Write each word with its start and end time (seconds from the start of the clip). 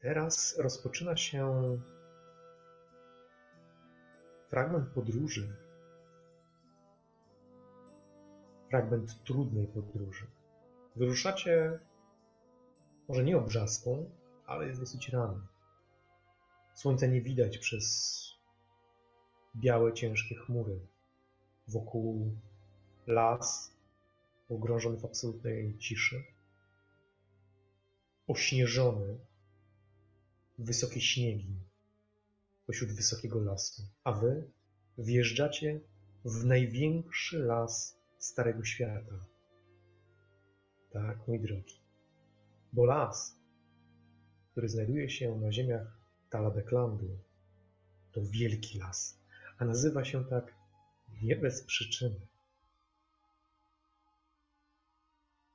Teraz 0.00 0.58
rozpoczyna 0.58 1.16
się 1.16 1.64
fragment 4.48 4.88
podróży. 4.88 5.56
Fragment 8.70 9.24
trudnej 9.24 9.66
podróży. 9.66 10.26
Wyruszacie 10.96 11.78
może 13.08 13.24
nie 13.24 13.36
obrzaską, 13.36 14.10
ale 14.46 14.66
jest 14.66 14.80
dosyć 14.80 15.08
rano. 15.08 15.40
Słońca 16.74 17.06
nie 17.06 17.22
widać 17.22 17.58
przez 17.58 18.16
białe, 19.56 19.92
ciężkie 19.92 20.34
chmury. 20.34 20.80
Wokół 21.68 22.36
las 23.06 23.76
pogrążony 24.48 24.96
w 24.96 25.04
absolutnej 25.04 25.78
ciszy. 25.78 26.24
Ośnieżony 28.28 29.29
wysokie 30.64 31.00
śniegi 31.00 31.56
pośród 32.66 32.92
wysokiego 32.92 33.40
lasu, 33.40 33.82
a 34.04 34.12
wy 34.12 34.50
wjeżdżacie 34.98 35.80
w 36.24 36.44
największy 36.44 37.38
las 37.38 37.98
Starego 38.18 38.64
Świata. 38.64 39.26
Tak, 40.90 41.28
mój 41.28 41.40
drogi. 41.40 41.80
Bo 42.72 42.84
las, 42.84 43.36
który 44.50 44.68
znajduje 44.68 45.10
się 45.10 45.36
na 45.36 45.52
ziemiach 45.52 45.98
Talabeklandu, 46.30 47.18
to 48.12 48.20
wielki 48.24 48.78
las, 48.78 49.18
a 49.58 49.64
nazywa 49.64 50.04
się 50.04 50.24
tak 50.24 50.54
nie 51.22 51.36
bez 51.36 51.62
przyczyny. 51.62 52.20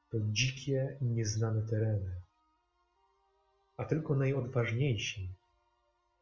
To 0.10 0.18
dzikie 0.20 0.98
nieznane 1.02 1.62
tereny, 1.62 2.22
a 3.78 3.86
tylko 3.86 4.16
najodważniejsi 4.16 5.30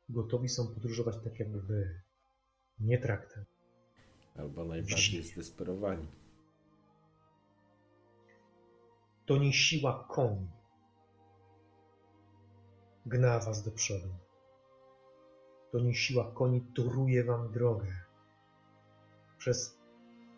gotowi 0.09 0.49
są 0.49 0.73
podróżować 0.73 1.15
tak 1.23 1.39
jak 1.39 1.57
wy, 1.57 2.01
nie 2.79 2.97
traktem. 2.97 3.45
Albo 4.35 4.65
najbardziej 4.65 5.23
zdesperowani. 5.23 6.07
To 9.25 9.37
nie 9.37 9.53
siła 9.53 10.07
koni 10.09 10.47
gna 13.05 13.39
was 13.39 13.63
do 13.63 13.71
przodu. 13.71 14.09
To 15.71 15.79
nie 15.79 15.95
siła 15.95 16.31
koni 16.31 16.61
toruje 16.61 17.23
wam 17.23 17.51
drogę 17.51 18.03
przez 19.37 19.77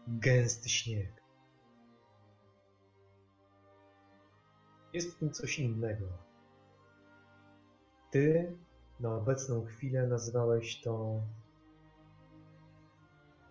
gęsty 0.07 0.69
śnieg. 0.69 1.21
Jest 4.93 5.15
w 5.15 5.19
tym 5.19 5.31
coś 5.31 5.59
innego. 5.59 6.24
Ty 8.15 8.57
na 8.99 9.15
obecną 9.15 9.65
chwilę 9.65 10.07
nazwałeś 10.07 10.81
to 10.81 11.21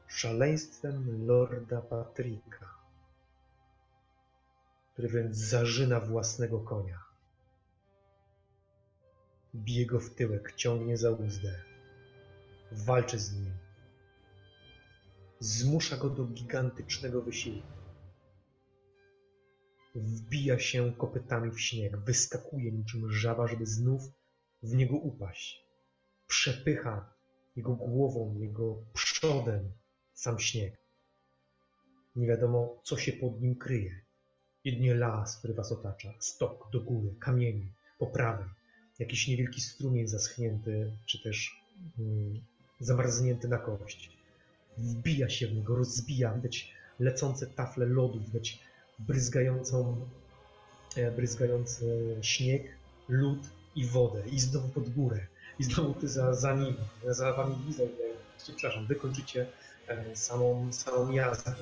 szaleństwem 0.06 1.26
Lorda 1.26 1.80
Patryka, 1.80 2.74
który 4.92 5.08
wręcz 5.08 5.36
zarzyna 5.36 6.00
własnego 6.00 6.60
konia. 6.60 6.98
Bije 9.54 9.86
go 9.86 10.00
w 10.00 10.10
tyłek, 10.10 10.52
ciągnie 10.52 10.96
za 10.96 11.10
uzdę, 11.10 11.62
walczy 12.72 13.18
z 13.18 13.32
nim, 13.32 13.52
zmusza 15.40 15.96
go 15.96 16.10
do 16.10 16.24
gigantycznego 16.24 17.22
wysiłku. 17.22 17.72
Wbija 19.94 20.58
się 20.58 20.92
kopytami 20.92 21.50
w 21.50 21.60
śnieg, 21.60 21.96
wyskakuje 21.96 22.72
niczym 22.72 23.12
żaba, 23.12 23.46
żeby 23.46 23.66
znów 23.66 24.02
w 24.64 24.74
niego 24.74 24.96
upaść. 24.96 25.64
Przepycha 26.26 27.14
jego 27.56 27.72
głową, 27.72 28.36
jego 28.38 28.76
przodem 28.92 29.72
sam 30.14 30.38
śnieg. 30.40 30.78
Nie 32.16 32.26
wiadomo, 32.26 32.80
co 32.84 32.96
się 32.96 33.12
pod 33.12 33.40
nim 33.40 33.56
kryje. 33.56 34.00
Jedynie 34.64 34.94
las, 34.94 35.38
który 35.38 35.54
was 35.54 35.72
otacza, 35.72 36.14
stok 36.20 36.70
do 36.72 36.80
góry, 36.80 37.14
kamienie, 37.20 37.66
po 37.98 38.06
prawej, 38.06 38.46
jakiś 38.98 39.28
niewielki 39.28 39.60
strumień 39.60 40.08
zaschnięty, 40.08 40.92
czy 41.06 41.22
też 41.22 41.64
mm, 41.98 42.40
zamarznięty 42.80 43.48
na 43.48 43.58
kość. 43.58 44.10
Wbija 44.78 45.28
się 45.28 45.46
w 45.46 45.54
niego, 45.54 45.76
rozbija, 45.76 46.34
widać 46.34 46.72
lecące 47.00 47.46
tafle 47.46 47.86
lodu, 47.86 48.20
widać 48.20 48.58
bryzgającą, 48.98 50.08
e, 50.96 51.10
bryzgający 51.10 52.16
śnieg, 52.22 52.62
lód, 53.08 53.50
i 53.76 53.86
wodę, 53.86 54.22
i 54.28 54.40
znowu 54.40 54.68
pod 54.68 54.88
górę, 54.88 55.26
i 55.58 55.64
znowu 55.64 55.94
ty 55.94 56.08
za, 56.08 56.34
za 56.34 56.56
za 57.08 57.32
wami 57.32 57.56
widzę, 57.66 57.82
przepraszam, 58.38 58.86
wykończycie 58.86 59.46
e, 59.88 60.16
samą, 60.16 60.72
samą 60.72 61.10
jazdę. 61.10 61.54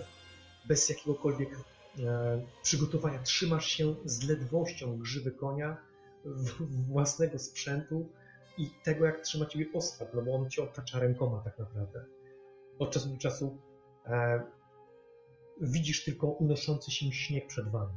Bez 0.65 0.89
jakiegokolwiek 0.89 1.59
e, 1.99 2.43
przygotowania. 2.63 3.23
Trzymasz 3.23 3.67
się 3.67 3.95
z 4.05 4.23
ledwością 4.29 4.99
grzywy 4.99 5.31
konia, 5.31 5.77
własnego 6.89 7.39
sprzętu 7.39 8.09
i 8.59 8.71
tego, 8.85 9.05
jak 9.05 9.21
trzyma 9.21 9.47
ciebie 9.47 9.67
Oswald, 9.75 10.15
no 10.15 10.23
bo 10.23 10.35
on 10.35 10.51
cię 10.51 10.63
otacza 10.63 10.99
rękoma 10.99 11.41
tak 11.45 11.59
naprawdę. 11.59 12.05
Od 12.79 12.91
czasu 12.91 13.09
do 13.09 13.19
czasu 13.19 13.59
e, 14.07 14.43
widzisz 15.61 16.05
tylko 16.05 16.27
unoszący 16.27 16.91
się 16.91 17.13
śnieg 17.13 17.47
przed 17.47 17.69
wami. 17.69 17.95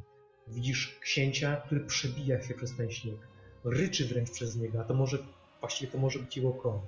Widzisz 0.47 0.99
księcia, 1.01 1.55
który 1.55 1.85
przebija 1.85 2.41
się 2.41 2.53
przez 2.53 2.77
ten 2.77 2.91
śnieg 2.91 3.17
ryczy 3.65 4.07
wręcz 4.07 4.31
przez 4.31 4.55
niego, 4.55 4.81
a 4.81 4.83
to 4.83 4.93
może, 4.93 5.17
właściwie 5.59 5.91
to 5.91 5.97
może 5.97 6.19
być 6.19 6.37
jego 6.37 6.51
koń. 6.51 6.79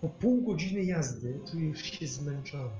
Po 0.00 0.08
pół 0.08 0.42
godziny 0.42 0.84
jazdy 0.84 1.40
czujesz 1.50 1.82
się 1.82 2.06
zmęczony. 2.06 2.70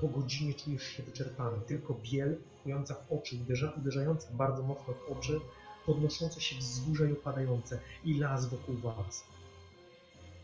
Po 0.00 0.08
godzinie 0.08 0.54
czujesz 0.54 0.82
się 0.82 1.02
wyczerpany. 1.02 1.58
Tylko 1.66 1.94
biel, 2.02 2.36
kująca 2.62 2.94
w 2.94 3.12
oczy, 3.12 3.36
uderza, 3.36 3.72
uderzająca 3.76 4.28
bardzo 4.32 4.62
mocno 4.62 4.94
w 4.94 5.12
oczy, 5.12 5.40
podnoszące 5.86 6.40
się 6.40 6.56
wzgórza 6.56 7.04
i 7.04 7.12
opadające 7.12 7.80
i 8.04 8.14
las 8.14 8.46
wokół 8.46 8.76
was. 8.76 9.24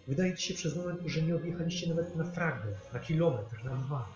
Wydaje 0.07 0.37
ci 0.37 0.49
się 0.49 0.55
przez 0.55 0.77
moment, 0.77 1.01
że 1.07 1.23
nie 1.23 1.37
odjechaliście 1.37 1.89
nawet 1.89 2.17
na 2.17 2.25
fragment, 2.25 2.93
na 2.93 3.01
kilometr, 3.01 3.65
na 3.65 3.77
dwa. 3.77 4.15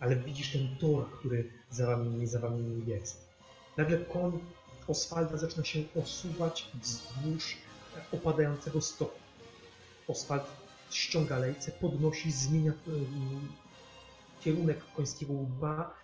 Ale 0.00 0.16
widzisz 0.16 0.52
ten 0.52 0.76
tor, 0.80 1.10
który 1.10 1.50
za 1.70 1.86
wami, 1.86 2.26
za 2.26 2.38
wami 2.38 2.82
jest. 2.86 3.28
Nagle 3.76 3.98
koń 3.98 4.40
Oswalda 4.88 5.36
zaczyna 5.36 5.64
się 5.64 5.82
osuwać 6.02 6.68
wzdłuż 6.74 7.56
opadającego 8.12 8.80
stoku. 8.80 9.18
Oswald 10.08 10.44
ściąga 10.90 11.38
lejce, 11.38 11.70
podnosi, 11.72 12.32
zmienia 12.32 12.72
kierunek 14.40 14.78
końskiego 14.96 15.32
łba, 15.32 15.94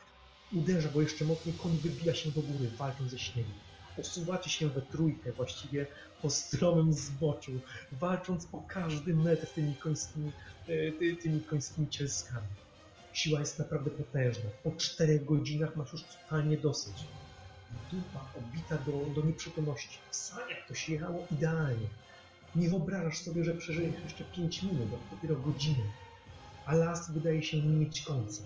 uderza 0.53 0.89
go 0.89 1.03
jeszcze 1.03 1.25
mocniej, 1.25 1.55
koń 1.63 1.73
wybija 1.73 2.15
się 2.15 2.31
do 2.31 2.41
góry, 2.41 2.71
walcząc 2.79 3.11
ze 3.11 3.19
śniegiem. 3.19 3.53
Osuwacie 3.99 4.51
się 4.51 4.69
we 4.69 4.83
trójkę 4.83 5.33
właściwie 5.33 5.87
po 6.23 6.31
stromym 6.31 6.93
zboczu, 6.93 7.53
walcząc 7.93 8.49
o 8.53 8.63
każdy 8.69 9.15
metr 9.15 9.47
tymi 9.47 9.75
końskimi, 9.75 10.33
e, 10.69 10.93
ty, 10.93 11.17
tymi 11.17 11.41
końskimi 11.41 11.89
cielskami. 11.89 12.47
Siła 13.13 13.41
jest 13.41 13.59
naprawdę 13.59 13.91
potężna. 13.91 14.51
Po 14.65 14.71
czterech 14.71 15.25
godzinach 15.25 15.77
masz 15.77 15.93
już 15.93 16.03
totalnie 16.03 16.57
dosyć 16.57 16.95
dupa 17.93 18.27
obita 18.39 18.77
do, 18.79 18.93
do 19.15 19.27
nieprzytomności. 19.27 19.99
Saniach 20.11 20.67
to 20.69 20.75
się 20.75 20.93
jechało 20.93 21.27
idealnie. 21.31 21.87
Nie 22.57 22.69
wyobrażasz 22.69 23.19
sobie, 23.19 23.45
że 23.45 23.55
przeżyjesz 23.55 24.03
jeszcze 24.05 24.25
5 24.25 24.63
minut, 24.63 24.89
a 24.95 25.15
dopiero 25.15 25.37
godzinę. 25.37 25.85
A 26.67 26.75
las 26.75 27.11
wydaje 27.11 27.43
się 27.43 27.63
nie 27.63 27.77
mieć 27.77 28.03
końca. 28.03 28.43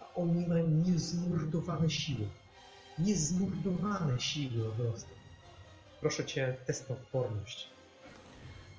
A 0.00 0.14
oni 0.14 0.46
mają 0.46 0.68
niezmordowane 0.68 1.90
siły. 1.90 2.28
Niezmordowane 2.98 4.20
siły 4.20 4.70
po 4.70 4.82
prostu. 4.82 5.10
Proszę 6.00 6.24
cię, 6.24 6.56
test 6.66 6.90
odporność. 6.90 7.68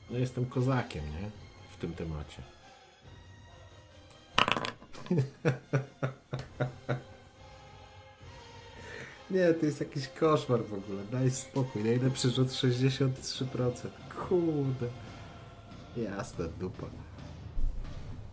No 0.09 0.17
jestem 0.17 0.45
kozakiem, 0.45 1.03
nie? 1.05 1.29
W 1.71 1.77
tym 1.77 1.93
temacie. 1.93 2.41
Nie, 9.31 9.53
to 9.53 9.65
jest 9.65 9.79
jakiś 9.79 10.07
koszmar 10.07 10.63
w 10.63 10.73
ogóle. 10.73 11.03
Daj 11.11 11.31
spokój. 11.31 11.83
Najlepszy 11.83 12.29
rzut 12.29 12.47
63%. 12.47 13.09
Kurde. 14.27 14.87
Jasna 15.97 16.45
dupa. 16.59 16.87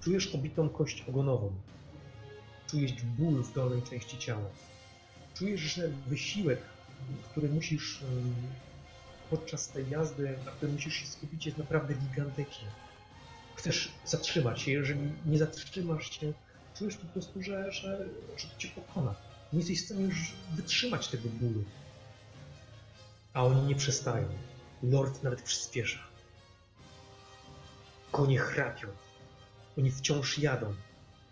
Czujesz 0.01 0.35
obitą 0.35 0.69
kość 0.69 1.05
ogonową. 1.09 1.53
Czujesz 2.71 2.93
ból 3.03 3.43
w 3.43 3.53
dolnej 3.53 3.83
części 3.83 4.19
ciała. 4.19 4.47
Czujesz, 5.35 5.61
że 5.61 5.89
wysiłek, 6.07 6.59
który 7.31 7.49
musisz 7.49 8.01
podczas 9.31 9.69
tej 9.69 9.91
jazdy, 9.91 10.37
na 10.45 10.51
którym 10.51 10.75
musisz 10.75 10.95
się 10.95 11.07
skupić, 11.07 11.47
jest 11.47 11.59
naprawdę 11.59 11.95
gigantyczny. 11.95 12.69
Chcesz 13.55 13.93
zatrzymać 14.05 14.63
się. 14.63 14.73
Jeżeli 14.73 15.13
nie 15.27 15.39
zatrzymasz 15.39 16.21
się, 16.21 16.33
czujesz 16.79 16.97
po 16.97 17.07
prostu, 17.07 17.43
że, 17.43 17.73
że, 17.73 18.09
że 18.37 18.49
cię 18.59 18.69
pokona. 18.69 19.15
Nie 19.55 19.61
jesteś 19.61 19.83
w 19.83 19.85
stanie 19.85 20.05
już 20.05 20.33
wytrzymać 20.55 21.09
tego 21.09 21.29
bólu. 21.29 21.65
A 23.33 23.45
oni 23.45 23.63
nie 23.63 23.75
przestają. 23.75 24.29
Lord 24.83 25.23
nawet 25.23 25.43
przyspiesza. 25.43 25.99
Konie 28.13 28.39
chrapią. 28.39 28.89
Oni 29.79 29.91
wciąż 29.91 30.39
jadą. 30.39 30.75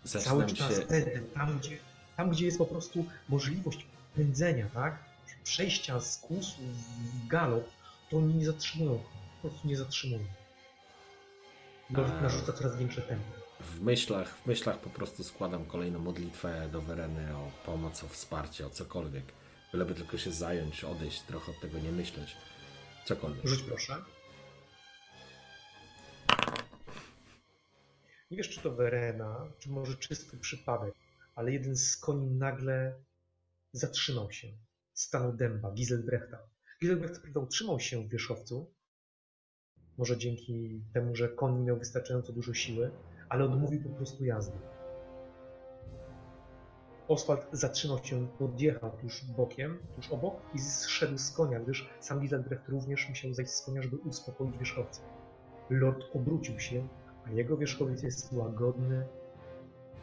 Cały 0.03 0.23
Zaczynam 0.23 0.55
czas 0.55 0.79
się... 0.79 0.85
pędem, 0.85 1.25
tam 1.33 1.59
gdzie, 1.59 1.77
tam 2.17 2.29
gdzie 2.29 2.45
jest 2.45 2.57
po 2.57 2.65
prostu 2.65 3.05
możliwość 3.29 3.85
pędzenia, 4.15 4.69
tak? 4.73 5.03
Przejścia 5.43 5.99
z 5.99 6.17
kłusu 6.17 6.61
w 6.97 7.27
galop, 7.27 7.69
to 8.09 8.17
oni 8.17 8.33
nie 8.33 8.45
zatrzymują. 8.45 9.03
Po 9.41 9.49
prostu 9.49 9.67
nie 9.67 9.77
zatrzymują. 9.77 10.25
Lord 11.89 12.21
narzuca 12.21 12.53
coraz 12.53 12.77
większe 12.77 13.01
tempo. 13.01 13.42
W 13.63 13.81
myślach, 13.81 14.37
w 14.37 14.45
myślach 14.45 14.79
po 14.79 14.89
prostu 14.89 15.23
składam 15.23 15.65
kolejną 15.65 15.99
modlitwę 15.99 16.69
do 16.71 16.81
Wereny 16.81 17.35
o 17.35 17.51
pomoc, 17.65 18.03
o 18.03 18.07
wsparcie, 18.07 18.65
o 18.65 18.69
cokolwiek. 18.69 19.25
Byleby 19.71 19.95
tylko 19.95 20.17
się 20.17 20.31
zająć, 20.31 20.83
odejść, 20.83 21.21
trochę 21.21 21.51
od 21.51 21.59
tego 21.59 21.79
nie 21.79 21.91
myśleć. 21.91 22.35
Cokolwiek. 23.05 23.47
Rzuć 23.47 23.61
proszę. 23.61 23.95
Nie 28.31 28.37
wiesz, 28.37 28.49
czy 28.49 28.61
to 28.61 28.75
Verena, 28.75 29.51
czy 29.59 29.69
może 29.69 29.97
czysty 29.97 30.37
przypadek, 30.37 30.93
ale 31.35 31.51
jeden 31.51 31.75
z 31.75 31.97
koni 31.97 32.31
nagle 32.31 32.93
zatrzymał 33.71 34.31
się. 34.31 34.47
Stanął 34.93 35.33
dęba, 35.33 35.71
Giselbrechta. 35.71 36.37
Giselbrecht 36.81 37.37
utrzymał 37.37 37.79
się 37.79 38.03
w 38.03 38.09
wierzchowcu, 38.09 38.73
może 39.97 40.17
dzięki 40.17 40.81
temu, 40.93 41.15
że 41.15 41.29
koń 41.29 41.63
miał 41.63 41.79
wystarczająco 41.79 42.33
dużo 42.33 42.53
siły, 42.53 42.91
ale 43.33 43.45
odmówił 43.45 43.83
po 43.83 43.89
prostu 43.89 44.25
jazdy. 44.25 44.57
Oswald 47.07 47.47
zatrzymał 47.51 48.03
się, 48.03 48.27
podjechał 48.27 48.91
tuż 48.91 49.25
bokiem, 49.25 49.79
tuż 49.95 50.11
obok 50.11 50.35
i 50.53 50.59
zszedł 50.59 51.17
z 51.17 51.31
konia, 51.31 51.59
gdyż 51.59 51.89
sam 51.99 52.19
Giselbrecht 52.19 52.67
również 52.67 53.09
musiał 53.09 53.33
zejść 53.33 53.51
z 53.51 53.65
konia, 53.65 53.81
żeby 53.81 53.97
uspokoić 53.97 54.57
wierzchowca. 54.57 55.01
Lord 55.69 56.03
obrócił 56.13 56.59
się, 56.59 56.87
a 57.25 57.31
jego 57.31 57.57
wierzchowiec 57.57 58.03
jest 58.03 58.33
łagodny, 58.33 59.07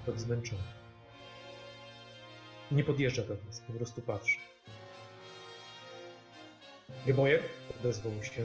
choć 0.07 0.21
zmęczony. 0.21 0.63
Nie 2.73 2.85
podjeżdża 2.85 3.23
do 3.23 3.35
nas, 3.47 3.61
po 3.61 3.73
prostu 3.73 4.03
patrzy. 4.03 4.39
Geboje 7.07 7.43
odezwał 7.81 8.23
się 8.23 8.45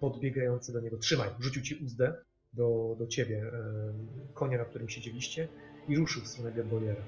podbiegający 0.00 0.72
do 0.72 0.80
niego. 0.80 0.98
Trzymaj, 0.98 1.28
rzucił 1.38 1.62
ci 1.62 1.84
uzdę 1.84 2.14
do, 2.56 2.96
do 2.98 3.06
ciebie, 3.06 3.42
e, 3.42 4.32
konia, 4.34 4.58
na 4.58 4.64
którym 4.64 4.88
siedzieliście 4.88 5.48
i 5.88 5.96
ruszył 5.96 6.22
w 6.22 6.28
stronę 6.28 6.52
Gebojera. 6.52 7.02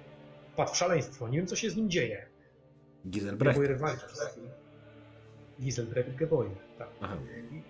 Padł 0.57 0.73
w 0.73 0.77
szaleństwo, 0.77 1.29
nie 1.29 1.39
wiem 1.39 1.47
co 1.47 1.57
się 1.57 1.71
z 1.71 1.77
nim 1.77 1.91
dzieje. 1.91 2.27
Giselbrecht. 3.07 3.59
Gebojer 3.59 3.79
walczy 3.79 4.07
przez 4.07 4.21
chwilę. 4.21 4.51
Giselbrecht 5.61 6.15
Gebojer, 6.17 6.57
tak. 6.79 6.89
Aha. 7.01 7.17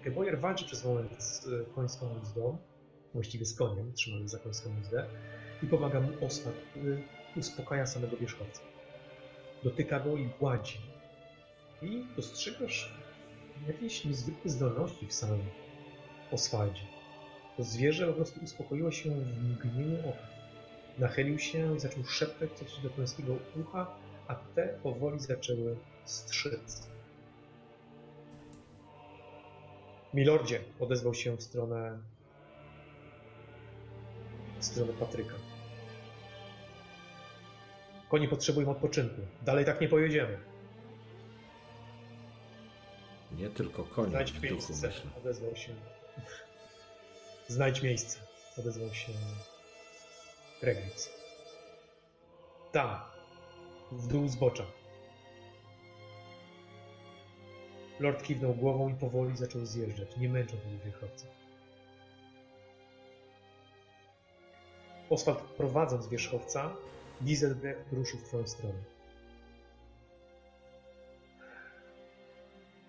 Gebojer 0.05 0.41
walczy 0.41 0.65
przez 0.65 0.85
moment 0.85 1.23
z 1.23 1.47
e, 1.47 1.65
końską 1.75 2.19
uzdą, 2.23 2.59
właściwie 3.15 3.47
z 3.47 3.55
koniem, 3.55 3.93
trzymany 3.93 4.29
za 4.29 4.39
końską 4.39 4.71
uzdę 4.81 5.07
i 5.63 5.67
pomaga 5.67 6.01
mu 6.01 6.09
Oswald, 6.27 6.57
który 6.71 7.03
uspokaja 7.37 7.87
samego 7.87 8.17
wierzchowca. 8.17 8.61
Dotyka 9.65 10.01
go 10.01 10.17
i 10.17 10.29
gładzi. 10.41 10.79
I 11.83 12.05
dostrzegasz 12.17 12.95
jakieś 13.69 14.05
niezwykłe 14.05 14.51
zdolności 14.51 15.07
w 15.07 15.13
samym 15.13 15.41
Oswaldzie. 16.33 16.96
To 17.57 17.63
zwierzę 17.65 18.07
po 18.07 18.13
prostu 18.13 18.41
uspokoiło 18.45 18.91
się 18.91 19.11
w 19.11 19.43
mgnieniu 19.45 19.99
oka. 20.09 20.27
Nachylił 20.99 21.39
się 21.39 21.77
i 21.77 21.81
zaczął 21.81 22.05
szeptać 22.05 22.51
coś 22.53 22.81
do 22.81 22.91
końskiego 22.91 23.37
ucha, 23.61 23.87
a 24.29 24.35
te 24.35 24.69
powoli 24.83 25.21
zaczęły 25.21 25.77
strzec. 26.05 26.89
Milordzie 30.15 30.61
odezwał 30.81 31.15
się 31.15 31.37
w 31.37 31.43
stronę 31.43 31.99
w 34.61 34.65
stronę 34.65 34.93
Patryka. 34.93 35.35
Konie 38.09 38.29
potrzebują 38.29 38.71
odpoczynku. 38.71 39.21
Dalej 39.43 39.65
tak 39.65 39.81
nie 39.81 39.89
pojedziemy. 39.89 40.39
Nie 43.33 43.49
tylko 43.51 43.85
konie 43.85 44.11
Znajdź 44.11 44.33
w 44.33 44.35
duchu, 44.35 44.55
miejsce, 44.55 44.87
myślę. 44.87 45.11
odezwał 45.19 45.57
się. 45.57 45.73
Znajdź 47.49 47.83
miejsce, 47.83 48.19
odezwał 48.59 48.95
się 48.95 49.13
Kreglic. 50.61 51.11
Tam, 52.73 53.01
w 53.93 54.07
dół 54.07 54.29
zbocza. 54.29 54.65
Lord 58.01 58.23
kiwnął 58.23 58.55
głową 58.55 58.89
i 58.89 58.95
powoli 58.95 59.37
zaczął 59.37 59.67
zjeżdżać, 59.67 60.17
nie 60.17 60.29
męcząc 60.29 60.63
wierzchowca. 60.85 61.27
Oswald 65.11 65.39
prowadząc 65.39 66.09
wierzchowca, 66.09 66.77
Giselbrecht 67.25 67.93
ruszył 67.93 68.19
w 68.19 68.25
twoją 68.25 68.47
stronę. 68.47 68.83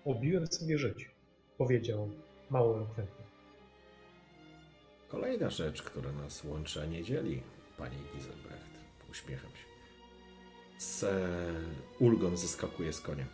Obiłem 0.04 0.46
sobie 0.46 0.78
żyć, 0.78 1.10
powiedział 1.58 2.10
mało 2.50 2.76
elokwentnie. 2.76 3.17
Kolejna 5.08 5.50
rzecz, 5.50 5.82
która 5.82 6.12
nas 6.12 6.44
łączy, 6.44 6.82
a 6.82 6.86
nie 6.86 7.04
dzieli, 7.04 7.42
panie 7.78 7.96
Giselbrecht. 8.14 8.68
Uśmiecham 9.10 9.50
się. 9.50 9.68
Z 10.78 11.04
ulgą 11.98 12.36
zeskakuje 12.36 12.92
z 12.92 13.00
konia. 13.00 13.26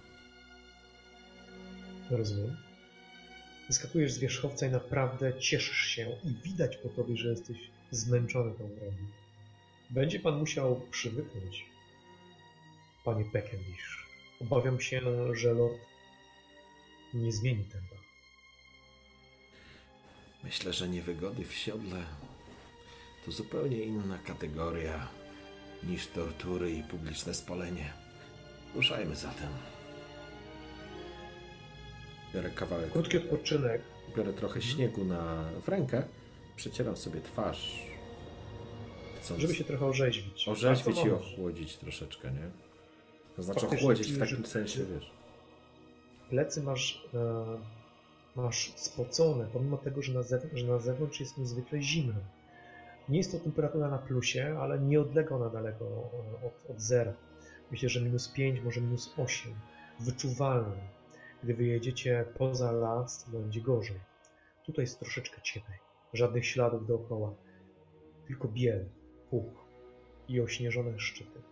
Rozumiem. 2.10 2.56
Wyskakujesz 3.66 4.12
z 4.12 4.18
wierzchowca 4.18 4.66
i 4.66 4.70
naprawdę 4.70 5.38
cieszysz 5.38 5.76
się 5.86 6.16
i 6.24 6.34
widać 6.48 6.76
po 6.76 6.88
tobie, 6.88 7.16
że 7.16 7.28
jesteś 7.28 7.58
zmęczony 7.90 8.52
tą 8.52 8.68
drogą. 8.68 8.96
Będzie 9.90 10.20
pan 10.20 10.38
musiał 10.38 10.80
przywyknąć, 10.90 11.66
panie 13.04 13.24
Peckendish. 13.24 14.06
Obawiam 14.40 14.80
się, 14.80 15.00
że 15.34 15.52
Lord 15.54 15.78
nie 17.14 17.32
zmieni 17.32 17.64
tempa. 17.64 17.93
Myślę, 20.44 20.72
że 20.72 20.88
niewygody 20.88 21.44
w 21.44 21.52
siodle 21.54 22.02
to 23.24 23.30
zupełnie 23.32 23.76
inna 23.84 24.18
kategoria 24.18 25.08
niż 25.82 26.06
tortury 26.06 26.70
i 26.72 26.82
publiczne 26.82 27.34
spalenie. 27.34 27.92
Ruszajmy 28.74 29.16
zatem. 29.16 29.48
Biorę 32.34 32.50
kawałek, 32.50 32.92
Krótki 32.92 33.16
odpoczynek. 33.18 33.82
biorę 34.16 34.32
trochę 34.32 34.62
śniegu 34.62 35.04
na, 35.04 35.44
w 35.62 35.68
rękę, 35.68 36.02
przecieram 36.56 36.96
sobie 36.96 37.20
twarz, 37.20 37.82
chcąc 39.20 39.40
Żeby 39.40 39.54
się 39.54 39.64
trochę 39.64 39.86
orzeźwić. 39.86 40.48
orzeźwić 40.48 41.04
i 41.04 41.10
ochłodzić 41.10 41.76
troszeczkę, 41.76 42.30
nie? 42.32 42.50
To 43.36 43.42
znaczy 43.42 43.66
ochłodzić 43.68 44.12
w 44.12 44.18
takim 44.18 44.46
sensie, 44.46 44.84
wiesz. 44.94 45.10
Plecy 46.30 46.62
masz, 46.62 47.04
e, 47.14 47.44
masz 48.36 48.72
spocone, 48.76 49.46
pomimo 49.52 49.76
tego, 49.76 50.02
że 50.02 50.12
na, 50.12 50.20
zew- 50.20 50.48
że 50.56 50.66
na 50.66 50.78
zewnątrz 50.78 51.20
jest 51.20 51.38
niezwykle 51.38 51.82
zimno. 51.82 52.20
Nie 53.08 53.18
jest 53.18 53.32
to 53.32 53.38
temperatura 53.38 53.88
na 53.88 53.98
plusie, 53.98 54.56
ale 54.60 54.78
nie 54.78 55.00
odlega 55.00 55.36
ona 55.36 55.50
daleko 55.50 55.84
e, 55.84 56.46
od, 56.46 56.70
od 56.70 56.80
zera. 56.80 57.12
Myślę, 57.70 57.88
że 57.88 58.00
minus 58.00 58.28
5, 58.28 58.60
może 58.60 58.80
minus 58.80 59.14
8. 59.16 59.54
Wyczuwalne. 60.00 60.76
Gdy 61.42 61.54
wyjedziecie 61.54 62.24
poza 62.38 62.72
las, 62.72 63.30
będzie 63.30 63.60
gorzej. 63.60 64.00
Tutaj 64.66 64.82
jest 64.82 64.98
troszeczkę 64.98 65.42
cieplej. 65.42 65.78
Żadnych 66.12 66.46
śladów 66.46 66.86
dookoła. 66.86 67.34
Tylko 68.26 68.48
biel, 68.48 68.84
puch 69.30 69.64
i 70.28 70.40
ośnieżone 70.40 70.98
szczyty. 70.98 71.42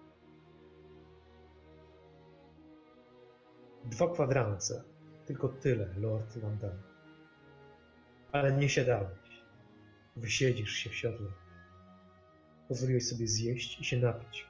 Dwa 3.84 4.08
kwadranse. 4.08 4.91
Tylko 5.26 5.48
tyle 5.48 5.94
Lord 5.98 6.38
dał. 6.38 6.72
Ale 8.32 8.52
nie 8.52 8.68
siadałeś. 8.68 9.18
Wysiedzisz 10.16 10.70
się 10.72 10.90
w 10.90 10.94
siodle. 10.94 11.30
Pozwoliłeś 12.68 13.08
sobie 13.08 13.28
zjeść 13.28 13.80
i 13.80 13.84
się 13.84 13.96
napić. 13.96 14.46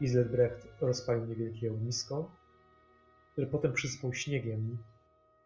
Iselbrecht 0.00 0.68
rozpalił 0.80 1.26
niewielkie 1.26 1.72
ognisko, 1.72 2.36
które 3.32 3.46
potem 3.46 3.72
przysypał 3.72 4.14
śniegiem, 4.14 4.78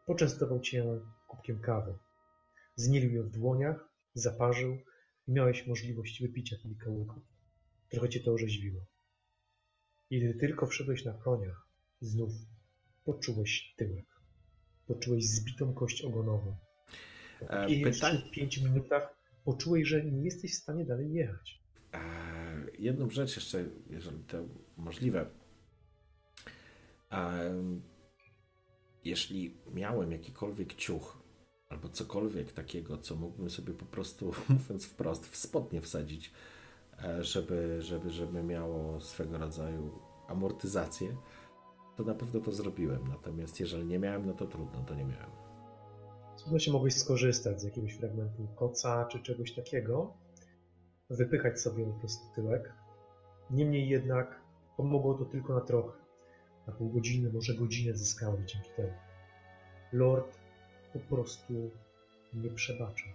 poczęstował 0.06 0.60
cię 0.60 0.84
kubkiem 1.28 1.60
kawy. 1.60 1.94
Znielił 2.76 3.12
ją 3.12 3.22
w 3.22 3.30
dłoniach, 3.30 3.88
zaparzył 4.14 4.78
i 5.28 5.32
miałeś 5.32 5.66
możliwość 5.66 6.22
wypicia 6.22 6.56
kilka 6.56 6.90
łyków. 6.90 7.22
Trochę 7.88 8.08
cię 8.08 8.20
to 8.20 8.32
orzeźwiło. 8.32 8.80
I 10.10 10.20
gdy 10.20 10.34
tylko 10.34 10.66
wszedłeś 10.66 11.04
na 11.04 11.12
konia, 11.12 11.54
znów 12.00 12.30
poczułeś 13.08 13.74
tyłek. 13.76 14.06
Poczułeś 14.86 15.28
zbitą 15.28 15.74
kość 15.74 16.02
ogonową. 16.02 16.56
E, 17.50 17.70
I 17.70 17.84
pytań- 17.84 18.28
w 18.28 18.30
pięciu 18.30 18.64
minutach 18.64 19.14
poczułeś, 19.44 19.88
że 19.88 20.04
nie 20.04 20.24
jesteś 20.24 20.52
w 20.54 20.62
stanie 20.62 20.84
dalej 20.84 21.12
jechać. 21.12 21.60
E, 21.94 22.00
jedną 22.78 23.10
rzecz 23.10 23.36
jeszcze, 23.36 23.64
jeżeli 23.90 24.24
to 24.24 24.38
możliwe. 24.76 25.30
E, 27.12 27.54
jeśli 29.04 29.56
miałem 29.74 30.12
jakikolwiek 30.12 30.74
ciuch 30.74 31.22
albo 31.68 31.88
cokolwiek 31.88 32.52
takiego, 32.52 32.98
co 32.98 33.16
mógłbym 33.16 33.50
sobie 33.50 33.74
po 33.74 33.86
prostu, 33.86 34.32
mówiąc 34.48 34.86
wprost, 34.86 35.26
w 35.26 35.36
spodnie 35.36 35.80
wsadzić, 35.80 36.32
żeby, 37.20 37.82
żeby, 37.82 38.10
żeby 38.10 38.42
miało 38.42 39.00
swego 39.00 39.38
rodzaju 39.38 39.98
amortyzację, 40.28 41.16
to 41.98 42.04
na 42.04 42.14
pewno 42.14 42.40
to 42.40 42.52
zrobiłem. 42.52 43.08
Natomiast 43.08 43.60
jeżeli 43.60 43.86
nie 43.86 43.98
miałem, 43.98 44.26
no 44.26 44.32
to 44.32 44.46
trudno, 44.46 44.82
to 44.82 44.94
nie 44.94 45.04
miałem. 45.04 45.30
Z 46.36 46.42
pewnością 46.42 46.72
mogłeś 46.72 46.94
skorzystać 46.94 47.60
z 47.60 47.64
jakiegoś 47.64 47.94
fragmentu 47.94 48.48
koca 48.56 49.04
czy 49.04 49.22
czegoś 49.22 49.54
takiego, 49.54 50.12
wypychać 51.10 51.60
sobie 51.60 51.84
po 51.84 51.92
prostu 51.92 52.34
tyłek. 52.34 52.72
Niemniej 53.50 53.88
jednak 53.88 54.40
pomogło 54.76 55.14
to 55.14 55.24
tylko 55.24 55.54
na 55.54 55.60
trochę. 55.60 55.98
Na 56.66 56.72
pół 56.72 56.88
godziny, 56.88 57.32
może 57.32 57.54
godzinę 57.54 57.94
zyskałeś 57.94 58.52
dzięki 58.52 58.70
temu. 58.76 58.92
Lord 59.92 60.38
po 60.92 60.98
prostu 60.98 61.70
nie 62.34 62.50
przebacza. 62.50 63.06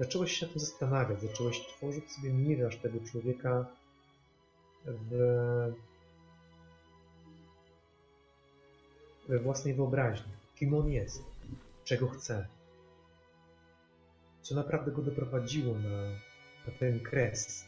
Zacząłeś 0.00 0.32
się 0.32 0.46
nad 0.46 0.52
tym 0.52 0.60
zastanawiać, 0.60 1.22
zacząłeś 1.22 1.60
tworzyć 1.60 2.12
sobie 2.12 2.32
miraż 2.32 2.76
tego 2.76 3.00
człowieka 3.00 3.66
w, 4.84 5.74
we 9.28 9.38
własnej 9.38 9.74
wyobraźni. 9.74 10.32
Kim 10.54 10.74
on 10.74 10.88
jest, 10.88 11.24
czego 11.84 12.08
chce, 12.08 12.48
co 14.42 14.54
naprawdę 14.54 14.92
go 14.92 15.02
doprowadziło 15.02 15.74
na, 15.78 16.02
na 16.66 16.78
ten 16.78 17.00
kres, 17.00 17.66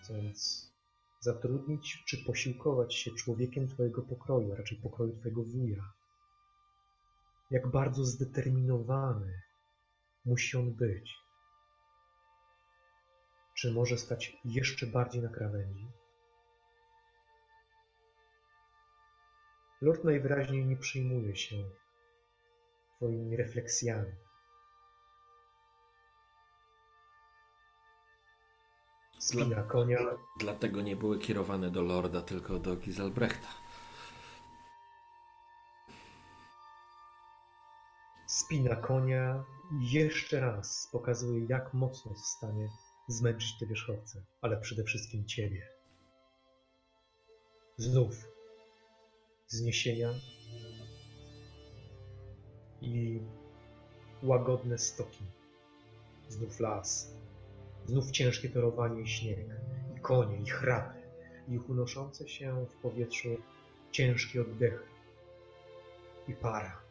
chcąc 0.00 0.68
zatrudnić 1.20 2.04
czy 2.06 2.24
posiłkować 2.24 2.94
się 2.94 3.10
człowiekiem 3.10 3.68
Twojego 3.68 4.02
pokroju, 4.02 4.52
a 4.52 4.56
raczej 4.56 4.78
pokroju 4.78 5.16
Twojego 5.16 5.42
wuja. 5.42 5.92
Jak 7.50 7.68
bardzo 7.68 8.04
zdeterminowany 8.04 9.42
musi 10.24 10.56
on 10.56 10.72
być. 10.72 11.14
Czy 13.54 13.72
może 13.72 13.98
stać 13.98 14.36
jeszcze 14.44 14.86
bardziej 14.86 15.22
na 15.22 15.28
krawędzi? 15.28 15.86
Lord 19.82 20.04
najwyraźniej 20.04 20.66
nie 20.66 20.76
przejmuje 20.76 21.36
się 21.36 21.56
Twoimi 22.96 23.36
refleksjami. 23.36 24.12
Spina 29.18 29.62
konia, 29.62 29.98
Dlatego 30.40 30.82
nie 30.82 30.96
były 30.96 31.18
kierowane 31.18 31.70
do 31.70 31.82
Lorda, 31.82 32.22
tylko 32.22 32.58
do 32.58 32.76
Giselbrechta. 32.76 33.48
spina 38.52 38.76
konia 38.76 39.44
i 39.80 39.92
jeszcze 39.92 40.40
raz 40.40 40.88
pokazuje, 40.92 41.46
jak 41.48 41.74
mocno 41.74 42.10
jest 42.10 42.24
w 42.24 42.36
stanie 42.36 42.68
zmęczyć 43.08 43.58
te 43.58 43.66
wierzchowce, 43.66 44.24
ale 44.40 44.56
przede 44.56 44.84
wszystkim 44.84 45.24
Ciebie. 45.26 45.68
Znów 47.76 48.31
zniesienia 49.52 50.14
i 52.80 53.20
łagodne 54.22 54.78
stoki. 54.78 55.24
Znów 56.28 56.60
las. 56.60 57.12
Znów 57.86 58.10
ciężkie 58.10 58.48
torowanie 58.48 59.02
i 59.02 59.08
śnieg. 59.08 59.38
I 59.96 60.00
konie, 60.00 60.38
i 60.42 60.46
chrapy. 60.46 60.98
I 61.48 61.54
ich 61.54 61.70
unoszące 61.70 62.28
się 62.28 62.66
w 62.66 62.74
powietrzu 62.74 63.28
ciężkie 63.92 64.42
oddechy. 64.42 64.84
I 66.28 66.32
para. 66.34 66.82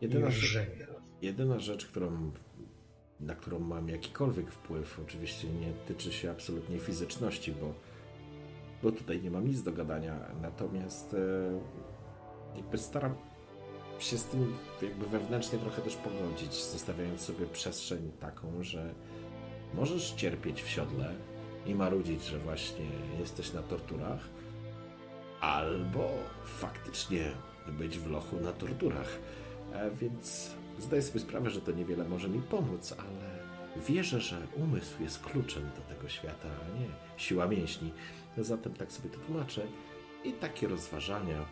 I 0.00 0.04
Jedyna 0.04 0.30
rzecz, 0.30 0.42
rżenie. 0.44 0.86
jedyna 1.22 1.58
rzecz 1.58 1.86
którą, 1.86 2.32
na 3.20 3.34
którą 3.34 3.58
mam 3.58 3.88
jakikolwiek 3.88 4.50
wpływ, 4.50 5.00
oczywiście 5.04 5.48
nie 5.48 5.72
tyczy 5.72 6.12
się 6.12 6.30
absolutnie 6.30 6.78
fizyczności, 6.78 7.52
bo, 7.52 7.74
bo 8.84 8.92
tutaj 8.92 9.22
nie 9.22 9.30
mam 9.30 9.48
nic 9.48 9.62
do 9.62 9.72
gadania. 9.72 10.14
Natomiast 10.42 11.14
e, 11.14 12.56
jakby 12.56 12.78
staram 12.78 13.14
się 13.98 14.18
z 14.18 14.24
tym 14.24 14.54
jakby 14.82 15.06
wewnętrznie 15.06 15.58
trochę 15.58 15.82
też 15.82 15.96
pogodzić, 15.96 16.64
zostawiając 16.64 17.20
sobie 17.20 17.46
przestrzeń 17.46 18.12
taką, 18.20 18.62
że 18.62 18.94
możesz 19.74 20.10
cierpieć 20.12 20.62
w 20.62 20.68
siodle 20.68 21.14
i 21.66 21.74
marudzić, 21.74 22.24
że 22.24 22.38
właśnie 22.38 22.84
jesteś 23.20 23.52
na 23.52 23.62
torturach, 23.62 24.20
albo 25.40 26.08
faktycznie 26.44 27.30
być 27.68 27.98
w 27.98 28.10
lochu 28.10 28.36
na 28.40 28.52
torturach. 28.52 29.18
E, 29.72 29.90
Więc 29.90 30.50
zdaję 30.78 31.02
sobie 31.02 31.20
sprawę, 31.20 31.50
że 31.50 31.60
to 31.60 31.72
niewiele 31.72 32.08
może 32.08 32.28
mi 32.28 32.42
pomóc, 32.42 32.94
ale 32.98 33.44
wierzę, 33.88 34.20
że 34.20 34.36
umysł 34.56 35.02
jest 35.02 35.22
kluczem 35.22 35.62
do 35.62 35.94
tego 35.94 36.08
świata, 36.08 36.48
a 36.48 36.78
nie 36.78 36.86
siła 37.16 37.46
mięśni. 37.46 37.92
Zatem 38.38 38.74
tak 38.74 38.92
sobie 38.92 39.10
to 39.10 39.18
tłumaczę. 39.18 39.66
I 40.24 40.32
takie 40.32 40.68
rozważania 40.68 41.46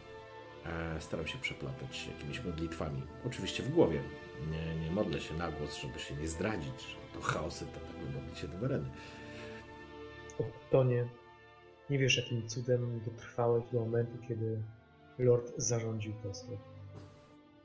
e, 0.67 1.01
staram 1.01 1.27
się 1.27 1.39
przeplatać 1.39 2.09
jakimiś 2.09 2.45
modlitwami. 2.45 3.03
Oczywiście 3.27 3.63
w 3.63 3.69
głowie. 3.69 4.03
Nie, 4.51 4.77
nie 4.77 4.91
modlę 4.91 5.21
się 5.21 5.35
na 5.35 5.51
głos, 5.51 5.77
żeby 5.77 5.99
się 5.99 6.15
nie 6.15 6.29
zdradzić, 6.29 6.81
że 6.81 7.19
to 7.19 7.21
chaosy, 7.21 7.67
to 7.67 7.81
tak 7.81 8.15
modlić 8.15 8.39
się 8.39 8.49
do 8.49 8.59
wereny. 8.59 8.91
Tonie, 10.71 11.09
nie 11.91 11.99
wiesz 11.99 12.17
jakim 12.17 12.49
cudem 12.49 13.01
dotrwałeś 13.01 13.65
do 13.73 13.81
momentu, 13.81 14.19
kiedy 14.29 14.63
Lord 15.19 15.53
zarządził 15.57 16.13
postęp. 16.13 16.61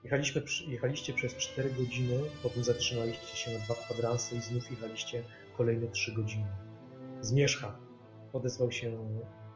Jechaliśmy, 0.04 0.42
jechaliście 0.68 1.14
przez 1.14 1.36
4 1.36 1.70
godziny, 1.70 2.20
potem 2.44 2.64
zatrzymaliście 2.64 3.38
się 3.38 3.52
na 3.52 3.60
dwa 3.60 3.76
kwadranse 3.76 4.36
i 4.36 4.42
znów 4.42 4.72
jechaliście 4.72 5.24
kolejne 5.58 5.88
3 5.88 6.12
godziny. 6.12 6.48
Zmierzcha, 7.22 7.80
odezwał 8.38 8.72
się 8.72 8.98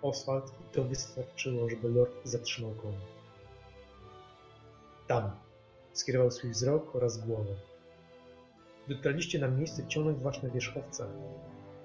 Oswald 0.02 0.54
i 0.62 0.74
to 0.76 0.84
wystarczyło, 0.84 1.70
żeby 1.70 1.90
Lord 1.90 2.12
zatrzymał 2.24 2.72
konia. 2.72 2.98
Tam 5.08 5.32
skierował 5.94 6.32
swój 6.32 6.50
wzrok 6.50 6.96
oraz 6.96 7.26
głowę. 7.28 7.56
Dotarliście 8.88 9.40
na 9.40 9.48
miejsce 9.48 9.88
ciągnąć 9.88 10.24
wasze 10.24 10.50
wierzchowce. 10.50 11.08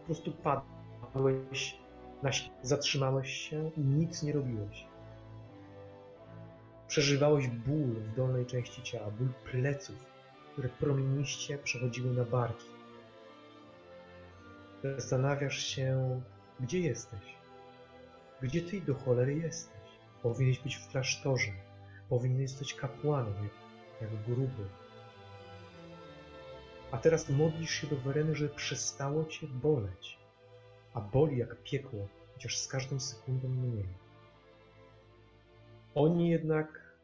Po 0.00 0.06
prostu 0.06 0.32
padłeś, 0.32 1.78
zatrzymałeś 2.62 3.30
się 3.30 3.70
i 3.76 3.80
nic 3.80 4.22
nie 4.22 4.32
robiłeś. 4.32 4.86
Przeżywałeś 6.88 7.48
ból 7.48 7.94
w 7.94 8.16
dolnej 8.16 8.46
części 8.46 8.82
ciała, 8.82 9.10
ból 9.10 9.28
pleców, 9.50 9.96
które 10.52 10.68
promieniście 10.68 11.58
przechodziły 11.58 12.14
na 12.14 12.24
barki. 12.24 12.66
Zastanawiasz 14.82 15.58
się, 15.58 16.20
gdzie 16.60 16.80
jesteś? 16.80 17.36
Gdzie 18.42 18.62
ty 18.62 18.80
do 18.80 18.94
cholery 18.94 19.34
jesteś? 19.34 19.76
Powinieneś 20.22 20.58
być 20.58 20.76
w 20.76 20.88
klasztorze. 20.88 21.52
Powinieneś 22.08 22.52
być 22.52 22.75
kapłanem, 22.75 23.34
jak, 23.42 23.52
jak 24.00 24.22
gruby. 24.22 24.68
A 26.90 26.98
teraz 26.98 27.28
modlisz 27.28 27.70
się 27.70 27.86
do 27.86 27.96
Wereny, 27.96 28.34
żeby 28.34 28.54
przestało 28.54 29.25
cię 29.25 29.46
boleć. 29.46 30.18
A 30.94 31.00
boli 31.00 31.38
jak 31.38 31.62
piekło, 31.62 32.08
chociaż 32.34 32.58
z 32.58 32.68
każdą 32.68 33.00
sekundą 33.00 33.48
mniej. 33.48 33.88
Oni 35.94 36.30
jednak 36.30 36.94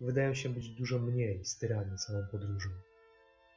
wydają 0.00 0.34
się 0.34 0.48
być 0.48 0.68
dużo 0.68 0.98
mniej 0.98 1.44
styrani 1.44 1.98
całą 1.98 2.26
podróżą. 2.26 2.70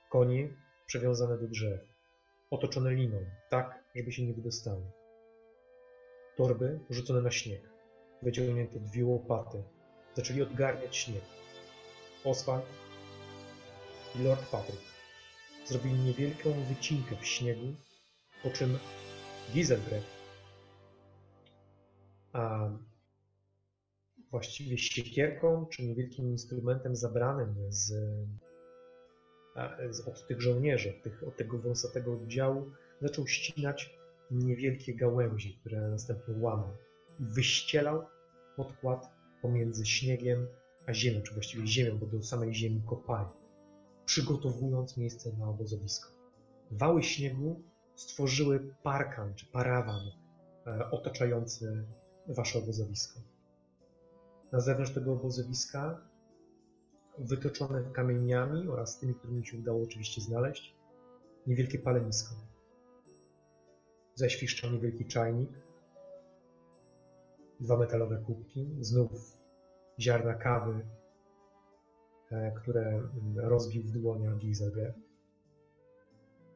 Konie 0.09 0.49
przywiązane 0.85 1.37
do 1.37 1.47
drzew, 1.47 1.81
otoczone 2.51 2.93
liną, 2.93 3.25
tak, 3.49 3.83
żeby 3.95 4.11
się 4.11 4.25
nie 4.25 4.33
wydostały. 4.33 4.81
Torby 6.37 6.79
rzucone 6.89 7.21
na 7.21 7.31
śnieg, 7.31 7.69
wyciągnięte 8.21 8.79
dwie 8.79 9.05
łopaty, 9.05 9.63
zaczęli 10.15 10.41
odgarniać 10.41 10.95
śnieg. 10.95 11.23
Oswald 12.23 12.65
i 14.15 14.23
Lord 14.23 14.49
Patrick 14.51 14.83
zrobili 15.65 15.99
niewielką 15.99 16.53
wycinkę 16.63 17.15
w 17.15 17.27
śniegu, 17.27 17.75
po 18.43 18.49
czym 18.49 18.77
Giselbrecht 19.53 20.23
a 22.33 22.69
właściwie 24.31 24.77
siekierką, 24.77 25.65
czy 25.65 25.83
niewielkim 25.83 26.31
instrumentem 26.31 26.95
zabranym 26.95 27.55
z, 27.69 27.93
z, 29.89 30.07
od 30.07 30.27
tych 30.27 30.41
żołnierzy, 30.41 30.93
tych, 31.03 31.23
od 31.27 31.37
tego 31.37 31.57
wąsatego 31.57 32.13
oddziału, 32.13 32.71
zaczął 33.01 33.27
ścinać 33.27 33.97
niewielkie 34.33 34.95
gałęzie, 34.95 35.49
które 35.59 35.89
następnie 35.89 36.35
łamał. 36.37 36.69
I 37.19 37.25
wyścielał 37.25 38.05
podkład 38.55 39.09
pomiędzy 39.41 39.85
śniegiem 39.85 40.47
a 40.87 40.93
ziemią, 40.93 41.21
czy 41.21 41.33
właściwie 41.33 41.67
ziemią, 41.67 41.97
bo 41.97 42.05
do 42.05 42.23
samej 42.23 42.53
ziemi 42.53 42.81
kopali, 42.87 43.29
przygotowując 44.05 44.97
miejsce 44.97 45.33
na 45.37 45.49
obozowisko. 45.49 46.09
Wały 46.71 47.03
śniegu 47.03 47.63
stworzyły 47.95 48.75
parkan 48.83 49.35
czy 49.35 49.45
parawan 49.45 50.01
e, 50.67 50.91
otaczający 50.91 51.85
wasze 52.27 52.59
obozowisko. 52.59 53.19
Na 54.51 54.59
zewnątrz 54.59 54.93
tego 54.93 55.13
obozowiska, 55.13 56.01
wytoczone 57.17 57.83
kamieniami 57.83 58.67
oraz 58.67 58.99
tymi, 58.99 59.15
którymi 59.15 59.45
się 59.45 59.57
udało 59.57 59.83
oczywiście 59.83 60.21
znaleźć, 60.21 60.75
niewielkie 61.47 61.79
palenisko. 61.79 62.35
Zaświszczał 64.15 64.71
niewielki 64.71 65.05
czajnik, 65.05 65.49
dwa 67.59 67.77
metalowe 67.77 68.17
kubki, 68.17 68.67
znów 68.81 69.37
ziarna 69.99 70.33
kawy, 70.33 70.85
e, 72.31 72.51
które 72.51 73.09
rozbił 73.35 73.83
w 73.83 73.91
dłoniach 73.91 74.37
Giselbrecht. 74.37 74.99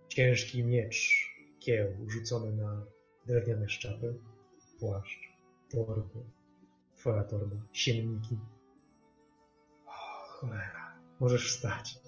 Ciężki 0.07 0.63
miecz, 0.63 1.29
kieł 1.59 1.87
rzucony 2.07 2.51
na 2.53 2.85
drewniane 3.25 3.69
szczapy, 3.69 4.19
płaszcz, 4.79 5.37
torby, 5.69 6.19
twoja 6.95 7.23
torba, 7.23 7.55
sienniki. 7.73 8.37
O, 9.85 9.91
cholera, 10.27 10.99
możesz 11.19 11.49
wstać. 11.49 11.99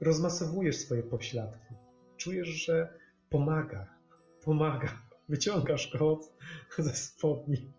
Rozmasowujesz 0.00 0.76
swoje 0.76 1.02
pośladki. 1.02 1.74
Czujesz, 2.18 2.48
że 2.48 2.98
pomaga, 3.30 3.86
pomaga. 4.44 5.02
Wyciągasz 5.28 5.86
kot 5.86 6.32
ze 6.78 6.92
spodni, 6.92 7.72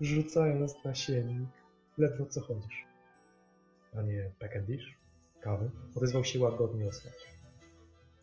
rzucając 0.00 0.84
na 0.84 0.94
siennik. 0.94 1.48
Ledwo 1.98 2.26
co 2.26 2.40
chodzisz. 2.40 2.84
Panie 3.92 4.30
Peckendish? 4.38 4.98
Kawy? 5.40 5.70
Odezwał 5.94 6.24
się 6.24 6.40
łagodnie 6.40 6.88
Oswald. 6.88 7.16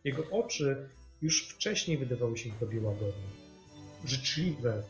Jego 0.04 0.30
oczy 0.30 0.88
już 1.22 1.48
wcześniej 1.48 1.98
wydawały 1.98 2.38
się 2.38 2.50
tobie 2.50 2.80
łagodne. 2.80 3.28
Życzliwe. 4.04 4.82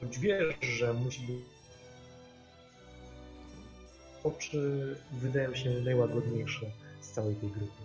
Choć 0.00 0.18
wiesz, 0.18 0.54
że 0.60 0.94
musi 0.94 1.26
być... 1.26 1.44
Oczy 4.24 4.96
wydają 5.12 5.54
się 5.54 5.70
najłagodniejsze 5.70 6.66
z 7.00 7.10
całej 7.10 7.34
tej 7.34 7.50
grupy. 7.50 7.83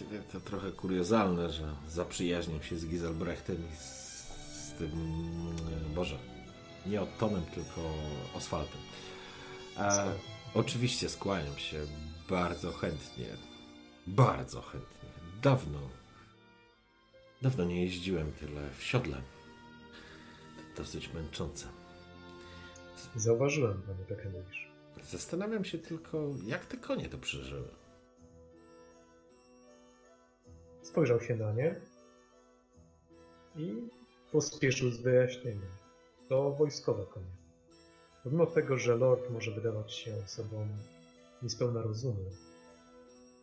Właściwie 0.00 0.22
to 0.32 0.40
trochę 0.40 0.72
kuriozalne, 0.72 1.50
że 1.50 1.74
zaprzyjaźnił 1.88 2.62
się 2.62 2.78
z 2.78 2.86
Giselbrechtem 2.86 3.56
i 3.72 3.76
z, 3.76 3.84
z 4.52 4.72
tym... 4.72 4.90
Boże, 5.94 6.18
nie 6.86 7.02
Ottonem, 7.02 7.42
tylko 7.42 7.94
Oswaldem. 8.34 8.80
A, 9.76 10.04
oczywiście 10.54 11.08
skłaniam 11.08 11.58
się 11.58 11.86
bardzo 12.28 12.72
chętnie. 12.72 13.26
Bardzo 14.06 14.62
chętnie. 14.62 15.08
Dawno. 15.42 15.78
Dawno 17.42 17.64
nie 17.64 17.82
jeździłem 17.82 18.32
tyle 18.32 18.70
w 18.78 18.82
siodle. 18.82 19.22
Dosyć 20.76 21.12
męczące. 21.12 21.66
Zauważyłem, 23.16 23.82
panie 23.82 24.04
Pekenowicz. 24.04 24.68
Zastanawiam 25.10 25.64
się 25.64 25.78
tylko, 25.78 26.28
jak 26.44 26.66
te 26.66 26.76
konie 26.76 27.08
to 27.08 27.18
przeżyły. 27.18 27.79
Spojrzał 30.82 31.20
się 31.20 31.36
na 31.36 31.52
nie 31.52 31.80
i 33.56 33.88
pospieszył 34.32 34.90
z 34.90 35.00
wyjaśnieniem. 35.00 35.70
To 36.28 36.50
wojskowe 36.52 37.06
konie. 37.06 37.26
Pomimo 38.24 38.46
tego, 38.46 38.78
że 38.78 38.96
lord 38.96 39.30
może 39.30 39.50
wydawać 39.50 39.92
się 39.94 40.28
sobą 40.28 40.68
niespełna 41.42 41.82
rozumu, 41.82 42.24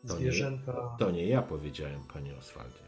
To 0.08 0.14
zwierzęta, 0.16 0.72
Nie, 0.94 1.00
to 1.06 1.12
nie 1.12 1.28
ja 1.28 1.42
powiedziałem, 1.42 2.04
panie 2.14 2.38
Oswaldzie. 2.38 2.80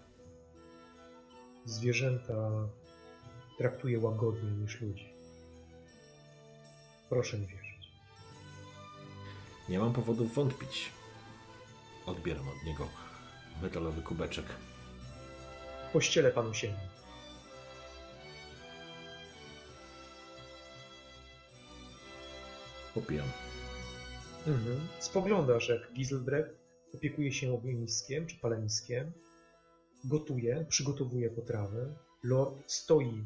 zwierzęta 1.66 2.52
traktuje 3.58 4.00
łagodniej 4.00 4.52
niż 4.52 4.82
ludzi. 4.82 5.14
Proszę 7.10 7.38
mi 7.38 7.48
wierzyć. 7.48 7.92
Nie 9.70 9.80
mam 9.80 9.94
powodów 9.94 10.34
wątpić. 10.34 10.92
Odbieram 12.06 12.48
od 12.50 12.64
niego 12.66 12.88
metalowy 13.62 14.02
kubeczek. 14.02 14.46
Pościelę 15.94 16.32
panu 16.32 16.54
sieni. 16.54 16.78
Popijam. 22.94 23.28
Mhm. 24.48 24.80
Spoglądasz, 25.00 25.70
jak 25.70 25.94
Giselbrecht 25.94 26.56
opiekuje 26.94 27.32
się 27.32 27.54
ogniskiem 27.54 28.28
czy 28.28 28.36
paleniskiem, 28.36 29.12
gotuje, 30.04 30.66
przygotowuje 30.70 31.30
potrawy. 31.30 31.94
Lord 32.24 32.72
stoi 32.72 33.26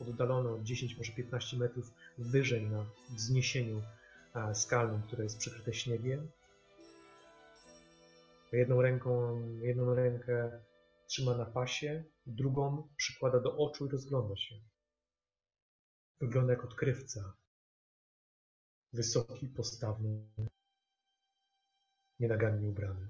oddalony 0.00 0.50
od 0.50 0.62
10, 0.62 0.98
może 0.98 1.12
15 1.12 1.56
metrów 1.56 1.92
wyżej 2.18 2.66
na 2.66 2.86
wzniesieniu 3.10 3.82
e, 4.34 4.54
skalnym, 4.54 5.02
które 5.02 5.24
jest 5.24 5.38
przykryte 5.38 5.74
śniegiem. 5.74 6.28
Jedną 8.52 8.82
ręką, 8.82 9.40
jedną 9.58 9.94
rękę 9.94 10.62
trzyma 11.06 11.36
na 11.36 11.46
pasie, 11.46 12.04
drugą 12.26 12.88
przykłada 12.96 13.40
do 13.40 13.56
oczu 13.56 13.86
i 13.86 13.90
rozgląda 13.90 14.36
się. 14.36 14.54
Wygląda 16.20 16.52
jak 16.52 16.64
odkrywca. 16.64 17.32
Wysoki, 18.92 19.48
postawny, 19.48 20.28
nienagannie 22.20 22.68
ubrany. 22.68 23.08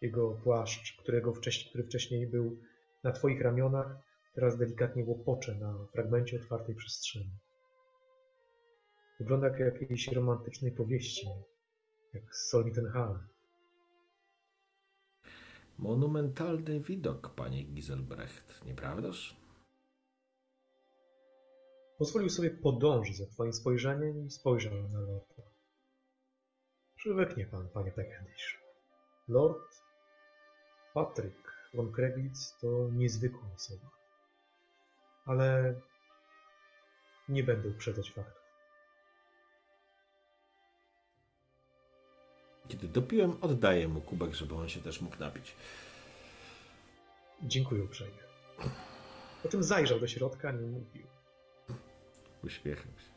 Jego 0.00 0.30
płaszcz, 0.30 0.96
którego 1.02 1.34
wcześniej, 1.34 1.68
który 1.70 1.84
wcześniej 1.84 2.26
był 2.26 2.60
na 3.04 3.12
twoich 3.12 3.40
ramionach, 3.40 3.96
teraz 4.34 4.58
delikatnie 4.58 5.04
łopocze 5.04 5.54
na 5.54 5.86
fragmencie 5.92 6.36
otwartej 6.36 6.74
przestrzeni. 6.74 7.38
Wygląda 9.20 9.48
jak 9.48 9.58
jakiejś 9.58 10.08
romantycznej 10.08 10.72
powieści, 10.72 11.28
jak 12.14 12.34
z 12.34 12.48
Solnitenhall. 12.48 13.33
Monumentalny 15.78 16.80
widok, 16.80 17.34
panie 17.34 17.64
Giselbrecht, 17.64 18.64
nieprawdaż? 18.64 19.36
Pozwolił 21.98 22.30
sobie 22.30 22.50
podążyć 22.50 23.16
za 23.16 23.26
twoim 23.26 23.52
spojrzeniem 23.52 24.26
i 24.26 24.30
spojrzał 24.30 24.72
na 24.88 25.00
lorda. 25.00 25.42
Przywyknie 26.96 27.46
pan, 27.46 27.68
panie 27.68 27.92
Peckendish. 27.92 28.60
Lord 29.28 29.82
Patryk 30.94 31.54
von 31.74 31.92
Kreglitz 31.92 32.58
to 32.60 32.88
niezwykła 32.92 33.48
osoba. 33.54 33.90
Ale 35.24 35.74
nie 37.28 37.44
będę 37.44 37.68
uprzedzać 37.68 38.12
faktów. 38.12 38.43
Kiedy 42.68 42.88
dopiłem, 42.88 43.36
oddaję 43.40 43.88
mu 43.88 44.00
kubek, 44.00 44.34
żeby 44.34 44.54
on 44.54 44.68
się 44.68 44.80
też 44.80 45.00
mógł 45.00 45.18
napić. 45.18 45.54
Dziękuję 47.42 47.84
uprzejmie. 47.84 48.18
Po 49.42 49.48
czym 49.48 49.62
zajrzał 49.62 50.00
do 50.00 50.06
środka, 50.08 50.52
nie 50.52 50.66
mówił. 50.66 51.06
Uśmiecham 52.44 52.84
się. 52.98 53.14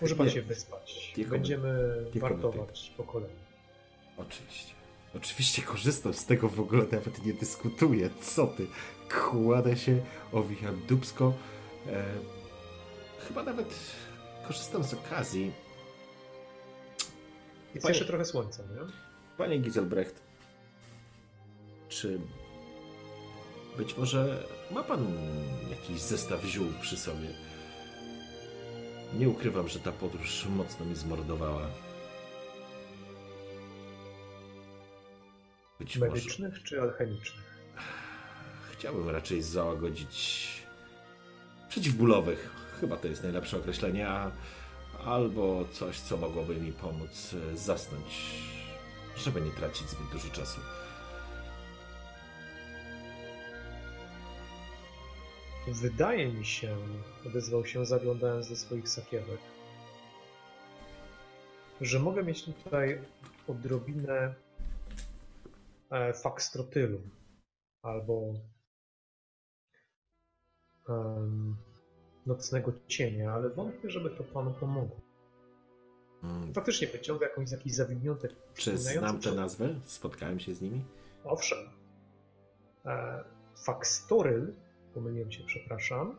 Może 0.00 0.16
pan 0.16 0.26
Nie. 0.26 0.32
się 0.32 0.42
wyspać. 0.42 1.14
Nie 1.16 1.24
Będziemy 1.24 2.04
nie 2.14 2.20
wartować 2.20 2.92
po 2.96 3.04
kolei. 3.04 3.30
Oczywiście. 4.16 4.74
Oczywiście 5.16 5.62
korzystam 5.62 6.14
z 6.14 6.26
tego 6.26 6.48
w 6.48 6.60
ogóle, 6.60 6.84
nawet 6.92 7.24
nie 7.24 7.34
dyskutuję. 7.34 8.10
Co 8.20 8.46
ty? 8.46 8.66
Kładę 9.10 9.76
się, 9.76 10.00
owijam 10.32 10.86
dubsko. 10.86 11.34
E, 11.86 12.04
chyba 13.28 13.42
nawet 13.42 13.74
korzystam 14.46 14.84
z 14.84 14.94
okazji. 14.94 15.52
I 17.74 17.88
jeszcze 17.88 18.04
trochę 18.04 18.24
słońca, 18.24 18.62
nie? 18.62 18.92
Panie 19.36 19.58
Giselbrecht, 19.58 20.22
czy 21.88 22.20
być 23.76 23.96
może 23.96 24.44
ma 24.70 24.82
pan 24.82 25.06
jakiś 25.70 26.00
zestaw 26.00 26.44
ziół 26.44 26.66
przy 26.80 26.96
sobie? 26.96 27.28
Nie 29.18 29.28
ukrywam, 29.28 29.68
że 29.68 29.80
ta 29.80 29.92
podróż 29.92 30.46
mocno 30.46 30.86
mi 30.86 30.94
zmordowała. 30.94 31.66
Być 35.78 35.96
może. 35.98 36.12
Medycznych 36.12 36.62
czy 36.62 36.80
alchemicznych? 36.80 37.48
chciałbym 38.78 39.08
raczej 39.08 39.42
załagodzić 39.42 40.48
przeciwbólowych. 41.68 42.50
Chyba 42.80 42.96
to 42.96 43.08
jest 43.08 43.22
najlepsze 43.22 43.56
określenie, 43.56 44.08
a, 44.08 44.30
albo 45.04 45.64
coś, 45.72 46.00
co 46.00 46.16
mogłoby 46.16 46.56
mi 46.56 46.72
pomóc 46.72 47.34
e, 47.34 47.56
zasnąć, 47.56 48.34
żeby 49.16 49.40
nie 49.40 49.50
tracić 49.50 49.88
zbyt 49.88 50.08
dużo 50.12 50.28
czasu. 50.28 50.60
Wydaje 55.68 56.32
mi 56.32 56.46
się, 56.46 56.76
odezwał 57.26 57.66
się 57.66 57.86
zaglądając 57.86 58.48
do 58.48 58.56
swoich 58.56 58.88
sakiewek, 58.88 59.40
że 61.80 61.98
mogę 61.98 62.22
mieć 62.22 62.44
tutaj 62.44 63.00
odrobinę 63.48 64.34
e, 65.90 66.12
fakstrotylu 66.12 67.00
albo 67.82 68.34
nocnego 72.28 72.72
cienia, 72.86 73.32
ale 73.32 73.50
wątpię, 73.50 73.90
żeby 73.90 74.10
to 74.10 74.24
panu 74.24 74.50
pomogło. 74.60 75.00
Mm, 76.22 76.54
Faktycznie 76.54 76.86
wyciąga 76.88 77.26
jakąś, 77.26 77.50
jakiś 77.50 77.74
zawiniątek. 77.74 78.32
Czy 78.54 78.78
znam 78.78 79.20
tę 79.20 79.32
nazwę? 79.32 79.74
Spotkałem 79.84 80.40
się 80.40 80.54
z 80.54 80.60
nimi? 80.62 80.84
Owszem. 81.24 81.58
E, 82.86 83.24
Fakstoryl, 83.64 84.52
pomyliłem 84.94 85.32
się, 85.32 85.44
przepraszam. 85.44 86.16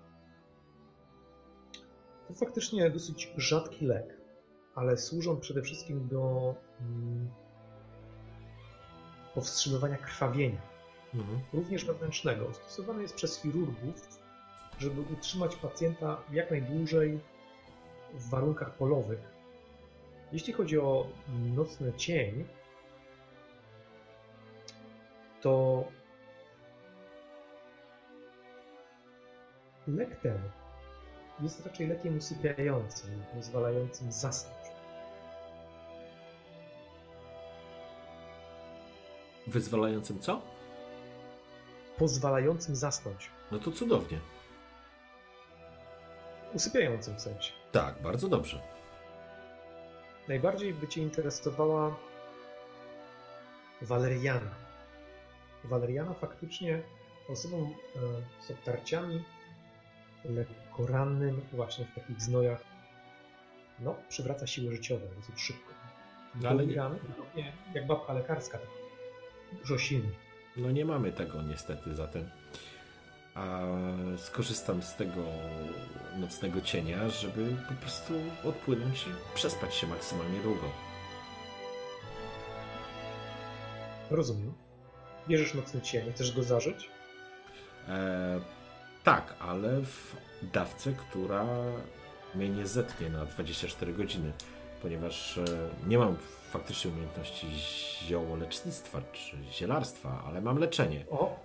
To 2.27 2.33
faktycznie 2.33 2.89
dosyć 2.89 3.33
rzadki 3.37 3.85
lek, 3.85 4.17
ale 4.75 4.97
służą 4.97 5.39
przede 5.39 5.61
wszystkim 5.61 6.07
do 6.07 6.55
mm, 6.81 7.29
powstrzymywania 9.35 9.97
krwawienia, 9.97 10.61
Mhm. 11.13 11.39
również 11.53 11.85
wewnętrznego. 11.85 12.53
Stosowany 12.53 13.01
jest 13.01 13.15
przez 13.15 13.41
chirurgów, 13.41 14.18
żeby 14.79 15.01
utrzymać 15.13 15.55
pacjenta 15.55 16.17
jak 16.31 16.51
najdłużej 16.51 17.19
w 18.13 18.29
warunkach 18.29 18.73
polowych. 18.73 19.19
Jeśli 20.31 20.53
chodzi 20.53 20.79
o 20.79 21.07
nocny 21.55 21.93
cień, 21.93 22.45
to 25.41 25.83
lek 29.87 30.19
ten 30.19 30.39
jest 31.41 31.65
raczej 31.65 31.87
lekiem 31.87 32.17
usypiającym, 32.17 33.23
pozwalającym 33.33 34.11
zasnąć. 34.11 34.55
Wyzwalającym 39.47 40.19
co? 40.19 40.41
Pozwalającym 41.97 42.75
zasnąć. 42.75 43.29
No 43.51 43.59
to 43.59 43.71
cudownie. 43.71 44.19
Usypiającym 46.53 47.15
w 47.15 47.21
sensie. 47.21 47.51
Tak, 47.71 48.01
bardzo 48.01 48.27
dobrze. 48.27 48.61
Najbardziej 50.27 50.73
by 50.73 50.87
Cię 50.87 51.01
interesowała 51.01 51.95
Waleriana. 53.81 54.51
Waleriana 55.63 56.13
faktycznie 56.13 56.81
osobom 57.29 57.61
e, 57.95 57.99
z 58.47 58.51
obtarciami 58.51 59.23
lekko 60.25 60.87
rannym, 60.87 61.41
właśnie 61.53 61.85
w 61.85 61.95
takich 61.95 62.21
znojach, 62.21 62.63
no, 63.79 63.95
przywraca 64.09 64.47
siły 64.47 64.75
życiowe 64.75 65.05
dosyć 65.15 65.41
szybko. 65.41 65.73
No, 66.41 66.49
ale 66.49 66.65
nie- 66.65 66.75
Rany, 66.75 66.99
nie, 67.35 67.53
jak 67.73 67.87
babka 67.87 68.13
lekarska, 68.13 68.57
tak 68.57 68.67
dużo 69.59 69.77
silniej. 69.77 70.13
No 70.57 70.71
nie 70.71 70.85
mamy 70.85 71.11
tego 71.11 71.41
niestety 71.41 71.95
zatem. 71.95 72.29
A 73.35 73.59
skorzystam 74.17 74.81
z 74.81 74.95
tego 74.95 75.21
nocnego 76.17 76.61
cienia, 76.61 77.09
żeby 77.09 77.55
po 77.67 77.73
prostu 77.73 78.13
odpłynąć 78.43 79.07
i 79.07 79.35
przespać 79.35 79.75
się 79.75 79.87
maksymalnie 79.87 80.39
długo. 80.39 80.69
Rozumiem. 84.11 84.53
Bierzesz 85.27 85.53
nocny 85.53 85.81
cień, 85.81 86.11
chcesz 86.11 86.35
go 86.35 86.43
zażyć? 86.43 86.89
E, 87.87 88.39
tak, 89.03 89.35
ale 89.39 89.81
w 89.81 90.15
dawce, 90.41 90.93
która 90.93 91.45
mnie 92.35 92.49
nie 92.49 92.67
zetnie 92.67 93.09
na 93.09 93.25
24 93.25 93.93
godziny, 93.93 94.31
ponieważ 94.81 95.37
e, 95.37 95.43
nie 95.87 95.97
mam 95.97 96.17
faktycznie 96.51 96.91
umiejętności 96.91 97.47
ziołolecznictwa 98.07 99.01
czy 99.13 99.37
zielarstwa, 99.51 100.23
ale 100.27 100.41
mam 100.41 100.57
leczenie. 100.57 101.05
O, 101.11 101.39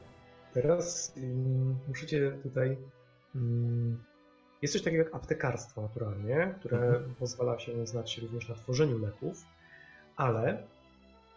teraz 0.55 1.14
ym, 1.17 1.79
muszę 1.88 2.07
cię 2.07 2.38
tutaj. 2.43 2.77
Ym, 3.35 4.03
jest 4.62 4.73
coś 4.75 4.83
takiego 4.83 5.05
jak 5.05 5.14
aptekarstwo 5.14 5.83
naturalnie, 5.83 6.55
które 6.61 6.79
Mhm. 6.79 7.14
pozwala 7.14 7.59
się 7.59 7.87
znać 7.87 8.19
również 8.19 8.49
na 8.49 8.55
tworzeniu 8.55 8.99
leków, 8.99 9.45
ale 10.17 10.62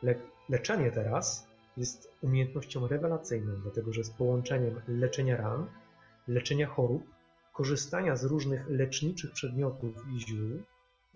le 0.03 0.15
leczenie 0.49 0.91
teraz 0.91 1.47
jest 1.77 2.11
umiejętnością 2.21 2.87
rewelacyjną, 2.87 3.61
dlatego 3.61 3.93
że 3.93 4.03
z 4.03 4.09
połączeniem 4.09 4.81
leczenia 4.87 5.37
ran, 5.37 5.67
leczenia 6.27 6.67
chorób, 6.67 7.03
korzystania 7.53 8.15
z 8.15 8.23
różnych 8.23 8.69
leczniczych 8.69 9.31
przedmiotów 9.31 9.95
i 10.15 10.19
ziół, 10.19 10.61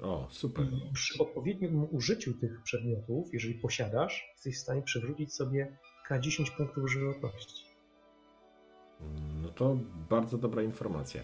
O, 0.01 0.27
super. 0.31 0.65
i 0.65 0.93
przy 0.93 1.23
odpowiednim 1.23 1.87
użyciu 1.91 2.33
tych 2.33 2.61
przedmiotów, 2.63 3.33
jeżeli 3.33 3.53
posiadasz, 3.53 4.29
jesteś 4.33 4.55
w 4.55 4.59
stanie 4.61 4.81
przywrócić 4.81 5.33
sobie 5.33 5.77
K10 6.09 6.57
punktów 6.57 6.91
żywotności. 6.91 7.70
No 9.41 9.49
to 9.49 9.77
bardzo 10.09 10.37
dobra 10.37 10.63
informacja. 10.63 11.21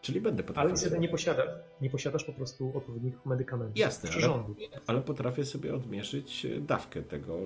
Czyli 0.00 0.20
będę 0.20 0.42
Ale 0.42 0.46
potrafił. 0.46 0.70
niestety 0.70 0.98
nie, 0.98 1.08
posiada, 1.08 1.42
nie 1.80 1.90
posiadasz 1.90 2.24
po 2.24 2.32
prostu 2.32 2.72
odpowiednich 2.76 3.26
medykamentów. 3.26 3.78
Jasne, 3.78 4.10
ale-. 4.10 4.44
Ale 4.86 5.00
potrafię 5.00 5.44
sobie 5.44 5.74
odmierzyć 5.74 6.46
e, 6.46 6.60
dawkę 6.60 7.02
tego, 7.02 7.38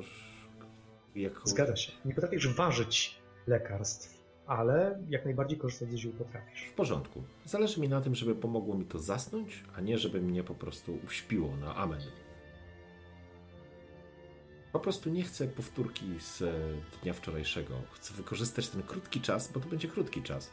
jako... 1.15 1.49
Zgadza 1.49 1.77
się. 1.77 1.93
Nie 2.05 2.15
potrafisz 2.15 2.55
ważyć 2.57 3.19
lekarstw, 3.47 4.25
ale 4.47 4.99
jak 5.09 5.25
najbardziej 5.25 5.59
korzystać 5.59 5.91
ze 5.91 5.99
ziół 5.99 6.13
potrafisz. 6.13 6.63
W 6.63 6.73
porządku. 6.73 7.23
Zależy 7.45 7.81
mi 7.81 7.89
na 7.89 8.01
tym, 8.01 8.15
żeby 8.15 8.35
pomogło 8.35 8.75
mi 8.75 8.85
to 8.85 8.99
zasnąć, 8.99 9.65
a 9.77 9.81
nie 9.81 9.99
żeby 9.99 10.21
mnie 10.21 10.45
po 10.45 10.55
prostu 10.55 10.99
uśpiło 11.07 11.57
na 11.57 11.75
amen. 11.77 12.01
Po 14.79 14.83
prostu 14.83 15.11
nie 15.11 15.23
chcę 15.23 15.49
powtórki 15.49 16.07
z 16.21 16.43
e, 16.43 16.53
dnia 17.03 17.13
wczorajszego. 17.13 17.75
Chcę 17.93 18.15
wykorzystać 18.15 18.69
ten 18.69 18.83
krótki 18.83 19.21
czas, 19.21 19.53
bo 19.53 19.61
to 19.61 19.69
będzie 19.69 19.89
krótki 19.89 20.23
czas, 20.23 20.51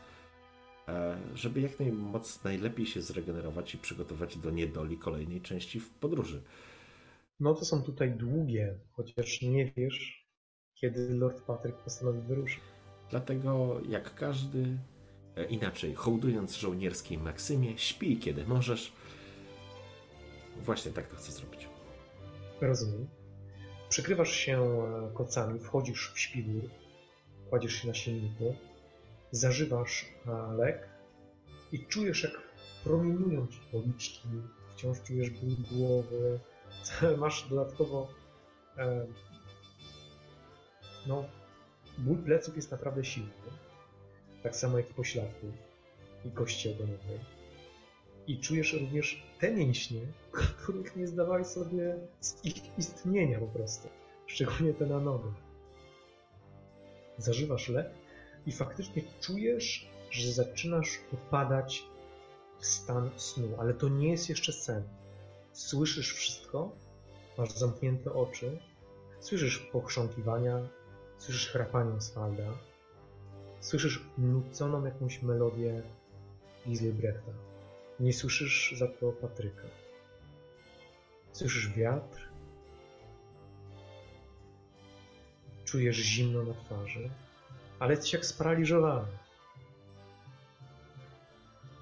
e, 0.88 1.18
żeby 1.34 1.62
jak 1.62 1.80
najmoc, 1.80 2.44
najlepiej 2.44 2.86
się 2.86 3.02
zregenerować 3.02 3.76
i 3.76 3.78
przygotować 3.78 4.38
do 4.38 4.52
niedoli 4.52 4.98
kolejnej 4.98 5.42
części 5.42 5.80
w 5.80 5.90
podróży. 5.90 6.44
No 7.40 7.54
to 7.54 7.66
są 7.66 7.84
tutaj 7.84 8.12
długie, 8.12 8.80
chociaż 8.92 9.42
nie 9.42 9.72
wiesz, 9.72 10.28
kiedy 10.74 11.10
Lord 11.10 11.42
Patrick 11.42 11.78
postanowi 11.78 12.22
wyruszyć. 12.22 12.62
Dlatego, 13.10 13.82
jak 13.90 14.16
każdy, 14.16 14.78
e, 15.36 15.46
inaczej, 15.46 15.94
hołdując 15.96 16.56
żołnierskiej 16.56 17.18
maksymie, 17.18 17.78
śpij 17.78 18.18
kiedy 18.18 18.46
możesz. 18.46 18.94
Właśnie 20.64 20.92
tak 20.92 21.08
to 21.08 21.16
chcę 21.16 21.32
zrobić. 21.32 21.68
Rozumiem. 22.62 23.25
Przykrywasz 23.90 24.32
się 24.32 24.62
e, 24.62 25.14
kocami, 25.14 25.60
wchodzisz 25.60 26.12
w 26.14 26.20
śpiwór, 26.20 26.70
kładziesz 27.50 27.74
się 27.74 27.88
na 27.88 27.94
silniku, 27.94 28.56
zażywasz 29.32 30.06
e, 30.28 30.54
lek 30.54 30.90
i 31.72 31.86
czujesz, 31.86 32.24
jak 32.24 32.42
promieniują 32.84 33.48
ci 33.48 33.60
policzki, 33.72 34.28
wciąż 34.76 35.02
czujesz 35.02 35.30
ból 35.30 35.56
głowy, 35.72 36.40
masz 37.18 37.50
dodatkowo 37.50 38.08
e, 38.78 39.06
no, 41.08 41.26
ból 41.98 42.18
pleców 42.18 42.56
jest 42.56 42.72
naprawdę 42.72 43.06
silny, 43.06 43.30
tak 44.44 44.56
samo 44.56 44.78
jak 44.78 44.90
i 44.90 44.94
pośladków 44.94 45.50
i 46.26 46.32
kości 46.32 46.70
ogonowej. 46.70 47.35
I 48.28 48.40
czujesz 48.40 48.74
również 48.74 49.24
te 49.40 49.54
mięśnie, 49.54 50.02
których 50.62 50.96
nie 50.96 51.08
zdawałeś 51.08 51.48
sobie 51.48 51.96
z 52.20 52.46
ich 52.46 52.78
istnienia 52.78 53.40
po 53.40 53.48
prostu. 53.48 53.90
Szczególnie 54.28 54.74
te 54.74 54.86
na 54.86 55.00
nogę. 55.00 55.34
Zażywasz 57.18 57.70
lek 57.70 57.90
i 58.46 58.52
faktycznie 58.52 59.02
czujesz, 59.22 59.90
że 60.12 60.32
zaczynasz 60.32 61.00
upadać 61.12 61.84
w 62.60 62.66
stan 62.66 63.10
snu, 63.16 63.48
ale 63.58 63.74
to 63.74 63.90
nie 63.90 64.10
jest 64.10 64.30
jeszcze 64.30 64.54
sen. 64.54 64.84
Słyszysz 65.54 66.14
wszystko, 66.14 66.72
masz 67.38 67.52
zamknięte 67.52 68.14
oczy, 68.14 68.60
słyszysz 69.20 69.60
pochrząkiwania, 69.60 70.60
słyszysz 71.18 71.50
chrapanie 71.50 71.92
Oswalda, 71.92 72.44
słyszysz 73.60 74.06
nuconą 74.18 74.86
jakąś 74.86 75.22
melodię 75.22 75.84
Giselbrechta. 76.68 77.32
Nie 78.00 78.14
słyszysz 78.14 78.76
za 78.78 78.88
to 78.88 79.12
Patryka. 79.12 79.68
Słyszysz 81.32 81.70
wiatr. 81.70 82.30
Czujesz 85.66 85.96
zimno 85.96 86.44
na 86.44 86.54
twarzy. 86.54 87.10
ale 87.80 87.94
jesteś 87.94 88.14
jak 88.14 88.26
sparaliżowany. 88.26 89.08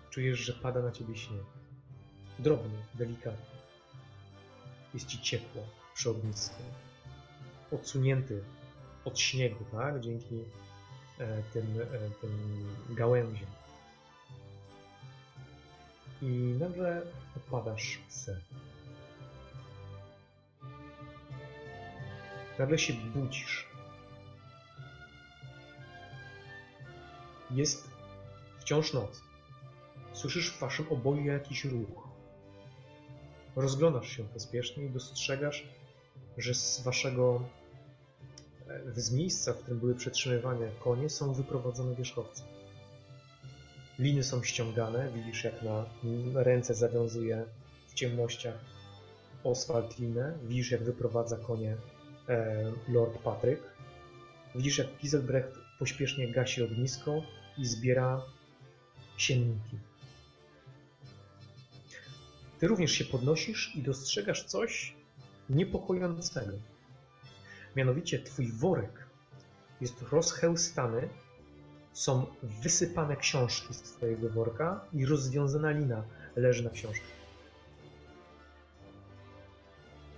Czujesz, 0.10 0.40
że 0.40 0.54
pada 0.54 0.82
na 0.82 0.92
ciebie 0.92 1.16
śnieg. 1.16 1.46
Drobny, 2.40 2.78
delikatny. 2.94 3.56
Jest 4.94 5.08
ci 5.08 5.22
ciepło 5.22 5.64
przy 5.94 6.10
ognisku. 6.10 6.64
Odsunięty 7.72 8.44
od 9.06 9.20
śniegu, 9.20 9.66
tak? 9.72 10.00
Dzięki 10.00 10.44
e, 11.20 11.44
tym, 11.44 11.82
e, 11.82 12.10
tym 12.22 12.32
gałęziom. 12.90 13.63
I 16.24 16.56
nagle 16.60 17.02
opadasz 17.38 18.00
w 18.08 18.14
sen. 18.14 18.42
Nagle 22.60 22.78
się 22.78 22.94
budzisz. 22.94 23.68
Jest 27.52 27.90
wciąż 28.60 28.94
noc. 28.94 29.22
Słyszysz 30.14 30.52
w 30.52 30.60
waszym 30.60 30.86
oboju 30.90 31.26
jakiś 31.26 31.66
ruch. 31.66 32.08
Rozglądasz 33.56 34.10
się 34.10 34.24
pospiesznie 34.24 34.86
i 34.86 34.90
dostrzegasz, 34.90 35.68
że 36.38 36.54
z 36.54 36.82
waszego 36.82 37.42
e, 38.68 39.02
z 39.02 39.12
miejsca, 39.12 39.54
w 39.54 39.58
którym 39.58 39.80
były 39.80 39.96
przetrzymywane 39.96 40.72
konie, 40.84 41.10
są 41.10 41.34
wyprowadzone 41.34 41.96
wierzchowce. 41.96 42.53
Liny 44.00 44.24
są 44.24 44.44
ściągane, 44.44 45.12
widzisz 45.16 45.44
jak 45.44 45.62
na 45.62 45.86
ręce 46.34 46.74
zawiązuje 46.74 47.46
w 47.88 47.94
ciemnościach 47.94 48.56
Oswald 49.44 50.00
linę, 50.00 50.38
widzisz 50.44 50.72
jak 50.72 50.84
wyprowadza 50.84 51.38
konie 51.38 51.78
e, 52.30 52.72
Lord 52.88 53.18
Patryk, 53.18 53.60
widzisz 54.56 54.78
jak 54.78 54.88
Giselbrecht 54.98 55.54
pośpiesznie 55.80 56.28
gasi 56.32 56.64
ognisko 56.64 57.22
i 57.58 57.66
zbiera 57.66 58.22
sienniki. 59.18 59.78
Ty 62.60 62.68
również 62.68 62.92
się 62.92 63.06
podnosisz 63.06 63.76
i 63.76 63.82
dostrzegasz 63.82 64.44
coś 64.44 64.96
niepokojącego. 65.50 66.58
Mianowicie 67.76 68.20
twój 68.20 68.52
worek 68.52 69.08
jest 69.82 70.02
rozchełstany, 70.02 71.10
są 71.94 72.26
wysypane 72.44 73.16
książki 73.16 73.74
z 73.74 73.82
twojego 73.82 74.30
worka 74.30 74.86
i 74.94 75.06
rozwiązana 75.06 75.72
lina 75.72 76.04
leży 76.36 76.64
na 76.64 76.70
książkach. 76.70 77.24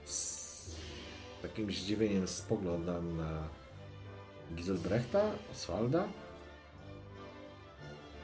Z 0.05 0.75
takim 1.41 1.71
zdziwieniem 1.71 2.27
spoglądam 2.27 3.17
na 3.17 3.49
Giselbrechta, 4.55 5.31
Oswalda. 5.51 6.07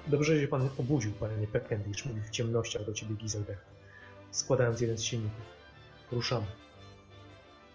Dobrze, 0.07 0.35
że 0.35 0.41
się 0.41 0.47
pan 0.47 0.69
obudził, 0.77 1.11
panie 1.11 1.47
Peckendish, 1.47 2.05
mówi 2.05 2.21
w 2.21 2.29
ciemnościach 2.29 2.85
do 2.85 2.93
ciebie 2.93 3.15
Giselbrecht, 3.15 3.65
składając 4.31 4.81
jeden 4.81 4.97
z 4.97 5.03
silników. 5.03 5.41
Ruszamy. 6.11 6.45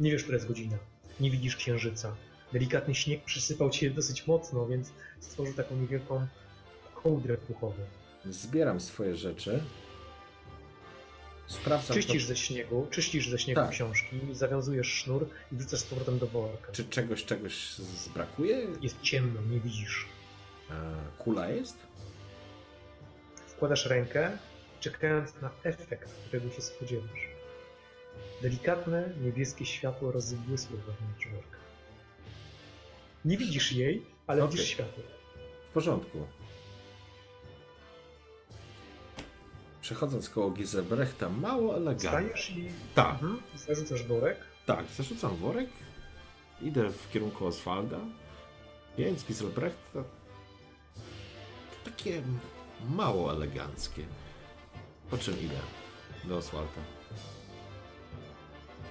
Nie 0.01 0.11
wiesz, 0.11 0.23
która 0.23 0.37
jest 0.37 0.49
godzina. 0.49 0.77
Nie 1.21 1.31
widzisz 1.31 1.57
księżyca. 1.57 2.17
Delikatny 2.53 2.95
śnieg 2.95 3.25
przysypał 3.25 3.71
cię 3.71 3.91
dosyć 3.91 4.27
mocno, 4.27 4.67
więc 4.67 4.93
stworzył 5.21 5.55
taką 5.55 5.77
niewielką 5.77 6.27
kołdrę 6.95 7.37
puchową. 7.37 7.75
Zbieram 8.25 8.81
swoje 8.81 9.17
rzeczy. 9.17 9.63
Sprawdzam, 11.47 11.97
Czyścisz 11.97 12.23
to, 12.23 12.29
ze 12.29 12.37
śniegu, 12.37 12.87
czyścisz 12.91 13.29
ze 13.29 13.39
śniegu 13.39 13.61
Tak. 13.61 13.71
książki, 13.71 14.21
zawiązujesz 14.33 14.87
sznur 14.89 15.29
i 15.53 15.57
wrzucasz 15.57 15.81
z 15.81 15.85
powrotem 15.85 16.19
do 16.19 16.27
worka. 16.27 16.73
czy 16.73 16.85
czegoś, 16.85 17.25
czegoś 17.25 17.75
zbrakuje. 17.75 18.67
Jest 18.83 19.01
ciemno, 19.03 19.41
nie 19.43 19.61
widzisz. 19.61 20.07
E, 20.71 20.95
Kula 21.19 21.49
jest? 21.49 21.77
Wkładasz 23.47 23.87
rękę, 23.87 24.39
czekając 24.81 25.41
na 25.41 25.51
efekt, 25.63 26.11
którego 26.27 26.51
się 26.51 26.63
spodziewasz. 26.63 27.29
Delikatne, 28.43 29.13
niebieskie 29.23 29.67
światło 29.67 30.13
rozbłysło 30.13 30.77
wewnątrz 30.77 31.27
worka. 31.33 31.56
Nie 33.27 33.37
widzisz 33.39 33.73
jej, 33.73 34.03
ale 34.27 34.45
Okej. 34.45 34.57
widzisz 34.57 34.71
światło. 34.71 35.03
W 35.71 35.73
porządku. 35.73 36.27
Przechodząc 39.81 40.29
koło 40.31 40.51
Giselbrechta, 40.51 41.29
mało 41.29 41.77
elegancko. 41.77 42.09
Stajesz 42.09 42.51
i 42.51 42.69
Tak, 42.95 43.13
mhm, 43.13 43.43
zarzucasz 43.57 44.03
worek. 44.03 44.39
tak. 44.67 44.85
Zarzucam 44.97 45.37
worek. 45.37 45.69
Idę 46.63 46.91
w 46.91 47.11
kierunku 47.11 47.47
Oswalda. 47.47 47.99
Więc 48.99 49.25
Giselbrecht 49.25 49.77
to, 49.93 50.03
to 51.85 51.91
takie 51.91 52.23
mało 52.89 53.33
eleganckie. 53.33 54.03
Po 55.11 55.19
czym 55.19 55.41
idę 55.41 55.59
do 56.25 56.37
Oswalda. 56.37 56.81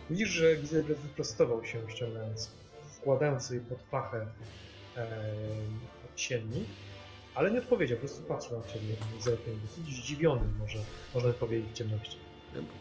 Widzisz, 0.10 0.30
że 0.30 0.56
Gizelbrecht 0.56 1.02
wyprostował 1.02 1.66
się, 1.66 1.82
ściągając, 1.90 2.52
wkładając 3.06 3.44
sobie 3.44 3.60
pod 3.60 3.78
pachę 3.78 4.28
e, 4.98 5.08
siennik, 6.16 6.68
ale 7.36 7.52
nie 7.52 7.60
odpowiedział, 7.60 7.98
po 7.98 8.00
prostu 8.00 8.24
patrzył 8.24 8.60
na 8.60 8.68
ciebie 8.68 8.96
dosyć 9.62 9.96
zdziwiony, 9.96 10.42
może, 10.60 10.80
można 11.14 11.34
powiedzieć 11.34 11.70
w 11.70 11.74
ciemności. 11.74 12.18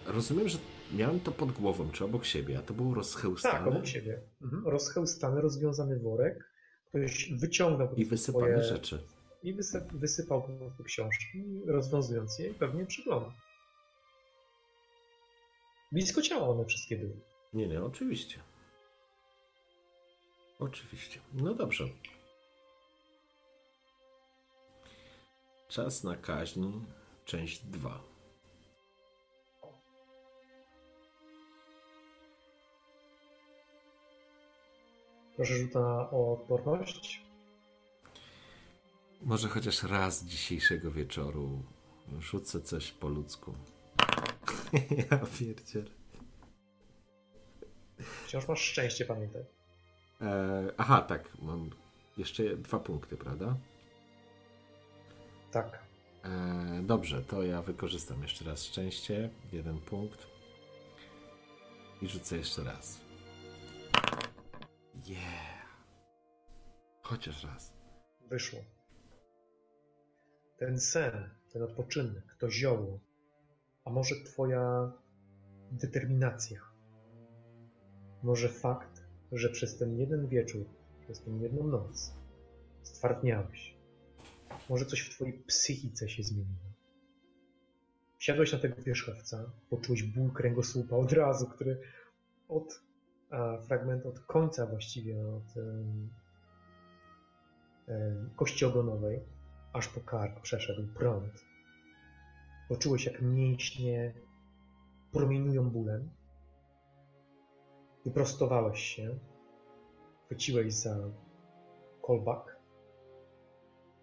Rozumiem, 0.07 0.49
że 0.49 0.59
miałem 0.93 1.21
to 1.21 1.33
pod 1.33 1.53
głową, 1.53 1.91
czy 1.91 2.05
obok 2.05 2.25
siebie, 2.25 2.59
a 2.59 2.63
to 2.63 2.75
było 2.75 2.95
rozchełstane 2.95 3.59
Tak, 3.59 3.67
obok 3.67 3.87
siebie. 3.87 4.21
Mhm. 4.43 4.67
Rozchełstany, 4.67 5.41
rozwiązany 5.41 5.99
worek. 5.99 6.51
Ktoś 6.89 7.33
wyciągnął 7.33 7.89
po 7.89 7.95
i 7.95 8.05
wysypane 8.05 8.47
twoje... 8.47 8.65
rzeczy. 8.65 8.99
I 9.43 9.53
wysyp, 9.53 9.93
wysypał 9.93 10.43
po 10.43 10.49
prostu 10.49 10.85
książki, 10.85 11.45
rozwiązując 11.67 12.39
je 12.39 12.51
i 12.51 12.55
pewnie 12.55 12.87
przyglądał. 12.87 13.33
Blisko 15.93 16.23
ciała 16.23 16.49
one 16.49 16.65
wszystkie 16.65 16.97
były. 16.97 17.17
Nie, 17.55 17.69
nie, 17.69 17.83
oczywiście. 17.83 18.39
Oczywiście. 20.65 21.21
No 21.35 21.55
dobrze. 21.55 21.85
Czas 25.69 26.05
na 26.05 26.17
kaźń, 26.17 26.65
część 27.25 27.65
2. 27.65 28.01
Proszę 35.37 35.55
rzuta 35.55 36.11
o 36.11 36.33
odporność. 36.33 37.23
Może 39.23 39.49
chociaż 39.49 39.83
raz 39.83 40.25
dzisiejszego 40.25 40.91
wieczoru 40.91 41.63
rzucę 42.19 42.61
coś 42.61 42.93
po 42.93 43.09
ludzku. 43.09 43.55
ja 45.11 45.19
pierdzielę. 45.39 45.91
Wciąż 48.27 48.49
masz 48.49 48.61
szczęście, 48.61 49.05
pamiętaj. 49.05 49.64
E, 50.25 50.73
aha, 50.79 51.03
tak, 51.03 51.29
mam 51.43 51.71
jeszcze 52.17 52.57
dwa 52.57 52.79
punkty, 52.81 53.17
prawda? 53.17 53.57
Tak. 55.51 55.79
E, 56.25 56.83
dobrze, 56.83 57.23
to 57.23 57.43
ja 57.43 57.63
wykorzystam 57.63 58.23
jeszcze 58.23 58.45
raz 58.45 58.65
szczęście. 58.65 59.31
Jeden 59.53 59.81
punkt. 59.81 60.27
I 62.03 62.09
rzucę 62.09 62.37
jeszcze 62.37 62.65
raz. 62.65 63.01
Yeah. 65.07 65.55
Chociaż 67.03 67.45
raz. 67.45 67.73
Wyszło. 68.29 68.61
Ten 70.59 70.81
sen, 70.81 71.31
ten 71.53 71.63
odpoczynek, 71.63 72.37
to 72.39 72.51
zioło, 72.51 73.01
a 73.85 73.91
może 73.91 74.15
twoja 74.25 74.93
determinacja, 75.73 76.61
może 78.23 78.49
fakt, 78.49 78.94
że 79.39 79.49
przez 79.49 79.79
ten 79.79 79.99
jeden 79.99 80.29
wieczór, 80.29 80.67
przez 81.01 81.23
tę 81.23 81.31
jedną 81.31 81.67
noc 81.67 82.15
stwardniałeś. 82.83 83.77
Może 84.69 84.87
coś 84.87 85.01
w 85.01 85.11
twojej 85.11 85.43
psychice 85.47 86.09
się 86.09 86.23
zmieniło. 86.23 86.75
Wsiadłeś 88.19 88.53
na 88.53 88.59
tego 88.59 88.83
wierzchowca, 88.83 89.53
poczułeś 89.71 90.03
ból 90.03 90.33
kręgosłupa 90.33 90.97
od 90.97 91.13
razu, 91.13 91.47
który 91.47 91.81
od 92.49 92.83
a, 93.31 93.59
fragmentu, 93.59 94.09
od 94.09 94.21
końca 94.21 94.67
właściwie, 94.67 95.27
od 95.27 95.55
kości 98.37 98.65
ogonowej, 98.65 99.21
aż 99.73 99.89
po 99.89 100.01
kark 100.01 100.41
przeszedł 100.41 100.89
prąd. 100.95 101.45
Poczułeś, 102.69 103.07
jak 103.07 103.23
mięśnie 103.23 104.15
promienują 105.13 105.71
bólem. 105.71 106.11
Wyprostowałeś 108.05 108.81
się, 108.81 109.19
chwyciłeś 110.25 110.75
za 110.75 110.97
kolbak, 112.03 112.57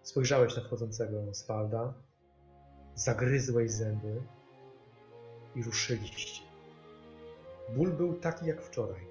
spojrzałeś 0.02 0.56
na 0.56 0.62
wchodzącego 0.62 1.22
Oswalda, 1.30 1.94
zagryzłeś 2.94 3.70
zęby 3.70 4.22
i 5.54 5.62
ruszyliście. 5.62 6.42
Ból 7.76 7.92
był 7.92 8.14
taki 8.14 8.46
jak 8.46 8.62
wczoraj, 8.62 9.06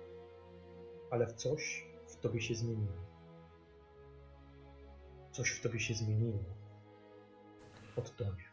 ale 1.10 1.28
w 1.28 1.34
coś 1.34 1.88
w 2.08 2.16
tobie 2.16 2.42
się 2.42 2.56
zmieniło. 2.56 3.02
Coś 5.32 5.50
w 5.52 5.62
tobie 5.62 5.80
się 5.80 5.94
zmieniło. 5.94 6.40
Od 7.96 8.16
tobie. 8.16 8.44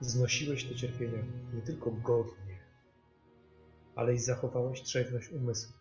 Znosiłeś 0.00 0.64
te 0.68 0.74
cierpienia 0.74 1.22
nie 1.54 1.62
tylko 1.62 1.90
godnie, 1.90 2.63
ale 3.96 4.14
i 4.14 4.18
zachowałeś 4.18 4.82
trzeźwość 4.82 5.28
umysłu. 5.28 5.72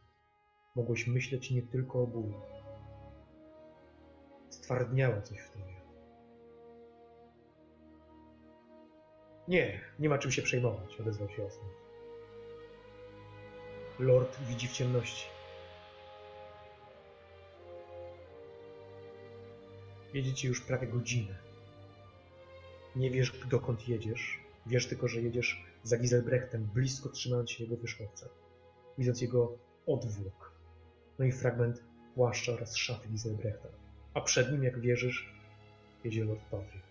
Mogłeś 0.76 1.08
myśleć 1.08 1.52
nie 1.52 1.62
tylko 1.62 2.04
o 2.04 2.08
bólu. 2.08 2.42
Stwardniało 4.50 5.22
coś 5.22 5.40
w 5.40 5.52
tobie. 5.52 5.74
Nie, 9.48 9.82
nie 10.00 10.10
ma 10.10 10.18
czym 10.18 10.32
się 10.32 10.42
przejmować, 10.42 11.00
odezwał 11.00 11.30
się 11.30 11.46
Osmond. 11.46 11.74
Lord 14.00 14.40
widzi 14.40 14.68
w 14.68 14.72
ciemności. 14.72 15.28
Jedziecie 20.14 20.48
już 20.48 20.62
prawie 20.62 20.88
godzinę. 20.88 21.36
Nie 22.96 23.10
wiesz, 23.10 23.40
dokąd 23.50 23.90
jedziesz. 23.90 24.43
Wiesz 24.66 24.88
tylko, 24.88 25.08
że 25.08 25.22
jedziesz 25.22 25.66
za 25.84 25.98
Giselbrechtem, 25.98 26.64
blisko 26.64 27.10
trzymając 27.10 27.52
się 27.52 27.64
jego 27.64 27.78
wierzchowca. 27.78 28.30
Widząc 28.98 29.22
jego 29.22 29.58
odwłok. 29.88 30.52
No 31.20 31.26
i 31.26 31.32
fragment 31.32 31.84
płaszcza 32.16 32.52
oraz 32.52 32.76
szafy 32.76 33.10
Giselbrechta. 33.10 33.70
A 34.14 34.22
przed 34.22 34.52
nim, 34.52 34.64
jak 34.64 34.80
wierzysz, 34.80 35.34
jedzie 36.04 36.26
Lord 36.26 36.42
Patrick. 36.52 36.84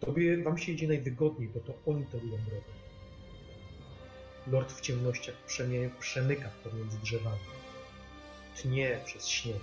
Tobie, 0.00 0.42
wam 0.42 0.58
się 0.58 0.72
idzie 0.72 0.88
najwygodniej, 0.88 1.48
bo 1.48 1.60
to 1.60 1.74
oni 1.86 2.06
torują 2.06 2.36
drogę. 2.36 2.72
Lord 4.46 4.72
w 4.72 4.80
ciemnościach 4.80 5.34
przemie, 5.46 5.90
przemyka 6.00 6.50
pomiędzy 6.64 6.98
drzewami. 6.98 7.40
Tnie 8.56 9.00
przez 9.04 9.28
śnieg. 9.28 9.62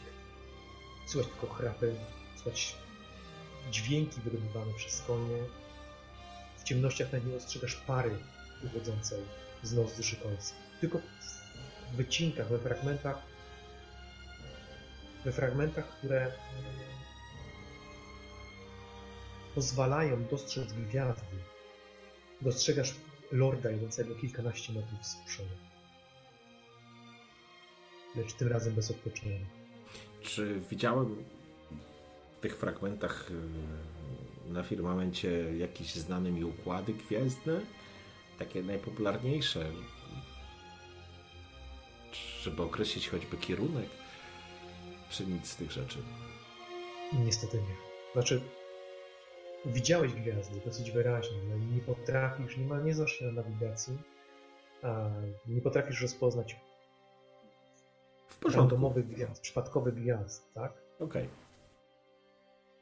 Słychać 1.08 1.32
tylko 1.32 1.54
chrapy, 1.54 1.96
słychać 2.36 2.76
dźwięki 3.72 4.22
wydobywane 4.22 4.74
przez 4.74 5.02
konie. 5.02 5.38
W 6.64 6.66
ciemnościach 6.66 7.12
na 7.12 7.18
nie 7.18 7.36
ostrzegasz 7.36 7.76
pary 7.76 8.12
uchodzącej 8.66 9.20
z 9.64 9.74
nozdy 9.74 10.04
szykońskiej. 10.04 10.60
Tylko 10.82 11.00
w 11.92 11.96
wycinkach, 11.96 12.48
we 12.50 12.60
fragmentach, 12.60 13.18
we 15.26 15.32
fragmentach, 15.32 15.98
które 15.98 16.32
pozwalają 19.56 20.26
dostrzec 20.26 20.74
gwiazdy. 20.74 21.38
Dostrzegasz 22.42 22.96
lorda 23.32 23.72
idącego 23.72 24.16
kilkanaście 24.16 24.74
metrów 24.74 25.06
z 25.06 25.16
przodu. 25.16 25.56
Lecz 28.16 28.34
tym 28.34 28.48
razem 28.48 28.74
bez 28.74 28.92
odpoczynku. 28.92 29.46
Czy 30.22 30.60
widziałem 30.70 31.26
w 32.38 32.42
tych 32.42 32.58
fragmentach 32.58 33.32
y, 33.32 33.34
na 34.50 34.64
firmamencie 34.64 35.58
jakieś 35.58 35.96
znane 35.96 36.32
mi 36.32 36.44
układy 36.44 36.94
gwiezdne? 36.94 37.62
Takie 38.40 38.64
najpopularniejsze, 38.64 39.66
żeby 42.42 42.64
określić 42.64 43.10
choćby 43.10 43.38
kierunek, 43.38 43.90
czy 45.10 45.26
nic 45.26 45.48
z 45.50 45.56
tych 45.56 45.72
rzeczy? 45.72 46.00
Niestety 47.14 47.58
nie. 47.58 47.76
Znaczy, 48.14 48.42
widziałeś 49.66 50.14
gwiazdy 50.14 50.62
dosyć 50.66 50.92
wyraźnie, 50.92 51.38
ale 51.52 51.60
nie 51.60 51.82
potrafisz, 51.82 52.58
nie 52.58 52.66
ma, 52.66 52.80
nie 52.80 52.94
znasz 52.94 53.12
się 53.12 53.26
na 53.26 53.32
nawigacji, 53.32 53.98
a 54.82 55.10
nie 55.48 55.62
potrafisz 55.62 56.02
rozpoznać 56.02 56.56
W 58.28 58.38
porządku. 58.38 58.60
randomowych 58.60 59.08
gwiazd, 59.08 59.42
przypadkowych 59.42 59.94
gwiazd, 59.96 60.54
tak? 60.54 60.74
Okej. 61.00 61.30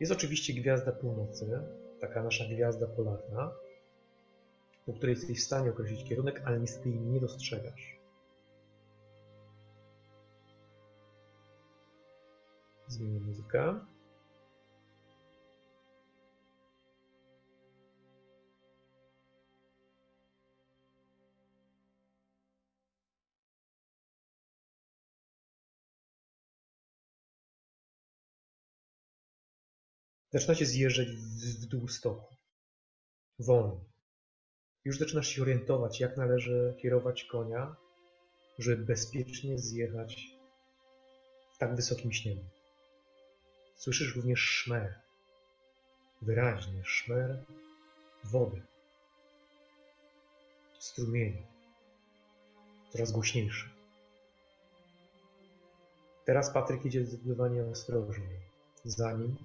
Jest 0.01 0.11
oczywiście 0.11 0.53
gwiazda 0.53 0.91
północy, 0.91 1.61
taka 1.99 2.23
nasza 2.23 2.45
gwiazda 2.45 2.87
polarna, 2.87 3.51
po 4.85 4.93
której 4.93 5.15
jesteś 5.15 5.39
w 5.39 5.43
stanie 5.43 5.69
określić 5.69 6.09
kierunek, 6.09 6.41
ale 6.45 6.59
niestety 6.59 6.89
jej 6.89 6.99
nie 6.99 7.19
dostrzegasz. 7.19 7.99
Zmienię 12.87 13.19
muzykę. 13.19 13.79
Zaczynacie 30.33 30.65
zjeżdżać 30.65 31.07
w, 31.07 31.65
dół 31.65 31.87
stoku. 31.87 32.35
Wolno. 33.39 33.83
Już 34.85 34.97
zaczynasz 34.97 35.27
się 35.27 35.41
orientować, 35.41 35.99
jak 35.99 36.17
należy 36.17 36.75
kierować 36.81 37.23
konia, 37.23 37.75
żeby 38.59 38.85
bezpiecznie 38.85 39.57
zjechać 39.57 40.27
w 41.51 41.57
tak 41.57 41.75
wysokim 41.75 42.13
śniegu. 42.13 42.43
Słyszysz 43.75 44.15
również 44.15 44.39
szmer. 44.39 44.99
Wyraźnie 46.21 46.83
szmer 46.85 47.43
wody. 48.23 48.61
Strumieni. 50.79 51.41
Coraz 52.89 53.11
głośniejszy. 53.11 53.69
Teraz 56.25 56.53
Patryk 56.53 56.85
idzie 56.85 57.05
zdecydowanie 57.05 57.63
ostrożniej. 57.63 58.39
Za 58.85 59.13
nim 59.13 59.35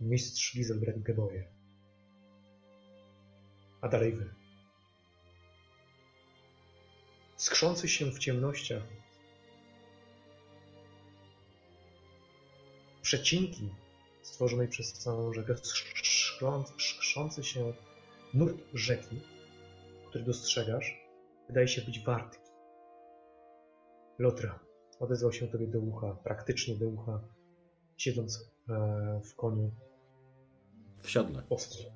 mistrz 0.00 0.56
Giselbrecht 0.56 1.02
Geboje. 1.02 1.48
A 3.80 3.88
dalej 3.88 4.12
wy. 4.12 4.34
Skrzący 7.36 7.88
się 7.88 8.10
w 8.10 8.18
ciemnościach 8.18 8.82
przecinki 13.02 13.68
stworzonej 14.22 14.68
przez 14.68 14.92
całą 14.92 15.32
rzekę, 15.32 15.54
skrząc- 15.54 16.72
skrzący 16.78 17.44
się 17.44 17.72
nurt 18.34 18.56
rzeki, 18.74 19.20
który 20.08 20.24
dostrzegasz, 20.24 21.08
wydaje 21.48 21.68
się 21.68 21.82
być 21.82 22.04
wartki. 22.04 22.48
Lotra 24.18 24.58
odezwał 25.00 25.32
się 25.32 25.48
tobie 25.48 25.66
do 25.66 25.80
ucha, 25.80 26.14
praktycznie 26.24 26.76
do 26.76 26.88
ucha, 26.88 27.20
siedząc 27.96 28.50
e, 28.68 29.20
w 29.24 29.34
koniu 29.34 29.70
W 30.98 31.10
siodle. 31.10 31.42
ostro. 31.50 31.90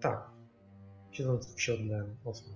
Tak, 0.00 0.30
siedząc 1.10 1.54
w 1.54 1.60
siodle 1.60 2.04
ostro. 2.24 2.54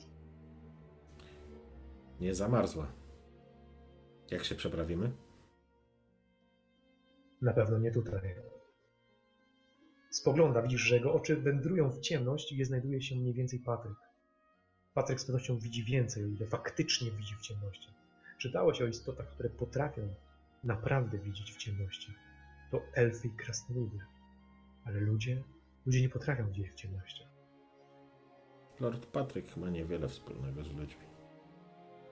Nie 2.20 2.34
zamarzła. 2.34 2.92
Jak 4.30 4.44
się 4.44 4.54
przeprawimy? 4.54 5.12
Na 7.42 7.52
pewno 7.52 7.78
nie 7.78 7.90
tutaj. 7.90 8.34
Spogląda, 10.10 10.62
widzisz, 10.62 10.80
że 10.80 10.94
jego 10.94 11.14
oczy 11.14 11.36
wędrują 11.36 11.90
w 11.90 12.00
ciemność 12.00 12.52
i 12.52 12.54
gdzie 12.54 12.64
znajduje 12.64 13.02
się 13.02 13.16
mniej 13.16 13.34
więcej 13.34 13.58
Patryk. 13.58 13.96
Patryk 14.94 15.20
z 15.20 15.24
pewnością 15.24 15.58
widzi 15.58 15.84
więcej, 15.84 16.24
o 16.24 16.26
ile 16.26 16.46
faktycznie 16.46 17.10
widzi 17.10 17.34
w 17.34 17.40
ciemności. 17.40 17.88
Czytałeś 18.38 18.82
o 18.82 18.86
istotach, 18.86 19.28
które 19.28 19.50
potrafią 19.50 20.14
naprawdę 20.64 21.18
widzieć 21.18 21.52
w 21.52 21.56
ciemności. 21.56 22.14
To 22.70 22.80
elfy 22.94 23.28
i 23.28 23.30
krasnoludy. 23.30 23.98
Ale 24.84 25.00
ludzie, 25.00 25.42
ludzie 25.86 26.02
nie 26.02 26.08
potrafią 26.08 26.46
widzieć 26.48 26.70
w 26.70 26.74
ciemnościach. 26.74 27.28
Lord 28.80 29.06
Patryk 29.06 29.56
ma 29.56 29.70
niewiele 29.70 30.08
wspólnego 30.08 30.64
z 30.64 30.72
ludźmi. 30.72 31.06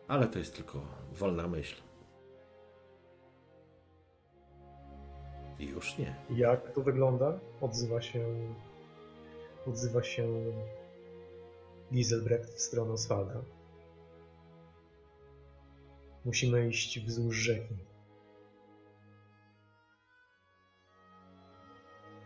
Ale 0.08 0.26
to 0.26 0.38
jest 0.38 0.56
tylko 0.56 0.80
wolna 1.12 1.48
myśl. 1.48 1.82
I 5.58 5.66
już 5.66 5.98
nie. 5.98 6.16
Jak 6.30 6.72
to 6.72 6.82
wygląda? 6.82 7.40
Odzywa 7.60 8.02
się. 8.02 8.54
Odzywa 9.66 10.02
się 10.02 10.28
Giselbrecht 11.92 12.50
w 12.50 12.60
stronę 12.60 12.92
Oswalda. 12.92 13.42
Musimy 16.24 16.68
iść 16.68 17.00
wzdłuż 17.06 17.36
rzeki. 17.36 17.74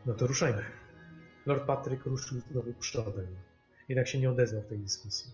No 0.07 0.15
to 0.15 0.27
ruszajmy. 0.27 0.76
Lord 1.47 1.67
Patryk 1.67 2.05
ruszył 2.05 2.41
znowu 2.41 2.73
przodem. 2.73 3.37
Jednak 3.89 4.09
się 4.09 4.21
nie 4.21 4.31
odezwał 4.31 4.63
w 4.63 4.67
tej 4.67 4.79
dyskusji. 4.79 5.33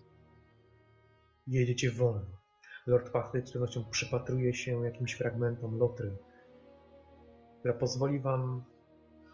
Jedziecie 1.46 1.90
wolno. 1.90 2.42
Lord 2.86 3.10
Patryk 3.10 3.48
z 3.48 3.52
pewnością 3.52 3.84
przypatruje 3.90 4.54
się 4.54 4.84
jakimś 4.84 5.14
fragmentom 5.14 5.78
lotry, 5.78 6.16
która 7.58 7.74
pozwoli 7.74 8.20
wam 8.20 8.64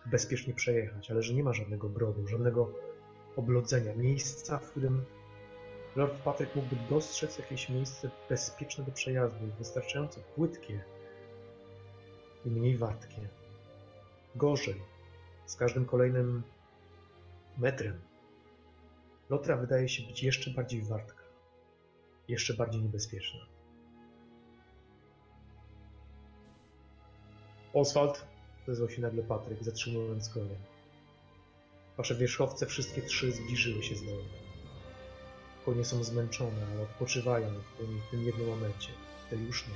bezpiecznie 0.06 0.54
przejechać, 0.54 1.10
ale 1.10 1.22
że 1.22 1.34
nie 1.34 1.44
ma 1.44 1.52
żadnego 1.52 1.88
brodu, 1.88 2.28
żadnego 2.28 2.72
oblodzenia, 3.36 3.94
miejsca, 3.94 4.58
w 4.58 4.70
którym 4.70 5.04
Lord 5.96 6.22
Patryk 6.22 6.56
mógłby 6.56 6.76
dostrzec 6.90 7.38
jakieś 7.38 7.68
miejsce 7.68 8.10
bezpieczne 8.28 8.84
do 8.84 8.92
przejazdu, 8.92 9.46
wystarczająco 9.58 10.20
płytkie, 10.20 10.84
i 12.44 12.50
mniej 12.50 12.76
wartkie. 12.76 13.28
Gorzej, 14.36 14.82
z 15.46 15.56
każdym 15.56 15.84
kolejnym 15.84 16.42
metrem. 17.58 18.00
Lotra 19.30 19.56
wydaje 19.56 19.88
się 19.88 20.02
być 20.02 20.22
jeszcze 20.22 20.50
bardziej 20.50 20.82
wartka, 20.82 21.22
jeszcze 22.28 22.54
bardziej 22.54 22.82
niebezpieczna. 22.82 23.40
Oswald, 27.74 28.24
odezwał 28.62 28.90
się 28.90 29.02
nagle 29.02 29.22
Patryk, 29.22 29.62
zatrzymując 29.62 30.28
konie. 30.28 30.56
Wasze 31.96 32.14
wierzchowce, 32.14 32.66
wszystkie 32.66 33.02
trzy, 33.02 33.32
zbliżyły 33.32 33.82
się 33.82 33.96
z 33.96 34.04
dołu. 34.04 34.24
Konie 35.64 35.84
są 35.84 36.04
zmęczone, 36.04 36.66
ale 36.72 36.82
odpoczywają 36.82 37.50
w 37.50 37.78
tym, 37.78 38.00
w 38.00 38.10
tym 38.10 38.24
jednym 38.24 38.46
momencie. 38.46 38.88
Ty 39.30 39.36
już 39.36 39.68
nie. 39.68 39.74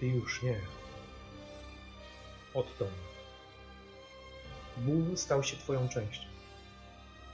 Ty 0.00 0.06
już 0.06 0.42
nie. 0.42 0.60
Odtąd. 2.54 2.90
Ból 4.76 5.16
stał 5.16 5.42
się 5.42 5.56
twoją 5.56 5.88
częścią. 5.88 6.31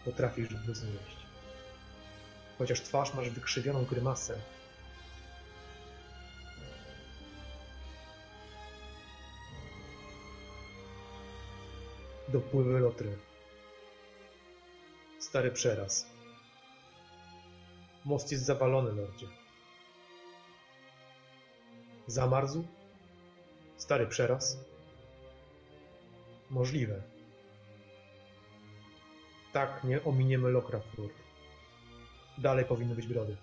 Potrafisz 0.08 0.54
go 0.66 0.74
znieść. 0.74 1.16
Chociaż 2.58 2.80
twarz 2.80 3.14
masz 3.14 3.30
wykrzywioną 3.30 3.84
grymasę, 3.84 4.40
dopływy 12.28 12.80
lotry. 12.80 13.18
Stary 15.20 15.50
przeraz. 15.50 16.06
Most 18.04 18.32
jest 18.32 18.44
zawalony, 18.44 18.92
lordzie. 18.92 19.26
Zamarzł? 22.06 22.64
Stary 23.76 24.06
przeraz? 24.06 24.58
Możliwe. 26.50 27.17
Tak, 29.58 29.84
nie 29.84 30.04
ominiemy 30.04 30.50
Lokrafurt. 30.50 31.14
Dalej 32.38 32.64
powinny 32.64 32.94
być 32.94 33.06
brody. 33.06 33.36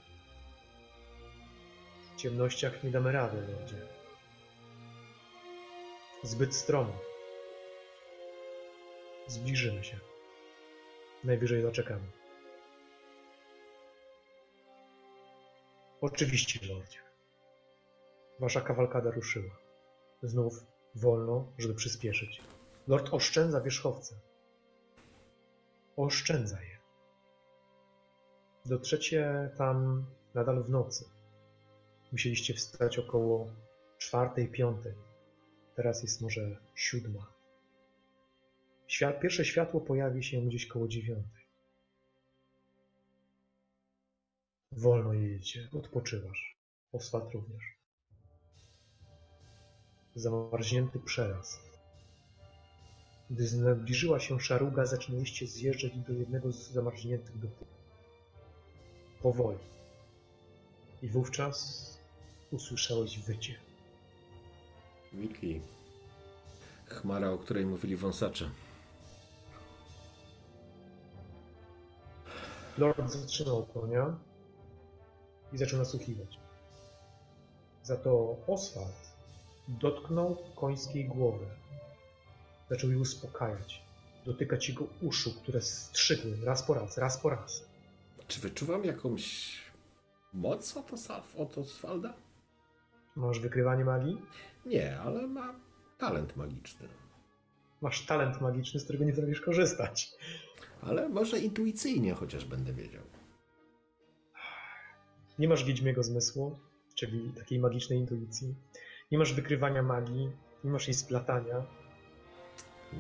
W 2.13 2.16
ciemnościach 2.16 2.84
nie 2.84 2.91
damy 2.91 3.11
rady, 3.11 3.38
lordzie. 3.38 3.76
Zbyt 6.24 6.55
stromo. 6.55 6.93
Zbliżymy 9.28 9.84
się. 9.84 9.99
Najwyżej 11.24 11.61
zaczekamy. 11.61 12.07
Oczywiście, 16.01 16.68
lordzie. 16.74 16.99
Wasza 18.39 18.61
kawalkada 18.61 19.11
ruszyła. 19.11 19.55
Znów 20.24 20.66
wolno, 20.95 21.51
żeby 21.57 21.74
przyspieszyć. 21.74 22.41
Lord 22.88 23.13
oszczędza 23.13 23.61
wierzchowce. 23.61 24.24
Oszczędza 25.95 26.61
je. 26.61 26.79
Dotrzecie 28.65 29.51
tam 29.57 30.05
nadal 30.33 30.63
w 30.63 30.69
nocy. 30.69 31.05
Musieliście 32.11 32.53
wstać 32.53 32.99
około 32.99 33.51
czwartej, 33.97 34.51
piątej. 34.51 34.93
Teraz 35.75 36.03
jest 36.03 36.21
może 36.21 36.57
siódma. 36.75 37.33
Świat, 38.87 39.19
pierwsze 39.19 39.45
światło 39.45 39.81
pojawi 39.81 40.23
się 40.23 40.41
gdzieś 40.41 40.67
koło 40.67 40.87
dziewiątej. 40.87 41.45
Wolno 44.71 45.13
jedziecie, 45.13 45.69
odpoczywasz. 45.73 46.57
Oswald 46.91 47.33
również. 47.33 47.63
Zamarznięty 50.15 50.99
przeraz. 50.99 51.64
Gdy 53.30 53.47
zbliżyła 53.47 54.19
się 54.19 54.39
szaruga, 54.39 54.86
zaczęliście 54.86 55.47
zjeżdżać 55.47 55.97
do 55.97 56.13
jednego 56.13 56.51
z 56.51 56.71
zamarzniętych 56.71 57.39
do 57.39 57.47
tyłu. 57.47 57.71
Powoli. 59.21 59.59
I 61.01 61.07
wówczas 61.07 61.86
usłyszałeś 62.51 63.19
wycie. 63.19 63.55
Wiki. 65.13 65.61
Chmara, 66.86 67.32
o 67.32 67.38
której 67.38 67.65
mówili 67.65 67.95
wąsacze. 67.95 68.49
Lord 72.78 73.11
zatrzymał 73.11 73.65
konia 73.65 74.15
i 75.53 75.57
zaczął 75.57 75.80
nasłuchiwać. 75.80 76.39
Za 77.84 77.95
to 77.95 78.38
Oswald 78.47 79.15
dotknął 79.67 80.38
końskiej 80.55 81.05
głowy. 81.05 81.45
Zaczął 82.70 82.91
je 82.91 82.99
uspokajać, 82.99 83.82
dotykać 84.26 84.70
jego 84.70 84.88
uszu, 85.01 85.34
które 85.34 85.61
strzygły 85.61 86.45
raz 86.45 86.63
po 86.63 86.74
raz, 86.74 86.97
raz 86.97 87.18
po 87.18 87.30
raz. 87.30 87.66
Czy 88.28 88.39
wyczuwam 88.39 88.86
jakąś 88.86 89.55
moc 90.34 90.78
od, 90.78 90.93
Osaf, 90.93 91.36
od 91.36 91.57
Oswalda? 91.57 92.13
Masz 93.16 93.39
wykrywanie 93.39 93.86
magii? 93.86 94.22
Nie, 94.66 94.99
ale 94.99 95.28
ma 95.28 95.55
talent 95.97 96.36
magiczny. 96.36 96.88
Masz 97.82 98.05
talent 98.05 98.41
magiczny, 98.41 98.80
z 98.80 98.84
którego 98.84 99.05
nie 99.05 99.13
potrafisz 99.13 99.41
korzystać. 99.41 100.11
Ale 100.82 101.09
może 101.09 101.39
intuicyjnie 101.39 102.13
chociaż 102.13 102.45
będę 102.45 102.74
wiedział. 102.74 103.03
Nie 105.39 105.47
masz 105.47 105.63
wiedźmiego 105.63 106.03
zmysłu, 106.03 106.59
czyli 106.95 107.30
takiej 107.30 107.59
magicznej 107.59 107.99
intuicji. 107.99 108.55
Nie 109.11 109.18
masz 109.18 109.34
wykrywania 109.34 109.84
magii, 109.84 110.32
nie 110.63 110.72
masz 110.72 110.88
jej 110.88 110.93
splatania. 110.93 111.66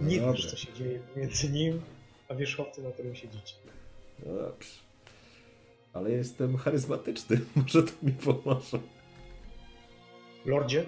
No 0.01 0.07
nie 0.09 0.19
dobrze. 0.19 0.33
wiesz, 0.43 0.51
co 0.51 0.57
się 0.57 0.73
dzieje 0.73 0.99
między 1.15 1.49
nim 1.49 1.81
a 2.29 2.35
wierzchowcem, 2.35 2.83
na 2.83 2.91
którym 2.91 3.15
siedzicie. 3.15 3.55
No 4.25 4.33
dobrze. 4.33 4.69
Ale 5.93 6.11
jestem 6.11 6.57
charyzmatyczny. 6.57 7.39
Może 7.55 7.83
to 7.83 7.91
mi 8.03 8.11
pomoże. 8.11 8.79
Lordzie, 10.45 10.85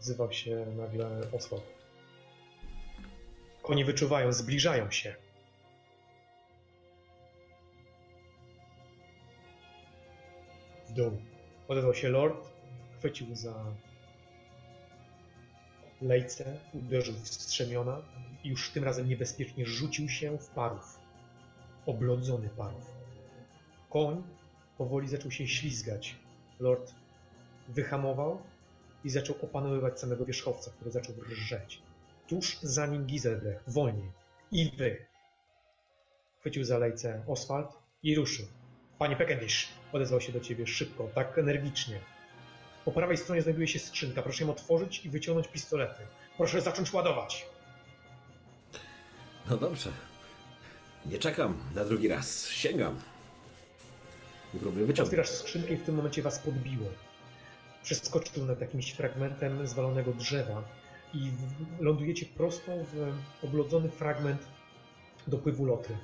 wzywał 0.00 0.32
się 0.32 0.66
nagle 0.76 1.20
Oswald. 1.32 1.62
Konie 3.62 3.84
wyczuwają, 3.84 4.32
zbliżają 4.32 4.90
się. 4.90 5.14
W 10.88 10.92
dół. 10.92 11.16
Odezwał 11.68 11.94
się 11.94 12.08
lord, 12.08 12.48
chwycił 12.98 13.36
za 13.36 13.64
lejce, 16.02 16.58
uderzył 16.74 17.14
w 17.14 17.28
strzemiona 17.28 18.02
już 18.44 18.70
tym 18.70 18.84
razem 18.84 19.08
niebezpiecznie 19.08 19.66
rzucił 19.66 20.08
się 20.08 20.38
w 20.38 20.48
parów. 20.48 20.98
Oblodzony 21.86 22.48
parów. 22.48 22.96
Koń 23.90 24.22
powoli 24.78 25.08
zaczął 25.08 25.30
się 25.30 25.48
ślizgać. 25.48 26.16
Lord 26.60 26.94
wyhamował 27.68 28.42
i 29.04 29.10
zaczął 29.10 29.36
opanowywać 29.42 30.00
samego 30.00 30.24
wierzchowca, 30.24 30.70
który 30.70 30.90
zaczął 30.90 31.14
rżeć. 31.30 31.82
Tuż 32.28 32.58
za 32.62 32.86
nim 32.86 33.06
Giselbrecht, 33.06 33.70
wolniej. 33.70 34.10
I 34.52 34.70
wy. 34.76 35.06
Chwycił 36.40 36.64
za 36.64 36.78
lejce 36.78 37.22
Oswald 37.26 37.78
i 38.02 38.14
ruszył. 38.14 38.46
Panie 38.98 39.16
Pekendish, 39.16 39.68
odezwał 39.92 40.20
się 40.20 40.32
do 40.32 40.40
ciebie 40.40 40.66
szybko, 40.66 41.08
tak 41.14 41.38
energicznie. 41.38 42.00
Po 42.84 42.92
prawej 42.92 43.16
stronie 43.16 43.42
znajduje 43.42 43.68
się 43.68 43.78
skrzynka. 43.78 44.22
Proszę 44.22 44.44
ją 44.44 44.50
otworzyć 44.50 45.06
i 45.06 45.10
wyciągnąć 45.10 45.48
pistolety. 45.48 46.02
Proszę 46.36 46.60
zacząć 46.60 46.92
ładować. 46.92 47.46
No 49.50 49.56
dobrze. 49.56 49.90
Nie 51.06 51.18
czekam 51.18 51.58
na 51.74 51.84
drugi 51.84 52.08
raz. 52.08 52.48
Sięgam. 52.48 52.98
I 54.54 54.58
próbuję 54.58 54.86
wyciągnąć. 54.86 55.06
Otwierasz 55.08 55.30
skrzynkę 55.30 55.74
i 55.74 55.76
w 55.76 55.82
tym 55.82 55.94
momencie 55.94 56.22
was 56.22 56.38
podbiło. 56.38 56.86
Przeskoczył 57.82 58.44
nad 58.46 58.60
jakimś 58.60 58.92
fragmentem 58.92 59.66
zwalonego 59.66 60.12
drzewa 60.12 60.62
i 61.14 61.30
lądujecie 61.80 62.26
prosto 62.26 62.72
w 62.92 63.14
oblodzony 63.44 63.88
fragment 63.88 64.46
dopływu 65.26 65.64
loty. 65.64 65.96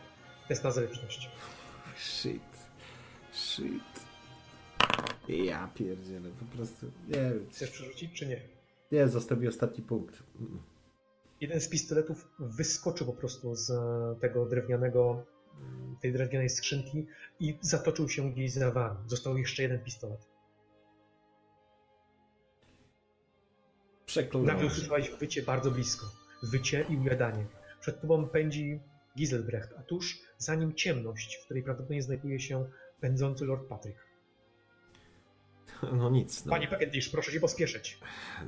Test 0.49 0.65
na 0.65 0.71
zręczność. 0.71 1.31
Shit. 1.97 2.43
Shit. 3.33 4.09
Ja 5.29 5.69
pierdzielę, 5.75 6.31
po 6.31 6.57
prostu. 6.57 6.87
Nie 7.09 7.15
wiem. 7.15 7.47
Chcesz 7.51 7.71
przerzucić, 7.71 8.13
czy 8.13 8.27
nie? 8.27 8.41
Nie, 8.93 9.09
został 9.09 9.39
mi 9.39 9.49
ostatni 9.49 9.85
punkt. 9.85 10.23
Mm. 10.41 10.59
Jeden 11.41 11.61
z 11.61 11.69
pistoletów 11.69 12.29
wyskoczył 12.39 13.07
po 13.07 13.13
prostu 13.13 13.55
z 13.55 13.73
tego 14.21 14.47
drewnianego, 14.47 15.27
tej 16.01 16.13
drewnianej 16.13 16.51
skrzynki 16.51 17.07
i 17.41 17.59
zatoczył 17.61 18.09
się 18.09 18.33
gdzieś 18.33 18.53
za 18.53 18.71
wami. 18.71 18.99
Został 19.07 19.39
jeszcze 19.39 19.63
jeden 19.63 19.85
pistolet. 19.85 20.21
Nagle 20.21 20.35
Przekląłem. 24.07 24.67
usłyszałeś 24.67 25.11
wycie 25.11 25.43
bardzo 25.43 25.71
blisko. 25.71 26.07
Wycie 26.43 26.85
i 26.89 26.97
ujadanie. 26.97 27.47
Przed 27.81 28.01
tobą 28.01 28.29
pędzi 28.29 28.81
Giselbrecht, 29.19 29.75
a 29.79 29.83
tuż 29.83 30.19
za 30.39 30.55
nim 30.55 30.75
ciemność, 30.75 31.37
w 31.37 31.45
której 31.45 31.63
prawdopodobnie 31.63 32.03
znajduje 32.03 32.41
się 32.41 32.69
pędzący 33.01 33.45
Lord 33.45 33.69
Patryk. 33.69 34.08
No 35.93 36.11
nic, 36.11 36.45
no, 36.45 36.51
Panie 36.51 36.69
Peckendish, 36.69 37.09
proszę 37.09 37.33
się 37.33 37.41
pospieszyć. 37.41 37.99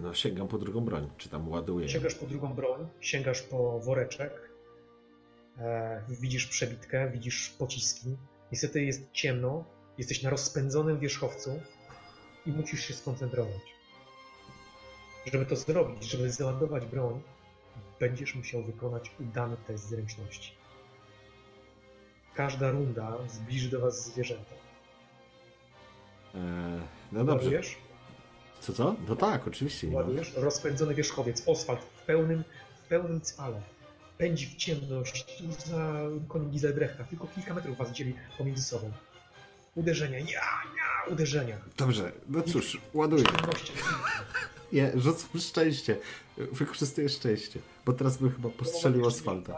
no 0.01 0.15
sięgam 0.15 0.49
po 0.49 0.59
drugą 0.59 0.81
broń, 0.81 1.11
czy 1.17 1.29
tam 1.29 1.49
ładuję. 1.49 1.89
Sięgasz 1.89 2.15
po 2.15 2.27
drugą 2.27 2.55
broń, 2.55 2.89
sięgasz 3.01 3.43
po 3.43 3.81
woreczek, 3.81 4.51
e, 5.59 6.03
widzisz 6.09 6.47
przebitkę, 6.47 7.11
widzisz 7.11 7.49
pociski. 7.59 8.17
Niestety 8.53 8.85
jest 8.85 9.13
ciemno, 9.13 9.65
jesteś 9.99 10.23
na 10.23 10.31
rozpędzonym 10.31 10.99
wierzchowcu 10.99 11.61
i 12.47 12.51
musisz 12.51 12.81
się 12.81 12.95
skoncentrować. 12.95 13.75
Żeby 15.33 15.47
to 15.47 15.57
zrobić, 15.57 16.05
żeby 16.05 16.31
załadować 16.31 16.87
broń, 16.87 17.23
będziesz 18.01 18.35
musiał 18.35 18.63
wykonać 18.63 19.11
udany 19.21 19.57
test 19.67 19.89
zręczności. 19.89 20.53
Każda 22.35 22.71
runda 22.71 23.17
zbliży 23.29 23.69
do 23.69 23.81
was 23.81 24.07
zwierzęta. 24.07 24.55
E, 26.35 26.39
no 27.13 27.25
dobrze. 27.25 27.45
Ładujesz? 27.45 27.77
Co, 28.61 28.73
co? 28.73 28.95
No 29.09 29.17
tak, 29.17 29.49
oczywiście. 29.49 29.87
Mam. 29.87 29.97
Ładujesz? 29.97 30.35
Rozpędzony 30.37 30.95
wierzchowiec, 30.95 31.49
asfalt 31.49 31.81
w 31.81 32.03
pełnym, 32.03 32.45
w 32.85 32.89
pełnym 32.89 33.21
cwale. 33.21 33.63
Pędzi 34.19 34.47
w 34.47 34.57
ciemność, 34.57 35.25
tuż 35.39 35.55
za 35.57 35.95
koniem 36.29 36.51
Giselbrechta. 36.51 37.05
Tylko 37.05 37.27
kilka 37.27 37.55
metrów 37.55 37.79
was 37.79 37.91
dzieli 37.91 38.15
pomiędzy 38.39 38.63
sobą. 38.63 38.93
Uderzenia, 39.75 40.19
ja, 40.19 40.25
ja, 40.77 41.13
uderzenia. 41.13 41.57
Dobrze, 41.77 42.13
no 42.29 42.43
cóż, 42.43 42.79
ładuję. 42.95 43.25
Nie, 44.73 44.93
rzucam 44.95 45.41
szczęście. 45.41 45.97
Wykorzystuję 46.37 47.09
szczęście, 47.09 47.61
bo 47.87 47.93
teraz 47.93 48.17
bym 48.17 48.31
chyba 48.31 48.49
postrzelił 48.49 49.07
asfalta. 49.07 49.57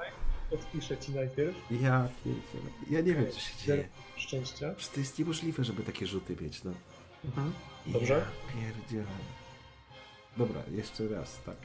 Odpiszę 0.51 0.99
ci 0.99 1.13
najpierw. 1.13 1.55
Ja. 1.71 2.09
Ja 2.91 3.01
nie 3.01 3.15
wiem, 3.15 3.31
co 3.31 3.41
się 3.41 3.57
dzieje. 3.67 3.89
Szczęścia. 4.23 4.75
Przecież 4.77 4.95
to 4.95 5.01
jest 5.01 5.19
niemożliwe, 5.19 5.65
żeby 5.65 5.83
takie 5.83 6.07
rzuty 6.07 6.37
mieć, 6.41 6.65
no. 6.65 6.73
Dobrze. 7.87 8.15
Ja 8.15 8.61
pierdzielę. 8.61 9.05
Dobra, 10.37 10.61
jeszcze 10.71 11.09
raz, 11.09 11.39
tak. 11.47 11.57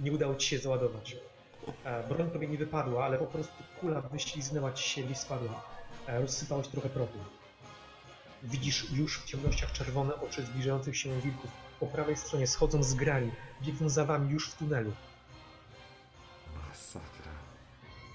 Nie 0.00 0.12
udało 0.12 0.34
ci 0.34 0.48
się 0.48 0.58
załadować. 0.58 1.16
E, 1.84 2.08
Broń 2.08 2.30
tobie 2.30 2.48
nie 2.48 2.58
wypadła, 2.58 3.04
ale 3.04 3.18
po 3.18 3.26
prostu 3.26 3.54
kula 3.80 4.00
wyśliznęła 4.00 4.72
ci 4.72 4.88
się 4.90 5.00
i 5.10 5.14
spadła. 5.14 5.62
E, 6.06 6.20
Rozsypałeś 6.20 6.68
trochę 6.68 6.88
prochu. 6.88 7.18
Widzisz 8.42 8.90
już 8.92 9.18
w 9.20 9.24
ciemnościach 9.24 9.72
czerwone 9.72 10.14
oczy 10.14 10.46
zbliżających 10.46 10.96
się 10.96 11.20
wilków. 11.20 11.50
Po 11.80 11.86
prawej 11.86 12.16
stronie 12.16 12.46
schodzą 12.46 12.82
z 12.82 12.94
grani, 12.94 13.30
biegną 13.62 13.88
za 13.88 14.04
wami 14.04 14.30
już 14.32 14.50
w 14.50 14.54
tunelu. 14.58 14.92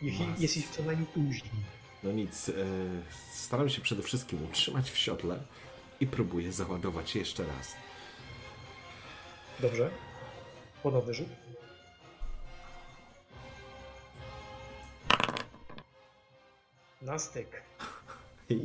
Jeśli 0.02 0.26
jest 0.40 0.58
ich 0.58 0.70
co 0.70 0.84
najmniej 0.84 1.08
później. 1.08 1.52
No 2.04 2.12
nic, 2.12 2.50
e, 2.50 2.54
staram 3.32 3.70
się 3.70 3.82
przede 3.82 4.04
wszystkim 4.04 4.46
utrzymać 4.46 4.92
w 4.92 4.98
siodle 4.98 5.40
i 6.00 6.08
próbuję 6.08 6.52
załadować 6.52 7.16
jeszcze 7.16 7.44
raz. 7.46 7.76
Dobrze? 9.60 9.90
Ponowny 10.84 11.14
rzut. 11.14 11.28
Na 17.02 17.20
styk. 17.20 17.62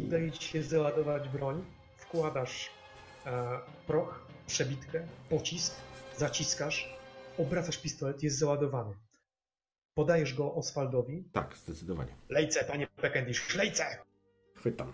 Udaje 0.07 0.33
ci 0.33 0.49
się 0.49 0.63
załadować 0.63 1.29
broń, 1.29 1.65
wkładasz 1.97 2.71
e, 3.27 3.61
proch, 3.87 4.27
przebitkę, 4.47 5.07
pocisk, 5.29 5.75
zaciskasz, 6.17 6.95
obracasz 7.39 7.79
pistolet, 7.79 8.23
jest 8.23 8.39
załadowany. 8.39 8.95
Podajesz 9.95 10.35
go 10.35 10.55
Oswaldowi. 10.55 11.25
Tak, 11.33 11.57
zdecydowanie. 11.57 12.15
Lejce, 12.29 12.65
panie 12.65 12.87
Peckendish, 12.87 13.55
lejce! 13.57 13.85
Chwytam. 14.55 14.93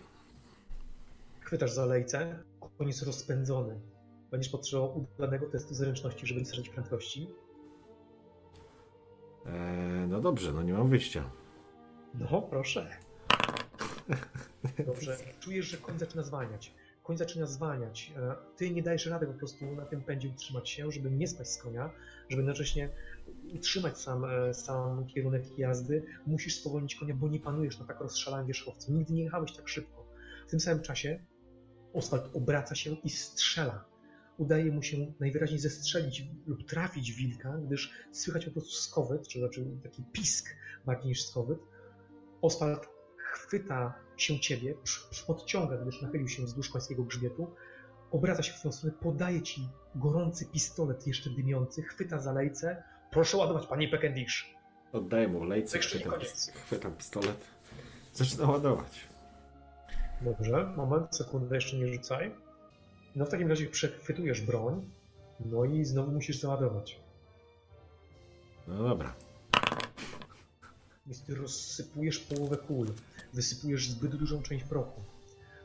Chwytasz 1.41 1.73
za 1.73 1.87
lejce, 1.87 2.43
koń 2.79 2.89
jest 2.89 3.03
rozpędzony. 3.03 3.81
Będziesz 4.31 4.53
potrzebował 4.53 5.07
udanego 5.19 5.47
testu 5.47 5.75
zręczności, 5.75 6.27
żeby 6.27 6.41
nie 6.41 6.47
stracić 6.47 6.69
prędkości. 6.69 7.31
E, 9.47 10.07
no 10.09 10.21
dobrze, 10.21 10.53
no 10.53 10.63
nie 10.63 10.73
mam 10.73 10.89
wyjścia. 10.89 11.31
No, 12.15 12.43
proszę. 12.43 12.97
Dobrze. 14.87 15.17
Czujesz, 15.41 15.67
że 15.67 15.77
koń 15.77 15.99
zaczyna 15.99 16.23
zwalniać. 16.23 16.75
Koń 17.09 17.17
zaczyna 17.17 17.47
zwalniać. 17.47 18.13
E, 18.17 18.37
Ty 18.57 18.71
nie 18.71 18.83
dajesz 18.83 19.07
rady 19.07 19.27
po 19.27 19.33
prostu 19.33 19.75
na 19.75 19.87
tym 19.87 20.03
pędzie 20.03 20.29
utrzymać 20.29 20.71
się, 20.71 20.93
żeby 20.93 21.11
nie 21.11 21.29
spaść 21.29 21.51
z 21.51 21.63
konia, 21.63 21.91
żeby 22.29 22.43
jednocześnie 22.43 22.89
utrzymać 23.55 23.99
sam, 23.99 24.25
e, 24.25 24.55
sam 24.55 25.07
kierunek 25.07 25.59
jazdy. 25.59 26.05
Musisz 26.27 26.61
spowolnić 26.61 26.95
konia, 26.95 27.15
bo 27.15 27.29
nie 27.29 27.41
panujesz 27.41 27.79
na 27.79 27.87
tak 27.87 28.01
rozszalanym 28.01 28.47
wierzchowcu. 28.47 28.93
Nigdy 28.93 29.15
nie 29.15 29.23
jechałeś 29.23 29.53
tak 29.53 29.69
szybko. 29.69 30.07
W 30.47 30.51
tym 30.51 30.61
samym 30.61 30.83
czasie 30.83 31.25
Oswald 31.93 32.37
obraca 32.37 32.75
się 32.75 32.91
i 32.91 33.11
strzela. 33.11 33.85
Udaje 34.39 34.73
mu 34.73 34.83
się 34.83 34.97
najwyraźniej 35.21 35.61
zestrzelić 35.61 36.27
lub 36.47 36.69
trafić 36.69 37.13
wilka, 37.13 37.59
gdyż 37.67 37.93
słychać 38.13 38.45
po 38.45 38.51
prostu 38.51 38.73
skowyt, 38.73 39.29
czy 39.29 39.39
znaczy 39.39 39.67
taki 39.83 40.05
pisk 40.13 40.57
bardziej 40.87 41.09
niż 41.09 41.27
skowyt. 41.27 41.59
Oswald 42.43 42.89
chwyta 43.17 44.08
się 44.23 44.41
ciebie, 44.41 44.75
podciąga, 45.27 45.77
gdyż 45.77 46.03
nachylił 46.03 46.29
się 46.29 46.43
wzdłuż 46.43 46.69
końskiego 46.69 47.05
grzbietu, 47.05 47.55
obraca 48.11 48.43
się 48.43 48.53
w 48.53 48.57
twoją 48.57 48.73
stronę, 48.73 48.95
podaje 49.01 49.43
ci 49.43 49.69
gorący 49.95 50.47
pistolet 50.47 51.07
jeszcze 51.07 51.31
dymiący, 51.31 51.83
chwyta 51.83 52.19
za 52.19 52.33
lejce. 52.33 52.83
Proszę 53.11 53.37
ładować, 53.37 53.67
panie 53.67 53.89
Peckendish. 53.89 54.55
Oddaję 54.93 55.29
mu 55.29 55.45
lejce, 55.45 55.79
chwytam, 55.79 56.13
chwytam 56.55 56.93
pistolet. 56.93 57.45
Zaczynam 58.13 58.51
ładować. 58.51 59.09
Dobrze, 60.21 60.73
moment, 60.77 61.17
sekundę, 61.17 61.55
jeszcze 61.55 61.77
nie 61.77 61.89
rzucaj. 61.95 62.35
No 63.17 63.25
w 63.25 63.29
takim 63.29 63.49
razie 63.49 63.67
przechwytujesz 63.67 64.41
broń, 64.41 64.91
no 65.41 65.65
i 65.65 65.85
znowu 65.85 66.13
musisz 66.13 66.41
załadować. 66.41 67.01
No 68.69 68.89
dobra. 68.89 69.15
Więc 71.09 71.23
ty 71.23 71.35
rozsypujesz 71.35 72.19
połowę 72.19 72.57
kul, 72.57 72.87
wysypujesz 73.33 73.91
zbyt 73.91 74.17
dużą 74.17 74.43
część 74.43 74.65
prochu. 74.65 75.01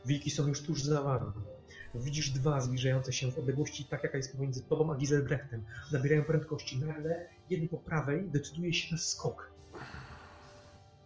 Wilki 0.06 0.30
są 0.30 0.46
już 0.46 0.62
tuż 0.62 0.82
za 0.82 1.02
wami. 1.02 1.32
Widzisz 1.94 2.30
dwa 2.30 2.60
zbliżające 2.60 3.12
się 3.12 3.30
w 3.30 3.38
odległości, 3.38 3.84
tak 3.84 4.02
jaka 4.02 4.16
jest 4.16 4.36
pomiędzy 4.36 4.62
tobą 4.62 4.92
a 4.92 4.96
Giselbrechtem. 4.96 5.64
Nabierają 5.92 6.24
prędkości, 6.24 6.78
nagle 6.78 7.28
jeden 7.50 7.68
po 7.68 7.78
prawej 7.78 8.30
decyduje 8.30 8.72
się 8.72 8.94
na 8.94 9.00
skok. 9.00 9.50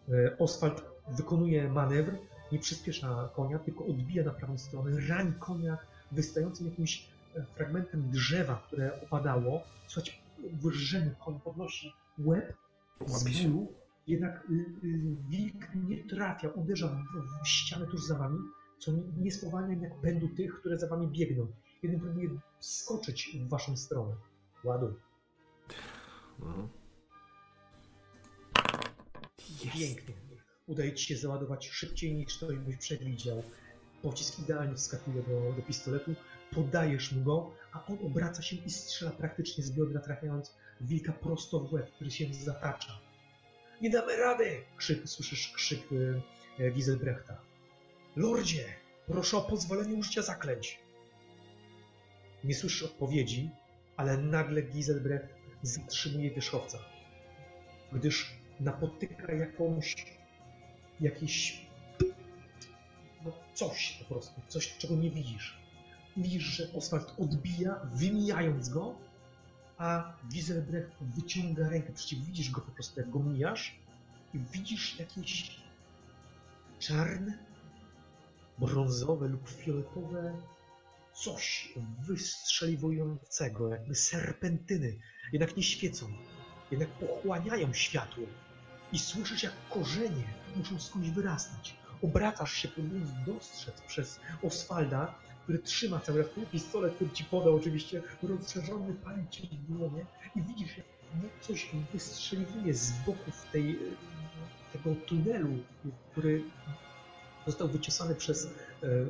E, 0.08 0.38
Oswald 0.38 0.82
wykonuje 1.08 1.68
manewr, 1.68 2.12
nie 2.52 2.58
przyspiesza 2.58 3.30
konia, 3.36 3.58
tylko 3.58 3.86
odbija 3.86 4.24
na 4.24 4.30
prawą 4.30 4.58
stronę, 4.58 5.00
rani 5.08 5.32
konia 5.38 5.78
wystającym 6.12 6.66
jakimś 6.66 7.08
e, 7.36 7.44
fragmentem 7.54 8.10
drzewa, 8.10 8.62
które 8.66 9.02
opadało. 9.02 9.62
Słuchać, 9.86 10.22
wyrżenie 10.52 11.14
koń 11.24 11.40
podnosi 11.44 11.92
łeb 12.18 12.52
z 13.06 13.24
bólu, 13.24 13.72
jednak 14.08 14.44
y, 14.50 14.54
y, 14.86 15.16
wilk 15.28 15.74
nie 15.74 16.04
trafia, 16.04 16.48
uderza 16.48 16.88
w, 17.42 17.48
ścianę 17.48 17.86
tuż 17.86 18.04
za 18.04 18.18
wami, 18.18 18.38
co 18.78 18.92
nie, 19.18 19.32
spowalnia 19.32 19.82
jak 19.82 20.00
pędu 20.00 20.28
tych, 20.28 20.54
które 20.60 20.78
za 20.78 20.86
wami 20.86 21.08
biegną. 21.08 21.46
Jeden 21.82 22.00
próbuje 22.00 22.28
skoczyć 22.60 23.36
w 23.40 23.48
waszą 23.48 23.76
stronę. 23.76 24.14
Ładuj. 24.64 24.94
No. 26.38 26.68
Pięknie. 29.74 30.14
Udaje 30.66 30.94
ci 30.94 31.06
się 31.06 31.16
załadować 31.16 31.68
szybciej 31.68 32.14
niż 32.14 32.38
to 32.38 32.46
byś 32.46 32.76
przewidział. 32.76 33.42
Pocisk 34.02 34.38
idealnie 34.38 34.74
wskakuje 34.74 35.22
do, 35.22 35.52
do 35.56 35.62
pistoletu, 35.62 36.14
podajesz 36.54 37.12
mu 37.12 37.24
go, 37.24 37.50
a 37.72 37.86
on 37.86 37.98
obraca 38.06 38.42
się 38.42 38.56
i 38.56 38.70
strzela 38.70 39.10
praktycznie 39.10 39.64
z 39.64 39.70
biodra, 39.70 40.00
trafiając 40.00 40.54
wilka 40.80 41.12
prosto 41.12 41.60
w 41.60 41.72
łeb, 41.72 41.90
który 41.90 42.10
się 42.10 42.34
zatacza. 42.34 43.07
Nie 43.80 43.90
damy 43.90 44.16
rady! 44.16 44.64
Krzyk, 44.76 45.08
słyszysz 45.08 45.52
krzyk 45.52 45.80
e, 46.58 46.64
e, 46.64 46.70
Giselbrechta. 46.70 47.40
Lordzie, 48.16 48.64
proszę 49.06 49.36
o 49.36 49.42
pozwolenie 49.42 49.94
użycia 49.94 50.22
zaklęć. 50.22 50.78
Nie 52.44 52.54
słyszysz 52.54 52.82
odpowiedzi, 52.82 53.50
ale 53.96 54.18
nagle 54.18 54.62
Giselbrecht 54.62 55.34
zatrzymuje 55.62 56.30
wierzchowca, 56.30 56.78
gdyż 57.92 58.32
napotyka 58.60 59.32
jakąś, 59.32 59.94
jakieś, 61.00 61.66
no 63.24 63.32
coś 63.54 63.98
po 63.98 64.14
prostu, 64.14 64.40
coś, 64.48 64.76
czego 64.78 64.96
nie 64.96 65.10
widzisz. 65.10 65.58
Widzisz, 66.16 66.42
że 66.42 66.72
Oswald 66.72 67.14
odbija, 67.18 67.80
wymijając 67.94 68.68
go, 68.68 68.94
a 69.78 70.12
Giselbrecht 70.28 70.90
wyciąga 71.00 71.68
rękę 71.68 71.92
przeciw, 71.92 72.18
widzisz 72.18 72.50
go 72.50 72.60
po 72.60 72.72
prostu, 72.72 73.00
jak 73.00 73.10
go 73.10 73.18
mijasz 73.18 73.78
i 74.34 74.38
widzisz 74.38 74.98
jakieś 74.98 75.60
czarne, 76.78 77.38
brązowe 78.58 79.28
lub 79.28 79.48
fioletowe 79.48 80.34
coś 81.14 81.72
wystrzeliwującego, 82.06 83.68
jakby 83.68 83.94
serpentyny, 83.94 84.98
jednak 85.32 85.56
nie 85.56 85.62
świecą, 85.62 86.12
jednak 86.70 86.88
pochłaniają 86.88 87.72
światło 87.72 88.24
i 88.92 88.98
słyszysz, 88.98 89.42
jak 89.42 89.52
korzenie 89.70 90.24
muszą 90.56 90.80
skądś 90.80 91.08
wyrastać. 91.08 91.76
Obracasz 92.02 92.52
się, 92.52 92.68
próbując 92.68 93.10
dostrzec 93.26 93.80
przez 93.80 94.20
Oswalda, 94.42 95.14
który 95.48 95.62
trzyma 95.62 96.00
cały 96.00 96.24
czas 96.24 96.34
ten 96.34 96.46
pistolet, 96.46 96.94
który 96.94 97.10
ci 97.10 97.24
podał 97.24 97.56
oczywiście, 97.56 98.02
rozszerzony 98.22 98.94
ci 99.30 99.42
w 99.46 99.72
dłonie 99.72 100.06
i 100.36 100.42
widzisz, 100.42 100.76
jak 100.76 100.86
coś 101.40 101.70
wystrzeliwuje 101.92 102.74
z 102.74 102.92
boków 103.06 103.46
tej, 103.52 103.70
e, 103.70 103.78
tego 104.72 104.94
tunelu, 105.06 105.58
który 106.12 106.42
został 107.46 107.68
wyciosany 107.68 108.14
przez 108.14 108.46
e, 108.46 108.50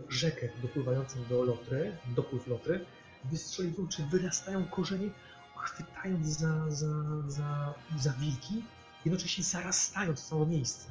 rzekę 0.08 0.48
dopływającą 0.62 1.24
do 1.28 1.42
Lotry, 1.42 1.96
dopływ 2.16 2.46
Lotry, 2.46 2.84
wystrzeliwują, 3.24 3.88
czy 3.88 4.02
wyrastają 4.02 4.64
korzenie, 4.64 5.10
chwytając 5.56 6.26
za, 6.26 6.70
za, 6.70 7.04
za, 7.28 7.74
za 7.98 8.12
wilki, 8.12 8.62
jednocześnie 9.04 9.44
zarastając 9.44 10.28
całe 10.28 10.46
miejsce. 10.46 10.90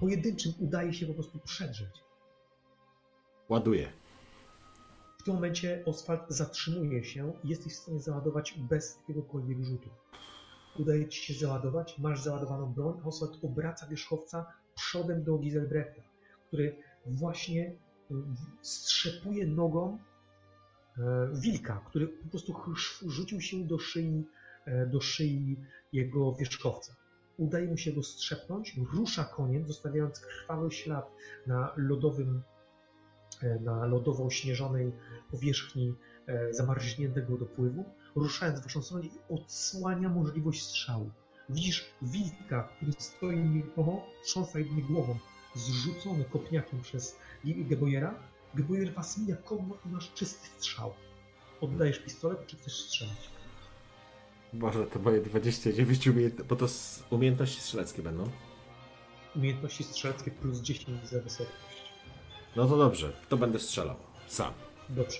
Pojedynczym 0.00 0.52
udaje 0.58 0.94
się 0.94 1.06
po 1.06 1.14
prostu 1.14 1.38
przedrzeć. 1.38 2.04
Ładuję. 3.48 4.03
W 5.24 5.26
tym 5.26 5.34
momencie 5.34 5.82
Oswald 5.86 6.22
zatrzymuje 6.28 7.04
się 7.04 7.32
i 7.44 7.48
jesteś 7.48 7.72
w 7.72 7.76
stanie 7.76 8.00
załadować 8.00 8.58
bez 8.58 8.98
jakiegokolwiek 9.00 9.64
rzutu. 9.64 9.90
Udaje 10.78 11.08
ci 11.08 11.22
się 11.22 11.46
załadować, 11.46 11.98
masz 11.98 12.22
załadowaną 12.22 12.72
broń, 12.72 13.00
a 13.04 13.06
Oswald 13.06 13.38
obraca 13.42 13.86
wierzchowca 13.86 14.46
przodem 14.74 15.24
do 15.24 15.38
Giselbrechta, 15.38 16.02
który 16.46 16.76
właśnie 17.06 17.70
y, 17.70 18.14
strzepuje 18.62 19.46
nogą 19.46 19.98
e, 20.98 21.28
wilka, 21.32 21.84
który 21.86 22.08
po 22.08 22.28
prostu 22.28 22.54
rzucił 23.06 23.40
się 23.40 23.66
do 23.66 23.78
szyi, 23.78 24.24
e, 24.64 24.86
do 24.86 25.00
szyi 25.00 25.56
jego 25.92 26.34
wierzchowca. 26.34 26.96
Udaje 27.36 27.68
mu 27.68 27.76
się 27.76 27.92
go 27.92 28.02
strzepnąć, 28.02 28.76
rusza 28.92 29.24
koniem, 29.24 29.66
zostawiając 29.66 30.20
krwawy 30.20 30.70
ślad 30.70 31.10
na 31.46 31.72
lodowym, 31.76 32.42
e, 33.44 33.60
na 33.60 33.86
lodowo-śnieżonej 33.86 34.92
powierzchni 35.30 35.94
zamarzniętego 36.50 37.36
dopływu, 37.38 37.84
ruszając 38.16 38.60
w 38.60 38.62
waszą 38.62 38.82
stronę 38.82 39.04
i 39.04 39.10
odsłania 39.28 40.08
możliwość 40.08 40.62
strzału. 40.62 41.10
Widzisz 41.48 41.90
wilka, 42.02 42.62
który 42.62 42.92
stoi 42.98 43.36
nieruchomo, 43.36 44.06
trząsa 44.24 44.58
jedynie 44.58 44.82
głową, 44.82 45.18
zrzucony 45.54 46.24
kopniakiem 46.24 46.80
przez 46.80 47.18
Gebojera. 47.44 48.14
Gebojer 48.54 48.94
was 48.94 49.18
mija 49.18 49.36
koło 49.36 49.78
i 49.86 49.88
masz 49.88 50.12
czysty 50.14 50.46
strzał. 50.46 50.94
Oddajesz 51.60 51.98
pistolet, 51.98 52.46
czy 52.46 52.56
chcesz 52.56 52.84
strzelać? 52.84 53.30
Boże, 54.52 54.86
to 54.86 54.98
moje 54.98 55.20
29 55.20 56.06
umiejętności, 56.06 56.48
bo 56.48 56.56
to 56.56 56.66
umiejętności 57.10 57.60
strzeleckie 57.60 58.02
będą. 58.02 58.30
Umiejętności 59.36 59.84
strzeleckie 59.84 60.30
plus 60.30 60.60
10 60.60 61.08
za 61.08 61.20
wysokość. 61.20 61.73
No 62.56 62.66
to 62.66 62.76
dobrze, 62.76 63.12
to 63.28 63.36
będę 63.36 63.58
strzelał. 63.58 63.96
Sam. 64.26 64.52
Dobrze. 64.88 65.18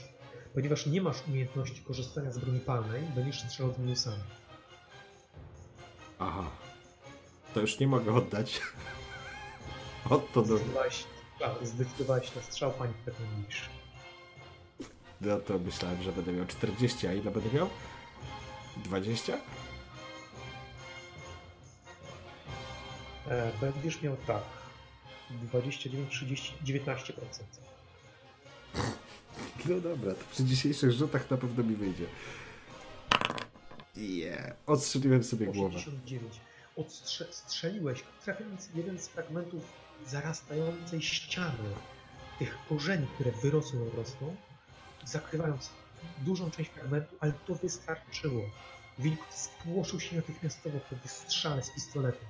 Ponieważ 0.54 0.86
nie 0.86 1.02
masz 1.02 1.16
umiejętności 1.28 1.82
korzystania 1.82 2.30
z 2.30 2.38
broni 2.38 2.60
palnej, 2.60 3.02
będziesz 3.02 3.42
strzelał 3.42 3.74
z 3.74 3.78
minusami. 3.78 4.22
Aha. 6.18 6.50
To 7.54 7.60
już 7.60 7.78
nie 7.78 7.86
mogę 7.86 8.14
oddać. 8.14 8.60
Od 10.10 10.32
to 10.32 10.42
do... 10.42 10.56
Zdecydowałeś, 10.56 11.04
zdecydowałeś 11.62 12.34
na 12.34 12.42
strzał, 12.42 12.72
pani 12.72 12.94
pewnie 13.04 13.26
niż. 13.46 13.70
No 15.20 15.40
to 15.40 15.58
myślałem, 15.58 16.02
że 16.02 16.12
będę 16.12 16.32
miał 16.32 16.46
40, 16.46 17.06
a 17.06 17.12
ile 17.12 17.30
będę 17.30 17.50
miał? 17.52 17.68
20? 18.76 19.36
E, 23.28 23.50
będziesz 23.60 24.02
miał 24.02 24.16
tak. 24.26 24.42
29, 25.30 26.10
30, 26.10 26.54
19%. 26.64 27.42
No 29.66 29.80
dobra, 29.80 30.14
to 30.14 30.24
przy 30.32 30.44
dzisiejszych 30.44 30.92
rzutach 30.92 31.30
na 31.30 31.36
pewno 31.36 31.64
mi 31.64 31.74
wyjdzie. 31.74 32.06
Yeah. 33.96 34.56
Odstrzeliłem 34.66 35.24
sobie 35.24 35.46
głowę. 35.46 35.76
89. 35.76 36.40
Odstrzeliłeś, 36.76 38.04
trafiając 38.24 38.68
jeden 38.74 38.98
z 38.98 39.08
fragmentów 39.08 39.62
zarastającej 40.06 41.02
ściany 41.02 41.68
tych 42.38 42.58
korzeni, 42.68 43.06
które 43.14 43.32
wyrosły 43.32 43.90
rosną, 43.96 44.36
zakrywając 45.04 45.70
dużą 46.18 46.50
część 46.50 46.70
fragmentu, 46.70 47.16
ale 47.20 47.32
to 47.32 47.54
wystarczyło. 47.54 48.42
Wilk 48.98 49.20
spłoszył 49.30 50.00
się 50.00 50.16
natychmiastowo 50.16 50.80
po 50.90 50.96
wystrzale 50.96 51.62
z 51.62 51.70
pistoletem. 51.70 52.28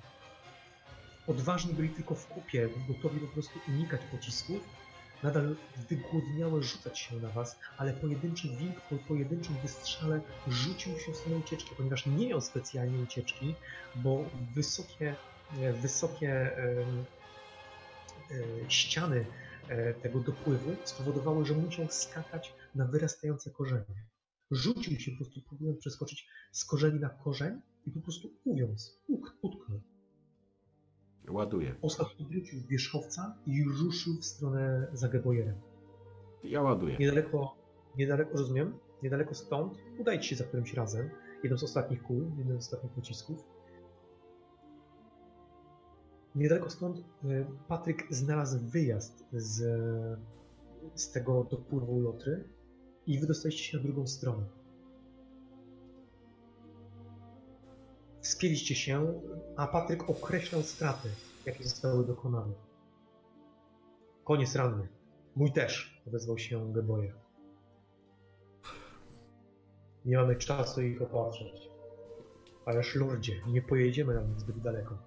Odważni 1.27 1.75
byli 1.75 1.91
tylko 1.91 2.15
w 2.15 2.27
kupie, 2.27 2.69
gotowi 2.89 3.21
po 3.21 3.27
prostu 3.27 3.61
unikać 3.69 4.01
pocisków, 4.11 4.63
nadal 5.23 5.57
wygłodniałe 5.91 6.63
rzucać 6.63 6.99
się 6.99 7.17
na 7.17 7.31
was, 7.31 7.59
ale 7.79 7.93
pojedynczy 7.93 8.49
wilk 8.49 8.81
po 8.81 8.97
pojedynczym 8.97 9.55
wystrzale 9.63 10.21
rzucił 10.47 10.99
się 10.99 11.13
w 11.13 11.17
stronę 11.17 11.37
ucieczki, 11.37 11.75
ponieważ 11.77 12.07
nie 12.07 12.29
miał 12.29 12.41
specjalnie 12.41 12.99
ucieczki, 12.99 13.55
bo 13.95 14.31
wysokie, 14.55 15.17
e, 15.61 15.73
wysokie 15.73 16.31
e, 16.31 16.87
ściany 18.69 19.27
e, 19.69 19.95
tego 19.95 20.21
dopływu 20.21 20.77
spowodowały, 20.85 21.47
że 21.47 21.55
musiał 21.55 21.89
skakać 21.91 22.55
na 22.75 22.87
wyrastające 22.87 23.51
korzenie. 23.51 24.05
Rzucił 24.51 25.01
się 25.01 25.11
po 25.11 25.17
prostu, 25.17 25.41
próbując 25.49 25.79
przeskoczyć 25.79 26.29
z 26.53 26.65
korzeni 26.65 27.01
na 27.01 27.09
korzeń 27.09 27.61
i 27.87 27.91
po 27.91 28.01
prostu 28.01 28.31
uwiąz, 28.45 29.01
utknął. 29.43 29.94
Ładuję. 31.29 31.75
Oskar 31.83 32.07
odwrócił 32.21 32.61
wierzchowca 32.69 33.39
i 33.47 33.65
ruszył 33.65 34.15
w 34.21 34.25
stronę 34.25 34.87
za 34.93 35.09
Gebojerem. 35.09 35.55
Ja 36.45 36.63
ładuję. 36.63 36.97
Niedaleko, 37.01 37.57
niedaleko, 37.97 38.39
rozumiem, 38.39 38.79
niedaleko 39.03 39.35
stąd 39.35 39.79
udajcie 39.99 40.29
się 40.29 40.37
za 40.37 40.45
którymś 40.45 40.75
razem, 40.75 41.11
jedną 41.43 41.59
z 41.59 41.65
ostatnich 41.65 42.03
kul, 42.03 42.31
jednym 42.39 42.63
z 42.63 42.65
ostatnich 42.65 42.93
pocisków. 42.93 43.45
Niedaleko 46.35 46.71
stąd 46.71 46.99
y, 46.99 47.47
Patryk 47.69 48.07
znalazł 48.11 48.59
wyjazd 48.59 49.25
z, 49.33 49.63
z 50.95 51.11
tego 51.11 51.45
dopływu 51.45 52.01
Lotry 52.01 52.49
i 53.07 53.21
wydostaliście 53.21 53.65
się 53.65 53.77
na 53.77 53.83
drugą 53.83 54.07
stronę. 54.07 54.45
Wspięliście 58.25 58.75
się, 58.75 59.21
a 59.57 59.67
Patryk 59.67 60.11
określał 60.11 60.63
straty, 60.63 61.09
jakie 61.47 61.65
zostały 61.65 62.07
dokonane. 62.07 62.55
Koniec 64.25 64.55
ranny. 64.57 64.89
Mój 65.37 65.53
też, 65.53 66.03
odezwał 66.07 66.39
się 66.39 66.73
Geboje. 66.73 67.15
Nie 70.05 70.17
mamy 70.17 70.37
czasu 70.37 70.83
ich 70.83 71.03
opatrzeć. 71.03 71.71
Ależ 72.67 72.95
lordzie, 72.95 73.41
nie 73.47 73.63
pojedziemy 73.63 74.15
nam 74.15 74.39
zbyt 74.41 74.61
daleko. 74.61 74.99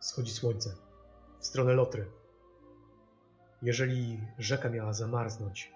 Schodzi 0.00 0.32
słońce. 0.32 0.76
W 1.38 1.46
stronę 1.46 1.72
Lotry. 1.72 2.10
Jeżeli 3.62 4.20
rzeka 4.38 4.68
miała 4.70 4.92
zamarznąć, 4.92 5.72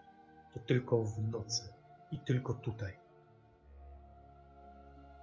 to 0.54 0.60
tylko 0.60 1.04
w 1.04 1.18
nocy 1.18 1.62
i 2.10 2.18
tylko 2.18 2.54
tutaj. 2.54 3.03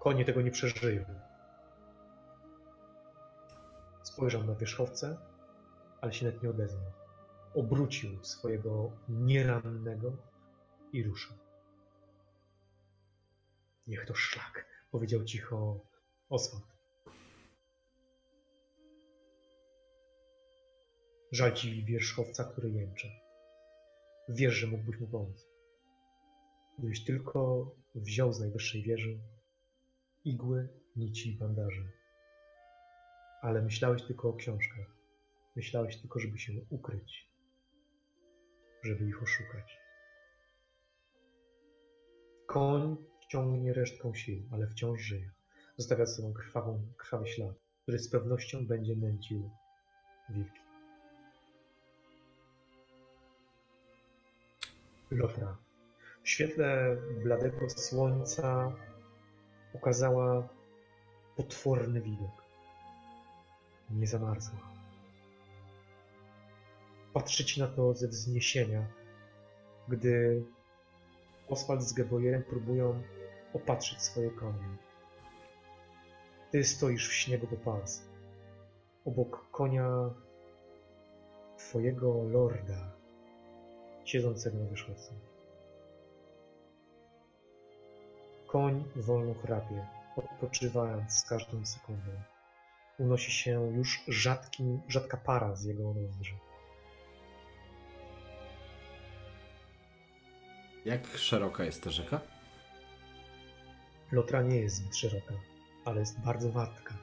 Konie 0.01 0.25
tego 0.25 0.41
nie 0.41 0.51
przeżyją. 0.51 1.05
Spojrzał 4.03 4.43
na 4.43 4.55
wierzchowcę, 4.55 5.17
ale 6.01 6.13
się 6.13 6.25
nawet 6.25 6.43
nie 6.43 6.49
odezwał. 6.49 6.91
Obrócił 7.53 8.23
swojego 8.23 8.91
nierannego 9.09 10.17
i 10.93 11.03
ruszył. 11.03 11.37
Niech 13.87 14.05
to 14.05 14.15
szlak, 14.15 14.65
powiedział 14.91 15.23
cicho 15.23 15.79
Oswald. 16.29 16.65
Żal 21.31 21.53
ci 21.53 21.85
wierzchowca, 21.85 22.43
który 22.43 22.71
jęczy. 22.71 23.11
Wiesz, 24.29 24.53
że 24.53 24.67
mógłbyś 24.67 24.99
mu 24.99 25.07
pomóc. 25.07 25.47
Gdybyś 26.79 27.05
tylko 27.05 27.71
wziął 27.95 28.33
z 28.33 28.39
najwyższej 28.39 28.83
wieży 28.83 29.19
igły, 30.25 30.67
nici 30.95 31.29
i 31.29 31.37
bandaże. 31.37 31.81
Ale 33.41 33.61
myślałeś 33.61 34.03
tylko 34.03 34.29
o 34.29 34.33
książkach. 34.33 34.95
Myślałeś 35.55 35.97
tylko, 35.97 36.19
żeby 36.19 36.39
się 36.39 36.53
ukryć, 36.69 37.29
żeby 38.83 39.05
ich 39.05 39.23
oszukać. 39.23 39.79
Koń 42.45 42.97
ciągnie 43.27 43.73
resztką 43.73 44.13
sił, 44.13 44.43
ale 44.51 44.67
wciąż 44.67 45.01
żyje. 45.01 45.31
Zostawia 45.77 46.05
sobą 46.05 46.33
krwawą, 46.33 46.87
krwawy 46.97 47.27
ślad, 47.27 47.55
który 47.81 47.99
z 47.99 48.09
pewnością 48.09 48.67
będzie 48.67 48.95
nęcił 48.95 49.49
wilki. 50.29 50.59
Lotra. 55.11 55.57
W 56.23 56.29
świetle 56.29 56.97
bladego 57.23 57.69
słońca 57.69 58.75
ukazała 59.73 60.47
potworny 61.35 62.01
widok. 62.01 62.41
nie 63.89 64.07
zamarzła. 64.07 64.59
Patrzycie 67.13 67.61
na 67.61 67.67
to 67.67 67.93
ze 67.93 68.07
wzniesienia, 68.07 68.85
gdy 69.87 70.43
Oswald 71.49 71.83
z 71.83 71.93
Gebojerem 71.93 72.43
próbują 72.43 73.01
opatrzyć 73.53 74.01
swoje 74.01 74.29
konie. 74.31 74.77
Ty 76.51 76.63
stoisz 76.63 77.09
w 77.09 77.13
śniegu 77.13 77.47
po 77.47 77.55
pas. 77.55 78.01
Obok 79.05 79.51
konia 79.51 80.09
twojego 81.57 82.23
lorda, 82.23 82.91
siedzącego 84.05 84.57
na 84.57 84.69
wierzchowcu. 84.69 85.30
Koń 88.51 88.83
wolno 88.95 89.33
chrapie, 89.33 89.87
odpoczywając 90.15 91.13
z 91.13 91.29
każdą 91.29 91.65
sekundą. 91.65 92.11
Unosi 92.99 93.31
się 93.31 93.71
już 93.77 94.03
rzadki, 94.07 94.63
rzadka 94.87 95.17
para 95.17 95.55
z 95.55 95.65
jego 95.65 95.93
nozdrzy. 95.93 96.35
Jak 100.85 101.07
szeroka 101.07 101.63
jest 101.63 101.83
ta 101.83 101.89
rzeka? 101.89 102.21
Lotra 104.11 104.41
nie 104.41 104.55
jest 104.55 104.75
zbyt 104.75 104.97
szeroka, 104.97 105.33
ale 105.85 105.99
jest 105.99 106.19
bardzo 106.19 106.51
wartka. 106.51 106.93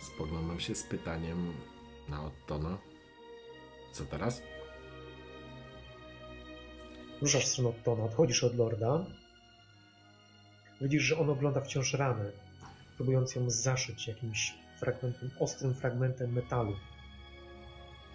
Spoglądam 0.00 0.60
się 0.60 0.74
z 0.74 0.82
pytaniem 0.82 1.54
na 2.08 2.24
Ottona. 2.24 2.78
Co 3.92 4.04
teraz? 4.04 4.42
Ruszasz 7.24 7.44
w 7.44 7.48
stronę 7.48 7.68
Ottona, 7.68 8.04
odchodzisz 8.04 8.44
od 8.44 8.56
lorda. 8.56 9.06
Widzisz, 10.80 11.02
że 11.02 11.18
on 11.18 11.30
ogląda 11.30 11.60
wciąż 11.60 11.94
ranę, 11.94 12.32
próbując 12.96 13.34
ją 13.34 13.50
zaszyć 13.50 14.08
jakimś 14.08 14.54
fragmentem, 14.80 15.30
ostrym 15.38 15.74
fragmentem 15.74 16.32
metalu. 16.32 16.76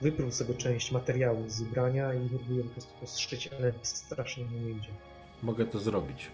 Wyprół 0.02 0.32
sobie 0.32 0.54
część 0.54 0.92
materiału 0.92 1.50
z 1.50 1.62
ubrania 1.62 2.14
i 2.14 2.30
próbuje 2.30 2.64
po 2.64 2.70
prostu 2.70 3.00
poszyć, 3.00 3.48
ale 3.48 3.74
strasznie 3.84 4.46
mu 4.46 4.60
nie 4.60 4.72
idzie. 4.72 4.92
Mogę 5.44 5.66
to 5.66 5.80
zrobić. 5.80 6.28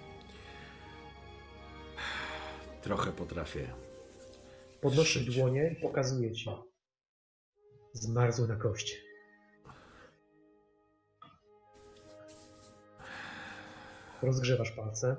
Trochę 2.81 3.11
potrafię. 3.11 3.67
Podnosi 4.81 5.19
Szyć. 5.19 5.35
dłonie 5.35 5.75
i 5.77 5.81
pokazuje 5.81 6.31
ci. 6.31 6.49
Zmarzły 7.93 8.47
na 8.47 8.55
kość. 8.55 9.04
Rozgrzewasz 14.25 14.71
palce. 14.71 15.15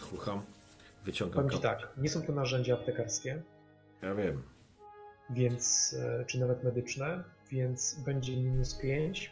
Chucham. 0.00 0.42
Wyciągam 1.04 1.34
Powiem 1.44 1.50
ci 1.50 1.58
tak, 1.62 1.88
nie 1.96 2.08
są 2.08 2.22
to 2.22 2.32
narzędzia 2.32 2.74
aptekarskie, 2.74 3.42
Ja 4.02 4.14
wiem. 4.14 4.42
więc, 5.30 5.94
e, 6.20 6.24
czy 6.24 6.40
nawet 6.40 6.64
medyczne, 6.64 7.24
więc 7.50 7.94
będzie 7.94 8.36
minus 8.36 8.74
5. 8.74 9.30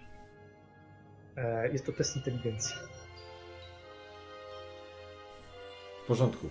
E, 1.36 1.68
Jest 1.72 1.86
to 1.86 1.92
test 1.92 2.16
inteligencji. 2.16 2.74
W 6.04 6.06
porządku. 6.06 6.48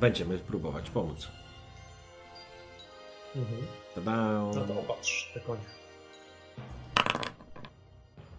Będziemy 0.00 0.38
próbować 0.38 0.90
pomóc. 0.90 1.28
Mhm. 3.36 3.66
Tada! 3.94 4.16
No 4.54 4.64
to 4.66 4.80
opatrz 4.80 5.30
te 5.34 5.40
konie. 5.40 5.62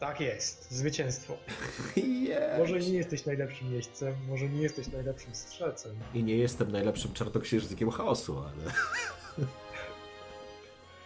Tak 0.02 0.22
jest, 0.22 0.72
zwycięstwo. 0.72 1.38
Yes. 1.98 2.60
Może 2.60 2.80
nie 2.80 2.94
jesteś 2.94 3.26
najlepszym 3.26 3.74
jeźdźcem, 3.74 4.16
może 4.28 4.50
nie 4.50 4.62
jesteś 4.62 4.88
najlepszym 4.88 5.36
strzelcem, 5.36 5.96
I 6.14 6.24
nie 6.24 6.38
jestem 6.38 6.72
najlepszym 6.72 7.14
czarnoksiężnikiem 7.14 7.92
chaosu, 7.92 8.40
ale 8.40 8.74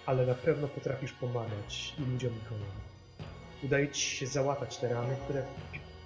ale 0.05 0.25
na 0.25 0.33
pewno 0.33 0.67
potrafisz 0.67 1.11
pomagać 1.11 1.93
i 1.99 2.11
ludziom 2.11 2.33
i 2.33 2.49
koniom. 2.49 2.67
Udaje 3.63 3.89
ci 3.89 4.01
się 4.01 4.27
załatać 4.27 4.77
te 4.77 4.93
rany, 4.93 5.15
które 5.23 5.45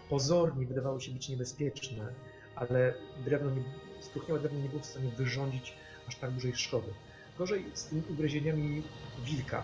pozornie 0.10 0.66
wydawały 0.66 1.02
się 1.02 1.12
być 1.12 1.30
niebezpieczne, 1.30 2.14
ale 2.56 2.94
drewno 3.26 3.52
nie, 3.52 3.64
spróchniałe 4.02 4.40
drewno 4.40 4.60
nie 4.60 4.70
było 4.70 4.82
w 4.82 4.86
stanie 4.86 5.12
wyrządzić 5.18 5.74
aż 6.08 6.16
tak 6.16 6.32
dużej 6.32 6.56
szkody. 6.56 6.94
Gorzej 7.38 7.66
z 7.74 7.86
tymi 7.86 8.02
ugryzieniami 8.10 8.84
wilka. 9.26 9.64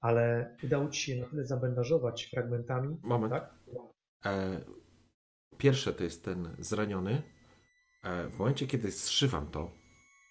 Ale 0.00 0.56
udało 0.62 0.88
ci 0.88 1.00
się 1.02 1.20
na 1.20 1.26
tyle 1.26 1.46
zabandażować 1.46 2.24
fragmentami, 2.30 2.96
Moment. 3.02 3.32
tak? 3.32 3.54
E, 4.26 4.60
pierwsze 5.58 5.92
to 5.92 6.04
jest 6.04 6.24
ten 6.24 6.56
zraniony. 6.58 7.22
E, 8.04 8.28
w 8.28 8.38
momencie, 8.38 8.66
kiedy 8.66 8.92
zszywam 8.92 9.50
to 9.50 9.70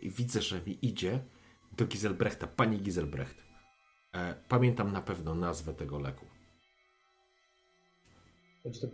i 0.01 0.09
widzę, 0.09 0.41
że 0.41 0.61
mi 0.61 0.85
idzie 0.85 1.23
do 1.77 1.85
Giselbrechta, 1.85 2.47
pani 2.47 2.79
Giselbrecht. 2.79 3.37
E, 4.15 4.35
pamiętam 4.47 4.91
na 4.91 5.01
pewno 5.01 5.35
nazwę 5.35 5.73
tego 5.73 5.99
leku. 5.99 6.25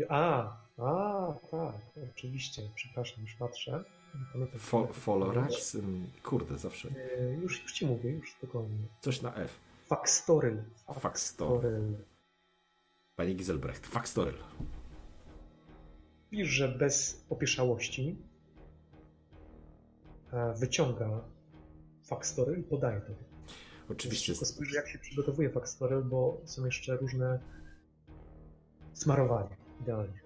A, 0.09 0.43
a, 0.78 1.34
tak, 1.51 1.76
oczywiście, 2.11 2.61
przepraszam, 2.76 3.21
już 3.23 3.36
patrzę. 3.36 3.84
Fo? 4.57 4.88
Ym, 5.76 6.07
Kurde, 6.23 6.57
zawsze. 6.57 6.89
E, 7.19 7.34
Już, 7.34 7.63
już 7.63 7.73
ci 7.73 7.86
mówię, 7.86 8.09
już 8.11 8.32
spokojnie. 8.32 8.88
Coś 9.01 9.21
na 9.21 9.36
F. 9.36 9.59
Faxtoryl. 9.88 10.63
Faxtoryl. 10.99 11.97
Pani 13.15 13.36
Giselbrecht. 13.36 13.88
Faxtoryl. 13.88 14.38
Widzisz, 16.31 16.47
że 16.47 16.67
bez 16.67 17.25
opieszałości 17.29 18.17
e, 20.33 20.53
wyciąga 20.53 21.21
Faxtoryl 22.03 22.59
i 22.59 22.63
podaje 22.63 23.01
to. 23.01 23.13
Oczywiście. 23.89 24.33
Tylko 24.33 24.45
spojrzę, 24.45 24.75
jak 24.75 24.88
się 24.88 24.99
przygotowuje 24.99 25.49
Faxtoryl, 25.49 26.03
bo 26.03 26.41
są 26.45 26.65
jeszcze 26.65 26.97
różne 26.97 27.39
smarowania. 28.93 29.57
Idealnie. 29.81 30.19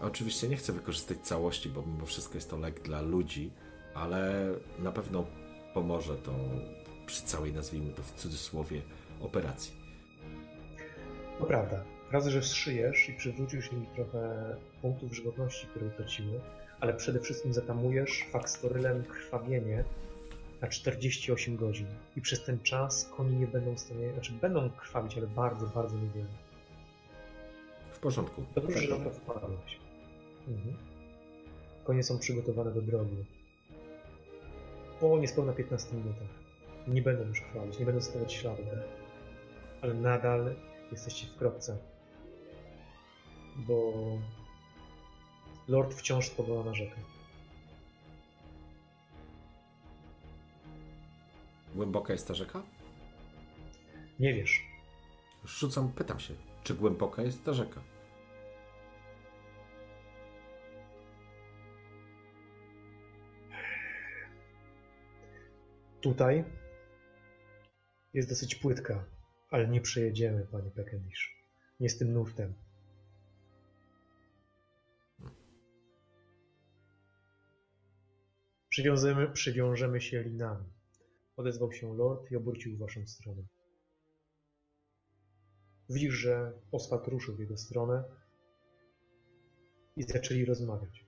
Oczywiście 0.00 0.48
nie 0.48 0.56
chcę 0.56 0.72
wykorzystać 0.72 1.18
całości, 1.18 1.68
bo 1.68 1.82
mimo 1.82 2.06
wszystko 2.06 2.34
jest 2.34 2.50
to 2.50 2.56
lek 2.56 2.82
dla 2.82 3.00
ludzi, 3.00 3.52
ale 3.94 4.48
na 4.78 4.92
pewno 4.92 5.26
pomoże 5.74 6.16
to 6.16 6.32
przy 7.06 7.22
całej, 7.22 7.52
nazwijmy 7.52 7.92
to 7.92 8.02
w 8.02 8.14
cudzysłowie, 8.14 8.80
operacji. 9.20 9.72
To 11.38 11.44
prawda. 11.44 11.84
Raz, 12.12 12.26
że 12.26 12.42
zszyjesz 12.42 13.08
i 13.08 13.12
przywrócisz 13.12 13.72
im 13.72 13.86
trochę 13.94 14.56
punktów 14.82 15.14
żywotności, 15.14 15.66
które 15.66 15.86
utraciły, 15.86 16.40
ale 16.80 16.94
przede 16.94 17.20
wszystkim 17.20 17.52
zatamujesz 17.52 18.24
fakstorylem 18.32 19.04
krwawienie 19.04 19.84
na 20.60 20.68
48 20.68 21.56
godzin. 21.56 21.86
I 22.16 22.20
przez 22.20 22.44
ten 22.44 22.58
czas 22.58 23.10
koni 23.16 23.36
nie 23.36 23.46
będą 23.46 23.74
w 23.74 23.80
stanie, 23.80 24.12
znaczy 24.12 24.32
będą 24.32 24.70
krwawić, 24.70 25.18
ale 25.18 25.26
bardzo, 25.26 25.66
bardzo 25.66 25.96
niewiele. 25.96 26.28
W 27.92 27.98
porządku. 27.98 28.44
Dobrze, 28.54 28.78
że 28.78 28.98
na 28.98 29.04
to 29.04 29.10
wpadłeś. 29.10 29.78
Mhm. 30.48 30.76
Konie 31.84 32.02
są 32.02 32.18
przygotowane 32.18 32.72
do 32.72 32.82
drogi. 32.82 33.24
Po 35.00 35.18
niespełna 35.18 35.52
15 35.52 35.96
minutach. 35.96 36.45
Nie 36.86 37.02
będą 37.02 37.24
już 37.28 37.40
krwawić, 37.40 37.78
nie 37.78 37.86
będą 37.86 38.00
stawiać 38.00 38.32
śladów. 38.32 38.66
Ale 39.82 39.94
nadal 39.94 40.54
jesteście 40.92 41.26
w 41.26 41.36
kropce. 41.36 41.78
Bo 43.56 43.92
Lord 45.68 45.94
wciąż 45.94 46.26
spogląda 46.26 46.70
na 46.70 46.74
rzekę. 46.74 46.96
Głęboka 51.74 52.12
jest 52.12 52.28
ta 52.28 52.34
rzeka? 52.34 52.62
Nie 54.20 54.34
wiesz. 54.34 54.66
Rzucam, 55.44 55.92
pytam 55.92 56.20
się, 56.20 56.34
czy 56.64 56.74
głęboka 56.74 57.22
jest 57.22 57.44
ta 57.44 57.52
rzeka? 57.52 57.80
Tutaj 66.00 66.44
jest 68.16 68.28
dosyć 68.28 68.54
płytka, 68.54 69.04
ale 69.50 69.68
nie 69.68 69.80
przejedziemy, 69.80 70.46
panie 70.52 70.70
Pekendish. 70.70 71.36
Nie 71.80 71.88
z 71.88 71.98
tym 71.98 72.12
nurtem. 72.12 72.54
Przywiążemy, 78.68 79.32
przywiążemy 79.32 80.00
się 80.00 80.22
linami. 80.22 80.64
Odezwał 81.36 81.72
się 81.72 81.96
lord 81.96 82.30
i 82.30 82.36
obrócił 82.36 82.76
w 82.76 82.78
waszą 82.78 83.06
stronę. 83.06 83.42
Widzisz, 85.90 86.14
że 86.14 86.52
Oswald 86.72 87.06
ruszył 87.06 87.36
w 87.36 87.40
jego 87.40 87.56
stronę 87.56 88.04
i 89.96 90.02
zaczęli 90.02 90.44
rozmawiać. 90.44 91.06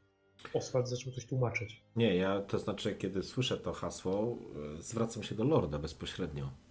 Oswald 0.54 0.88
zaczął 0.88 1.12
coś 1.12 1.26
tłumaczyć. 1.26 1.84
Nie, 1.96 2.16
ja 2.16 2.40
to 2.40 2.58
znaczy, 2.58 2.94
kiedy 2.94 3.22
słyszę 3.22 3.56
to 3.56 3.72
hasło, 3.72 4.38
e, 4.78 4.82
zwracam 4.82 5.22
się 5.22 5.34
do 5.34 5.44
Lorda 5.44 5.78
bezpośrednio. 5.78 6.67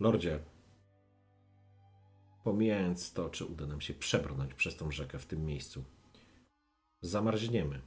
Lordzie, 0.00 0.40
Pomijając 2.44 3.12
to, 3.12 3.30
czy 3.30 3.44
uda 3.44 3.66
nam 3.66 3.80
się 3.80 3.94
przebrnąć 3.94 4.54
przez 4.54 4.76
tą 4.76 4.90
rzekę 4.90 5.18
w 5.18 5.26
tym 5.26 5.46
miejscu, 5.46 5.84
zamarzniemy. 7.02 7.80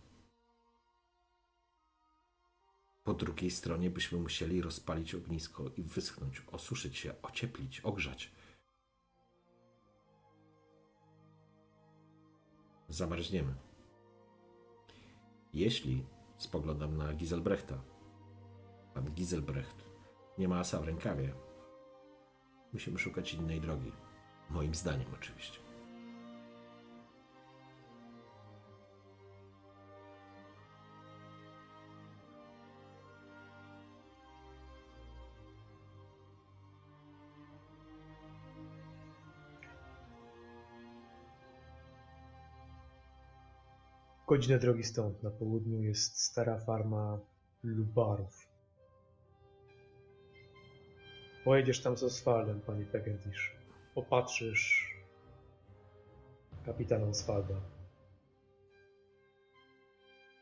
Po 3.04 3.14
drugiej 3.14 3.52
stronie 3.52 3.90
byśmy 3.90 4.20
musieli 4.20 4.62
rozpalić 4.62 5.16
ognisko 5.16 5.70
i 5.78 5.84
wyschnąć, 5.84 6.42
osuszyć 6.52 6.98
się, 6.98 7.22
ocieplić, 7.22 7.82
ogrzać. 7.82 8.32
Zamarzniemy. 12.90 13.56
Jeśli 15.54 16.06
spoglądam 16.38 16.98
na 16.98 17.14
Giselbrechta, 17.14 17.84
pan 18.94 19.12
Giselbrecht 19.12 19.86
nie 20.38 20.48
ma 20.48 20.60
asa 20.60 20.80
w 20.80 20.84
rękawie, 20.84 21.34
musimy 22.74 23.00
szukać 23.00 23.34
innej 23.34 23.62
drogi. 23.62 23.92
Moim 24.50 24.76
zdaniem, 24.76 25.08
oczywiście. 25.14 25.60
Godzinę 44.28 44.60
drogi 44.60 44.84
stąd, 44.84 45.24
na 45.24 45.32
południu 45.32 45.82
jest 45.82 46.22
stara 46.22 46.60
farma 46.60 47.20
Lubarów. 47.64 48.53
Pojedziesz 51.44 51.82
tam 51.82 51.98
z 51.98 52.04
Oswaldem, 52.04 52.62
panie 52.62 52.86
Pegendish. 52.86 53.56
Opatrzysz 53.96 54.94
kapitana 56.66 57.06
Oswalda. 57.06 57.62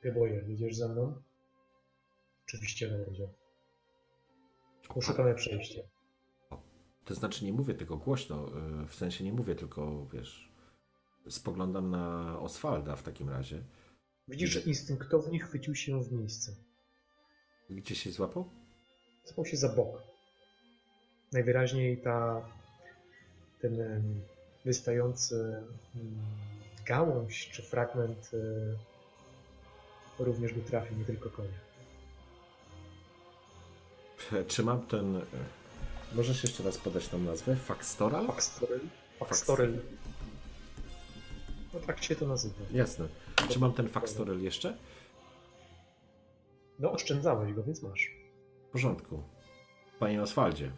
Geboje, 0.03 0.43
jedziesz 0.47 0.75
ze 0.75 0.89
mną? 0.89 1.21
Oczywiście 2.43 2.87
będzie. 2.87 3.29
Poszukamy 4.93 5.35
przejścia. 5.35 5.81
To 7.05 7.15
znaczy, 7.15 7.45
nie 7.45 7.53
mówię 7.53 7.73
tego 7.73 7.97
głośno, 7.97 8.47
y, 8.83 8.87
w 8.87 8.95
sensie 8.95 9.23
nie 9.23 9.33
mówię, 9.33 9.55
tylko 9.55 10.07
wiesz, 10.13 10.51
spoglądam 11.29 11.89
na 11.89 12.39
Oswalda 12.39 12.95
w 12.95 13.03
takim 13.03 13.29
razie. 13.29 13.63
Widzisz, 14.27 14.49
że 14.49 14.59
instynktownie 14.59 15.39
chwycił 15.39 15.75
się 15.75 16.03
w 16.03 16.11
miejsce. 16.11 16.55
Gdzie 17.69 17.95
się 17.95 18.11
złapał? 18.11 18.49
Złapał 19.25 19.45
się 19.45 19.57
za 19.57 19.75
bok. 19.75 20.10
Najwyraźniej 21.31 21.97
ta, 21.97 22.41
ten 23.61 23.77
wystający 24.65 25.35
mm, 25.95 26.15
gałąź 26.85 27.49
czy 27.49 27.61
fragment 27.63 28.31
e, 30.19 30.23
również 30.23 30.53
go 30.53 30.61
trafił, 30.61 30.97
nie 30.97 31.05
tylko 31.05 31.29
konia. 31.29 31.49
Trzymam 34.47 34.81
ten. 34.87 35.15
y, 35.15 35.21
Możesz 36.13 36.43
jeszcze 36.43 36.63
raz 36.63 36.77
podać 36.77 37.07
tą 37.07 37.19
nazwę? 37.19 37.55
Faxtoral? 37.55 38.27
Paxtorel? 38.27 38.79
Paxtorel. 39.19 39.79
No 41.73 41.79
tak 41.79 42.03
się 42.03 42.15
to 42.15 42.27
nazywa. 42.27 42.55
Jasne. 42.71 43.07
Trzymam 43.49 43.73
ten 43.73 43.87
Faxtorel 43.89 44.41
jeszcze? 44.43 44.77
No 46.79 46.91
oszczędzałeś 46.91 47.53
go, 47.53 47.63
więc 47.63 47.83
masz. 47.83 48.11
W 48.67 48.71
porządku. 48.71 49.23
Panie 49.99 50.21
Oswaldzie. 50.21 50.71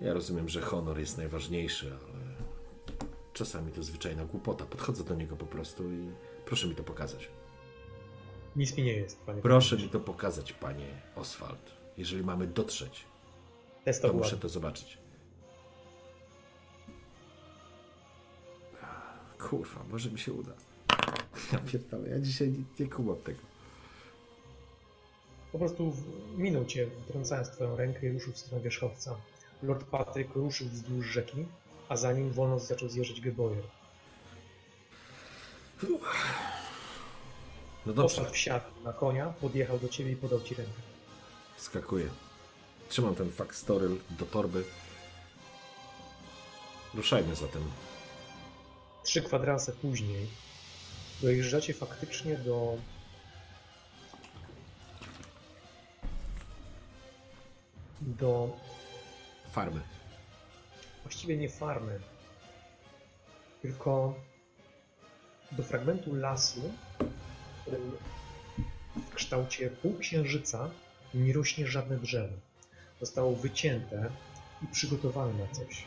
Ja 0.00 0.12
rozumiem, 0.14 0.48
że 0.48 0.60
honor 0.60 0.98
jest 0.98 1.18
najważniejszy, 1.18 1.86
ale 1.86 2.24
czasami 3.32 3.72
to 3.72 3.82
zwyczajna 3.82 4.24
głupota. 4.24 4.64
Podchodzę 4.66 5.04
do 5.04 5.14
niego 5.14 5.36
po 5.36 5.46
prostu 5.46 5.92
i 5.92 6.10
proszę 6.44 6.66
mi 6.68 6.74
to 6.74 6.82
pokazać. 6.82 7.28
Nic 8.56 8.76
mi 8.76 8.82
nie 8.82 8.92
jest, 8.92 9.20
panie. 9.20 9.42
Proszę 9.42 9.76
mi 9.76 9.88
to 9.88 10.00
pokazać, 10.00 10.52
panie 10.52 10.86
Oswald. 11.16 11.72
Jeżeli 11.96 12.22
mamy 12.22 12.46
dotrzeć, 12.46 13.04
Test 13.84 14.02
to 14.02 14.12
muszę 14.12 14.36
to 14.36 14.48
zobaczyć. 14.48 14.98
Kurwa, 19.38 19.84
może 19.90 20.10
mi 20.10 20.18
się 20.18 20.32
uda. 20.32 20.52
Ja 21.52 21.58
pierdolę, 21.58 22.08
ja 22.08 22.20
dzisiaj 22.20 22.48
nie, 22.48 22.64
nie 22.80 22.90
kumam 22.90 23.16
tego. 23.16 23.40
Po 25.52 25.58
prostu 25.58 25.92
minął 26.36 26.64
cię, 26.64 26.86
trącając 27.08 27.50
twoją 27.50 27.76
rękę 27.76 28.06
i 28.06 28.12
ruszył 28.12 28.32
w 28.32 28.38
stronę 28.38 28.64
wierzchowca. 28.64 29.16
Lord 29.62 29.84
Patryk 29.84 30.34
ruszył 30.34 30.68
wzdłuż 30.68 31.06
rzeki, 31.06 31.44
a 31.88 31.96
za 31.96 32.12
nim 32.12 32.30
wolno 32.32 32.58
zaczął 32.58 32.88
zjeżdżać 32.88 33.20
Geboyer. 33.20 33.64
No 37.86 37.92
dobrze, 37.92 38.30
wsiadł 38.30 38.64
na 38.84 38.92
konia, 38.92 39.26
podjechał 39.26 39.78
do 39.78 39.88
ciebie 39.88 40.12
i 40.12 40.16
podał 40.16 40.40
ci 40.40 40.54
rękę. 40.54 40.72
skakuję. 41.56 42.08
Trzymam 42.88 43.14
ten 43.14 43.30
fakstoryl 43.30 43.96
do 44.10 44.26
torby. 44.26 44.64
Ruszajmy 46.94 47.34
zatem. 47.34 47.62
Trzy 49.04 49.22
kwadranse 49.22 49.72
później 49.72 50.26
dojeżdżacie 51.22 51.74
faktycznie 51.74 52.36
do 52.36 52.76
do 58.00 58.56
Farmy. 59.50 59.80
właściwie 61.02 61.36
nie 61.36 61.48
farmy, 61.48 62.00
tylko 63.62 64.14
do 65.52 65.62
fragmentu 65.62 66.14
lasu, 66.14 66.60
w 67.58 67.60
którym 67.60 67.92
w 68.96 69.14
kształcie 69.14 69.70
półksiężyca 69.70 70.70
nie 71.14 71.32
rośnie 71.32 71.66
żadne 71.66 71.96
drzewo. 71.96 72.34
Zostało 73.00 73.36
wycięte 73.36 74.10
i 74.62 74.66
przygotowane 74.66 75.32
na 75.34 75.46
coś. 75.54 75.84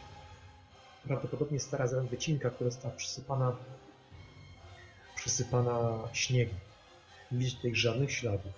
Prawdopodobnie 1.03 1.59
stara 1.59 1.88
wycinka, 1.88 2.49
która 2.49 2.70
została 2.70 2.93
przysypana, 2.95 3.55
przysypana 5.16 5.99
śniegiem. 6.14 6.57
Nie 7.32 7.38
widać 7.38 7.55
tutaj 7.55 7.76
żadnych 7.76 8.12
śladów. 8.12 8.53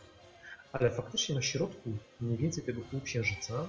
Ale 0.72 0.91
faktycznie 0.91 1.36
na 1.36 1.41
środku 1.41 1.97
mniej 2.22 2.38
więcej 2.38 2.64
tego 2.64 2.82
półksiężyca 2.82 3.68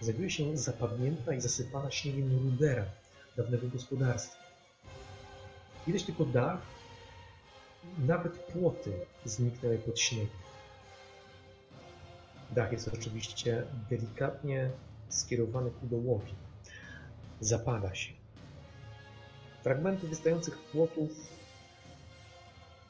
znajduje 0.00 0.30
się 0.30 0.56
zapadnięta 0.56 1.34
i 1.34 1.40
zasypana 1.40 1.90
śniegiem 1.90 2.38
rudera 2.42 2.84
dawnego 3.36 3.68
gospodarstwa. 3.68 4.42
Widać 5.86 6.02
tylko 6.02 6.24
dach, 6.24 6.60
nawet 7.98 8.32
płoty 8.32 8.92
zniknęły 9.24 9.78
pod 9.78 10.00
śniegiem. 10.00 10.28
Dach 12.50 12.72
jest 12.72 12.88
oczywiście 12.88 13.62
delikatnie 13.90 14.70
skierowany 15.08 15.70
ku 15.70 15.86
dołowi. 15.86 16.34
Zapada 17.40 17.94
się. 17.94 18.12
Fragmenty 19.62 20.08
wystających 20.08 20.58
płotów 20.58 21.10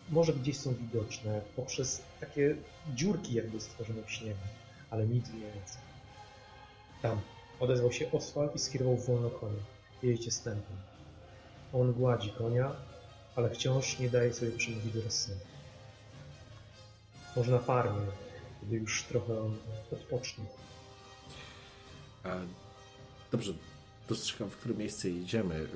może 0.09 0.33
gdzieś 0.33 0.59
są 0.59 0.75
widoczne 0.75 1.41
poprzez 1.57 2.03
takie 2.21 2.57
dziurki 2.95 3.35
jakby 3.35 3.61
stworzone 3.61 4.03
w 4.03 4.11
śniegu, 4.11 4.41
ale 4.91 5.07
nic 5.07 5.31
więcej. 5.31 5.86
Tam 7.03 7.21
odezwał 7.61 7.93
się 7.93 8.13
Oswald 8.13 8.55
i 8.55 8.59
skierował 8.59 8.97
wolno 8.97 9.31
konia. 9.31 9.63
Jedziecie 10.03 10.31
stępem. 10.31 10.77
On 11.73 11.93
gładzi 11.93 12.31
konia, 12.31 12.73
ale 13.37 13.51
wciąż 13.51 13.99
nie 13.99 14.11
daje 14.11 14.33
sobie 14.33 14.53
przemówić 14.53 14.93
do 14.93 15.03
rozsądku. 15.03 15.47
Może 17.37 17.53
na 17.53 17.59
farmie, 17.59 18.07
kiedy 18.61 18.77
już 18.77 19.03
trochę 19.05 19.35
odpocznie. 19.93 20.45
A, 22.25 22.29
dobrze, 23.33 23.53
dostrzegam, 24.09 24.51
w 24.51 24.57
które 24.57 24.75
miejsce 24.75 25.11
jedziemy. 25.11 25.55
Y, 25.55 25.69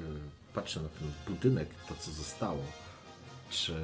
Patrzę 0.55 0.81
na 0.81 0.89
ten 0.89 1.13
budynek, 1.27 1.69
to 1.89 1.95
co 1.95 2.11
zostało. 2.11 2.63
Czy 3.51 3.75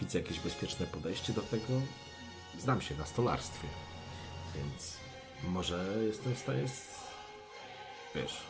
widzę 0.00 0.18
jakieś 0.18 0.40
bezpieczne 0.40 0.86
podejście 0.86 1.32
do 1.32 1.42
tego? 1.42 1.80
Znam 2.58 2.80
się 2.80 2.96
na 2.96 3.06
stolarstwie, 3.06 3.68
więc 4.54 4.96
może 5.42 5.84
jestem 6.06 6.34
w 6.34 6.38
stanie, 6.38 6.68
z... 6.68 6.96
wiesz, 8.14 8.42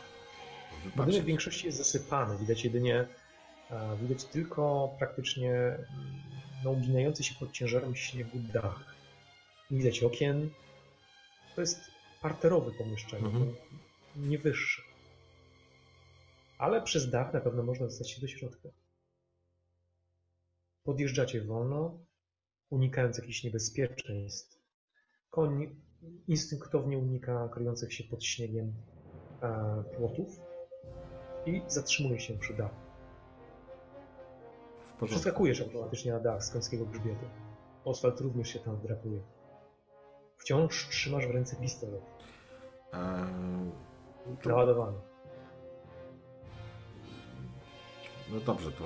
Budynek 0.96 1.22
w 1.22 1.26
większości 1.26 1.66
jest 1.66 1.78
zasypany. 1.78 2.38
Widać 2.38 2.64
jedynie, 2.64 3.08
e, 3.70 3.96
widać 4.02 4.24
tylko 4.24 4.94
praktycznie 4.98 5.52
mm, 5.52 5.86
no, 6.64 6.70
uginający 6.70 7.24
się 7.24 7.34
pod 7.34 7.52
ciężarem 7.52 7.96
śniegu 7.96 8.38
dach. 8.38 8.94
Nie 9.70 9.78
widać 9.78 10.02
okien. 10.02 10.50
To 11.54 11.60
jest 11.60 11.80
parterowe 12.22 12.70
pomieszczenie, 12.72 13.26
Mhm. 13.26 13.54
nie 14.16 14.38
wyższe. 14.38 14.82
Ale 16.58 16.82
przez 16.82 17.10
dach 17.10 17.32
na 17.32 17.40
pewno 17.40 17.62
można 17.62 17.86
dostać 17.86 18.10
się 18.10 18.20
do 18.20 18.28
środka. 18.28 18.68
Podjeżdżacie 20.84 21.40
wolno, 21.44 21.98
unikając 22.70 23.18
jakichś 23.18 23.44
niebezpieczeństw. 23.44 24.58
Koń 25.30 25.76
instynktownie 26.28 26.98
unika 26.98 27.48
kryjących 27.48 27.92
się 27.94 28.04
pod 28.04 28.24
śniegiem 28.24 28.72
e, 29.42 29.84
płotów 29.96 30.40
i 31.46 31.62
zatrzymuje 31.66 32.20
się 32.20 32.38
przy 32.38 32.54
dachu. 32.54 32.74
Przeskakujesz 35.06 35.60
automatycznie 35.60 36.12
na 36.12 36.20
dach 36.20 36.44
z 36.44 36.50
końskiego 36.50 36.86
grzbietu. 36.86 37.26
Oswald 37.84 38.20
również 38.20 38.48
się 38.48 38.58
tam 38.58 38.76
wdrapuje. 38.76 39.20
Wciąż 40.36 40.88
trzymasz 40.88 41.26
w 41.26 41.30
ręce 41.30 41.56
pistolet, 41.56 42.02
to, 44.42 44.48
naładowany. 44.48 44.98
no 48.32 48.40
dobrze, 48.40 48.72
to. 48.72 48.84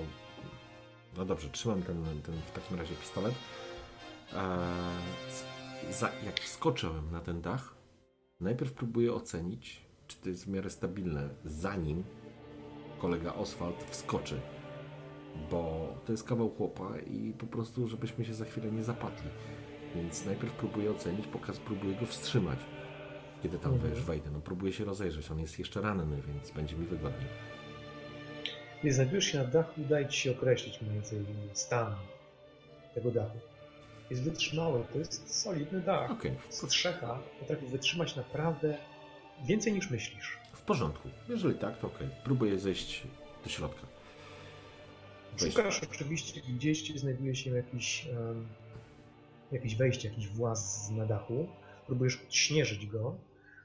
No 1.16 1.25
dobrze, 1.25 1.49
trzymam 1.51 1.83
ten, 1.83 2.23
ten 2.23 2.35
w 2.35 2.53
takim 2.53 2.79
razie 2.79 2.95
pistolet. 2.95 3.35
S- 5.29 5.45
za, 5.91 6.11
jak 6.26 6.41
wskoczyłem 6.41 7.11
na 7.12 7.20
ten 7.20 7.41
dach, 7.41 7.74
najpierw 8.41 8.72
próbuję 8.72 9.14
ocenić, 9.14 9.83
czy 10.07 10.16
to 10.16 10.28
jest 10.28 10.45
w 10.45 10.49
miarę 10.49 10.70
stabilne, 10.70 11.28
zanim 11.45 12.05
kolega 12.99 13.35
Oswald 13.35 13.85
wskoczy. 13.91 14.41
Bo 15.51 15.95
to 16.07 16.12
jest 16.12 16.24
kawał 16.24 16.51
chłopa 16.51 16.99
i 16.99 17.33
po 17.39 17.47
prostu, 17.47 17.89
żebyśmy 17.89 18.24
się 18.24 18.35
za 18.35 18.45
chwilę 18.45 18.70
nie 18.72 18.83
zapadli. 18.83 19.31
Więc 19.95 20.26
najpierw 20.26 20.53
próbuję 20.53 20.91
ocenić, 20.91 21.26
pokaz 21.26 21.59
próbuję 21.59 21.95
go 21.95 22.07
wstrzymać. 22.07 22.59
Kiedy 23.43 23.59
tam 23.59 23.72
Mhm. 23.74 23.95
wiesz, 23.95 24.03
wejdę, 24.05 24.31
no 24.31 24.41
próbuję 24.41 24.72
się 24.72 24.85
rozejrzeć. 24.85 25.31
On 25.31 25.41
jest 25.41 25.59
jeszcze 25.59 25.81
ranny, 25.81 26.22
więc 26.26 26.51
będzie 26.51 26.76
mi 26.76 26.87
wygodniej. 26.87 27.28
Gdy 28.81 28.93
znajdujesz 28.93 29.24
się 29.24 29.39
na 29.39 29.45
dachu, 29.45 29.81
udaje 29.83 30.09
ci 30.09 30.20
się 30.20 30.31
określić 30.31 30.81
mniej 30.83 30.95
więcej 30.95 31.24
stan 31.53 31.95
tego 32.95 33.11
dachu. 33.11 33.39
Jest 34.11 34.23
wytrzymały, 34.23 34.85
to 34.93 34.99
jest 34.99 35.41
solidny 35.43 35.81
dach. 35.81 36.11
Okej, 36.11 36.33
Strzecha 36.51 37.19
potrafi 37.41 37.67
wytrzymać 37.67 38.17
naprawdę 38.17 38.79
więcej 39.45 39.73
niż 39.73 39.91
myślisz. 39.91 40.39
w 40.53 40.63
porządku. 40.63 41.09
Jeżeli 41.29 41.55
tak, 41.55 41.79
to 41.79 41.87
okej. 41.87 42.09
Próbuję 42.25 42.59
zejść 42.59 43.03
do 43.45 43.51
środka. 43.51 43.87
Wejść. 45.39 45.57
Szukasz 45.57 45.81
oczywiście, 45.93 46.41
gdzieś 46.41 46.97
znajduje 47.01 47.37
się 47.37 47.51
jakiś, 47.51 48.07
em, 48.07 48.47
jakieś 49.53 49.75
wejście, 49.77 50.09
jakiś 50.09 50.29
właz 50.29 50.91
na 50.91 51.07
dachu. 51.07 51.49
Próbujesz 51.87 52.17
odśnieżyć 52.29 52.87
go. 52.87 53.15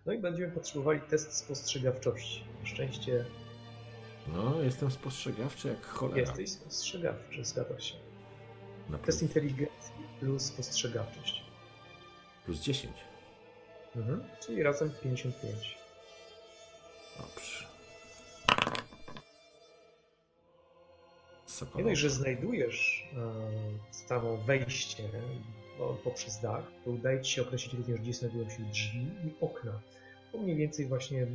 No 0.05 0.13
i 0.13 0.19
będziemy 0.19 0.51
potrzebowali 0.51 0.99
test 1.01 1.33
spostrzegawczości. 1.33 2.43
Na 2.61 2.65
szczęście 2.67 3.25
No, 4.33 4.61
jestem 4.63 4.91
spostrzegawczy 4.91 5.67
jak 5.67 5.85
cholera. 5.85 6.19
jesteś 6.21 6.49
spostrzegawczy, 6.49 7.45
zgadza 7.45 7.79
się. 7.79 7.95
Na 8.89 8.97
Test 8.97 9.21
inteligencji 9.21 9.93
plus 10.19 10.43
spostrzegawczość. 10.43 11.43
plus 12.45 12.59
10. 12.59 12.93
Mhm. 13.95 14.23
Czyli 14.39 14.63
razem 14.63 14.91
55. 15.03 15.77
Dobrze. 17.17 17.65
Nie 21.45 21.51
Sokoło. 21.51 21.83
dość, 21.83 22.01
że 22.01 22.09
znajdujesz 22.09 23.07
e, 23.13 23.93
samo 23.93 24.37
wejście 24.37 25.03
no, 25.79 25.93
poprzez 26.03 26.41
dach, 26.41 26.63
to 26.85 26.91
udaje 26.91 27.21
Ci 27.21 27.31
się 27.33 27.41
określić 27.41 27.73
również, 27.73 28.01
gdzie 28.01 28.13
znajdują 28.13 28.49
się 28.49 28.63
drzwi 28.63 28.99
i 28.99 29.33
okna. 29.41 29.79
Po 30.31 30.37
mniej 30.37 30.55
więcej 30.55 30.85
właśnie 30.85 31.27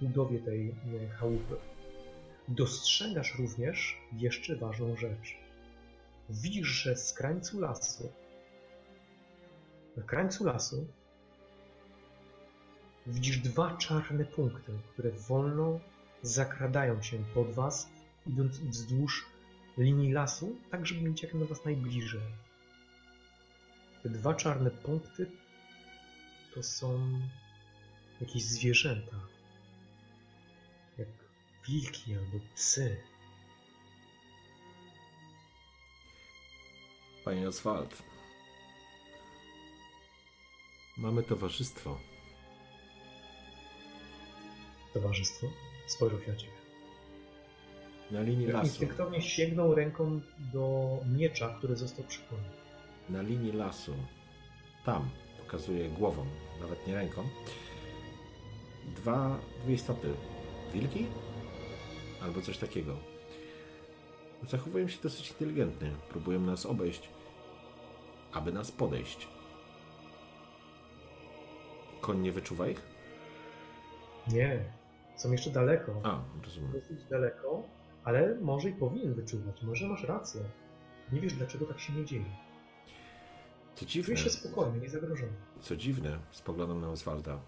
budowie 0.00 0.38
tej 0.38 0.68
e, 0.68 1.08
chałupy. 1.08 1.56
Dostrzegasz 2.48 3.38
również 3.38 3.98
jeszcze 4.18 4.56
ważną 4.56 4.96
rzecz. 4.96 5.43
Widzisz, 6.30 6.68
że 6.68 6.96
z 6.96 7.12
krańcu 7.12 7.60
lasu, 7.60 8.12
na 9.96 10.02
krańcu 10.02 10.44
lasu 10.44 10.86
widzisz 13.06 13.38
dwa 13.38 13.76
czarne 13.76 14.24
punkty, 14.24 14.72
które 14.92 15.10
wolno 15.10 15.80
zakradają 16.22 17.02
się 17.02 17.18
pod 17.34 17.52
Was, 17.52 17.88
idąc 18.26 18.58
wzdłuż 18.58 19.26
linii 19.78 20.12
lasu, 20.12 20.56
tak 20.70 20.86
żeby 20.86 21.00
mieć 21.02 21.22
jak 21.22 21.34
na 21.34 21.46
was 21.46 21.64
najbliżej. 21.64 22.20
Te 24.02 24.08
dwa 24.08 24.34
czarne 24.34 24.70
punkty 24.70 25.30
to 26.54 26.62
są 26.62 27.20
jakieś 28.20 28.44
zwierzęta. 28.44 29.16
Jak 30.98 31.08
wilki 31.68 32.14
albo 32.14 32.38
psy. 32.54 32.96
Panie 37.24 37.48
Oswald. 37.48 38.02
Mamy 40.96 41.22
towarzystwo. 41.22 41.98
Towarzystwo 44.94 45.46
spojrzał 45.86 46.20
się 46.20 46.32
na 46.32 46.36
ciebie. 46.36 46.52
Na 48.10 48.20
linii 48.20 48.46
lasu. 48.46 48.66
Instynktownie 48.66 49.22
sięgnął 49.22 49.74
ręką 49.74 50.20
do 50.52 50.96
miecza, 51.16 51.48
który 51.58 51.76
został 51.76 52.04
przy 52.04 52.20
koniu. 52.20 52.42
Na 53.08 53.22
linii 53.22 53.52
lasu. 53.52 53.94
Tam. 54.84 55.10
Pokazuję 55.38 55.88
głową, 55.88 56.26
nawet 56.60 56.86
nie 56.86 56.94
ręką. 56.94 57.28
Dwa, 58.96 59.38
dwie 59.64 59.74
istoty. 59.74 60.14
Wilki? 60.72 61.06
Albo 62.22 62.42
coś 62.42 62.58
takiego. 62.58 62.96
Zachowują 64.48 64.88
się 64.88 64.98
dosyć 65.02 65.30
inteligentnie. 65.30 65.90
Próbują 66.10 66.40
nas 66.40 66.66
obejść, 66.66 67.08
aby 68.34 68.52
nas 68.52 68.72
podejść. 68.72 69.28
Koń 72.00 72.20
nie 72.20 72.32
wyczuwa 72.32 72.68
ich? 72.68 72.82
Nie, 74.32 74.64
są 75.16 75.32
jeszcze 75.32 75.50
daleko. 75.50 75.92
A, 76.02 76.20
rozumiem. 76.44 76.72
Dosyć 76.72 77.04
daleko, 77.04 77.62
ale 78.04 78.34
może 78.40 78.68
i 78.68 78.72
powinien 78.72 79.14
wyczuwać. 79.14 79.62
Może 79.62 79.88
masz 79.88 80.04
rację. 80.04 80.40
Nie 81.12 81.20
wiesz, 81.20 81.34
dlaczego 81.34 81.66
tak 81.66 81.80
się 81.80 81.92
nie 81.92 82.04
dzieje. 82.04 82.24
Co 83.74 83.86
dziwne, 83.86 84.06
Czujesz 84.06 84.24
się 84.24 84.30
spokojny, 84.30 84.80
niezagrożony. 84.80 85.32
co 85.60 85.76
dziwne, 85.76 86.18
spoglądam 86.30 86.80
na 86.80 86.90
Oswalda. 86.90 87.38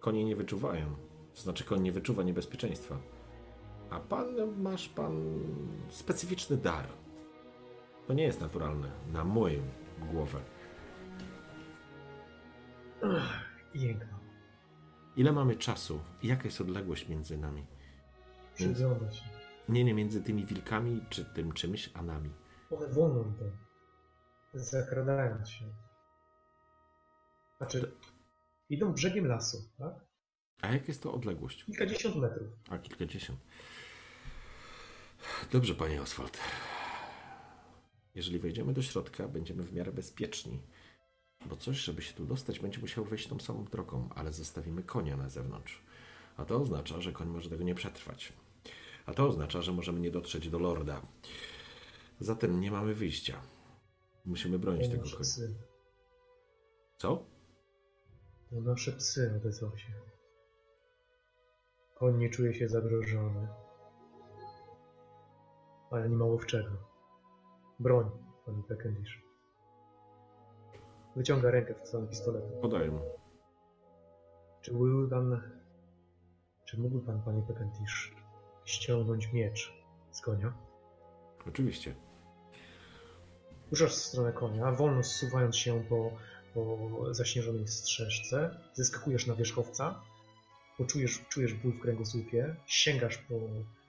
Konie 0.00 0.24
nie 0.24 0.36
wyczuwają. 0.36 0.94
To 1.34 1.40
znaczy, 1.40 1.64
koń 1.64 1.80
nie 1.82 1.92
wyczuwa 1.92 2.22
niebezpieczeństwa. 2.22 2.98
A 3.90 4.00
pan, 4.00 4.26
masz 4.62 4.88
pan 4.88 5.40
specyficzny 5.88 6.56
dar. 6.56 6.86
To 8.06 8.12
nie 8.12 8.22
jest 8.24 8.40
naturalne. 8.40 8.90
Na 9.12 9.24
moją 9.24 9.62
głowę. 9.98 10.40
Jęknął. 13.74 14.20
Ile 15.16 15.32
mamy 15.32 15.56
czasu? 15.56 16.00
Jaka 16.22 16.44
jest 16.44 16.60
odległość 16.60 17.08
między 17.08 17.38
nami? 17.38 17.66
Przygląda 18.54 19.10
się. 19.12 19.24
Nie, 19.68 19.84
nie 19.84 19.94
między 19.94 20.22
tymi 20.22 20.46
wilkami, 20.46 21.00
czy 21.10 21.24
tym 21.24 21.52
czymś, 21.52 21.90
a 21.94 22.02
nami. 22.02 22.30
One 22.70 22.88
wolno 22.88 23.20
idą. 23.20 23.50
Zakradając 24.54 25.48
się. 25.48 25.64
Znaczy, 27.58 27.92
idą 28.68 28.92
brzegiem 28.92 29.26
lasu, 29.26 29.58
tak? 29.78 29.94
A 30.62 30.66
jaka 30.72 30.84
jest 30.88 31.02
to 31.02 31.12
odległość? 31.14 31.64
Kilkadziesiąt 31.64 32.16
metrów. 32.16 32.48
A, 32.70 32.78
kilkadziesiąt. 32.78 33.40
Dobrze, 35.52 35.74
panie 35.74 36.02
Oswald. 36.02 36.38
Jeżeli 38.14 38.38
wejdziemy 38.38 38.72
do 38.72 38.82
środka, 38.82 39.28
będziemy 39.28 39.62
w 39.62 39.72
miarę 39.72 39.92
bezpieczni. 39.92 40.60
Bo 41.46 41.56
coś, 41.56 41.76
żeby 41.76 42.02
się 42.02 42.14
tu 42.14 42.26
dostać, 42.26 42.60
będzie 42.60 42.80
musiał 42.80 43.04
wejść 43.04 43.26
tą 43.26 43.38
samą 43.38 43.64
drogą, 43.64 44.08
ale 44.14 44.32
zostawimy 44.32 44.82
konia 44.82 45.16
na 45.16 45.28
zewnątrz. 45.28 45.82
A 46.36 46.44
to 46.44 46.60
oznacza, 46.60 47.00
że 47.00 47.12
koń 47.12 47.28
może 47.28 47.50
tego 47.50 47.64
nie 47.64 47.74
przetrwać. 47.74 48.32
A 49.06 49.14
to 49.14 49.26
oznacza, 49.26 49.62
że 49.62 49.72
możemy 49.72 50.00
nie 50.00 50.10
dotrzeć 50.10 50.50
do 50.50 50.58
lorda. 50.58 51.02
Zatem 52.20 52.60
nie 52.60 52.70
mamy 52.70 52.94
wyjścia. 52.94 53.40
Musimy 54.24 54.58
bronić 54.58 54.88
tego 54.88 55.02
konia. 55.02 55.16
psy. 55.16 55.54
Co? 56.98 57.24
To 58.50 58.60
nasze 58.60 58.92
psy 58.92 59.32
odezwał 59.36 59.78
się. 59.78 59.92
Koń 61.94 62.18
nie 62.18 62.30
czuje 62.30 62.54
się 62.54 62.68
zagrożony. 62.68 63.48
Ale 65.90 66.08
nie 66.08 66.16
ma 66.16 66.24
łowczego. 66.24 66.93
Broń, 67.80 68.10
pani 68.46 68.62
Peckendish. 68.62 69.22
Wyciąga 71.16 71.50
rękę 71.50 71.74
w 71.74 71.88
stronę 71.88 72.08
pistoletu. 72.08 72.46
Podaję 72.62 72.90
mu. 72.90 73.00
Czy 74.60 74.72
mógłby 74.72 75.10
pan... 75.10 75.40
Czy 76.64 76.80
mógłby 76.80 77.06
pan, 77.06 77.22
panie 77.22 77.42
Peckendish, 77.42 78.14
ściągnąć 78.64 79.32
miecz 79.32 79.72
z 80.10 80.20
konia? 80.20 80.52
Oczywiście. 81.48 81.94
Ruszasz 83.70 83.92
w 83.92 83.98
stronę 83.98 84.32
konia, 84.32 84.72
wolno 84.72 85.02
zsuwając 85.02 85.56
się 85.56 85.84
po, 85.88 86.10
po 86.54 86.78
zaśnieżonej 87.14 87.68
strzeżce, 87.68 88.56
zeskakujesz 88.74 89.26
na 89.26 89.34
wierzchowca, 89.34 90.00
poczujesz, 90.78 91.26
czujesz 91.28 91.54
ból 91.54 91.72
w 91.72 91.80
kręgosłupie, 91.80 92.56
sięgasz 92.66 93.18
po 93.18 93.34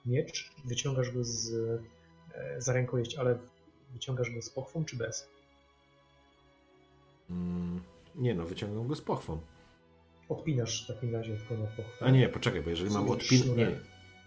miecz, 0.06 0.52
wyciągasz 0.66 1.12
go 1.12 1.24
z, 1.24 1.54
e, 2.36 2.62
za 2.62 2.74
rękojeść, 2.74 3.16
ale 3.16 3.40
wyciągasz 3.94 4.30
go 4.30 4.42
z 4.42 4.50
pochwą 4.50 4.86
czy 4.86 4.96
bez? 4.96 5.28
Mm, 7.30 7.84
nie 8.16 8.36
no, 8.36 8.46
wyciągnął 8.46 8.84
go 8.84 8.96
z 8.96 9.02
pochwą. 9.02 9.40
Odpinasz 10.30 10.84
w 10.84 10.88
takim 10.88 11.16
razie 11.16 11.34
od 11.34 11.44
konia 11.44 11.68
pochwę. 11.68 12.06
A 12.06 12.10
nie, 12.10 12.30
poczekaj, 12.30 12.62
bo 12.62 12.70
jeżeli 12.70 12.90
mam 12.90 13.10
odpinać... 13.10 13.58
Nie, 13.58 13.80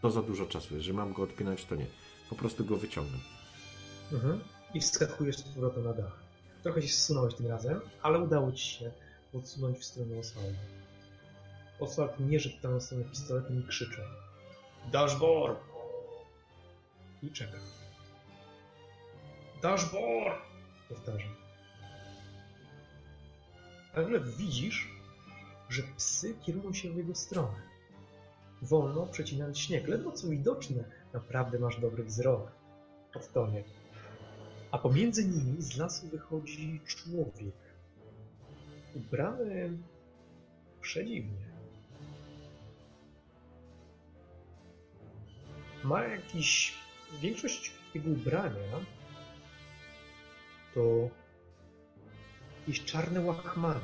to 0.03 0.11
za 0.11 0.23
dużo 0.23 0.47
czasu. 0.47 0.75
Jeżeli 0.75 0.97
mam 0.97 1.13
go 1.13 1.23
odpinać, 1.23 1.65
to 1.65 1.75
nie. 1.75 1.87
Po 2.31 2.35
prostu 2.35 2.65
go 2.65 2.77
wyciągnę. 2.77 3.19
Mhm. 4.13 4.41
I 4.75 4.81
wskakujesz 4.81 5.37
z 5.37 5.43
powrotem 5.43 5.85
na 5.85 5.93
dach. 5.93 6.19
Trochę 6.63 6.83
się 6.83 6.89
zsunąłeś 6.89 7.35
tym 7.35 7.47
razem, 7.47 7.81
ale 8.03 8.19
udało 8.19 8.53
ci 8.53 8.65
się 8.65 8.93
odsunąć 9.35 9.79
w 9.79 9.85
stronę 9.85 10.19
Oswalda. 10.19 10.59
Oswald 11.81 12.21
mierzy 12.21 12.51
w 12.51 12.63
tę 12.63 12.81
stronę 12.81 13.05
pistoletem 13.05 13.61
i 13.61 13.69
krzycze. 13.69 14.03
Dashbor! 14.93 15.57
I 17.23 17.31
czeka. 17.31 17.59
Dashbor! 19.63 20.33
Powtarza. 20.89 21.29
Nagle 23.97 24.21
widzisz, 24.21 24.89
że 25.69 25.83
psy 25.97 26.35
kierują 26.43 26.73
się 26.73 26.91
w 26.91 26.97
jego 26.97 27.15
stronę. 27.15 27.63
Wolno 28.63 29.07
przecinając 29.07 29.59
śnieg, 29.59 29.89
ledwo 29.89 30.13
co 30.13 30.29
widoczne. 30.29 30.85
Naprawdę 31.13 31.59
masz 31.59 31.81
dobry 31.81 32.05
wzrok. 32.05 32.53
Odtonie. 33.15 33.65
A 34.71 34.79
pomiędzy 34.79 35.25
nimi 35.29 35.63
z 35.63 35.77
lasu 35.77 36.07
wychodzi 36.09 36.81
człowiek. 36.87 37.55
Ubrany 38.95 39.79
przedziwnie. 40.81 41.49
Ma 45.85 46.05
jakiś. 46.05 46.75
Większość 47.21 47.73
jego 47.95 48.11
ubrania 48.11 48.81
to 50.79 51.09
jakieś 52.61 52.85
czarne 52.85 53.21
łachmany. 53.21 53.81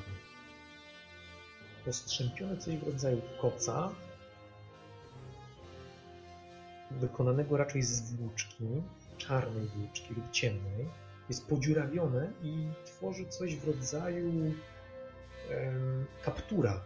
Postrzępione 1.85 2.57
coś 2.57 2.77
w 2.77 2.87
rodzaju 2.87 3.23
koca, 3.41 3.91
wykonanego 6.91 7.57
raczej 7.57 7.83
z 7.83 8.15
włóczki, 8.15 8.65
czarnej 9.19 9.67
włóczki 9.67 10.15
lub 10.15 10.31
ciemnej, 10.31 10.89
jest 11.29 11.47
podziurawione 11.49 12.33
i 12.43 12.69
tworzy 12.85 13.27
coś 13.27 13.57
w 13.57 13.69
rodzaju 13.69 14.33
em, 15.51 16.05
kaptura, 16.25 16.81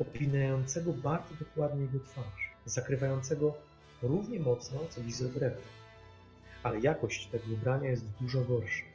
opinającego 0.00 0.92
bardzo 0.92 1.34
dokładnie 1.34 1.82
jego 1.82 2.00
twarz, 2.00 2.50
zakrywającego 2.64 3.54
równie 4.02 4.40
mocno 4.40 4.80
co 4.90 5.00
wizjobrewę. 5.00 5.60
Ale 6.62 6.80
jakość 6.80 7.26
tego 7.26 7.44
ubrania 7.54 7.90
jest 7.90 8.04
dużo 8.20 8.40
gorsza. 8.40 8.93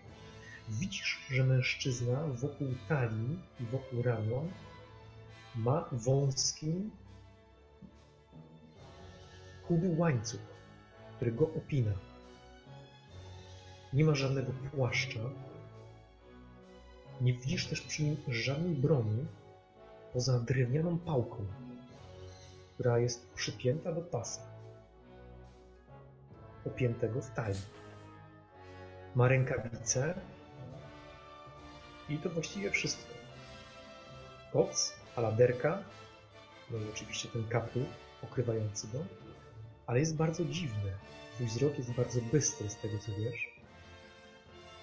Widzisz, 0.69 1.19
że 1.29 1.43
mężczyzna 1.43 2.23
wokół 2.27 2.67
talii 2.89 3.39
i 3.59 3.63
wokół 3.65 4.01
ramion 4.01 4.51
ma 5.55 5.89
wąski, 5.91 6.89
chudy 9.63 9.95
łańcuch, 9.97 10.41
który 11.15 11.31
go 11.31 11.45
opina. 11.45 11.91
Nie 13.93 14.03
ma 14.03 14.15
żadnego 14.15 14.51
płaszcza. 14.71 15.19
Nie 17.21 17.33
widzisz 17.33 17.67
też 17.67 17.81
przy 17.81 18.03
nim 18.03 18.17
żadnej 18.27 18.75
broni 18.75 19.25
poza 20.13 20.39
drewnianą 20.39 20.99
pałką, 20.99 21.45
która 22.73 22.99
jest 22.99 23.33
przypięta 23.33 23.91
do 23.91 24.01
pasa, 24.01 24.41
opiętego 26.65 27.21
w 27.21 27.29
talii. 27.29 27.61
Ma 29.15 29.27
rękawice 29.27 30.21
i 32.09 32.17
to 32.17 32.29
właściwie 32.29 32.71
wszystko. 32.71 33.13
Koc, 34.53 34.93
aladerka, 35.15 35.83
no 36.71 36.77
i 36.77 36.89
oczywiście 36.89 37.29
ten 37.29 37.47
kaptur 37.47 37.85
pokrywający 38.21 38.87
go, 38.87 38.99
ale 39.87 39.99
jest 39.99 40.15
bardzo 40.15 40.45
dziwny. 40.45 40.91
Twój 41.35 41.47
wzrok 41.47 41.77
jest 41.77 41.93
bardzo 41.93 42.21
bystry 42.21 42.69
z 42.69 42.75
tego 42.75 42.99
co 42.99 43.11
wiesz. 43.11 43.59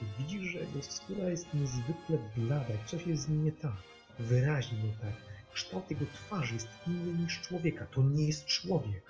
I 0.03 0.05
widzisz, 0.19 0.43
że 0.43 0.59
jego 0.59 0.83
skóra 0.83 1.29
jest 1.29 1.55
niezwykle 1.55 2.19
blada, 2.37 2.75
coś 2.87 3.07
jest 3.07 3.23
z 3.23 3.29
nim 3.29 3.45
nie 3.45 3.53
tak. 3.53 3.77
Wyraźnie 4.19 4.79
nie 4.79 4.93
tak. 4.93 5.13
Kształt 5.53 5.91
jego 5.91 6.07
twarzy 6.07 6.55
jest 6.55 6.69
inny 6.87 7.19
niż 7.19 7.41
człowieka. 7.41 7.87
To 7.87 8.03
nie 8.03 8.27
jest 8.27 8.47
człowiek. 8.47 9.03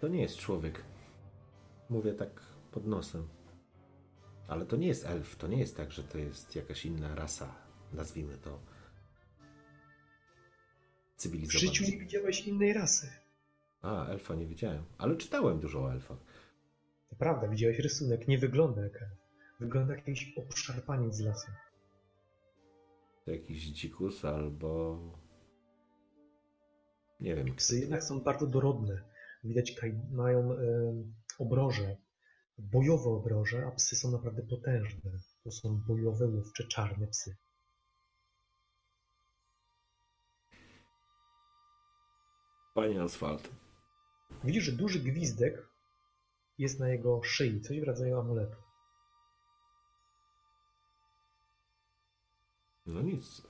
To 0.00 0.08
nie 0.08 0.22
jest 0.22 0.38
człowiek. 0.38 0.84
Mówię 1.90 2.12
tak 2.14 2.40
pod 2.72 2.86
nosem. 2.86 3.28
Ale 4.48 4.66
to 4.66 4.76
nie 4.76 4.86
jest 4.88 5.06
elf. 5.06 5.36
To 5.36 5.46
nie 5.46 5.58
jest 5.58 5.76
tak, 5.76 5.92
że 5.92 6.02
to 6.04 6.18
jest 6.18 6.56
jakaś 6.56 6.86
inna 6.86 7.14
rasa. 7.14 7.54
Nazwijmy 7.92 8.38
to. 8.38 8.58
W 11.16 11.20
Cywilizowana. 11.22 11.60
życiu 11.72 11.84
nie 11.92 11.98
widziałeś 11.98 12.46
innej 12.46 12.72
rasy. 12.72 13.10
A, 13.82 14.06
elfa 14.06 14.34
nie 14.34 14.46
widziałem. 14.46 14.84
Ale 14.98 15.16
czytałem 15.16 15.60
dużo 15.60 15.82
o 15.84 15.92
elfach. 15.92 16.18
To 17.10 17.16
prawda, 17.16 17.48
widziałeś 17.48 17.78
rysunek. 17.78 18.28
Nie 18.28 18.38
wygląda 18.38 18.82
jak 18.82 19.02
elf. 19.02 19.18
Wygląda 19.60 19.94
jak 19.96 20.08
jakiś 20.08 20.38
obszarpaniec 20.38 21.14
z 21.14 21.20
lasu. 21.20 21.50
To 23.24 23.30
jakiś 23.30 23.64
dzikus 23.66 24.24
albo... 24.24 24.98
Nie 27.20 27.34
wiem. 27.36 27.54
Psy 27.56 27.78
jednak 27.80 28.04
są 28.04 28.20
bardzo 28.20 28.46
dorodne. 28.46 29.02
Widać, 29.44 29.72
kaj- 29.80 30.12
mają 30.12 30.50
obroże, 31.40 31.96
bojowe 32.58 33.10
obroże, 33.10 33.66
a 33.66 33.70
psy 33.70 33.96
są 33.96 34.10
naprawdę 34.10 34.42
potężne. 34.42 35.10
To 35.44 35.50
są 35.50 35.82
bojowe, 35.86 36.26
łowcze, 36.26 36.66
czarne 36.66 37.06
psy. 37.06 37.36
Panie 42.74 43.02
Asfalt. 43.02 43.50
Widzisz, 44.44 44.64
że 44.64 44.72
duży 44.72 45.00
gwizdek 45.00 45.68
jest 46.58 46.80
na 46.80 46.88
jego 46.88 47.22
szyi, 47.22 47.60
coś 47.60 47.80
w 47.80 47.84
rodzaju 47.84 48.18
amuletu. 48.18 48.56
No 52.86 53.02
nic. 53.02 53.42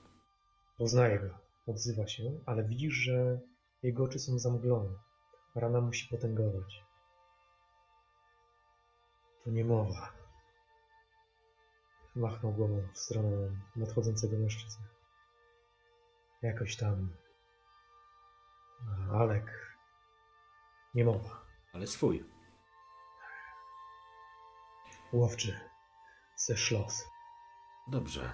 Poznaje 0.77 1.19
go, 1.19 1.39
odzywa 1.67 2.07
się, 2.07 2.39
ale 2.45 2.63
widzisz, 2.63 2.93
że 2.93 3.39
jego 3.83 4.03
oczy 4.03 4.19
są 4.19 4.39
zamglone. 4.39 4.89
Rana 5.55 5.81
musi 5.81 6.07
potęgować. 6.07 6.90
To 9.43 9.49
nie 9.49 9.65
mowa. 9.65 10.13
Machnął 12.15 12.53
głową 12.53 12.87
w 12.93 12.97
stronę 12.97 13.29
nadchodzącego 13.75 14.37
mężczyzny. 14.37 14.85
Jakoś 16.41 16.75
tam. 16.75 17.09
Alek. 19.13 19.75
Nie 20.93 21.05
mowa. 21.05 21.45
Ale 21.73 21.87
swój. 21.87 22.25
Łowczy. 25.13 25.59
Ze 26.35 26.57
szlos. 26.57 27.07
Dobrze. 27.87 28.33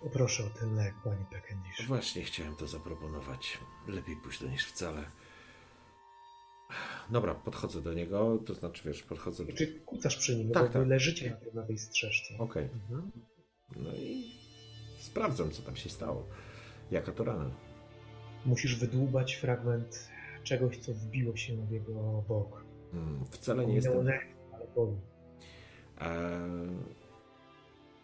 Poproszę 0.00 0.44
o 0.44 0.50
ten 0.50 0.76
lek, 0.76 0.94
pani 1.04 1.24
Peckendish. 1.24 1.86
Właśnie 1.86 2.24
chciałem 2.24 2.56
to 2.56 2.66
zaproponować. 2.66 3.58
Lepiej 3.86 4.16
późno 4.16 4.48
niż 4.48 4.66
wcale. 4.66 5.10
Dobra, 7.10 7.34
podchodzę 7.34 7.82
do 7.82 7.94
niego, 7.94 8.38
to 8.46 8.54
znaczy 8.54 8.82
wiesz, 8.88 9.02
podchodzę 9.02 9.44
do... 9.44 9.52
Czy 9.52 9.80
kucasz 9.80 10.16
przy 10.16 10.36
nim, 10.36 10.50
Tak, 10.50 10.66
bo 10.66 10.72
tak. 10.72 10.88
leżycie 10.88 11.36
na 11.54 11.62
tej, 11.62 11.78
strzeszce. 11.78 12.34
Okej. 12.38 12.64
Mhm. 12.64 13.10
No 13.76 13.90
i 13.94 14.24
sprawdzam, 15.00 15.50
co 15.50 15.62
tam 15.62 15.76
się 15.76 15.88
stało. 15.88 16.26
Jaka 16.90 17.12
to 17.12 17.24
rana? 17.24 17.50
Musisz 18.46 18.76
wydłubać 18.76 19.34
fragment 19.34 20.08
czegoś, 20.44 20.78
co 20.78 20.92
wbiło 20.94 21.36
się 21.36 21.66
w 21.66 21.70
jego 21.70 22.24
bok. 22.28 22.64
Hmm, 22.92 23.24
wcale 23.30 23.66
nie 23.66 23.74
jestem... 23.74 24.04
nerw, 24.04 24.24
ale 24.52 24.66
boli. 24.74 24.96
Eee, 26.00 26.68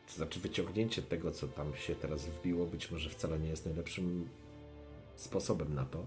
to 0.06 0.12
znaczy 0.14 0.40
wyciągnięcie 0.40 1.02
tego, 1.02 1.30
co 1.30 1.48
tam 1.48 1.74
się 1.76 1.94
teraz 1.94 2.26
wbiło, 2.26 2.66
być 2.66 2.90
może 2.90 3.10
wcale 3.10 3.38
nie 3.38 3.48
jest 3.48 3.66
najlepszym 3.66 4.28
sposobem 5.16 5.74
na 5.74 5.84
to. 5.84 6.06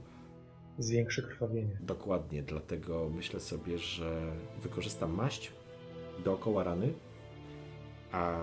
Zwiększy 0.80 1.24
krwawienie. 1.24 1.78
Dokładnie, 1.82 2.44
dlatego 2.44 3.10
myślę 3.10 3.40
sobie, 3.40 3.78
że 3.78 4.32
wykorzystam 4.62 5.14
maść 5.14 5.52
dookoła 6.24 6.64
rany, 6.64 6.94
a 8.12 8.40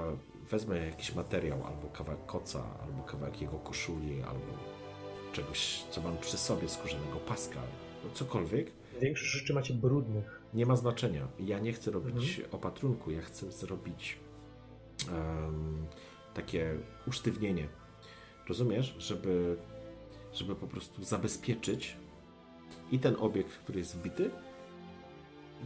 wezmę 0.51 0.87
jakiś 0.87 1.15
materiał, 1.15 1.67
albo 1.67 1.89
kawałek 1.89 2.27
koca, 2.27 2.63
albo 2.83 3.03
kawałek 3.03 3.41
jego 3.41 3.59
koszuli, 3.59 4.23
albo 4.23 4.59
czegoś, 5.33 5.85
co 5.91 6.01
mam 6.01 6.19
przy 6.19 6.39
sobie, 6.39 6.69
skórzanego 6.69 7.17
paska, 7.17 7.61
cokolwiek. 8.15 8.73
Większość 9.01 9.33
rzeczy 9.33 9.55
macie 9.55 9.75
brudnych. 9.75 10.43
Nie 10.55 10.67
ma 10.67 10.77
znaczenia. 10.77 11.29
Ja 11.39 11.59
nie 11.59 11.73
chcę 11.73 11.91
robić 11.91 12.41
opatrunku, 12.53 13.11
ja 13.11 13.23
chcę 13.23 13.53
zrobić 13.53 14.19
em, 15.13 15.87
takie 16.35 16.79
usztywnienie. 17.07 17.69
Rozumiesz? 18.49 18.95
Żeby, 18.99 19.57
żeby 20.33 20.57
po 20.57 20.67
prostu 20.67 21.05
zabezpieczyć 21.05 21.97
i 22.93 22.99
ten 22.99 23.17
obiekt, 23.19 23.53
który 23.53 23.79
jest 23.79 23.97
wbity, 23.97 24.31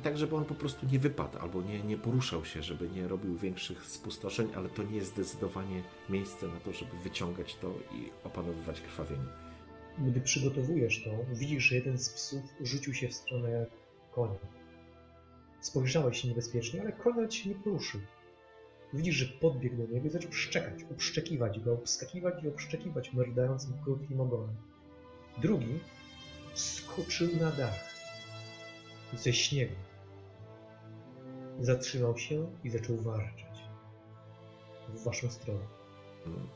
tak, 0.02 0.18
żeby 0.18 0.36
on 0.36 0.44
po 0.44 0.54
prostu 0.54 0.86
nie 0.86 0.98
wypadł 0.98 1.38
albo 1.38 1.62
nie, 1.62 1.82
nie 1.82 1.96
poruszał 1.96 2.44
się, 2.44 2.62
żeby 2.62 2.88
nie 2.88 3.08
robił 3.08 3.36
większych 3.36 3.86
spustoszeń, 3.86 4.48
ale 4.56 4.68
to 4.68 4.82
nie 4.82 4.96
jest 4.96 5.10
zdecydowanie 5.10 5.82
miejsce 6.08 6.48
na 6.48 6.60
to, 6.60 6.72
żeby 6.72 6.96
wyciągać 7.04 7.54
to 7.54 7.74
i 7.92 8.10
opanowywać 8.24 8.80
krwawienie. 8.80 9.26
Gdy 9.98 10.20
przygotowujesz 10.20 11.04
to, 11.04 11.10
widzisz, 11.34 11.64
że 11.64 11.74
jeden 11.74 11.98
z 11.98 12.10
psów 12.10 12.42
rzucił 12.60 12.94
się 12.94 13.08
w 13.08 13.14
stronę 13.14 13.66
konia. 14.12 14.38
Spojrzałeś 15.60 16.24
niebezpiecznie, 16.24 16.80
ale 16.80 16.92
nawet 17.06 17.34
się 17.34 17.48
nie 17.48 17.54
poruszył. 17.54 18.00
Widzisz, 18.92 19.14
że 19.14 19.26
podbiegł 19.26 19.76
do 19.76 19.86
niego 19.86 20.06
i 20.06 20.10
zaczął 20.10 20.32
szczekać, 20.32 20.84
upszczekiwać 20.90 21.60
go, 21.60 21.72
obskakiwać 21.72 22.44
i 22.44 22.48
obszczekiwać 22.48 23.12
merdającym 23.12 23.72
krótkim 23.84 24.20
ogonem. 24.20 24.56
Drugi 25.38 25.80
skoczył 26.54 27.28
na 27.40 27.50
dach 27.50 27.90
ze 29.14 29.32
śniegu. 29.32 29.74
Zatrzymał 31.60 32.18
się 32.18 32.46
i 32.64 32.70
zaczął 32.70 32.96
warczeć 32.96 33.50
w 34.88 35.04
waszą 35.04 35.30
stronę. 35.30 35.66
Mm. 36.26 36.48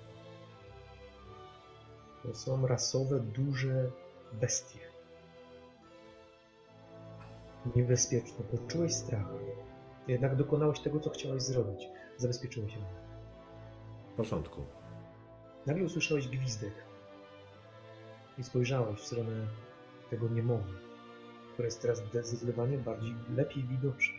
To 2.23 2.35
są 2.35 2.67
rasowe, 2.67 3.21
duże 3.21 3.91
bestie. 4.33 4.79
Niebezpieczne. 7.77 8.45
Poczułeś 8.45 8.95
strach. 8.95 9.27
Jednak 10.09 10.37
dokonałeś 10.37 10.81
tego, 10.81 11.01
co 11.01 11.11
chciałeś 11.11 11.43
zrobić. 11.43 11.89
Zabezpieczyłeś 12.17 12.73
się. 12.73 12.79
W 14.13 14.17
porządku. 14.17 14.65
Nagle 15.67 15.85
usłyszałeś 15.85 16.29
gwizdek. 16.29 16.73
I 18.39 18.45
spojrzałeś 18.45 19.01
w 19.01 19.07
stronę 19.07 19.47
tego 20.11 20.29
niemowy, 20.29 20.73
które 21.53 21.67
jest 21.67 21.83
teraz 21.83 21.99
zdecydowanie 21.99 22.79
bardziej, 22.79 23.15
lepiej 23.37 23.63
widoczne. 23.63 24.19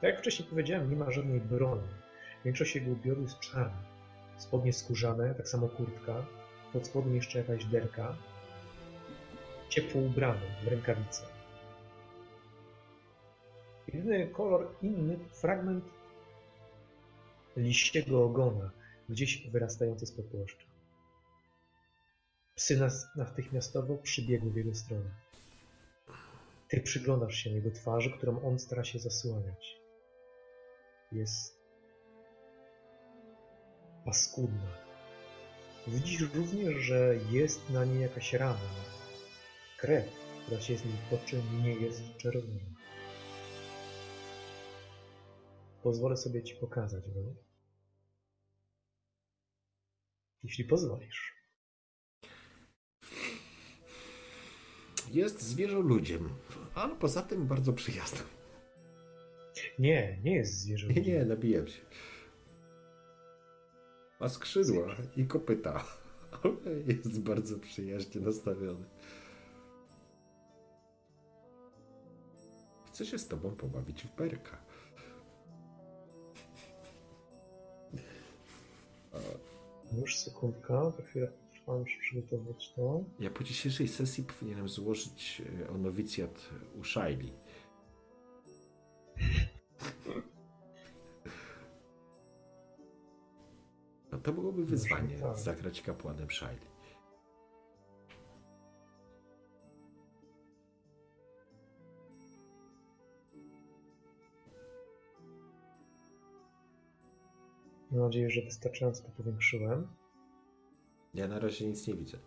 Tak 0.00 0.10
jak 0.10 0.18
wcześniej 0.18 0.48
powiedziałem, 0.48 0.90
nie 0.90 0.96
ma 0.96 1.10
żadnej 1.10 1.40
broni. 1.40 1.88
Większość 2.44 2.74
jego 2.74 2.90
ubioru 2.90 3.22
jest 3.22 3.40
czarna. 3.40 3.82
Spodnie 4.36 4.72
skórzane, 4.72 5.34
tak 5.34 5.48
samo 5.48 5.68
kurtka. 5.68 6.26
Pod 6.72 6.86
spodem 6.86 7.14
jeszcze 7.14 7.38
jakaś 7.38 7.64
derka. 7.64 8.16
Ciepło 9.68 10.00
ubrany, 10.00 10.40
w 10.64 10.68
rękawice. 10.68 11.22
Jedyny 13.94 14.26
kolor 14.26 14.68
inny, 14.82 15.18
fragment 15.32 15.84
liściego 17.56 18.24
ogona, 18.24 18.70
gdzieś 19.08 19.50
wyrastający 19.50 20.06
z 20.06 20.12
płaszcza. 20.12 20.71
Psy 22.54 22.76
nas- 22.76 23.06
natychmiastowo 23.16 23.98
przybiegły 23.98 24.50
w 24.50 24.56
jego 24.56 24.74
stronę. 24.74 25.10
Ty 26.68 26.80
przyglądasz 26.80 27.34
się 27.34 27.50
jego 27.50 27.70
twarzy, 27.70 28.10
którą 28.10 28.42
on 28.42 28.58
stara 28.58 28.84
się 28.84 28.98
zasłaniać. 28.98 29.80
Jest 31.12 31.62
paskudna. 34.04 34.78
Widzisz 35.86 36.34
również, 36.34 36.76
że 36.76 37.16
jest 37.30 37.70
na 37.70 37.84
niej 37.84 38.00
jakaś 38.02 38.32
rana. 38.32 38.70
Krew, 39.78 40.04
która 40.44 40.60
się 40.60 40.76
z 40.76 40.84
niej 40.84 40.96
toczy, 41.10 41.42
nie 41.62 41.74
jest 41.74 42.02
czerwona. 42.16 42.60
Pozwolę 45.82 46.16
sobie 46.16 46.42
ci 46.42 46.54
pokazać 46.54 47.10
go. 47.10 47.20
Jeśli 50.42 50.64
pozwolisz. 50.64 51.41
Jest 55.10 55.42
zwierzoludźiem, 55.42 56.28
ale 56.74 56.96
poza 56.96 57.22
tym 57.22 57.46
bardzo 57.46 57.72
przyjaznym. 57.72 58.26
Nie, 59.78 60.18
nie 60.24 60.34
jest 60.34 60.60
zwierzę. 60.60 60.86
Nie, 60.86 61.02
nie, 61.02 61.24
nabijam 61.24 61.68
się. 61.68 61.80
Ma 64.20 64.28
skrzydła 64.28 64.96
i 65.16 65.26
kopyta, 65.26 65.84
ale 66.42 66.54
jest 66.86 67.20
bardzo 67.20 67.58
przyjaźnie 67.58 68.20
nastawiony. 68.20 68.84
Chcę 72.86 73.06
się 73.06 73.18
z 73.18 73.28
tobą 73.28 73.50
pobawić 73.50 74.02
w 74.02 74.08
perka. 74.08 74.58
Już 79.98 80.18
sekundka, 80.18 80.92
chwilę 81.04 81.32
muszę 81.78 81.98
przygotować 82.00 82.72
to. 82.74 83.04
Ja 83.20 83.30
po 83.30 83.44
dzisiejszej 83.44 83.88
sesji 83.88 84.24
powinienem 84.24 84.68
złożyć 84.68 85.42
e, 85.62 85.70
o 85.70 85.78
nowicjat 85.78 86.50
u 86.80 86.84
Shaili. 86.84 87.32
No 94.12 94.18
to 94.18 94.32
byłoby 94.32 94.64
wyzwanie, 94.64 95.18
tak. 95.18 95.38
zagrać 95.38 95.82
kapłanem 95.82 96.30
Shaili. 96.30 96.72
Mam 107.90 108.00
nadzieję, 108.00 108.30
że 108.30 108.42
wystarczająco 108.42 109.02
to 109.02 109.10
powiększyłem. 109.10 110.01
Ja 111.14 111.28
na 111.28 111.38
razie 111.38 111.66
nic 111.66 111.86
nie 111.86 111.94
widzę. 111.94 112.18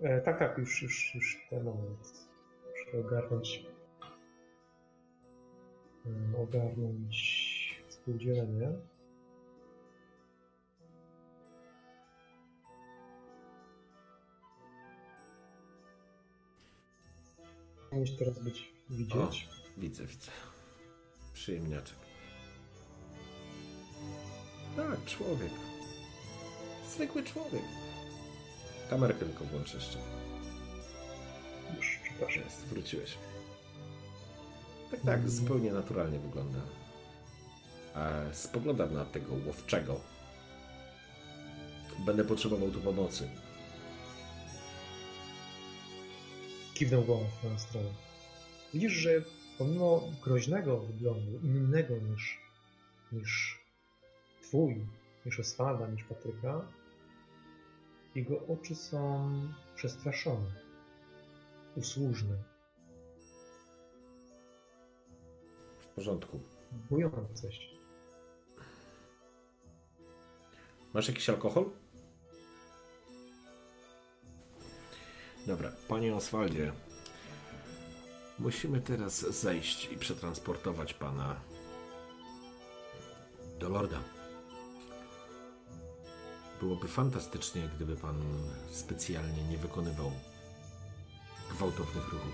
E, 0.00 0.20
tak, 0.20 0.38
tak, 0.38 0.58
już, 0.58 0.82
już, 0.82 1.14
już 1.14 1.46
ten 1.50 1.64
moment. 1.64 2.28
Muszę 2.86 2.98
ogarnąć. 3.06 3.66
em, 6.06 6.34
Ogarnąć 6.36 7.16
współdzielenie. 7.88 8.72
Powinien 17.90 18.16
teraz 18.18 18.38
być 18.38 18.72
widzieć. 18.90 19.48
Widzę, 19.76 20.06
widzę. 20.06 20.30
Przyjemniaczek. 21.32 21.96
Tak, 24.76 25.04
człowiek. 25.04 25.50
Zwykły 26.88 27.22
człowiek. 27.22 27.62
Kamerkę 28.90 29.18
tylko 29.18 29.44
włączę 29.44 29.76
jeszcze. 29.76 29.98
Już, 31.76 31.98
przepraszam. 32.04 32.42
Jest, 32.42 32.66
wróciłeś. 32.66 33.18
Tak, 34.90 35.00
tak, 35.00 35.30
zupełnie 35.30 35.72
naturalnie 35.72 36.18
wygląda. 36.18 36.58
E, 37.94 38.34
spoglądam 38.34 38.94
na 38.94 39.04
tego 39.04 39.34
łowczego. 39.46 40.00
Będę 42.06 42.24
potrzebował 42.24 42.70
tu 42.70 42.80
pomocy. 42.80 43.28
Kiwnął 46.74 47.02
głową 47.02 47.24
w 47.24 47.38
twoją 47.38 47.58
stronę. 47.58 47.88
Widzisz, 48.74 48.92
że 48.92 49.10
pomimo 49.58 50.02
groźnego 50.24 50.80
wyglądu, 50.80 51.38
innego 51.42 51.94
niż, 51.96 52.40
niż 53.12 53.58
twój, 54.42 54.86
niż 55.26 55.40
Oswalda, 55.40 55.88
niż 55.88 56.04
Patryka, 56.04 56.64
jego 58.18 58.46
oczy 58.46 58.74
są 58.74 59.30
przestraszone, 59.74 60.50
usłużne, 61.76 62.36
W 65.80 65.86
porządku. 65.86 66.40
bojące 66.90 67.52
się. 67.52 67.76
Masz 70.94 71.08
jakiś 71.08 71.28
alkohol? 71.30 71.70
Dobra, 75.46 75.72
panie 75.88 76.14
Oswaldzie. 76.14 76.72
Musimy 78.38 78.80
teraz 78.80 79.40
zejść 79.40 79.92
i 79.92 79.96
przetransportować 79.96 80.94
pana 80.94 81.40
do 83.58 83.68
lorda. 83.68 84.17
Byłoby 86.60 86.88
fantastycznie, 86.88 87.68
gdyby 87.76 87.96
pan 87.96 88.22
specjalnie 88.70 89.42
nie 89.42 89.58
wykonywał 89.58 90.12
gwałtownych 91.50 92.12
ruchów. 92.12 92.32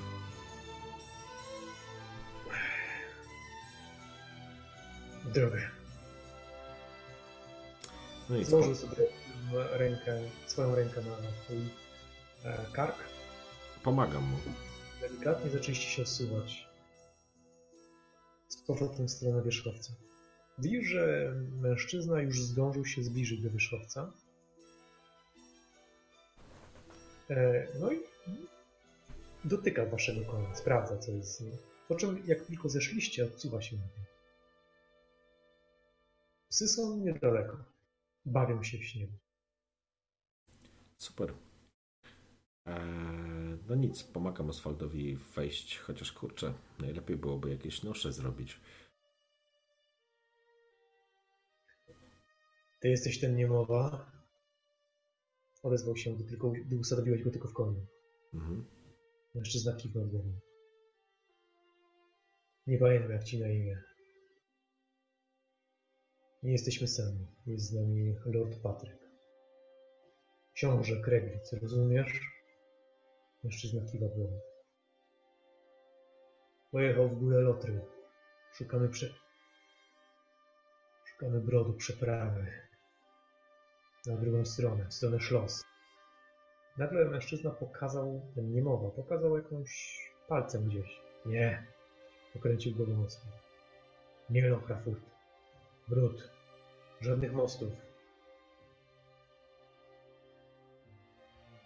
Drogę. 5.24 5.70
No 8.30 8.36
i 8.36 8.44
Złożył 8.44 8.74
sobie 8.74 9.06
rękę, 9.72 10.20
swoją 10.46 10.74
rękę 10.74 11.00
na, 11.00 11.10
na 11.10 11.32
twój 11.44 11.56
e, 12.44 12.66
kark. 12.72 12.96
pomagam 13.82 14.22
mu. 14.24 14.36
Delikatnie 15.00 15.50
zaczęliście 15.50 15.90
się 15.90 16.02
osuwać 16.02 16.68
z 18.48 18.56
powrotem 18.56 19.06
w 19.06 19.10
stronę 19.10 19.42
wierzchowca. 19.42 19.92
Widzisz, 20.58 20.84
że 20.86 21.32
mężczyzna 21.60 22.22
już 22.22 22.42
zdążył 22.42 22.84
się 22.84 23.02
zbliżyć 23.02 23.42
do 23.42 23.50
wierzchowca. 23.50 24.12
E, 27.30 27.66
No 27.80 27.92
i 27.92 28.00
dotyka 29.44 29.86
waszego 29.86 30.24
konia, 30.24 30.54
sprawdza, 30.54 30.98
co 30.98 31.12
jest 31.12 31.36
z 31.36 31.40
nim. 31.40 31.56
Po 31.88 31.94
czym, 31.94 32.22
jak 32.26 32.40
tylko 32.46 32.68
zeszliście, 32.68 33.24
odsuwa 33.24 33.62
się 33.62 33.76
na 33.76 33.82
tym. 33.82 34.04
Psy 36.50 36.68
są 36.68 36.96
niedaleko. 36.96 37.56
Bawią 38.26 38.62
się 38.62 38.78
w 38.78 38.84
śniegu. 38.84 39.12
Super. 40.98 41.34
Eee, 42.66 43.58
no 43.68 43.74
nic, 43.74 44.02
pomagam 44.02 44.50
Oswaldowi 44.50 45.16
wejść, 45.16 45.78
chociaż 45.78 46.12
kurczę, 46.12 46.54
najlepiej 46.78 47.16
byłoby 47.16 47.50
jakieś 47.50 47.82
nosze 47.82 48.12
zrobić. 48.12 48.60
Ty 52.84 52.90
jesteś 52.90 53.20
ten 53.20 53.36
niemowa? 53.36 54.12
Odezwał 55.62 55.96
się, 55.96 56.14
gdy, 56.14 56.24
tylko, 56.24 56.50
gdy 56.50 56.76
usadowiłeś 56.76 57.22
go 57.22 57.30
tylko 57.30 57.48
w 57.48 57.52
koniu. 57.52 57.86
Mhm. 58.34 58.64
Mężczyzna 59.34 59.76
kiwnął 59.76 60.06
głową. 60.06 60.38
Nie 62.66 62.78
pamiętam, 62.78 63.10
jak 63.10 63.24
ci 63.24 63.40
na 63.40 63.48
imię. 63.48 63.82
Nie 66.42 66.52
jesteśmy 66.52 66.88
sami. 66.88 67.26
Jest 67.46 67.66
z 67.66 67.74
nami 67.74 68.16
Lord 68.26 68.62
Patryk. 68.62 68.98
Książę 70.54 71.00
Kreglic, 71.00 71.52
rozumiesz? 71.52 72.20
Mężczyzna 73.44 73.92
kiwa 73.92 74.06
głową. 74.08 74.40
Pojechał 76.70 77.08
w 77.08 77.18
górę 77.18 77.40
Lotry. 77.40 77.80
Szukamy 78.52 78.88
prze... 78.88 79.14
Szukamy 81.04 81.40
brodu 81.40 81.72
przeprawy. 81.72 82.63
Na 84.06 84.16
drugą 84.16 84.44
stronę, 84.44 84.86
w 84.88 84.94
stronę 84.94 85.20
szlos. 85.20 85.64
Nagle 86.78 87.04
mężczyzna 87.04 87.50
pokazał, 87.50 88.20
ten 88.34 88.52
niemowa, 88.52 88.90
pokazał 88.90 89.36
jakąś 89.36 90.00
palcem 90.28 90.68
gdzieś. 90.68 91.00
Nie. 91.26 91.66
Pokręcił 92.32 92.74
głową 92.74 92.94
mocno. 92.94 93.30
Nie 94.30 94.48
Lokrafurt. 94.48 95.04
Brud. 95.88 96.30
Żadnych 97.00 97.32
mostów. 97.32 97.72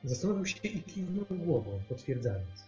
Zastanowił 0.05 0.47
się 0.47 0.69
i 0.69 0.83
kiwnął 0.83 1.27
głową, 1.31 1.83
potwierdzając. 1.89 2.65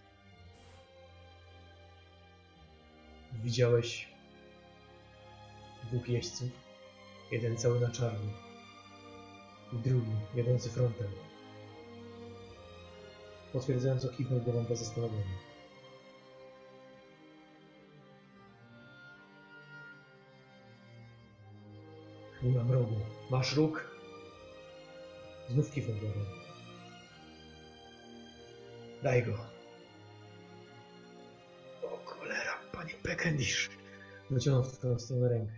Widziałeś 3.33 4.09
dwóch 5.85 6.09
jeźdźców. 6.09 6.49
Jeden 7.33 7.57
cały 7.57 7.81
na 7.81 7.91
czarno. 7.91 8.50
I 9.73 9.77
drugi, 9.77 10.13
jadący 10.35 10.71
frontem. 10.71 11.07
Potwierdzająco 13.53 14.09
kiwnął 14.09 14.41
głową 14.41 14.65
bez 14.65 14.79
zastanowienia. 14.79 15.51
Chmura 22.41 22.65
mrogu. 22.65 22.97
Masz 23.31 23.57
róg? 23.57 23.91
Znów 25.49 25.71
kiwnął 25.71 25.97
głową. 25.97 26.21
Daj 29.03 29.23
go. 29.23 29.39
O 31.83 31.97
cholera, 32.05 32.59
panie 32.73 32.95
Pekendish. 33.03 33.71
Wyciągnął 34.31 34.65
w 34.65 34.79
twoją 34.79 34.99
stronę 34.99 35.29
rękę. 35.29 35.53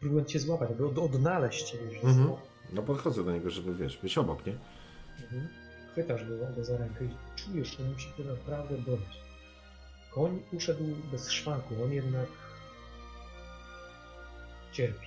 Próbując 0.00 0.28
cię 0.28 0.38
złapać, 0.38 0.70
aby 0.70 0.86
od, 0.86 0.98
odnaleźć 0.98 1.62
cię 1.62 1.78
już. 1.78 1.94
Mhm. 2.04 2.47
No 2.72 2.82
podchodzę 2.82 3.24
do 3.24 3.32
niego, 3.32 3.50
żeby 3.50 3.74
wiesz, 3.74 3.96
być 3.96 4.18
obok, 4.18 4.46
nie? 4.46 4.56
Mhm. 5.22 5.48
Chwytasz 5.92 6.24
go, 6.24 6.54
go 6.56 6.64
za 6.64 6.76
rękę 6.76 7.04
i 7.04 7.10
czujesz, 7.36 7.76
że 7.76 7.84
musi 7.84 8.08
to 8.16 8.22
naprawdę 8.22 8.78
boleć. 8.78 9.20
Koń 10.10 10.42
uszedł 10.52 10.84
bez 11.12 11.30
szwanku, 11.30 11.82
on 11.84 11.92
jednak 11.92 12.28
cierpi. 14.72 15.06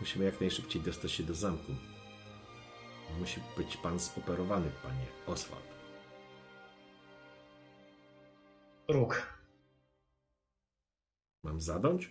Musimy 0.00 0.24
jak 0.24 0.40
najszybciej 0.40 0.82
dostać 0.82 1.12
się 1.12 1.22
do 1.22 1.34
zamku. 1.34 1.72
Musi 3.18 3.40
być 3.56 3.76
pan 3.76 3.98
zoperowany, 3.98 4.70
panie 4.82 5.06
Oswald. 5.26 5.68
Róg, 8.88 9.38
Mam 11.44 11.60
zadąć? 11.60 12.10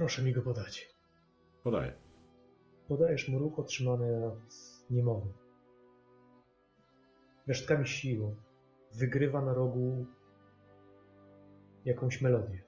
Proszę 0.00 0.22
mi 0.22 0.32
go 0.32 0.42
podać. 0.42 0.94
Podaję. 1.62 1.92
Podajesz 2.88 3.28
mu 3.28 3.38
róg 3.38 3.58
otrzymany 3.58 4.26
od 4.26 4.38
niemowy. 4.90 5.32
Resztkami 7.46 7.86
siły 7.86 8.36
wygrywa 8.92 9.42
na 9.42 9.54
rogu 9.54 10.06
jakąś 11.84 12.20
melodię. 12.20 12.62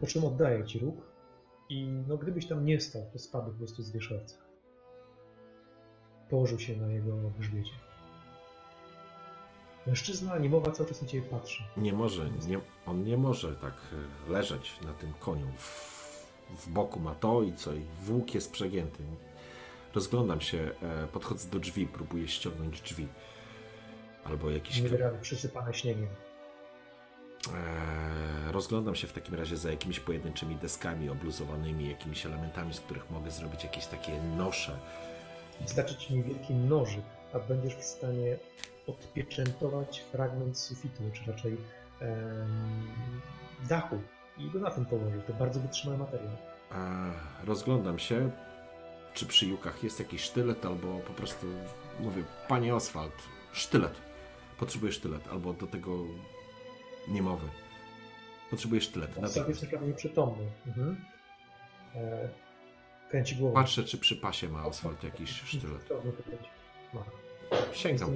Po 0.00 0.06
czym 0.06 0.24
oddaje 0.24 0.64
ci 0.64 0.78
róg 0.78 0.96
i 1.68 1.86
no 2.08 2.18
gdybyś 2.18 2.48
tam 2.48 2.64
nie 2.64 2.80
stał, 2.80 3.02
to 3.12 3.18
spadł 3.18 3.50
po 3.50 3.58
prostu 3.58 3.82
z 3.82 3.92
wierzchowca. 3.92 4.36
Położył 6.30 6.58
się 6.58 6.76
na 6.76 6.92
jego 6.92 7.16
grzbiecie. 7.38 7.91
Mężczyzna 9.86 10.38
niemowa 10.38 10.70
cały 10.70 10.88
czas 10.88 11.02
na 11.02 11.08
ciebie 11.08 11.26
patrzy. 11.28 11.62
Nie 11.76 11.92
może, 11.92 12.30
nie, 12.46 12.60
on 12.86 13.04
nie 13.04 13.16
może 13.16 13.56
tak 13.56 13.74
e, 14.28 14.32
leżeć 14.32 14.72
na 14.86 14.92
tym 14.92 15.12
koniu. 15.20 15.46
W, 15.56 15.92
w 16.50 16.68
boku 16.68 17.00
ma 17.00 17.14
to 17.14 17.42
i 17.42 17.52
co, 17.54 17.74
i 17.74 17.84
włók 18.02 18.34
jest 18.34 18.52
przegięty. 18.52 19.02
Rozglądam 19.94 20.40
się, 20.40 20.70
e, 20.82 21.06
podchodzę 21.06 21.48
do 21.48 21.58
drzwi, 21.58 21.86
próbuję 21.86 22.28
ściągnąć 22.28 22.80
drzwi. 22.80 23.08
Albo 24.24 24.50
jakiś... 24.50 24.76
Nie 24.80 24.88
kwe- 24.88 24.90
wyrazy 24.90 25.18
przysypane 25.18 25.74
śniegiem. 25.74 26.08
Eee, 27.48 28.52
rozglądam 28.52 28.94
się 28.94 29.06
w 29.06 29.12
takim 29.12 29.34
razie 29.34 29.56
za 29.56 29.70
jakimiś 29.70 30.00
pojedynczymi 30.00 30.56
deskami 30.56 31.10
obluzowanymi, 31.10 31.88
jakimiś 31.88 32.26
elementami, 32.26 32.74
z 32.74 32.80
których 32.80 33.10
mogę 33.10 33.30
zrobić 33.30 33.64
jakieś 33.64 33.86
takie 33.86 34.22
nosze. 34.22 34.78
Wystarczy 35.60 35.96
ci 35.96 36.14
niewielki 36.14 36.54
nożyk, 36.54 37.04
a 37.32 37.38
będziesz 37.38 37.74
w 37.76 37.84
stanie 37.84 38.36
odpieczętować 38.86 40.00
fragment 40.00 40.58
sufitu, 40.58 41.02
czy 41.12 41.32
raczej 41.32 41.56
em, 42.00 42.90
dachu 43.68 43.98
i 44.38 44.50
go 44.50 44.58
na 44.58 44.70
tym 44.70 44.86
położyć. 44.86 45.24
To 45.26 45.32
bardzo 45.32 45.60
wytrzymały 45.60 45.98
materiał. 45.98 46.36
Rozglądam 47.44 47.98
się, 47.98 48.30
czy 49.14 49.26
przy 49.26 49.46
jukach 49.46 49.84
jest 49.84 49.98
jakiś 49.98 50.22
sztylet, 50.22 50.66
albo 50.66 50.98
po 50.98 51.12
prostu 51.12 51.46
mówię, 52.00 52.22
panie 52.48 52.74
Oswald, 52.74 53.14
sztylet. 53.52 53.92
Potrzebuję 54.58 54.92
sztylet, 54.92 55.28
albo 55.28 55.52
do 55.52 55.66
tego 55.66 55.90
niemowy. 57.08 57.48
Potrzebuję 58.50 58.80
sztylet. 58.80 59.10
Obstaw 59.10 59.24
jest 59.24 59.36
natychmiast. 59.36 59.62
naprawdę 59.62 59.88
nieprzytomny. 59.88 60.44
Mhm. 60.66 61.04
E, 61.94 62.28
kręci 63.10 63.36
głową. 63.36 63.54
Patrzę, 63.54 63.84
czy 63.84 63.98
przy 63.98 64.16
pasie 64.16 64.48
ma 64.48 64.66
Oswald 64.66 65.04
jakiś 65.04 65.30
sztylet. 65.30 65.88
Ma. 66.92 67.04
Sięgam. 67.72 68.10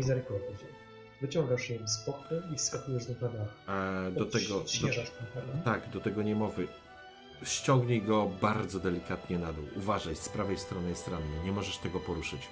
Wyciągasz 1.21 1.71
ją 1.71 1.89
z 1.89 1.99
pochwy 1.99 2.43
i 2.55 2.59
skakujesz 2.59 3.07
do 3.07 3.29
dach. 3.29 3.33
Eee, 3.69 4.13
do 4.13 4.27
tego... 4.27 4.61
Do? 4.61 5.65
Tak, 5.65 5.91
do 5.91 6.01
tego 6.01 6.23
niemowy. 6.23 6.69
Ściągnij 7.45 8.03
go 8.03 8.27
bardzo 8.27 8.81
delikatnie 8.81 9.39
na 9.39 9.53
dół. 9.53 9.65
Uważaj, 9.77 10.17
z 10.17 10.29
prawej 10.29 10.59
strony 10.59 10.89
jest 10.89 11.09
ranny. 11.09 11.45
Nie 11.45 11.53
możesz 11.53 11.79
tego 11.79 12.01
poruszyć. 12.01 12.49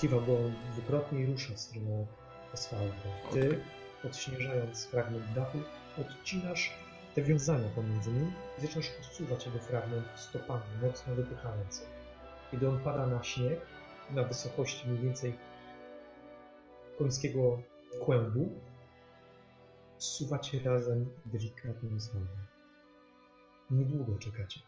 Kiwa 0.00 0.20
głową 0.20 0.52
dwukrotnie 0.72 1.20
i 1.20 1.26
rusza 1.26 1.54
w 1.54 1.60
stronę 1.60 2.06
asfaltu. 2.54 3.08
Ty, 3.32 3.60
odśnieżając 4.04 4.86
fragment 4.86 5.32
dachu, 5.34 5.58
odcinasz 6.00 6.72
te 7.14 7.22
wiązania 7.22 7.68
pomiędzy 7.74 8.10
nim 8.10 8.32
i 8.58 8.60
zaczynasz 8.60 8.90
odsuwać 9.00 9.46
jego 9.46 9.58
fragment 9.58 10.06
stopami, 10.16 10.62
mocno 10.82 11.14
wypychając. 11.14 11.82
Kiedy 12.50 12.68
on 12.68 12.78
pada 12.78 13.06
na 13.06 13.22
śnieg, 13.22 13.60
na 14.10 14.24
wysokości 14.24 14.88
mniej 14.88 15.02
więcej 15.02 15.34
końskiego 16.98 17.62
kłębu, 18.00 18.60
zsuwacie 19.98 20.60
razem 20.60 21.06
delikatnym 21.26 22.00
zwonem. 22.00 22.28
Niedługo 23.70 24.18
czekacie. 24.18 24.60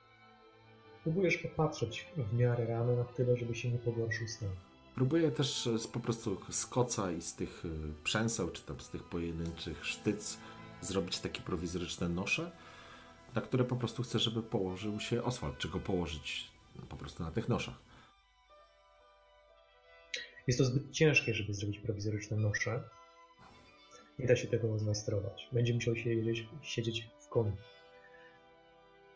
Próbujesz 1.02 1.36
popatrzeć 1.36 2.06
w 2.16 2.32
miarę 2.32 2.66
rano 2.66 2.96
na 2.96 3.04
tyle, 3.04 3.36
żeby 3.36 3.54
się 3.54 3.70
nie 3.70 3.78
pogorszył 3.78 4.28
stan. 4.28 4.48
Próbuję 4.94 5.30
też 5.30 5.68
z, 5.78 5.86
po 5.86 6.00
prostu 6.00 6.40
z 6.50 6.66
koca 6.66 7.12
i 7.12 7.22
z 7.22 7.34
tych 7.34 7.64
y, 7.64 7.68
przęseł, 8.04 8.50
czy 8.50 8.62
tam 8.62 8.80
z 8.80 8.90
tych 8.90 9.04
pojedynczych 9.04 9.86
sztyc 9.86 10.38
zrobić 10.80 11.18
takie 11.18 11.40
prowizoryczne 11.40 12.08
nosze, 12.08 12.50
na 13.34 13.40
które 13.40 13.64
po 13.64 13.76
prostu 13.76 14.02
chcę, 14.02 14.18
żeby 14.18 14.42
położył 14.42 15.00
się 15.00 15.22
Oswald, 15.22 15.58
czy 15.58 15.68
go 15.68 15.80
położyć 15.80 16.50
po 16.88 16.96
prostu 16.96 17.22
na 17.22 17.30
tych 17.30 17.48
noszach. 17.48 17.89
Jest 20.50 20.58
to 20.58 20.64
zbyt 20.64 20.90
ciężkie, 20.90 21.34
żeby 21.34 21.54
zrobić 21.54 21.78
prowizoryczne 21.78 22.36
nosze. 22.36 22.82
Nie 24.18 24.26
da 24.26 24.36
się 24.36 24.48
tego 24.48 24.78
zmajstrować. 24.78 25.48
Będzie 25.52 25.74
musiał 25.74 25.96
się 25.96 26.02
siedzieć, 26.02 26.48
siedzieć 26.62 27.10
w 27.20 27.28
koniu. 27.28 27.56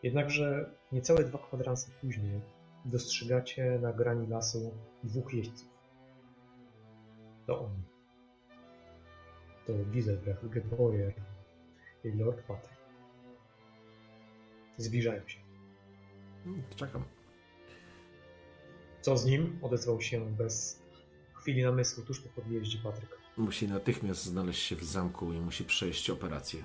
Jednakże 0.03 0.71
niecałe 0.91 1.23
dwa 1.23 1.37
kwadranse 1.37 1.91
później 2.01 2.41
dostrzegacie 2.85 3.79
na 3.81 3.93
grani 3.93 4.27
lasu 4.27 4.73
dwóch 5.03 5.33
jeźdźców. 5.33 5.69
To 7.47 7.59
oni. 7.59 7.83
To 9.67 9.73
Giselbrecht, 9.91 10.47
Geboyer 10.47 11.13
i 12.03 12.11
Lord 12.11 12.41
Patrick. 12.41 12.81
Zbliżają 14.77 15.27
się. 15.27 15.39
Hmm, 16.43 16.63
Czekam. 16.75 17.03
Co 19.01 19.17
z 19.17 19.25
nim? 19.25 19.59
Odezwał 19.61 20.01
się 20.01 20.35
bez 20.35 20.84
chwili 21.45 21.63
namysłu 21.63 22.03
tuż 22.03 22.19
po 22.19 22.41
podjeździe 22.41 22.77
Patryka. 22.77 23.15
Musi 23.37 23.67
natychmiast 23.67 24.23
znaleźć 24.23 24.63
się 24.63 24.75
w 24.75 24.83
zamku 24.83 25.33
i 25.33 25.39
musi 25.39 25.63
przejść 25.63 26.09
operację. 26.09 26.63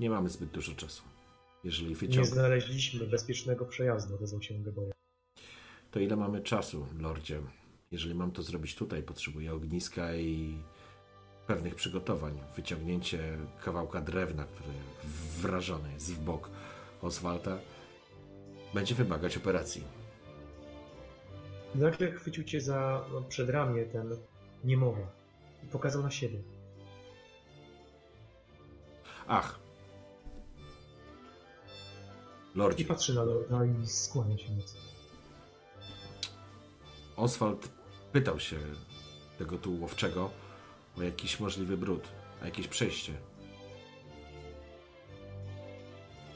Nie 0.00 0.10
mamy 0.10 0.30
zbyt 0.30 0.50
dużo 0.50 0.74
czasu. 0.74 1.02
Jeżeli 1.64 1.88
Nie 1.88 1.96
wyciągnie, 1.96 2.24
znaleźliśmy 2.32 3.06
bezpiecznego 3.06 3.64
przejazdu, 3.64 4.14
odezwał 4.14 4.42
się 4.42 4.54
Geboyer. 4.54 4.92
to 5.90 6.00
ile 6.00 6.16
mamy 6.16 6.40
czasu, 6.40 6.86
lordzie? 6.98 7.40
Jeżeli 7.90 8.14
mam 8.14 8.30
to 8.32 8.42
zrobić 8.42 8.74
tutaj, 8.74 9.02
potrzebuję 9.02 9.54
ogniska 9.54 10.14
i 10.16 10.58
pewnych 11.46 11.74
przygotowań. 11.74 12.40
Wyciągnięcie 12.56 13.38
kawałka 13.64 14.00
drewna, 14.00 14.44
który 14.44 14.72
wrażony 15.40 15.92
jest 15.92 16.14
w 16.14 16.24
bok 16.24 16.50
Oswalta, 17.02 17.58
będzie 18.74 18.94
wymagać 18.94 19.36
operacji. 19.36 19.84
Nagle 21.74 22.10
chwycił 22.10 22.44
cię 22.44 22.60
za 22.60 23.04
no, 23.12 23.22
przedramię 23.22 23.84
ten 23.84 24.16
niemowa 24.64 25.12
i 25.64 25.66
pokazał 25.66 26.02
na 26.02 26.10
siebie. 26.10 26.38
Ach! 29.26 29.58
I 32.54 32.58
Lordzie, 32.58 32.84
patrzy 32.84 33.14
na 33.14 33.22
Lorda 33.22 33.64
i 33.64 33.86
skłania 33.86 34.38
się 34.38 34.52
mocno. 34.52 34.80
Oswald 37.16 37.68
pytał 38.12 38.40
się 38.40 38.56
tego 39.38 39.58
tu 39.58 39.80
łowczego 39.80 40.30
o 40.98 41.02
jakiś 41.02 41.40
możliwy 41.40 41.76
brud, 41.76 42.08
o 42.42 42.44
jakieś 42.44 42.68
przejście. 42.68 43.12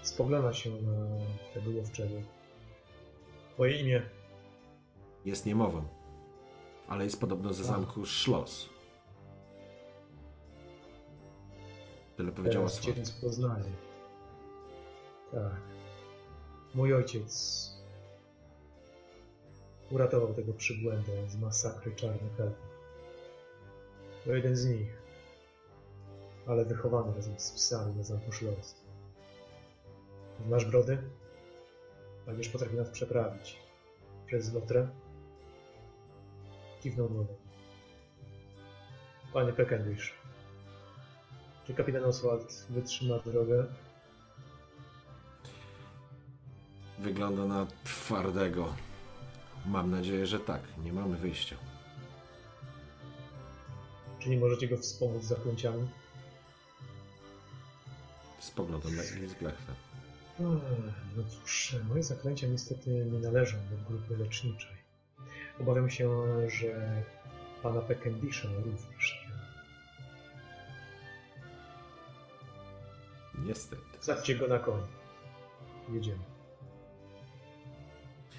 Spogląda 0.03 0.53
się 0.53 0.71
na 0.71 1.07
tego 1.55 1.71
łowczego. 1.71 2.15
Twoje 3.55 3.81
imię. 3.81 4.18
Jest 5.25 5.47
niemową, 5.47 5.83
ale 6.89 7.05
jest 7.05 7.21
podobno 7.21 7.53
ze 7.53 7.65
zamku 7.65 8.07
Schloss. 8.07 8.69
Tyle 12.17 12.33
powiedział 12.33 12.63
Teraz 12.63 12.81
cię 12.81 12.95
rozpoznaję. 12.95 13.65
Tak. 15.33 15.61
Mój 16.75 16.95
ojciec 16.95 17.69
uratował 19.91 20.35
tego 20.35 20.53
przybłędę 20.53 21.29
z 21.29 21.37
masakry 21.37 21.95
czarnych 21.97 22.41
elfów. 22.41 22.69
To 24.25 24.35
jeden 24.35 24.57
z 24.57 24.67
nich, 24.67 25.03
ale 26.47 26.65
wychowany 26.65 27.15
razem 27.15 27.41
z 27.41 27.53
psami 27.53 27.97
na 27.97 28.03
zamku 28.03 28.33
Schloss. 28.33 28.75
Znasz 30.47 30.65
brody? 30.65 30.99
Będziesz 32.27 32.49
potrafił 32.49 32.77
nas 32.77 32.91
przeprawić. 32.91 33.59
Przez 34.27 34.55
Lotrę? 34.55 34.89
Kiwnął 36.83 37.09
głową. 37.09 37.37
Panie 39.33 39.53
Peckendish, 39.53 40.15
czy 41.67 41.75
kapitan 41.75 42.05
Oswald 42.05 42.67
wytrzyma 42.71 43.19
drogę? 43.19 43.67
Wygląda 46.99 47.45
na 47.45 47.67
twardego. 47.85 48.75
Mam 49.67 49.91
nadzieję, 49.91 50.27
że 50.27 50.41
tak. 50.41 50.63
Nie 50.85 50.93
mamy 50.93 51.17
wyjścia. 51.17 51.57
Czy 54.19 54.31
nie 54.31 54.39
możecie 54.39 54.69
go 54.69 54.77
wspomóc 54.77 55.23
zaklęciami? 55.25 55.89
Spoglądam 58.39 58.97
na 58.97 59.03
Gilsblechta. 59.03 59.73
Ech, 59.73 60.47
No 61.17 61.23
cóż, 61.29 61.77
moje 61.89 62.03
zaklęcia 62.03 62.47
niestety 62.47 62.91
nie 62.91 63.19
należą 63.19 63.57
do 63.71 63.77
grupy 63.89 64.17
leczniczej. 64.17 64.78
Obawiam 65.61 65.91
się, 65.91 66.11
że 66.51 67.03
pana 67.63 67.81
Peckendisha 67.81 68.49
również 68.65 69.29
nie. 73.37 73.45
Niestety. 73.45 73.83
Zadźcie 74.01 74.35
go 74.35 74.49
na 74.49 74.59
koń. 74.59 74.81
Jedziemy. 75.89 76.25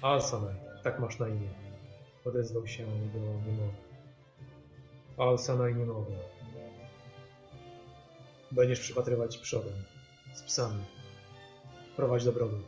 Alsanaj, 0.02 0.54
tak 0.82 1.00
masz 1.00 1.18
na 1.18 1.28
imię. 1.28 1.48
Odezwał 2.24 2.66
się 2.66 2.86
do 2.86 3.18
niemowy. 3.18 3.72
Alsanaj 5.18 5.74
niemowy. 5.74 6.12
Będziesz 8.50 8.80
przypatrywać 8.80 9.38
przodem. 9.38 9.84
Z 10.34 10.42
psami. 10.42 10.84
Prowadź 11.96 12.24
do 12.24 12.32
brodu. 12.32 12.62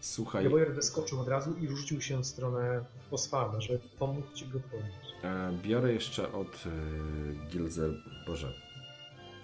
Słuchaj, 0.00 0.44
Geboyer 0.44 0.74
wyskoczył 0.74 1.20
od 1.20 1.28
razu 1.28 1.54
i 1.60 1.68
rzucił 1.68 2.00
się 2.00 2.22
w 2.22 2.26
stronę 2.26 2.84
Oswalda, 3.10 3.60
żeby 3.60 3.78
pomóc 3.98 4.24
ci 4.34 4.46
go 4.46 4.60
podnieść. 4.60 5.14
e, 5.24 5.52
biorę 5.62 5.92
jeszcze 5.92 6.32
od 6.32 6.64
e, 6.66 7.48
Gilzel... 7.50 8.02
Boże. 8.26 8.52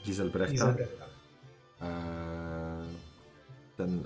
Giselbrechta. 0.04 0.74
E, 1.82 2.82
ten... 3.76 4.02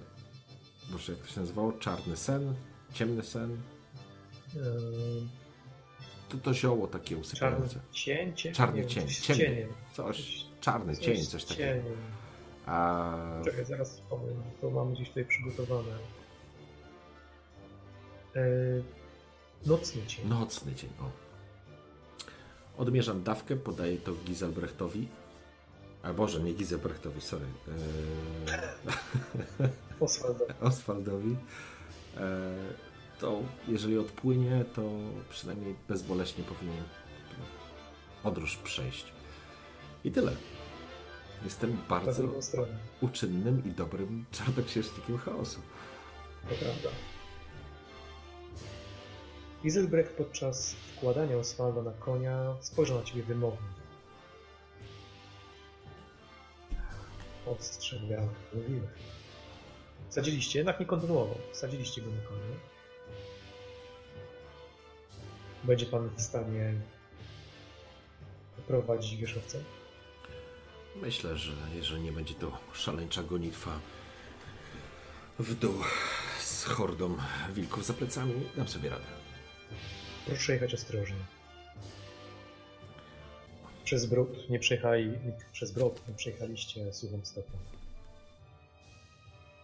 Boże, 0.93 1.12
jak 1.12 1.20
to 1.23 1.29
się 1.29 1.41
nazywało? 1.41 1.73
Czarny 1.73 2.16
sen? 2.16 2.55
Ciemny 2.93 3.23
sen? 3.23 3.51
Eee, 4.57 5.29
To 6.29 6.37
to 6.39 6.55
zioło 6.55 6.87
takie 6.87 7.09
Czarny 7.09 7.20
usypiające. 7.20 7.81
cień, 7.93 8.35
cień? 8.37 8.53
Czarny 8.55 8.87
cień, 8.87 9.09
ciemny. 9.09 9.45
cieniem. 9.45 9.69
Coś, 9.93 10.45
czarny 10.61 10.97
Coś 10.97 11.05
cień, 11.05 11.25
coś 11.25 11.45
takiego. 11.45 11.69
cieniem. 11.83 11.97
A 12.66 13.15
Czekaj, 13.45 13.65
zaraz 13.65 13.93
wspomnę, 13.93 14.33
to 14.61 14.70
mam 14.70 14.95
gdzieś 14.95 15.09
tutaj 15.09 15.25
przygotowane. 15.25 15.89
Eee, 18.39 18.82
nocny 19.66 20.06
cień. 20.06 20.28
nocny 20.28 20.74
dzień, 20.74 20.90
o. 21.01 21.10
Odmierzam 22.82 23.23
dawkę, 23.23 23.56
podaję 23.56 23.97
to 23.98 24.12
Giselbrechtowi. 24.27 25.09
A 26.02 26.12
Boże, 26.12 26.40
nie 26.40 26.55
Giselbrechtowi, 26.55 27.20
sorry. 27.20 27.44
Eee, 27.69 29.69
Oswalda. 30.01 30.44
Oswaldowi. 30.60 31.36
Eee, 32.16 32.23
to 33.20 33.43
jeżeli 33.69 33.98
odpłynie, 33.98 34.65
to 34.74 34.82
przynajmniej 35.31 35.74
bezboleśnie 35.89 36.44
powinien 36.44 36.85
podróż 38.23 38.56
przejść. 38.56 39.12
I 40.05 40.10
tyle. 40.10 40.32
Jestem 41.44 41.78
bardzo 41.89 42.23
uczynnym 43.01 43.62
i 43.66 43.70
dobrym 43.70 44.24
czarnoksiężnikiem 44.32 45.19
chaosu. 45.19 45.60
To 46.48 46.55
prawda. 46.55 46.89
Giselbrecht 49.62 50.16
podczas 50.16 50.74
wkładania 50.74 51.36
Oswalda 51.36 51.82
na 51.82 51.93
konia 51.93 52.56
spojrzał 52.60 52.98
na 52.98 53.05
ciebie 53.05 53.22
wymownie. 53.22 53.68
Ostrzegał, 57.47 58.28
mówiłem. 58.55 58.86
Sadziliście, 60.09 60.59
jednak 60.59 60.80
nie 60.80 60.86
kontynuował. 60.86 61.39
Sadziliście 61.52 62.02
go 62.02 62.10
na 62.10 62.22
konie. 62.22 62.56
Będzie 65.64 65.86
pan 65.86 66.10
w 66.16 66.22
stanie 66.22 66.74
prowadzić 68.66 69.16
wierzchowcem? 69.16 69.64
Myślę, 70.97 71.36
że 71.36 71.52
jeżeli 71.74 72.02
nie 72.02 72.12
będzie 72.12 72.35
to 72.35 72.59
szaleńcza 72.72 73.22
gonitwa 73.22 73.80
w 75.39 75.55
dół 75.55 75.74
z 76.40 76.64
hordą 76.64 77.16
wilków 77.52 77.86
za 77.86 77.94
plecami, 77.94 78.47
dam 78.56 78.68
sobie 78.68 78.90
radę. 78.90 79.28
Proszę 80.27 80.53
jechać 80.53 80.74
ostrożnie. 80.74 81.24
Przez 83.85 84.07
brud 84.07 84.51
nie 84.51 84.59
przejechali, 84.59 85.12
przez 85.53 85.73
brod 85.73 86.09
nie 86.09 86.15
przejechaliście 86.15 86.93
suchą 86.93 87.24
stopą. 87.24 87.53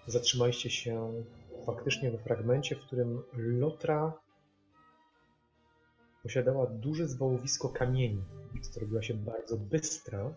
Zatrzymaliście 0.07 0.71
się 0.71 1.13
faktycznie 1.67 2.11
we 2.11 2.19
fragmencie, 2.19 2.77
w 2.77 2.81
którym 2.81 3.23
Lotra 3.33 4.13
posiadała 6.23 6.67
duże 6.67 7.09
zwałowisko 7.09 7.69
kamieni, 7.69 8.23
co 8.63 8.81
robiła 8.81 9.03
się 9.03 9.15
bardzo 9.15 9.57
bystra, 9.57 10.35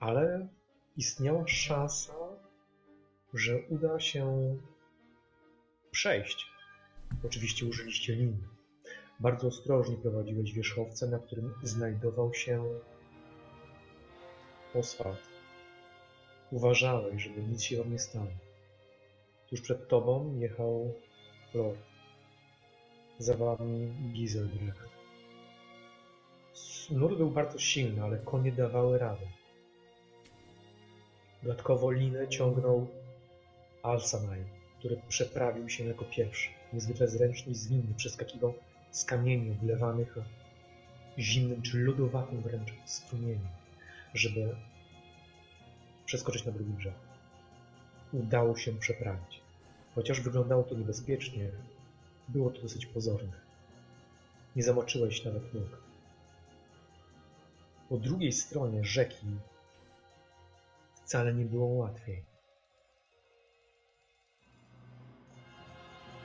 ale 0.00 0.48
istniała 0.96 1.48
szansa, 1.48 2.14
że 3.34 3.58
uda 3.68 4.00
się 4.00 4.56
przejść. 5.90 6.46
Oczywiście 7.24 7.66
użyliście 7.66 8.14
lin. 8.14 8.51
Bardzo 9.22 9.48
ostrożnie 9.48 9.96
prowadziłeś 9.96 10.52
wierzchowcem, 10.52 11.10
na 11.10 11.18
którym 11.18 11.54
znajdował 11.62 12.34
się 12.34 12.64
Oswald. 14.74 15.18
Uważałeś, 16.50 17.22
żeby 17.22 17.42
nic 17.42 17.62
się 17.62 17.78
wam 17.78 17.92
nie 17.92 17.98
stało. 17.98 18.26
Tuż 19.48 19.60
przed 19.60 19.88
tobą 19.88 20.38
jechał 20.38 20.94
Lord. 21.54 21.78
za 23.18 23.36
wami 23.36 23.92
Giselbrecht. 24.12 24.88
Nurt 26.90 27.16
był 27.16 27.30
bardzo 27.30 27.58
silny, 27.58 28.02
ale 28.02 28.18
konie 28.18 28.52
dawały 28.52 28.98
radę. 28.98 29.26
Dodatkowo 31.42 31.90
linę 31.90 32.28
ciągnął 32.28 32.86
Alsanaj, 33.82 34.44
który 34.78 35.00
przeprawił 35.08 35.68
się 35.68 35.84
jako 35.84 36.04
pierwszy. 36.04 36.48
Niezwykle 36.72 37.08
zręczny 37.08 37.52
i 37.52 37.54
zwinny 37.54 37.94
przeskakiwał 37.96 38.54
z 38.92 39.04
kamieni 39.04 39.50
oblewanych 39.50 40.16
zimnym 41.18 41.62
czy 41.62 41.78
lodowatym 41.78 42.42
wręcz 42.42 42.72
strumieniem, 42.84 43.48
żeby 44.14 44.56
przeskoczyć 46.06 46.44
na 46.44 46.52
drugi 46.52 46.72
brzeg. 46.72 46.94
Udało 48.12 48.56
się 48.56 48.72
przeprawić. 48.72 49.40
Chociaż 49.94 50.20
wyglądało 50.20 50.62
to 50.62 50.74
niebezpiecznie, 50.74 51.50
było 52.28 52.50
to 52.50 52.62
dosyć 52.62 52.86
pozorne. 52.86 53.32
Nie 54.56 54.62
zamoczyłeś 54.62 55.24
nawet 55.24 55.54
nóg. 55.54 55.82
Po 57.88 57.96
drugiej 57.96 58.32
stronie 58.32 58.84
rzeki 58.84 59.26
wcale 60.94 61.34
nie 61.34 61.44
było 61.44 61.66
łatwiej. 61.66 62.22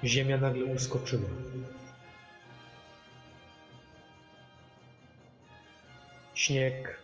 Ziemia 0.04 0.38
nagle 0.38 0.66
uskoczyła. 0.66 1.30
Śnieg 6.38 7.02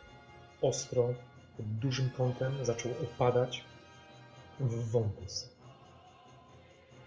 ostro, 0.61 1.13
pod 1.57 1.65
dużym 1.65 2.09
kątem 2.09 2.65
zaczął 2.65 2.91
opadać 2.91 3.63
w 4.59 4.91
wąwóz. 4.91 5.49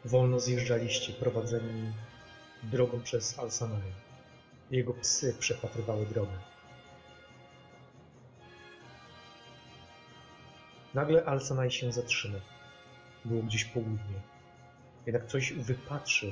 Wolno 0.04 0.40
zjeżdżaliście, 0.40 1.12
prowadzeni 1.12 1.92
drogą 2.62 3.02
przez 3.02 3.38
Alsanaja. 3.38 3.92
Jego 4.70 4.94
psy 4.94 5.36
przepatrywały 5.38 6.06
drogę. 6.06 6.38
Nagle 10.94 11.24
Alsanaj 11.24 11.70
się 11.70 11.92
zatrzymał. 11.92 12.40
Było 13.24 13.42
gdzieś 13.42 13.64
południe. 13.64 14.20
Jednak 15.06 15.26
coś 15.26 15.52
wypatrzył 15.52 16.30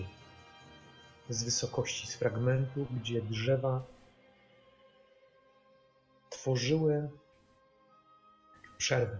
z 1.28 1.44
wysokości, 1.44 2.06
z 2.06 2.14
fragmentu, 2.14 2.86
gdzie 2.90 3.22
drzewa 3.22 3.93
tworzyły 6.44 7.10
przerwę. 8.78 9.18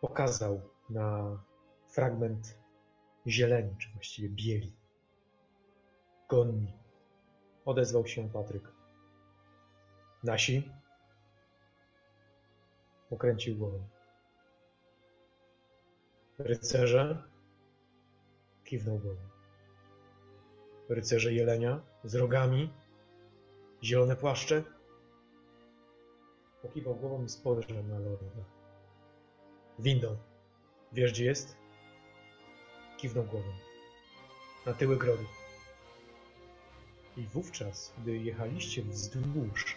Pokazał 0.00 0.60
na 0.90 1.38
fragment 1.88 2.58
zieleni, 3.26 3.76
czy 3.78 3.90
właściwie 3.92 4.28
bieli. 4.28 4.76
Gonni. 6.28 6.72
Odezwał 7.64 8.06
się 8.06 8.30
Patryk. 8.30 8.72
Nasi? 10.24 10.70
Pokręcił 13.10 13.56
głową. 13.56 13.88
Rycerze? 16.38 17.22
Kiwnął 18.64 18.98
głową. 18.98 19.20
Rycerze 20.88 21.32
jelenia 21.32 21.95
z 22.06 22.14
rogami? 22.14 22.70
Zielone 23.82 24.16
płaszcze? 24.16 24.62
Pokiwał 26.62 26.94
głową 26.94 27.24
i 27.24 27.28
spojrzał 27.28 27.82
na 27.82 27.98
lorda. 27.98 28.44
Windą. 29.78 30.16
Wiesz 30.92 31.12
gdzie 31.12 31.24
jest? 31.24 31.56
Kiwnął 32.98 33.24
głową. 33.24 33.48
Na 34.66 34.72
tyły 34.72 34.96
grodu. 34.96 35.24
I 37.16 37.22
wówczas, 37.22 37.92
gdy 37.98 38.18
jechaliście 38.18 38.82
wzdłuż 38.82 39.76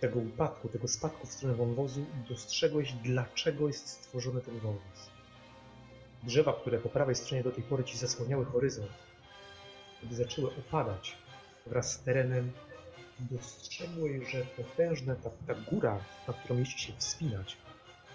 tego 0.00 0.20
upadku, 0.20 0.68
tego 0.68 0.88
spadku 0.88 1.26
w 1.26 1.32
stronę 1.32 1.54
wąwozu, 1.54 2.04
dostrzegłeś, 2.28 2.92
dlaczego 2.92 3.66
jest 3.66 3.88
stworzony 3.88 4.40
ten 4.40 4.58
wąwóz. 4.58 5.10
Drzewa, 6.22 6.52
które 6.52 6.78
po 6.78 6.88
prawej 6.88 7.14
stronie 7.14 7.42
do 7.42 7.52
tej 7.52 7.64
pory 7.64 7.84
ci 7.84 7.98
zasłaniały 7.98 8.44
horyzont, 8.44 8.90
gdy 10.06 10.16
zaczęły 10.16 10.56
opadać 10.56 11.16
wraz 11.66 11.92
z 11.92 11.98
terenem, 11.98 12.52
dostrzegłeś, 13.20 14.30
że 14.30 14.42
potężna 14.42 15.16
ta, 15.16 15.30
ta 15.46 15.54
góra, 15.54 15.98
na 16.28 16.34
którą 16.34 16.58
mieści 16.58 16.86
się 16.86 16.92
wspinać, 16.98 17.56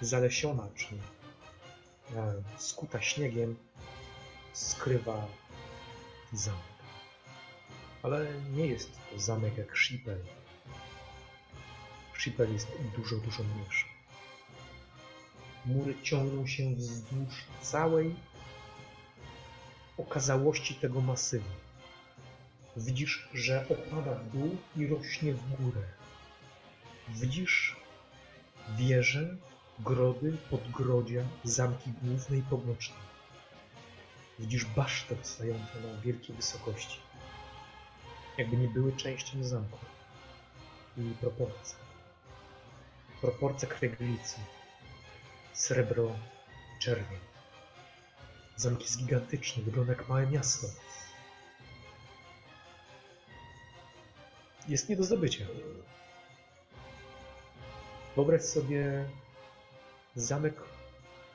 zalesiona 0.02 0.68
czy 0.76 0.96
e, 2.16 2.34
skuta 2.58 3.02
śniegiem, 3.02 3.56
skrywa 4.54 5.28
zamek. 6.34 6.62
Ale 8.04 8.28
nie 8.54 8.68
jest 8.68 8.92
to 9.12 9.20
zamek 9.20 9.58
jak 9.58 9.78
Shipel, 9.78 10.18
Shipel 12.22 12.54
jest 12.54 12.68
dużo, 12.96 13.16
dużo 13.18 13.44
mniejszy. 13.44 13.86
Mury 15.66 15.96
ciągną 16.04 16.48
się 16.48 16.76
wzdłuż 16.76 17.34
całej 17.62 18.16
okazałości 19.98 20.76
tego 20.76 21.02
masywu. 21.02 21.50
Widzisz, 22.78 23.30
że 23.34 23.66
opada 23.70 24.16
w 24.16 24.30
dół 24.30 24.58
i 24.76 24.88
rośnie 24.88 25.34
w 25.34 25.62
górę. 25.62 25.82
Widzisz 27.10 27.76
wieże, 28.78 29.36
grody, 29.80 30.38
podgrodzia, 30.50 31.24
zamki 31.44 31.92
główne 32.02 32.38
i 32.38 32.42
poboczne. 32.42 32.96
Widzisz 34.40 34.66
basztę 34.66 35.16
wstającą 35.22 35.82
na 35.96 36.02
wielkiej 36.02 36.36
wysokości. 36.36 37.00
Jakby 38.38 38.58
nie 38.58 38.68
były 38.68 38.96
częścią 38.96 39.44
zamku 39.44 39.80
i 40.98 41.02
proporcji 41.02 41.76
proporcja 43.22 43.68
krwioglicy, 43.68 44.36
srebro, 45.54 46.16
czerwień. 46.80 47.20
Zamek 48.56 48.82
jest 48.82 48.98
gigantyczny, 48.98 49.64
wygląda 49.64 49.94
jak 49.94 50.10
małe 50.10 50.28
miasto. 50.28 50.68
Jest 54.68 54.90
nie 54.90 54.96
do 54.96 55.04
zdobycia. 55.04 55.46
Wyobraź 58.16 58.42
sobie 58.42 59.10
zamek 60.16 60.56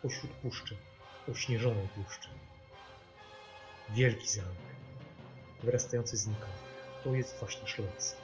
pośród 0.03 0.31
puszczy, 0.31 0.77
ośnieżonej 1.33 1.89
puszczy. 1.89 2.29
Wielki 3.91 4.29
zamek, 4.29 4.57
wyrastający 5.63 6.17
znikąd. 6.17 6.53
To 7.05 7.15
jest 7.15 7.39
właśnie 7.39 7.69
Szloc. 7.69 8.17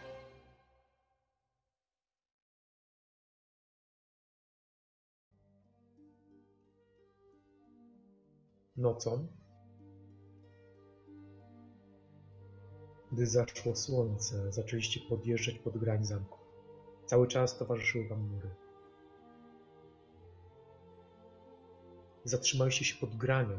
Nocą, 8.77 9.29
gdy 13.13 13.27
zaszło 13.27 13.77
słońce, 13.77 14.53
zaczęliście 14.53 15.01
podjeżdżać 15.09 15.59
pod 15.59 15.79
grań 15.79 16.05
zamku. 16.05 16.39
Cały 17.07 17.29
czas 17.29 17.59
towarzyszyły 17.59 18.09
wam 18.09 18.29
mury. 18.29 18.51
Zatrzymaliście 22.25 22.85
się 22.85 23.01
pod 23.01 23.17
granią, 23.17 23.59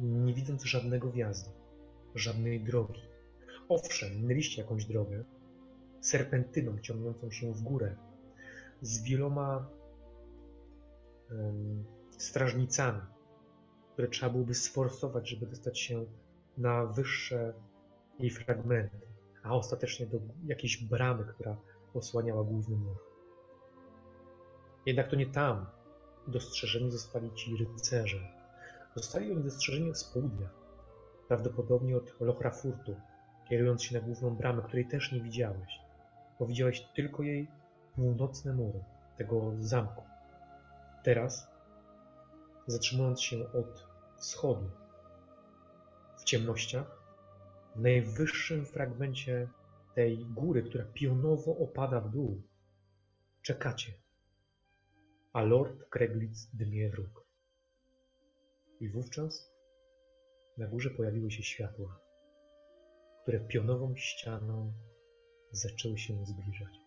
nie 0.00 0.34
widząc 0.34 0.64
żadnego 0.64 1.10
wjazdu, 1.10 1.50
żadnej 2.14 2.64
drogi. 2.64 3.02
Owszem, 3.68 4.16
minęliście 4.16 4.62
jakąś 4.62 4.84
drogę, 4.84 5.24
serpentyną 6.00 6.78
ciągnącą 6.78 7.30
się 7.30 7.52
w 7.52 7.62
górę, 7.62 7.96
z 8.82 9.02
wieloma 9.02 9.70
strażnicami, 12.18 13.13
które 13.94 14.08
trzeba 14.08 14.32
byłoby 14.32 14.54
sforsować, 14.54 15.28
żeby 15.28 15.46
dostać 15.46 15.80
się 15.80 16.06
na 16.58 16.86
wyższe 16.86 17.54
jej 18.18 18.30
fragmenty, 18.30 19.00
a 19.42 19.54
ostatecznie 19.54 20.06
do 20.06 20.18
jakiejś 20.46 20.84
bramy, 20.84 21.24
która 21.24 21.56
osłaniała 21.94 22.44
główny 22.44 22.76
mur. 22.76 22.96
Jednak 24.86 25.08
to 25.08 25.16
nie 25.16 25.26
tam 25.26 25.66
dostrzeżeni 26.26 26.90
zostali 26.90 27.34
ci 27.34 27.56
rycerze. 27.56 28.18
Zostali 28.94 29.32
oni 29.32 29.44
dostrzeżeni 29.44 29.94
z 29.94 30.04
południa, 30.04 30.48
prawdopodobnie 31.28 31.96
od 31.96 32.20
Lochrafurtu, 32.20 32.96
kierując 33.48 33.82
się 33.82 33.94
na 33.94 34.06
główną 34.06 34.30
bramę, 34.30 34.62
której 34.62 34.88
też 34.88 35.12
nie 35.12 35.20
widziałeś, 35.20 35.80
bo 36.38 36.46
widziałeś 36.46 36.80
tylko 36.94 37.22
jej 37.22 37.48
północne 37.94 38.52
mury, 38.52 38.84
tego 39.16 39.52
zamku. 39.58 40.02
Teraz, 41.02 41.53
zatrzymując 42.66 43.22
się 43.22 43.52
od 43.52 43.86
wschodu, 44.18 44.70
w 46.18 46.24
ciemnościach, 46.24 47.02
w 47.76 47.80
najwyższym 47.80 48.66
fragmencie 48.66 49.48
tej 49.94 50.26
góry, 50.26 50.62
która 50.62 50.84
pionowo 50.84 51.56
opada 51.58 52.00
w 52.00 52.10
dół, 52.10 52.42
czekacie. 53.42 53.92
a 55.32 55.42
Lord 55.42 55.88
Kreglitz 55.90 56.50
dmie 56.52 56.90
wróg. 56.90 57.26
I 58.80 58.88
wówczas 58.88 59.52
na 60.58 60.66
górze 60.66 60.90
pojawiły 60.90 61.30
się 61.30 61.42
światła, 61.42 62.00
które 63.22 63.40
pionową 63.40 63.96
ścianą 63.96 64.72
zaczęły 65.52 65.98
się 65.98 66.26
zbliżać. 66.26 66.83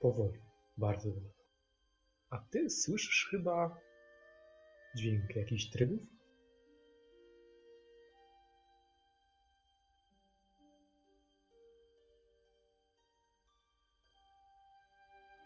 Powoli, 0.00 0.40
bardzo 0.76 1.10
wolno. 1.10 1.30
A 2.30 2.38
ty 2.38 2.70
słyszysz 2.70 3.28
chyba 3.30 3.80
dźwięk 4.96 5.36
jakichś 5.36 5.70
trybów? 5.70 6.00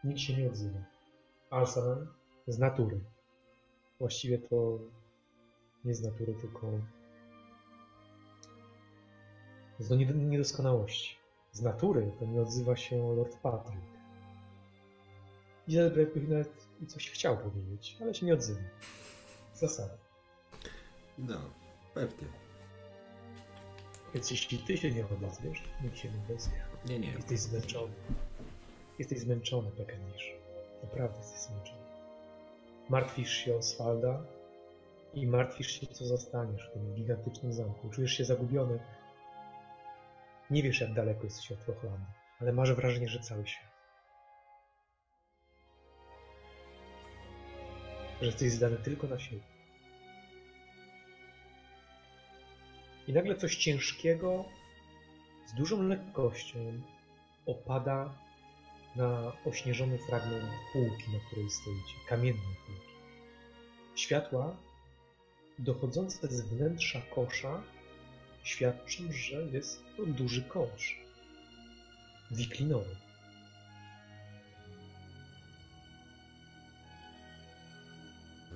Nikt 0.05 0.21
się 0.21 0.37
nie 0.37 0.49
odzywa. 0.49 0.79
Alsanan 1.51 2.07
z 2.47 2.59
natury. 2.59 3.01
Właściwie 3.99 4.39
to 4.39 4.79
nie 5.85 5.95
z 5.95 6.03
natury, 6.03 6.35
tylko 6.35 6.73
z 9.79 9.89
do 9.89 9.95
niedoskonałości. 10.15 11.17
Z 11.53 11.63
natury 11.63 12.13
to 12.19 12.25
nie 12.27 12.43
odzywa 12.43 12.77
się 12.77 13.17
Lord 13.17 13.37
Patrick. 13.37 13.94
Giselbrecht 15.69 16.19
by 16.19 16.35
nawet 16.35 16.67
coś 16.89 17.11
chciał 17.11 17.39
powiedzieć, 17.39 17.97
ale 18.01 18.15
się 18.15 18.27
nie 18.27 18.35
odzywa. 18.35 18.61
Z 19.55 19.61
zasady. 19.61 19.95
No, 21.19 21.41
pewnie. 21.95 22.29
Więc 24.15 24.31
jeśli 24.31 24.59
ty 24.59 24.77
się 24.77 24.91
nie 24.91 25.05
odezwiesz, 25.07 25.63
nikt 25.83 25.97
się 25.97 26.11
nie 26.11 26.19
odezwie. 26.25 26.65
Nie, 26.87 26.99
nie. 26.99 27.13
Jesteś 27.13 27.41
zmęczony. 27.41 27.93
Jesteś 28.99 29.19
zmęczony, 29.19 29.71
Pekenisz. 29.71 30.33
Naprawdę 30.83 31.19
jesteś 31.19 31.41
zmęczony. 31.41 31.85
Martwisz 32.89 33.31
się 33.31 33.57
o 33.57 33.63
Svalda 33.63 34.23
i 35.15 35.27
martwisz 35.27 35.81
się, 35.81 35.87
co 35.87 36.05
zostaniesz 36.05 36.69
w 36.69 36.73
tym 36.73 36.95
gigantycznym 36.95 37.53
zamku. 37.53 37.91
Czujesz 37.91 38.13
się 38.13 38.25
zagubiony. 38.25 38.79
Nie 40.51 40.63
wiesz, 40.63 40.81
jak 40.81 40.95
daleko 40.95 41.25
jesteś 41.25 41.53
od 41.53 41.59
Frochlandu, 41.59 42.07
ale 42.41 42.53
masz 42.53 42.73
wrażenie, 42.73 43.09
że 43.09 43.21
cały 43.21 43.47
świat. 43.47 43.74
Że 48.21 48.27
jesteś 48.27 48.53
zdany 48.53 48.77
tylko 48.77 49.07
na 49.07 49.19
siebie. 49.19 49.43
I 53.09 53.13
nagle 53.13 53.37
coś 53.37 53.57
ciężkiego 53.57 54.45
z 55.47 55.55
dużą 55.55 55.83
lekkością 55.83 56.59
opada 57.47 58.15
na 58.97 59.33
ośnieżony 59.45 59.99
fragment 59.99 60.51
półki, 60.73 61.13
na 61.13 61.19
której 61.27 61.51
stoicie, 61.51 61.95
kamiennej 62.09 62.57
półki. 62.67 62.93
Światła 63.95 64.57
dochodzące 65.59 66.29
z 66.29 66.41
wnętrza 66.41 67.01
kosza 67.01 67.63
świadczą, 68.45 69.03
że 69.11 69.43
jest 69.43 69.85
to 69.97 70.07
duży 70.07 70.43
kosz. 70.43 70.99
Wiklinowy. 72.31 73.04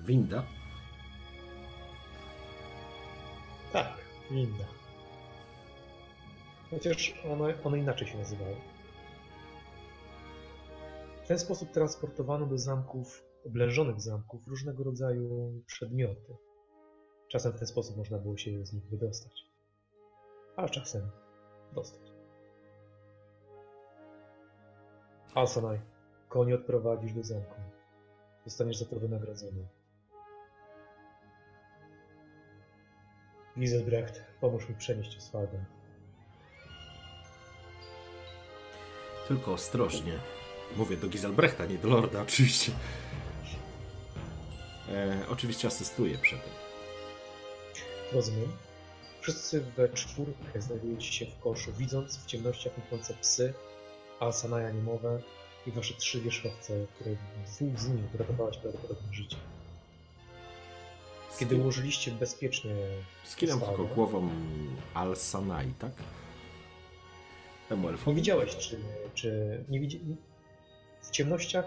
Winda? 0.09 0.43
Tak, 3.73 3.97
winda. 4.31 4.65
Chociaż 6.71 7.13
one, 7.31 7.63
one 7.63 7.79
inaczej 7.79 8.07
się 8.07 8.17
nazywają. 8.17 8.55
W 11.23 11.27
ten 11.27 11.39
sposób 11.39 11.71
transportowano 11.71 12.45
do 12.45 12.57
zamków, 12.57 13.23
oblężonych 13.45 14.01
zamków, 14.01 14.47
różnego 14.47 14.83
rodzaju 14.83 15.53
przedmioty. 15.65 16.37
Czasem 17.27 17.51
w 17.51 17.59
ten 17.59 17.67
sposób 17.67 17.97
można 17.97 18.17
było 18.17 18.37
się 18.37 18.65
z 18.65 18.73
nich 18.73 18.89
wydostać, 18.89 19.45
a 20.55 20.69
czasem 20.69 21.09
dostać. 21.73 22.11
Alsanaj, 25.35 25.79
konie 26.29 26.55
odprowadzisz 26.55 27.13
do 27.13 27.23
zamku. 27.23 27.55
Zostaniesz 28.45 28.77
za 28.77 28.85
to 28.85 28.99
wynagrodzony. 28.99 29.78
Giselbrecht, 33.59 34.21
pomóż 34.41 34.69
mi 34.69 34.75
przenieść 34.75 35.17
Oswalda. 35.17 35.57
Tylko 39.27 39.53
ostrożnie. 39.53 40.19
Mówię 40.75 40.97
do 40.97 41.07
Giselbrechta, 41.07 41.65
nie 41.65 41.77
do 41.77 41.87
Lorda, 41.87 42.21
oczywiście. 42.27 42.71
E, 44.89 45.19
oczywiście 45.29 45.67
asystuję 45.67 46.17
przy 46.17 46.35
tym. 46.35 46.51
Rozumiem. 48.13 48.51
Wszyscy 49.21 49.61
we 49.61 49.89
czwórkę 49.89 50.61
znajdujecie 50.61 51.11
się 51.13 51.25
w 51.25 51.39
koszu, 51.39 51.71
widząc 51.77 52.17
w 52.17 52.25
ciemnościach 52.25 52.77
mknące 52.77 53.13
psy, 53.13 53.53
Alsanaja 54.19 54.71
niemowe 54.71 55.21
i 55.67 55.71
wasze 55.71 55.93
trzy 55.93 56.21
wierzchowce, 56.21 56.85
które 56.95 57.15
dwóch 57.45 57.79
z 57.79 57.89
nich 57.89 58.15
uratowałaś 58.15 58.57
prawdopodobnie 58.57 59.13
życie. 59.13 59.37
Kiedy 61.39 61.55
ułożyliście 61.55 62.11
bezpiecznie 62.11 62.75
Skinam 63.23 63.59
tylko 63.59 63.85
głową 63.85 64.29
Al-Sanai, 64.93 65.73
tak? 65.73 65.93
Temu 67.69 67.83
nie 67.83 67.89
elfowi? 67.89 68.15
widziałeś, 68.15 68.57
czy, 68.57 68.79
czy 69.13 69.65
nie 69.69 69.79
widzi... 69.79 70.17
w 71.01 71.11
ciemnościach 71.11 71.65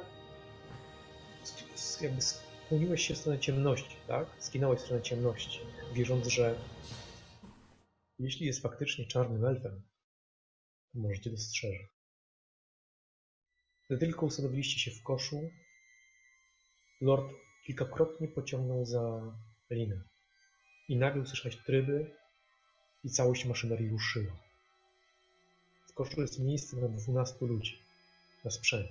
jakby 2.00 2.20
skłoniłeś 2.22 3.06
się 3.06 3.14
w 3.14 3.18
stronę 3.18 3.38
ciemności, 3.38 3.96
tak? 4.08 4.26
Skinąłeś 4.38 4.80
w 4.80 4.82
stronę 4.82 5.02
ciemności, 5.02 5.60
wierząc, 5.94 6.26
że 6.26 6.58
jeśli 8.18 8.46
jest 8.46 8.62
faktycznie 8.62 9.06
czarnym 9.06 9.44
elfem, 9.44 9.82
to 10.92 10.98
może 10.98 11.20
cię 11.20 11.30
dostrzeże. 11.30 11.84
Gdy 13.90 13.98
tylko 13.98 14.26
usadowiliście 14.26 14.80
się 14.80 14.90
w 15.00 15.02
koszu, 15.02 15.50
Lord 17.00 17.26
kilkakrotnie 17.66 18.28
pociągnął 18.28 18.84
za 18.84 19.32
i 20.88 20.96
nagle 20.96 21.22
usłyszałeś 21.22 21.56
tryby 21.56 22.10
i 23.04 23.10
całość 23.10 23.44
maszynerii 23.44 23.88
ruszyła. 23.88 24.32
W 25.88 25.92
koszu 25.94 26.20
jest 26.20 26.38
miejsce 26.38 26.76
na 26.76 26.88
12 26.88 27.46
ludzi, 27.46 27.78
na 28.44 28.50
sprzęt. 28.50 28.90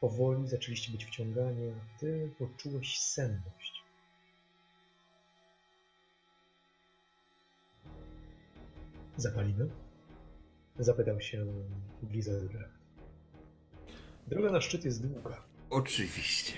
Powoli 0.00 0.48
zaczęliście 0.48 0.92
być 0.92 1.04
wciągani, 1.04 1.70
a 1.70 1.98
ty 1.98 2.30
poczułeś 2.38 2.98
senność. 2.98 3.82
Zapalimy? 9.16 9.68
Zapytał 10.78 11.20
się 11.20 11.46
Blizzard. 12.02 12.52
Droga 14.26 14.50
na 14.50 14.60
szczyt 14.60 14.84
jest 14.84 15.06
długa. 15.06 15.42
Oczywiście. 15.70 16.52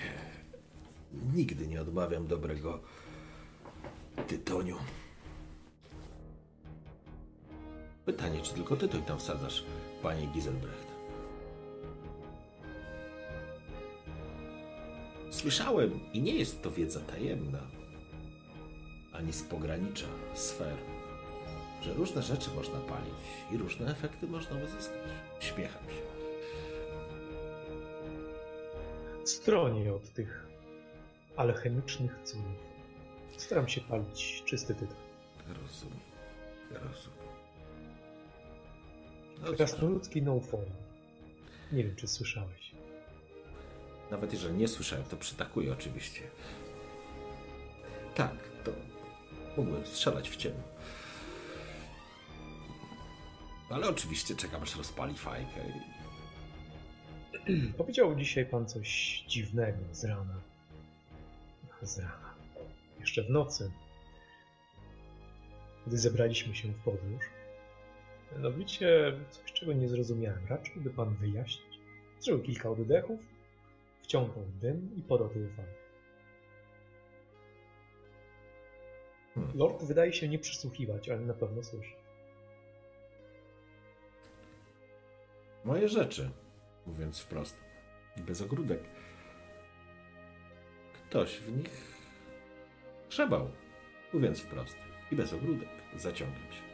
Nigdy 1.11 1.67
nie 1.67 1.81
odmawiam 1.81 2.27
dobrego 2.27 2.79
tytoniu. 4.27 4.77
Pytanie, 8.05 8.41
czy 8.41 8.53
tylko 8.53 8.75
tytoń 8.75 9.01
tam 9.01 9.19
wsadzasz, 9.19 9.63
panie 10.01 10.27
Giselbrecht? 10.27 10.87
Słyszałem, 15.31 15.99
i 16.13 16.21
nie 16.21 16.35
jest 16.35 16.61
to 16.61 16.71
wiedza 16.71 16.99
tajemna, 16.99 17.59
ani 19.13 19.33
z 19.33 19.43
pogranicza 19.43 20.07
sfer, 20.33 20.77
że 21.81 21.93
różne 21.93 22.23
rzeczy 22.23 22.49
można 22.55 22.79
palić 22.79 23.13
i 23.51 23.57
różne 23.57 23.91
efekty 23.91 24.27
można 24.27 24.57
uzyskać. 24.63 25.01
Śmiecham 25.39 25.83
się. 25.83 26.07
Stronie 29.25 29.93
od 29.93 30.13
tych 30.13 30.46
alchemicznych 31.37 32.19
cudów. 32.23 32.67
Staram 33.37 33.67
się 33.67 33.81
palić 33.81 34.43
czysty 34.45 34.75
tytoń. 34.75 34.97
Rozumiem. 35.47 35.99
Rozumiem. 36.71 37.17
No, 39.41 39.53
Krasnoludzki 39.53 40.21
no 40.21 40.39
form. 40.39 40.71
Nie 41.71 41.83
wiem, 41.83 41.95
czy 41.95 42.07
słyszałeś. 42.07 42.71
nawet 44.11 44.33
jeżeli 44.33 44.53
nie 44.55 44.67
słyszałem, 44.67 45.05
to 45.05 45.17
przytakuję 45.17 45.73
oczywiście. 45.73 46.21
Tak, 48.15 48.35
to 48.63 48.71
mógłbym 49.57 49.85
strzelać 49.85 50.29
w 50.29 50.35
ciemno. 50.35 50.63
Ale 53.69 53.89
oczywiście 53.89 54.35
czekam, 54.35 54.63
aż 54.63 54.75
rozpali 54.75 55.15
fajkę. 55.17 55.61
i- 57.47 57.73
Powiedział 57.77 58.15
dzisiaj 58.15 58.45
pan 58.45 58.65
coś 58.67 59.19
dziwnego 59.27 59.77
z 59.91 60.05
rana. 60.05 60.41
Z 61.81 61.99
rana. 61.99 62.35
Jeszcze 62.99 63.23
w 63.23 63.29
nocy. 63.29 63.71
gdy 65.87 65.97
zebraliśmy 65.97 66.55
się 66.55 66.67
w 66.67 66.83
podróż. 66.83 67.23
Mianowicie 68.31 69.13
coś, 69.29 69.53
czego 69.53 69.73
nie 69.73 69.87
zrozumiałem. 69.87 70.47
Raczyłby 70.49 70.89
pan 70.89 71.15
wyjaśnić? 71.15 71.79
Zrobił 72.19 72.45
kilka 72.45 72.69
oddechów, 72.69 73.19
wciągnął 74.03 74.45
dym 74.61 74.95
i 74.97 75.01
podał 75.01 75.29
telefon. 75.29 75.65
Hmm. 79.35 79.57
Lord 79.57 79.83
wydaje 79.83 80.13
się 80.13 80.27
nie 80.27 80.39
przysłuchiwać, 80.39 81.09
ale 81.09 81.19
na 81.19 81.33
pewno 81.33 81.63
słyszy. 81.63 81.95
Moje 85.65 85.89
rzeczy, 85.89 86.29
mówiąc 86.87 87.19
wprost, 87.19 87.57
bez 88.17 88.41
ogródek. 88.41 88.79
Ktoś 91.09 91.39
w 91.39 91.57
nich 91.57 91.97
grzebał, 93.09 93.51
mówiąc 94.13 94.39
wprost, 94.39 94.77
i 95.11 95.15
bez 95.15 95.33
ogródek. 95.33 95.69
Zaciągam 95.95 96.51
się. 96.51 96.67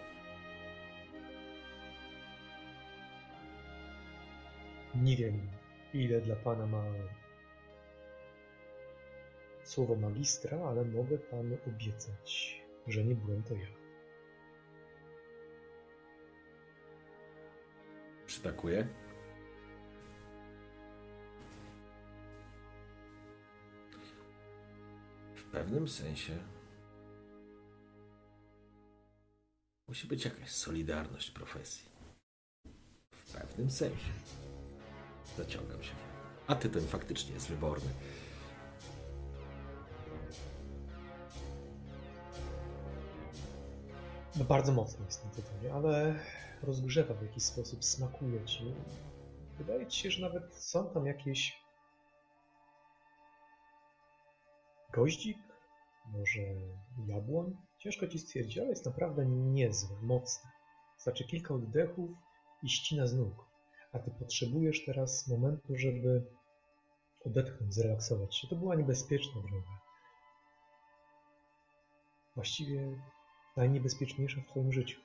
Nie 4.95 5.17
wiem, 5.17 5.49
ile 5.93 6.21
dla 6.21 6.35
pana 6.35 6.67
ma 6.67 6.83
słowo 9.63 9.95
magistra, 9.95 10.57
ale 10.67 10.85
mogę 10.85 11.17
panu 11.17 11.57
obiecać, 11.67 12.61
że 12.87 13.03
nie 13.03 13.15
byłem 13.15 13.43
to 13.43 13.53
ja. 13.53 13.67
Przytakuję. 18.25 18.87
Pewnym 25.53 25.87
sensie 25.87 26.33
musi 29.87 30.07
być 30.07 30.25
jakaś 30.25 30.51
solidarność 30.51 31.31
profesji. 31.31 31.89
W 33.11 33.31
pewnym 33.33 33.71
sensie. 33.71 34.11
Zaciągam 35.37 35.83
się. 35.83 35.91
A 36.47 36.55
ty 36.55 36.69
ten 36.69 36.87
faktycznie 36.87 37.33
jest 37.33 37.47
wyborny. 37.47 37.89
No 44.35 44.45
bardzo 44.45 44.71
mocno 44.71 45.05
jest 45.05 45.25
na 45.25 45.31
tytoniu, 45.31 45.73
ale 45.73 46.19
rozgrzewa 46.63 47.13
w 47.13 47.21
jakiś 47.21 47.43
sposób, 47.43 47.85
smakuje 47.85 48.45
ci. 48.45 48.73
Wydaje 49.57 49.87
ci 49.87 49.99
się, 50.01 50.11
że 50.11 50.21
nawet 50.21 50.55
są 50.55 50.89
tam 50.89 51.05
jakieś 51.05 51.62
goździk, 54.93 55.37
może 56.05 56.39
jabłoń. 57.07 57.57
Ciężko 57.77 58.07
ci 58.07 58.19
stwierdzić, 58.19 58.57
ale 58.57 58.69
jest 58.69 58.85
naprawdę 58.85 59.25
niezłe, 59.25 59.97
mocne. 60.01 60.51
Znaczy 60.97 61.27
kilka 61.27 61.53
oddechów 61.53 62.09
i 62.63 62.69
ścina 62.69 63.07
z 63.07 63.13
nóg. 63.15 63.45
A 63.93 63.99
ty 63.99 64.11
potrzebujesz 64.11 64.85
teraz 64.85 65.27
momentu, 65.27 65.75
żeby 65.75 66.25
odetchnąć, 67.25 67.73
zrelaksować 67.73 68.35
się. 68.35 68.47
To 68.47 68.55
była 68.55 68.75
niebezpieczna 68.75 69.41
droga. 69.41 69.79
Właściwie 72.35 72.99
najniebezpieczniejsza 73.57 74.41
w 74.41 74.45
Twoim 74.45 74.71
życiu. 74.71 75.01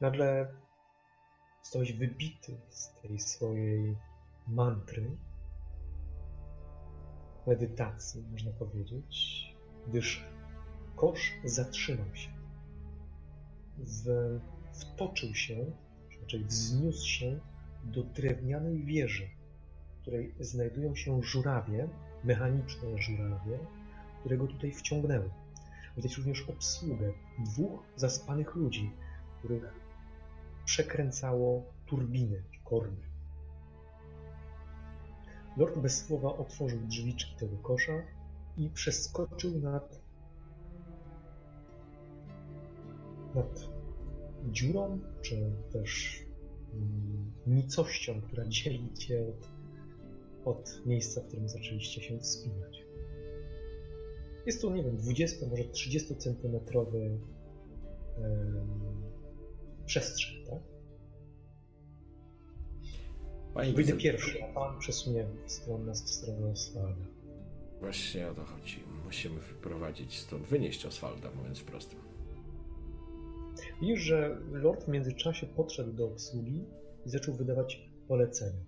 Nagle 0.00 0.54
zostałeś 1.62 1.92
wybity 1.92 2.60
z 2.68 3.00
tej 3.00 3.18
swojej 3.18 3.96
mantry, 4.48 5.16
medytacji, 7.46 8.24
można 8.32 8.50
powiedzieć, 8.52 9.44
gdyż 9.88 10.24
kosz 10.96 11.32
zatrzymał 11.44 12.14
się. 12.14 12.30
W, 13.78 14.04
wtoczył 14.72 15.34
się, 15.34 15.66
raczej 16.20 16.44
wzniósł 16.44 17.08
się 17.08 17.40
do 17.84 18.02
drewnianej 18.02 18.84
wieży, 18.84 19.28
w 19.98 20.02
której 20.02 20.34
znajdują 20.40 20.94
się 20.94 21.22
żurawie, 21.22 21.88
mechaniczne 22.24 22.98
żurawie, 22.98 23.58
które 24.20 24.36
go 24.36 24.46
tutaj 24.46 24.72
wciągnęły. 24.72 25.30
Widać 25.96 26.16
również 26.16 26.48
obsługę 26.48 27.12
dwóch 27.38 27.82
zaspanych 27.96 28.54
ludzi, 28.54 28.90
których 29.38 29.74
przekręcało 30.64 31.62
turbiny, 31.86 32.42
korby. 32.64 33.11
Lord 35.56 35.78
bez 35.78 36.06
słowa 36.06 36.36
otworzył 36.36 36.78
drzwiczki 36.80 37.36
tego 37.36 37.56
kosza 37.56 38.02
i 38.56 38.70
przeskoczył 38.70 39.58
nad, 39.58 40.00
nad 43.34 43.68
dziurą, 44.50 45.00
czy 45.22 45.52
też 45.72 46.22
mm, 46.74 47.32
nicością, 47.46 48.20
która 48.20 48.44
dzieli 48.48 48.92
cię 48.92 49.26
od, 49.28 49.48
od 50.44 50.86
miejsca, 50.86 51.20
w 51.20 51.26
którym 51.26 51.48
zaczęliście 51.48 52.02
się 52.02 52.18
wspinać. 52.18 52.82
Jest 54.46 54.62
to, 54.62 54.70
nie 54.70 54.84
wiem, 54.84 54.96
20, 54.96 55.46
może 55.46 55.64
30 55.64 56.16
centymetrowy 56.16 57.18
przestrzeń, 59.86 60.46
tak? 60.46 60.71
Pani 63.54 63.72
Wyjdę 63.72 63.92
pierwszy, 63.92 64.44
a 64.44 64.54
pan 64.54 64.78
przesunie 64.78 65.26
w 65.46 65.52
stronę, 65.52 65.92
w 65.92 65.96
stronę 65.96 66.50
Oswalda. 66.50 67.04
Właśnie 67.80 68.30
o 68.30 68.34
to 68.34 68.44
chodzi. 68.44 68.84
Musimy 69.04 69.40
wyprowadzić 69.40 70.18
stąd, 70.18 70.46
wynieść 70.46 70.86
Oswalda, 70.86 71.30
mówiąc 71.36 71.58
wprost. 71.58 71.96
Widzisz, 73.80 74.00
że 74.00 74.40
Lord 74.52 74.84
w 74.84 74.88
międzyczasie 74.88 75.46
podszedł 75.46 75.92
do 75.92 76.06
obsługi 76.06 76.64
i 77.06 77.10
zaczął 77.10 77.34
wydawać 77.34 77.90
polecenia. 78.08 78.64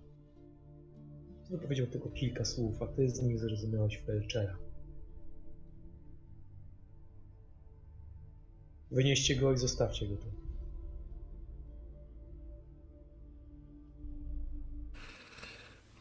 Wypowiedział 1.49 1.87
tylko 1.87 2.09
kilka 2.09 2.45
słów, 2.45 2.81
a 2.81 2.87
ty 2.87 3.09
z 3.09 3.21
nich 3.21 3.39
zrozumiałeś 3.39 4.01
Felczera. 4.05 4.57
Wynieście 8.91 9.35
go 9.35 9.53
i 9.53 9.57
zostawcie 9.57 10.07
go 10.07 10.15
tu. 10.15 10.44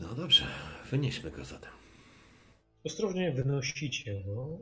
No 0.08 0.14
dobrze, 0.14 0.44
wynieśmy 0.90 1.30
go 1.30 1.44
zatem. 1.44 1.70
Ostrożnie 2.84 3.32
wynosicie 3.32 4.24
go, 4.24 4.58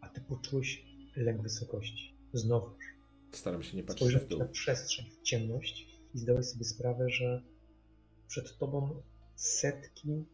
a 0.00 0.08
ty 0.08 0.20
poczułeś 0.20 0.84
lęk 1.16 1.42
wysokości. 1.42 2.14
Znowuż. 2.32 2.84
Staram 3.32 3.62
się 3.62 3.76
nie 3.76 3.82
patrzeć 3.82 4.08
w 4.08 4.10
Spojrzałeś 4.10 4.30
dół. 4.30 4.38
na 4.38 4.44
przestrzeń, 4.46 5.06
w 5.10 5.22
ciemność 5.22 5.86
i 6.14 6.18
zdałeś 6.18 6.46
sobie 6.46 6.64
sprawę, 6.64 7.10
że 7.10 7.42
przed 8.28 8.58
tobą 8.58 9.02
setki 9.36 10.24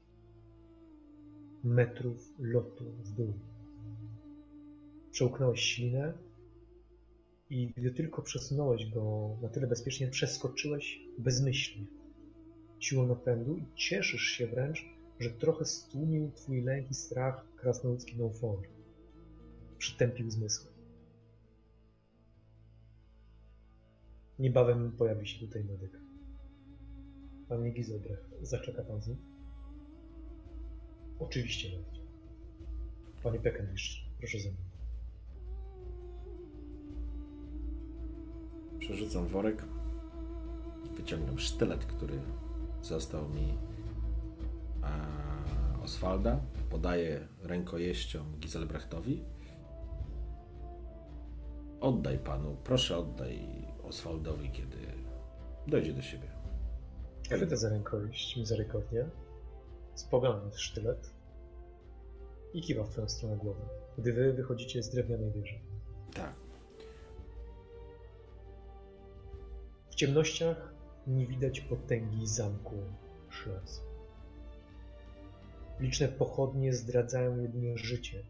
metrów 1.65 2.35
lotu 2.39 2.85
w 2.85 3.13
dół. 3.13 3.33
Przełknąłeś 5.11 5.61
ślinę 5.61 6.13
i 7.51 7.73
gdy 7.77 7.91
tylko 7.91 8.23
przesunąłeś 8.23 8.91
go 8.91 9.37
na 9.43 9.49
tyle 9.49 9.67
bezpiecznie, 9.67 10.09
przeskoczyłeś 10.09 11.01
bezmyślnie, 11.19 11.87
siłą 12.79 13.07
napędu 13.07 13.57
i 13.57 13.67
cieszysz 13.75 14.23
się 14.23 14.47
wręcz, 14.47 14.85
że 15.21 15.31
trochę 15.31 15.65
stłumił 15.65 16.31
twój 16.35 16.63
lęk 16.63 16.91
i 16.91 16.95
strach 16.95 17.47
krasnoludzki 17.57 18.17
Neufor. 18.17 18.59
Przytępił 19.79 20.31
zmysły. 20.31 20.71
Niebawem 24.39 24.93
pojawi 24.93 25.27
się 25.27 25.47
tutaj 25.47 25.65
medyk. 25.65 26.01
Panie 27.49 27.71
Gizelbrecht, 27.71 28.37
zaczeka 28.43 28.83
pan 28.83 29.03
z 29.03 29.09
nim? 29.09 29.17
Oczywiście, 31.19 31.69
Lord. 31.69 31.99
Panie 33.23 33.41
Peckendish, 33.41 34.07
proszę 34.19 34.39
ze 34.39 34.49
mną. 34.49 34.59
Przerzucam 38.79 39.27
worek. 39.27 39.65
Wyciągam 40.97 41.39
sztylet, 41.39 41.85
który 41.85 42.21
został 42.87 43.29
mi 43.29 43.59
Oswalda. 45.85 46.41
Podaję 46.71 47.29
rękojeścią 47.43 48.25
Giselbrechtowi. 48.41 49.25
Oddaj 51.81 52.19
panu, 52.19 52.57
proszę 52.65 52.97
oddaj 52.97 53.49
Oswaldowi, 53.83 54.51
kiedy 54.51 54.77
dojdzie 55.67 55.93
do 55.93 56.03
siebie. 56.03 56.29
Chwyta 57.31 57.57
za 57.57 57.69
rękojeść 57.69 58.37
mizerykornie, 58.37 59.09
spogląda 59.95 60.45
na 60.45 60.59
sztylet 60.59 61.11
i 62.55 62.63
kiwa 62.63 62.85
w 62.85 62.89
twoją 62.89 63.09
stronę 63.09 63.37
głową, 63.37 63.61
gdy 63.99 64.13
wy 64.13 64.33
wychodzicie 64.33 64.83
z 64.83 64.91
drewnianej 64.91 65.33
wieży. 65.33 65.59
Tak. 66.15 66.35
W 69.91 69.95
ciemnościach 69.95 70.76
nie 71.07 71.27
widać 71.27 71.61
potęgi 71.61 72.27
zamku 72.27 72.75
Szles. 73.29 73.83
Liczne 75.81 76.09
pochodnie 76.09 76.73
zdradzają 76.73 77.39
jedynie 77.39 77.79
życie 77.79 78.23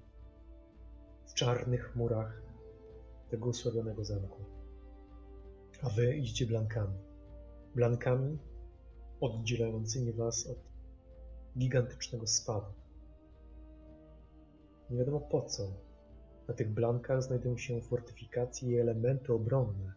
w 1.26 1.34
czarnych 1.34 1.96
murach 1.96 2.42
tego 3.30 3.48
osłabionego 3.48 4.04
zamku. 4.04 4.44
A 5.82 5.88
wy 5.88 6.16
idziecie 6.16 6.46
blankami. 6.46 6.98
Blankami 7.74 8.38
oddzielającymi 9.20 10.12
was 10.12 10.46
od 10.46 10.58
gigantycznego 11.58 12.26
spadu. 12.26 12.72
Nie 14.90 14.98
wiadomo 14.98 15.20
po 15.20 15.42
co. 15.42 15.62
Na 16.48 16.54
tych 16.54 16.70
blankach 16.70 17.22
znajdują 17.22 17.58
się 17.58 17.80
fortyfikacje 17.80 18.70
i 18.70 18.80
elementy 18.80 19.32
obronne, 19.32 19.92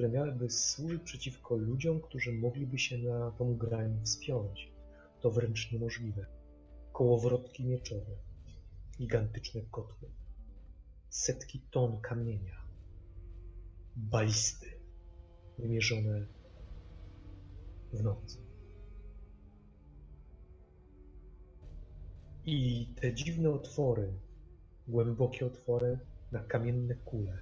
które 0.00 0.12
miałyby 0.12 0.50
służyć 0.50 1.02
przeciwko 1.02 1.56
ludziom, 1.56 2.00
którzy 2.00 2.32
mogliby 2.32 2.78
się 2.78 2.98
na 2.98 3.30
tą 3.30 3.56
grań 3.56 4.00
wspiąć. 4.04 4.72
To 5.20 5.30
wręcz 5.30 5.72
niemożliwe. 5.72 6.26
Kołowrotki 6.92 7.64
mieczowe, 7.64 8.16
gigantyczne 8.98 9.60
kotły, 9.70 10.08
setki 11.08 11.60
ton 11.70 12.00
kamienia, 12.00 12.64
balisty 13.96 14.66
wymierzone 15.58 16.26
w 17.92 18.02
nocy. 18.02 18.38
I 22.46 22.86
te 23.00 23.14
dziwne 23.14 23.50
otwory, 23.50 24.12
głębokie 24.88 25.46
otwory 25.46 25.98
na 26.32 26.40
kamienne 26.40 26.94
kule. 26.94 27.38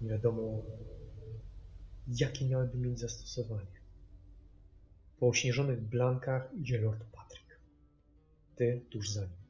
Nie 0.00 0.08
wiadomo, 0.08 0.62
jakie 2.08 2.48
miałyby 2.48 2.78
mieć 2.78 3.00
zastosowanie. 3.00 3.82
Po 5.18 5.28
ośnieżonych 5.28 5.80
blankach 5.80 6.54
idzie 6.54 6.80
Lord 6.80 7.04
Patrick. 7.04 7.60
Ty 8.56 8.86
tuż 8.90 9.10
za 9.10 9.20
nim. 9.20 9.42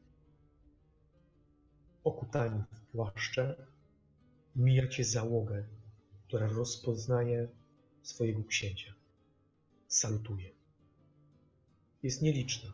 Okutani 2.05 2.63
w 2.73 2.81
płaszcze, 2.81 3.67
mijacie 4.57 5.05
załogę, 5.05 5.65
która 6.27 6.47
rozpoznaje 6.47 7.49
swojego 8.03 8.45
księcia. 8.45 8.95
Salutuje. 9.89 10.51
Jest 12.03 12.23
nieliczna, 12.23 12.73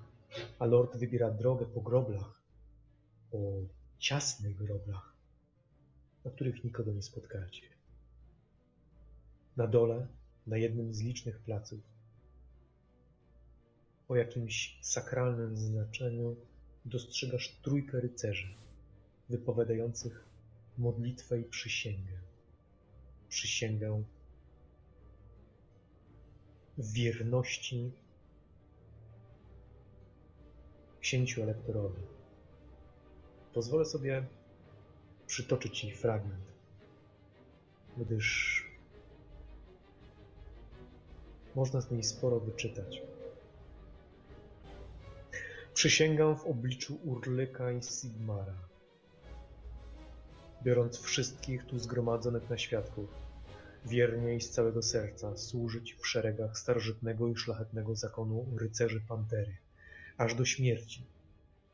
a 0.59 0.67
lord 0.67 0.97
wybiera 0.97 1.31
drogę 1.31 1.67
po 1.67 1.81
groblach, 1.81 2.43
po 3.31 3.39
ciasnych 3.99 4.57
groblach, 4.57 5.17
na 6.25 6.31
których 6.31 6.65
nikogo 6.65 6.93
nie 6.93 7.03
spotkacie. 7.03 7.78
Na 9.59 9.67
dole, 9.67 10.07
na 10.47 10.57
jednym 10.57 10.95
z 10.95 11.01
licznych 11.01 11.39
placów, 11.39 11.81
o 14.09 14.17
jakimś 14.17 14.79
sakralnym 14.83 15.57
znaczeniu 15.57 16.37
dostrzegasz 16.85 17.59
trójkę 17.63 18.01
rycerzy, 18.01 18.55
wypowiadających 19.29 20.25
modlitwę 20.79 21.41
i 21.41 21.45
przysięgę. 21.45 22.13
Przysięgę 23.29 24.03
wierności 26.79 27.93
księciu 31.01 31.43
elektorowi. 31.43 32.03
Pozwolę 33.55 33.85
sobie 33.85 34.27
przytoczyć 35.27 35.79
Ci 35.79 35.93
fragment, 35.93 36.45
gdyż 37.97 38.68
można 41.59 41.81
z 41.81 41.91
niej 41.91 42.03
sporo 42.03 42.41
wyczytać. 42.41 43.03
Przysięgam 45.75 46.37
w 46.37 46.45
obliczu 46.45 46.99
Urlyka 47.05 47.73
i 47.73 47.83
Sigmara, 47.83 48.55
biorąc 50.63 50.99
wszystkich 50.99 51.67
tu 51.67 51.79
zgromadzonych 51.79 52.51
na 52.51 52.59
świadków, 52.59 53.09
wiernie 53.87 54.35
i 54.35 54.41
z 54.41 54.51
całego 54.51 54.83
serca 54.83 55.37
służyć 55.37 55.95
w 55.95 56.07
szeregach 56.07 56.59
starożytnego 56.59 57.29
i 57.29 57.37
szlachetnego 57.37 57.97
zakonu 57.97 58.47
rycerzy 58.57 59.01
Pantery, 59.09 59.57
aż 60.17 60.35
do 60.35 60.45
śmierci, 60.45 61.07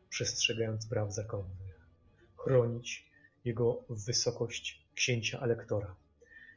przestrzegając 0.08 0.86
praw 0.86 1.14
zakonnych, 1.14 1.86
chronić 2.36 3.10
jego 3.44 3.84
wysokość 3.88 4.86
księcia 4.94 5.40
elektora, 5.40 5.94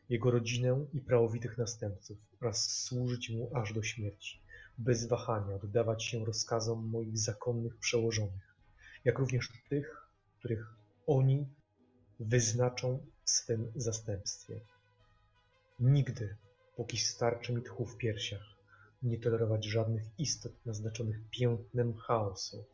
jego 0.09 0.31
rodzinę 0.31 0.85
i 0.93 1.01
prawowitych 1.01 1.57
następców 1.57 2.17
oraz 2.41 2.83
służyć 2.83 3.29
mu 3.29 3.49
aż 3.55 3.73
do 3.73 3.83
śmierci, 3.83 4.41
bez 4.77 5.07
wahania 5.07 5.55
oddawać 5.55 6.03
się 6.03 6.25
rozkazom 6.25 6.85
moich 6.85 7.17
zakonnych 7.17 7.77
przełożonych, 7.77 8.55
jak 9.05 9.19
również 9.19 9.49
tych, 9.69 10.07
których 10.39 10.75
oni 11.07 11.47
wyznaczą 12.19 13.05
w 13.23 13.29
swym 13.29 13.71
zastępstwie. 13.75 14.61
Nigdy, 15.79 16.35
póki 16.75 16.97
starczy 16.97 17.53
mi 17.53 17.61
tchu 17.61 17.85
w 17.85 17.97
piersiach, 17.97 18.57
nie 19.03 19.19
tolerować 19.19 19.65
żadnych 19.65 20.03
istot 20.17 20.65
naznaczonych 20.65 21.19
piętnem 21.31 21.93
chaosu. 21.93 22.65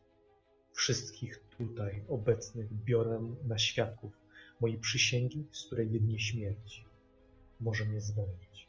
Wszystkich 0.72 1.40
tutaj 1.58 2.04
obecnych 2.08 2.72
biorę 2.72 3.34
na 3.44 3.58
świadków 3.58 4.12
mojej 4.60 4.78
przysięgi, 4.78 5.46
z 5.52 5.66
której 5.66 5.92
jednie 5.92 6.20
śmierć 6.20 6.84
może 7.64 7.84
mnie 7.84 8.00
zwolnić. 8.00 8.68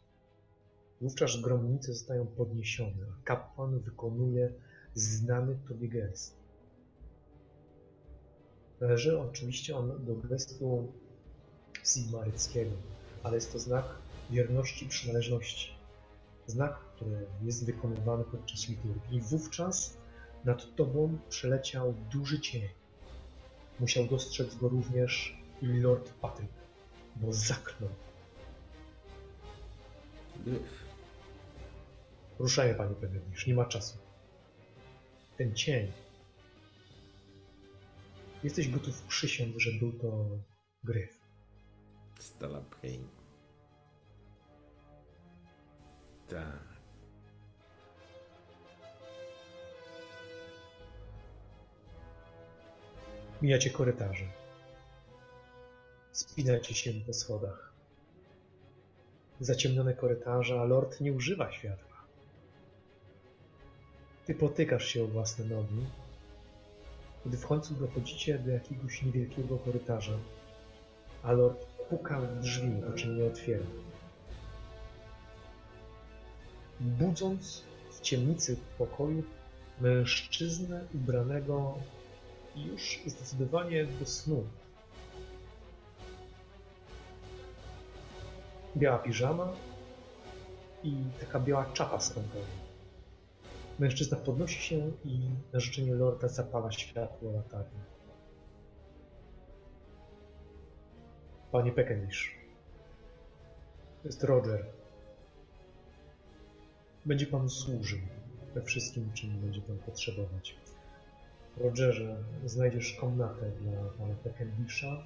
Wówczas 1.02 1.42
gromnice 1.42 1.94
zostają 1.94 2.28
podniesione, 2.28 3.06
a 3.12 3.24
kapłan 3.24 3.80
wykonuje 3.80 4.54
znany 4.94 5.60
tobie 5.68 5.90
gest. 5.90 6.36
Należy 8.82 9.20
oczywiście 9.20 9.78
on 9.78 10.06
do 10.06 10.16
gestu 10.16 10.94
sigmaryckiego, 11.84 12.76
ale 13.24 13.36
jest 13.36 13.54
to 13.54 13.60
znak 13.60 13.86
wierności 14.30 14.86
i 14.86 14.90
przynależności. 14.90 15.76
Znak, 16.48 16.80
który 16.80 17.26
jest 17.44 17.66
wykonywany 17.66 18.24
podczas 18.24 18.70
liturgii. 18.70 19.18
I 19.18 19.22
wówczas 19.22 19.98
nad 20.46 20.76
tobą 20.76 21.18
przeleciał 21.30 21.94
duży 22.12 22.40
cień. 22.40 22.70
Musiał 23.80 24.06
dostrzec 24.06 24.56
go 24.56 24.70
również 24.70 25.42
Lord 25.62 26.14
Patrick, 26.14 26.54
bo 27.16 27.34
zaknął. 27.34 27.90
Gryf. 30.44 30.86
Ruszajmy, 32.40 32.76
panie 32.76 32.96
Benedisz, 32.96 33.48
nie 33.48 33.54
ma 33.54 33.66
czasu. 33.66 33.98
Ten 35.38 35.56
cień. 35.56 35.92
Jesteś 38.44 38.70
gotów 38.70 39.02
przysiąc, 39.02 39.58
że 39.58 39.72
był 39.72 39.92
to 39.92 40.28
gryf. 40.84 41.22
Stalabheim. 42.20 43.08
Tak. 46.28 46.76
Mijacie 53.42 53.70
korytarze. 53.70 54.26
Spinacie 56.12 56.74
się 56.74 56.94
po 56.94 57.14
schodach. 57.14 57.65
Zaciemnione 59.40 59.94
korytarze, 59.94 60.62
a 60.62 60.64
lord 60.64 61.02
nie 61.02 61.14
używa 61.14 61.52
światła. 61.52 61.96
Ty 64.26 64.36
potykasz 64.36 64.86
się 64.86 65.04
o 65.04 65.08
własne 65.08 65.46
nogi, 65.46 65.86
gdy 67.26 67.38
w 67.38 67.48
końcu 67.48 67.74
dochodzicie 67.74 68.40
do 68.40 68.52
jakiegoś 68.52 69.04
niewielkiego 69.04 69.58
korytarza, 69.58 70.18
a 71.24 71.32
lord 71.32 71.66
puka 71.90 72.22
w 72.22 72.40
drzwi, 72.40 72.72
o 72.90 72.94
czym 72.94 73.18
nie 73.18 73.26
otwiera. 73.26 73.66
Budząc 76.80 77.64
w 77.92 78.02
ciemnicy 78.02 78.58
pokoju 78.78 79.24
mężczyznę 79.82 80.86
ubranego 80.94 81.78
już 82.56 83.00
zdecydowanie 83.06 83.86
do 83.86 84.06
snu. 84.06 84.44
Biała 88.78 88.98
piżama 88.98 89.54
i 90.84 90.96
taka 91.20 91.40
biała 91.40 91.66
czapa 91.74 92.00
z 92.00 92.14
kątem. 92.14 92.42
Mężczyzna 93.80 94.18
podnosi 94.18 94.62
się 94.62 94.92
i 95.06 95.20
na 95.54 95.60
życzenie 95.60 95.96
lorda 95.96 96.28
zapala 96.28 96.72
światło 96.72 97.32
latarni. 97.32 97.80
Panie 101.52 101.72
Pekendish, 101.72 102.36
to 104.02 104.08
jest 104.08 104.24
Roger. 104.24 104.66
Będzie 107.06 107.28
pan 107.28 107.50
służył 107.50 108.00
we 108.54 108.62
wszystkim, 108.62 109.12
czym 109.14 109.30
będzie 109.30 109.62
pan 109.62 109.78
potrzebować. 109.78 110.56
Rogerze, 111.58 112.24
znajdziesz 112.46 112.94
komnatę 112.94 113.52
dla 113.52 113.90
pana 113.98 114.16
Pekendisha 114.24 115.04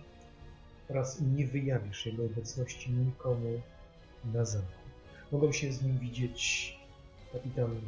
oraz 0.90 1.22
nie 1.22 1.48
wyjawisz 1.48 2.06
jego 2.06 2.26
obecności 2.26 2.92
nikomu 2.92 3.62
na 4.26 4.46
zamku. 4.46 4.68
Mogą 5.32 5.52
się 5.52 5.74
z 5.74 5.82
nim 5.82 5.98
widzieć 5.98 6.78
kapitan 7.34 7.82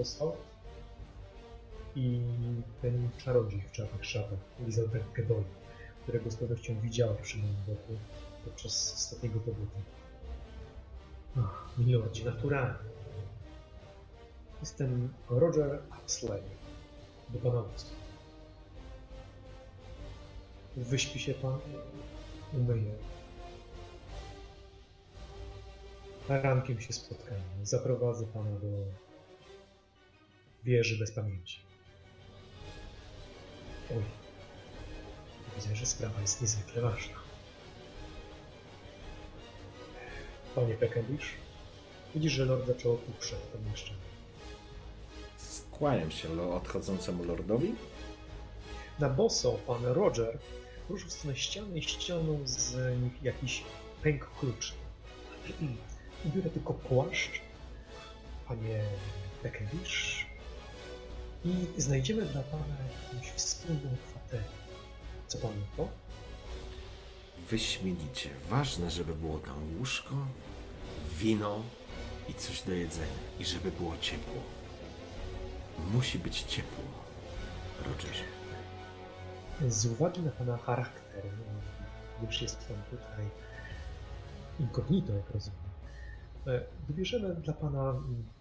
Oswald 0.00 0.36
i 1.96 2.20
ten 2.82 3.08
czarodziej 3.24 3.60
w 3.60 3.72
czarnych 3.72 4.04
szatach, 4.04 4.38
Elizabeth 4.62 5.12
Gedoli. 5.12 5.44
którego 6.02 6.30
z 6.30 6.36
pewnością 6.36 6.80
widziałeś 6.80 7.20
przy 7.20 7.38
moim 7.38 7.56
boku 7.66 7.92
podczas 8.44 8.94
ostatniego 8.94 9.40
pobytu. 9.40 9.78
Ach, 11.38 11.68
milordzie, 11.78 12.24
naturalnie. 12.24 12.74
Jestem 14.60 15.12
Roger 15.30 15.82
Huxley, 15.90 16.42
do 17.28 17.38
pana. 17.38 17.64
Wyśpi 20.76 21.18
się 21.18 21.34
pan, 21.34 21.58
umyję. 22.58 22.94
A 26.28 26.36
rankiem 26.36 26.80
się 26.80 26.92
spotkamy. 26.92 27.40
Zaprowadzę 27.62 28.26
pana 28.26 28.50
do 28.50 28.68
wieży 30.64 30.98
bez 30.98 31.12
pamięci. 31.12 31.60
Oj, 33.90 34.02
widzę, 35.56 35.76
że 35.76 35.86
sprawa 35.86 36.20
jest 36.20 36.40
niezwykle 36.42 36.82
ważna. 36.82 37.14
Panie 40.54 40.74
Peckendish, 40.74 41.34
widzisz, 42.14 42.32
że 42.32 42.44
lord 42.44 42.66
zaczął 42.66 42.92
uprzeć 43.08 43.38
pomieszczenie. 43.52 43.98
Skłaniam 45.36 46.10
się 46.10 46.52
odchodzącemu 46.52 47.24
lordowi. 47.24 47.74
Na 48.98 49.08
boso 49.08 49.52
pan 49.52 49.84
Roger 49.84 50.38
ruszył 50.88 51.08
w 51.08 51.12
stronę 51.12 51.36
ściany 51.36 51.78
i 51.78 51.82
ściągnął 51.82 52.40
z 52.44 52.76
nich 53.02 53.22
jakiś 53.22 53.62
pęk 54.02 54.30
kluczy. 54.40 54.72
Ubiorę 56.24 56.50
tylko 56.50 56.74
płaszcz, 56.74 57.40
panie 58.48 58.84
Peckendish, 59.42 60.26
i 61.44 61.80
znajdziemy 61.80 62.22
dla 62.22 62.42
pana 62.42 62.64
jakąś 63.12 63.30
wspólną 63.30 63.96
kwaterę. 64.08 64.42
Co 65.28 65.38
pan 65.38 65.52
to? 65.76 65.88
Wyśmienicie. 67.50 68.30
Ważne, 68.50 68.90
żeby 68.90 69.14
było 69.14 69.38
tam 69.38 69.78
łóżko, 69.78 70.14
wino 71.18 71.62
i 72.28 72.34
coś 72.34 72.62
do 72.62 72.72
jedzenia. 72.72 73.24
I 73.40 73.44
żeby 73.44 73.72
było 73.72 73.94
ciepło. 74.00 74.42
Musi 75.92 76.18
być 76.18 76.40
ciepło, 76.40 76.84
Rogerze. 77.86 78.33
Z 79.68 79.86
uwagi 79.86 80.20
na 80.20 80.30
pana 80.30 80.56
charakter, 80.56 81.22
gdyż 82.22 82.42
jest 82.42 82.58
pan 82.58 82.76
tutaj 82.90 83.24
incognito, 84.60 85.12
jak 85.12 85.30
rozumiem, 85.30 85.60
e, 86.46 86.60
wybierzemy 86.88 87.34
dla 87.34 87.52
pana 87.52 87.94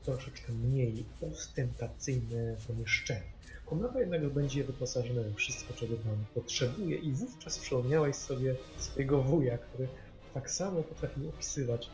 troszeczkę 0.04 0.54
mniej 0.54 1.06
ostentacyjne 1.32 2.56
pomieszczenie. 2.68 3.34
Komnata 3.66 4.00
jednak 4.00 4.30
będzie 4.30 4.64
wyposażona 4.64 5.22
we 5.22 5.34
wszystko, 5.34 5.74
czego 5.74 5.96
pan 5.96 6.26
potrzebuje 6.34 6.98
i 6.98 7.12
wówczas 7.12 7.60
przypomniałeś 7.60 8.16
sobie 8.16 8.56
swojego 8.78 9.24
wuja, 9.24 9.58
który 9.58 9.88
tak 10.34 10.52
samo 10.52 10.84
potrafił 10.84 11.30
opisywać 11.30 11.90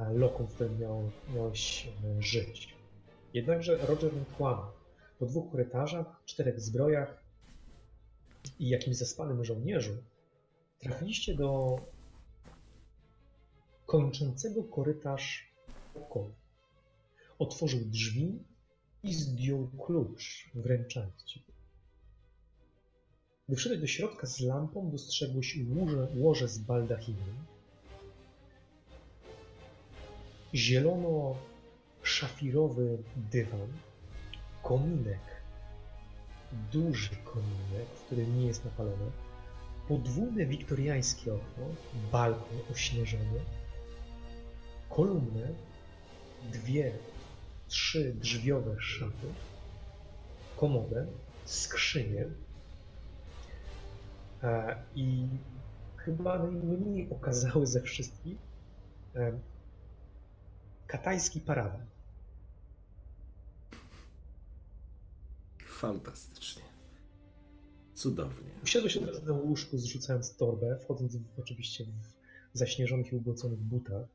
e, 0.00 0.12
lokum, 0.12 0.46
w 0.46 0.54
którym 0.54 0.80
miał, 0.80 1.10
miałeś 1.34 1.88
e, 2.18 2.22
żyć. 2.22 2.74
Jednakże 3.34 3.76
Roger 3.76 4.14
nie 4.14 4.24
kłamał. 4.36 4.70
Po 5.18 5.26
dwóch 5.26 5.52
korytarzach, 5.52 6.06
czterech 6.26 6.60
zbrojach 6.60 7.25
i 8.58 8.68
jakimś 8.68 8.96
zaspanym 8.96 9.44
żołnierzu 9.44 9.96
trafiliście 10.78 11.34
do 11.34 11.80
kończącego 13.86 14.64
korytarz 14.64 15.54
pokoju. 15.94 16.34
Otworzył 17.38 17.80
drzwi 17.80 18.38
i 19.02 19.14
zdjął 19.14 19.70
klucz, 19.86 20.50
wręczając 20.54 21.24
ci. 21.24 21.42
Gdy 23.48 23.56
wszedłeś 23.56 23.80
do 23.80 23.86
środka 23.86 24.26
z 24.26 24.40
lampą, 24.40 24.90
dostrzegłeś 24.90 25.58
łoże, 25.76 26.08
łoże 26.16 26.48
z 26.48 26.58
baldachimem, 26.58 27.36
zielono-szafirowy 30.54 32.98
dywan, 33.16 33.68
kominek, 34.62 35.35
duży 36.72 37.16
kominek, 37.16 37.88
w 37.94 38.06
którym 38.06 38.38
nie 38.38 38.46
jest 38.46 38.64
napalone, 38.64 39.10
podwójne 39.88 40.46
wiktoriańskie 40.46 41.34
okno, 41.34 41.64
balkon 42.12 42.58
ośnieżony, 42.72 43.40
kolumnę, 44.90 45.48
dwie, 46.52 46.92
trzy 47.68 48.14
drzwiowe 48.14 48.76
szafy, 48.80 49.26
komodę, 50.56 51.06
skrzynię. 51.44 52.26
E, 54.42 54.76
i 54.94 55.28
chyba 55.96 56.38
najmniej 56.38 57.10
okazały 57.10 57.66
ze 57.66 57.82
wszystkich 57.82 58.38
e, 59.16 59.32
katajski 60.86 61.40
parawan. 61.40 61.86
Fantastycznie. 65.76 66.62
Cudownie. 67.94 68.50
Usiadłeś 68.62 68.96
od 68.96 69.06
razu 69.06 69.24
na 69.24 69.32
łóżku, 69.32 69.78
zrzucając 69.78 70.36
torbę, 70.36 70.78
wchodząc 70.78 71.16
w, 71.16 71.38
oczywiście 71.38 71.84
w 72.54 72.58
zaśnieżonych 72.58 73.12
i 73.12 73.16
ubłoconych 73.16 73.58
butach. 73.58 74.08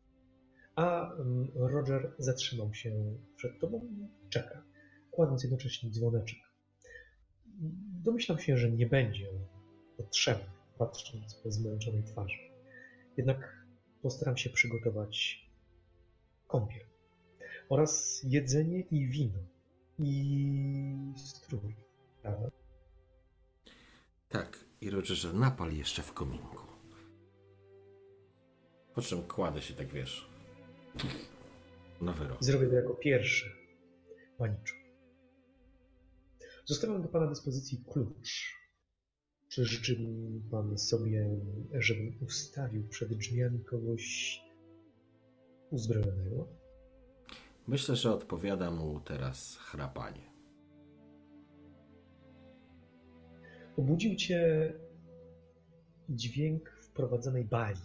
A 0.75 1.13
mm, 1.13 1.51
Roger 1.55 2.15
zatrzymał 2.17 2.73
się 2.73 3.17
przed 3.35 3.59
tobą 3.59 3.81
i 3.85 4.29
czeka, 4.29 4.63
kładąc 5.11 5.43
jednocześnie 5.43 5.89
dzwoneczek. 5.89 6.39
Domyślam 8.03 8.39
się, 8.39 8.57
że 8.57 8.71
nie 8.71 8.85
będzie 8.85 9.27
potrzebny, 9.97 10.51
patrząc 10.77 11.35
po 11.35 11.51
zmęczonej 11.51 12.03
twarzy. 12.03 12.39
Jednak 13.17 13.65
postaram 14.01 14.38
się 14.38 14.49
przygotować 14.49 15.45
kąpiel 16.47 16.85
oraz 17.69 18.21
jedzenie 18.23 18.79
i 18.79 19.07
wino 19.07 19.39
i 20.03 21.14
strój. 21.18 21.76
Prawda? 22.22 22.52
Tak, 24.30 24.65
i 24.82 24.90
Rogerze, 24.90 25.34
napal 25.34 25.73
jeszcze 25.73 26.02
w 26.02 26.14
kominku. 26.14 26.68
Po 28.95 29.02
czym 29.02 29.23
kładę 29.23 29.61
się 29.61 29.73
tak, 29.73 29.88
wiesz, 29.88 30.30
na 32.02 32.14
wyrok. 32.14 32.44
Zrobię 32.44 32.68
to 32.68 32.76
jako 32.76 32.94
pierwszy, 32.94 33.52
paniczu. 34.38 34.76
Zostawiam 36.65 37.02
do 37.02 37.07
Pana 37.07 37.28
dyspozycji 37.28 37.84
klucz. 37.94 38.61
Czy 39.48 39.65
życzy 39.65 39.99
mi 39.99 40.41
Pan 40.52 40.78
sobie, 40.78 41.40
żebym 41.73 42.18
ustawił 42.22 42.88
przed 42.88 43.14
drzwiami 43.14 43.64
kogoś 43.64 44.38
uzbrojonego? 45.72 46.60
Myślę, 47.72 47.95
że 47.95 48.14
odpowiada 48.14 48.72
mu 48.72 48.99
teraz 48.99 49.57
chrapanie. 49.57 50.31
Obudził 53.77 54.15
Cię 54.15 54.73
dźwięk 56.10 56.69
wprowadzonej 56.69 57.45
bali. 57.45 57.80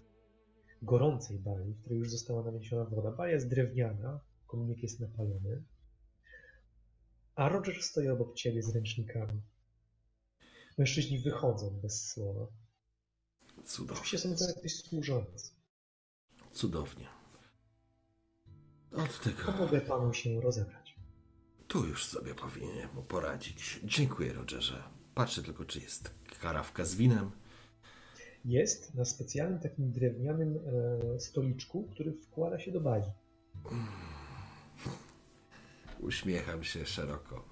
Gorącej 0.83 1.39
bali, 1.39 1.75
w 1.75 1.81
której 1.81 1.99
już 1.99 2.11
została 2.11 2.43
naniesiona 2.43 2.85
woda. 2.85 3.11
Balia 3.11 3.35
jest 3.35 3.49
drewniana, 3.49 4.21
kominek 4.47 4.83
jest 4.83 5.01
napalony. 5.01 5.63
A 7.35 7.49
Roger 7.49 7.83
stoi 7.83 8.09
obok 8.09 8.35
Ciebie 8.35 8.63
z 8.63 8.75
ręcznikami. 8.75 9.43
Mężczyźni 10.79 11.19
wychodzą 11.19 11.81
bez 11.83 12.09
słowa. 12.09 12.47
Cudownie. 13.65 13.93
Oczywiście 13.93 14.19
są 14.19 14.37
to 14.37 14.45
jakiś 14.57 14.83
służący. 14.83 15.51
Cudownie. 16.53 17.16
Od 18.93 19.21
tego 19.21 19.53
Pomogę 19.53 19.81
panu 19.81 20.13
się 20.13 20.41
rozebrać. 20.41 20.97
tu 21.69 21.87
już 21.87 22.07
sobie 22.07 22.35
powinien 22.35 22.89
mu 22.95 23.03
poradzić. 23.03 23.81
Dziękuję, 23.85 24.33
Rogerze. 24.33 24.83
Patrzę 25.15 25.43
tylko, 25.43 25.65
czy 25.65 25.81
jest 25.81 26.15
karawka 26.41 26.85
z 26.85 26.95
winem. 26.95 27.31
Jest 28.45 28.95
na 28.95 29.05
specjalnym 29.05 29.59
takim 29.61 29.93
drewnianym 29.93 30.59
e, 31.15 31.21
stoliczku, 31.21 31.89
który 31.91 32.13
wkłada 32.13 32.59
się 32.59 32.73
do 32.73 32.81
bali. 32.81 33.05
Uśmiecham 36.01 36.65
się 36.65 36.87
szeroko. 36.87 37.45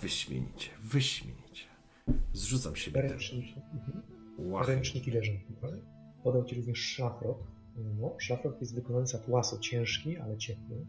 Wyśmienicie, 0.00 0.70
wyśmienicie. 0.82 1.64
Zrzucam 2.32 2.76
się 2.76 2.90
te 2.90 3.02
Ręcznik, 3.02 3.56
mhm. 3.72 4.02
łachy. 4.38 4.72
Ręczniki 4.72 5.10
leżą 5.10 5.32
tutaj. 5.48 5.72
Podał 6.22 6.44
ci 6.44 6.56
również 6.56 6.78
szlafrok. 6.78 7.38
No, 7.76 8.14
szlafrok 8.18 8.60
jest 8.60 8.74
wykonany 8.74 9.06
z 9.06 9.14
atłasu, 9.14 9.58
ciężki, 9.58 10.18
ale 10.18 10.36
ciepły. 10.36 10.86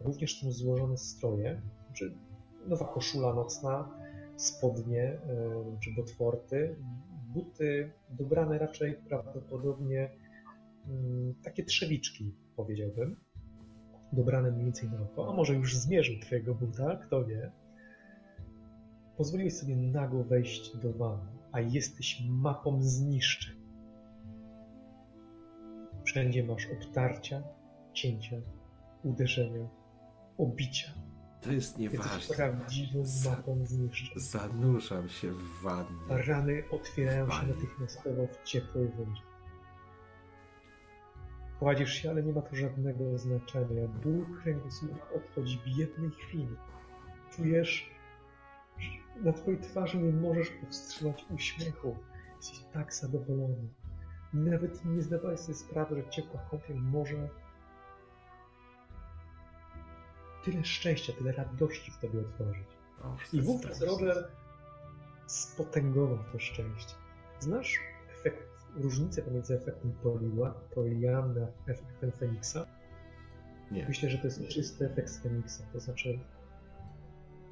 Również 0.00 0.40
są 0.40 0.52
złożone 0.52 0.96
stroje, 0.96 1.62
czy 1.92 2.14
nowa 2.66 2.84
koszula 2.84 3.34
nocna, 3.34 3.88
spodnie, 4.36 5.02
e, 5.02 5.18
czy 5.80 5.90
botworty, 5.96 6.76
buty 7.28 7.92
dobrane 8.10 8.58
raczej 8.58 8.94
prawdopodobnie 8.94 10.10
mm, 10.88 11.34
takie 11.42 11.64
trzewiczki, 11.64 12.34
powiedziałbym. 12.56 13.16
Dobrane 14.12 14.50
mniej 14.50 14.64
więcej 14.64 14.90
na 14.90 15.02
oko, 15.02 15.32
a 15.32 15.36
może 15.36 15.54
już 15.54 15.76
zmierzył 15.76 16.20
twojego 16.20 16.54
buta, 16.54 16.96
kto 16.96 17.24
wie. 17.24 17.52
Pozwoliłeś 19.16 19.54
sobie 19.54 19.76
nago 19.76 20.24
wejść 20.24 20.76
do 20.76 20.92
wanny. 20.92 21.30
a 21.52 21.60
jesteś 21.60 22.22
mapą 22.28 22.82
zniszczeń. 22.82 23.59
Wszędzie 26.04 26.44
masz 26.44 26.66
obtarcia, 26.66 27.42
cięcia, 27.92 28.36
uderzenia, 29.04 29.68
obicia. 30.38 30.88
To 31.40 31.52
jest 31.52 31.78
Jesteś 31.78 31.98
nieważne. 31.98 32.36
prawdziwą 32.36 33.00
Za- 33.04 33.30
mapą 33.30 33.66
zniszczeń. 33.66 34.20
Zanurzam 34.20 35.08
się 35.08 35.30
w 35.32 35.62
wannie. 35.62 36.00
Rany 36.26 36.62
otwierają 36.70 37.30
się 37.30 37.46
natychmiastowo 37.46 38.26
w 38.26 38.42
ciepłej 38.44 38.88
wodzie. 38.88 39.20
Kładziesz 41.58 41.92
się, 41.94 42.10
ale 42.10 42.22
nie 42.22 42.32
ma 42.32 42.42
to 42.42 42.56
żadnego 42.56 43.18
znaczenia. 43.18 43.88
Ból 43.88 44.26
kręgosłupa 44.42 45.06
odchodzi 45.16 45.58
w 45.64 45.78
jednej 45.78 46.10
chwili. 46.10 46.56
Czujesz, 47.30 47.90
że 48.78 48.90
na 49.24 49.32
twojej 49.32 49.60
twarzy 49.60 49.98
nie 49.98 50.12
możesz 50.12 50.50
powstrzymać 50.50 51.26
uśmiechu. 51.34 51.96
Jesteś 52.36 52.64
tak 52.72 52.94
zadowolony. 52.94 53.68
Nawet 54.34 54.84
nie 54.84 55.02
zdawałeś 55.02 55.40
sobie 55.40 55.54
sprawy, 55.54 55.96
że 55.96 56.10
ciepła 56.10 56.40
kąpiel 56.50 56.76
może 56.76 57.28
tyle 60.44 60.64
szczęścia, 60.64 61.12
tyle 61.12 61.32
radości 61.32 61.90
w 61.90 61.98
tobie 61.98 62.20
otworzyć. 62.20 62.68
O, 63.02 63.16
I 63.32 63.40
wówczas 63.42 63.82
Roger 63.82 64.28
spotęgował 65.26 66.18
to 66.32 66.38
szczęście. 66.38 66.94
Znasz 67.40 67.80
efekt, 68.20 68.48
różnicę 68.76 69.22
pomiędzy 69.22 69.54
efektem 69.54 69.92
Poliła, 69.92 70.54
Poliam 70.74 71.34
a 71.66 71.70
efektem 71.70 72.12
Feniksa? 72.12 72.66
Nie. 73.70 73.88
Myślę, 73.88 74.10
że 74.10 74.18
to 74.18 74.24
jest 74.24 74.48
czysty 74.48 74.86
efekt 74.86 75.08
z 75.08 75.22
Feniksa. 75.22 75.64
To 75.72 75.80
znaczy, 75.80 76.18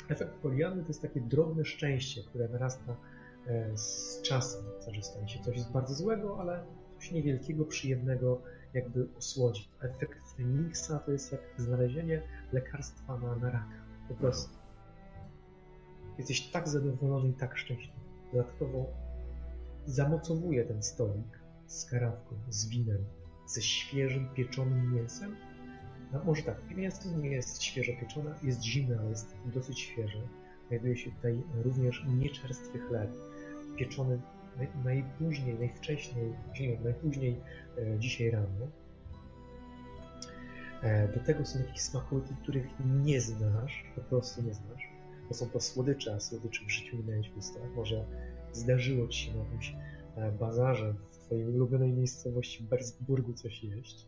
efekt 0.09 0.35
Poliany 0.35 0.83
to 0.83 0.89
jest 0.89 1.03
takie 1.03 1.21
drobne 1.21 1.65
szczęście, 1.65 2.23
które 2.23 2.49
narasta 2.49 2.97
z 3.75 4.23
czasem. 4.23 4.65
To 4.77 4.83
znaczy, 4.83 5.03
stanie 5.03 5.29
się 5.29 5.43
coś 5.43 5.65
bardzo 5.65 5.95
złego, 5.95 6.41
ale 6.41 6.65
coś 6.99 7.13
niewielkiego, 7.13 7.65
przyjemnego, 7.65 8.43
jakby 8.75 9.09
osłodzi. 9.19 9.69
Efekt 9.81 10.33
Feniksa 10.37 10.99
to 10.99 11.11
jest 11.13 11.33
jak 11.33 11.41
znalezienie 11.57 12.23
lekarstwa 12.53 13.19
na, 13.19 13.37
na 13.37 13.51
raka. 13.51 13.85
Po 14.09 14.15
prostu. 14.15 14.59
Jesteś 16.19 16.51
tak 16.51 16.69
zadowolony 16.69 17.29
i 17.29 17.33
tak 17.33 17.59
szczęśliwy. 17.59 17.99
Dodatkowo 18.33 18.87
zamocowuje 19.87 20.65
ten 20.65 20.83
stolik 20.83 21.41
z 21.67 21.85
karawką, 21.85 22.37
z 22.49 22.69
winem, 22.69 23.05
ze 23.47 23.63
świeżym, 23.63 24.29
pieczonym 24.35 24.95
mięsem. 24.95 25.37
No 26.13 26.25
może 26.25 26.43
tak, 26.43 26.77
mięso 26.77 27.11
nie 27.17 27.31
jest 27.31 27.63
świeżo 27.63 27.93
pieczone, 28.01 28.35
jest 28.43 28.63
zimne, 28.63 28.99
ale 28.99 29.09
jest 29.09 29.35
dosyć 29.55 29.81
świeże. 29.81 30.19
Znajduje 30.69 30.97
się 30.97 31.11
tutaj 31.11 31.43
również 31.65 32.05
nieczerstwy 32.19 32.79
chleb, 32.79 33.11
pieczony 33.79 34.21
naj, 34.57 34.69
najpóźniej, 34.85 35.59
najwcześniej, 35.59 36.33
nie, 36.61 36.81
najpóźniej 36.81 37.41
e, 37.79 37.99
dzisiaj 37.99 38.31
rano. 38.31 38.69
E, 40.83 41.09
do 41.09 41.21
tego 41.21 41.45
są 41.45 41.59
jakieś 41.59 41.81
smakołyki, 41.81 42.35
których 42.43 42.67
nie 43.05 43.21
znasz, 43.21 43.85
po 43.95 44.01
prostu 44.01 44.43
nie 44.43 44.55
znasz 44.55 44.99
bo 45.29 45.35
są 45.35 45.51
to 45.51 45.61
słodycze, 45.61 46.15
a 46.15 46.21
słodyczy 46.21 46.65
w 46.67 46.71
życiu 46.71 46.97
nie 46.97 47.03
miałeś 47.03 47.31
w 47.31 47.37
ustach. 47.37 47.75
Może 47.77 48.05
zdarzyło 48.53 49.09
ci 49.09 49.27
się 49.27 49.33
na 49.33 49.45
jakimś 49.45 49.75
e, 50.17 50.33
bazarze 50.33 50.95
w 51.11 51.19
twojej 51.19 51.47
ulubionej 51.47 51.93
miejscowości 51.93 52.65
Bersburgu 52.65 53.33
coś 53.33 53.65
jeść. 53.65 54.07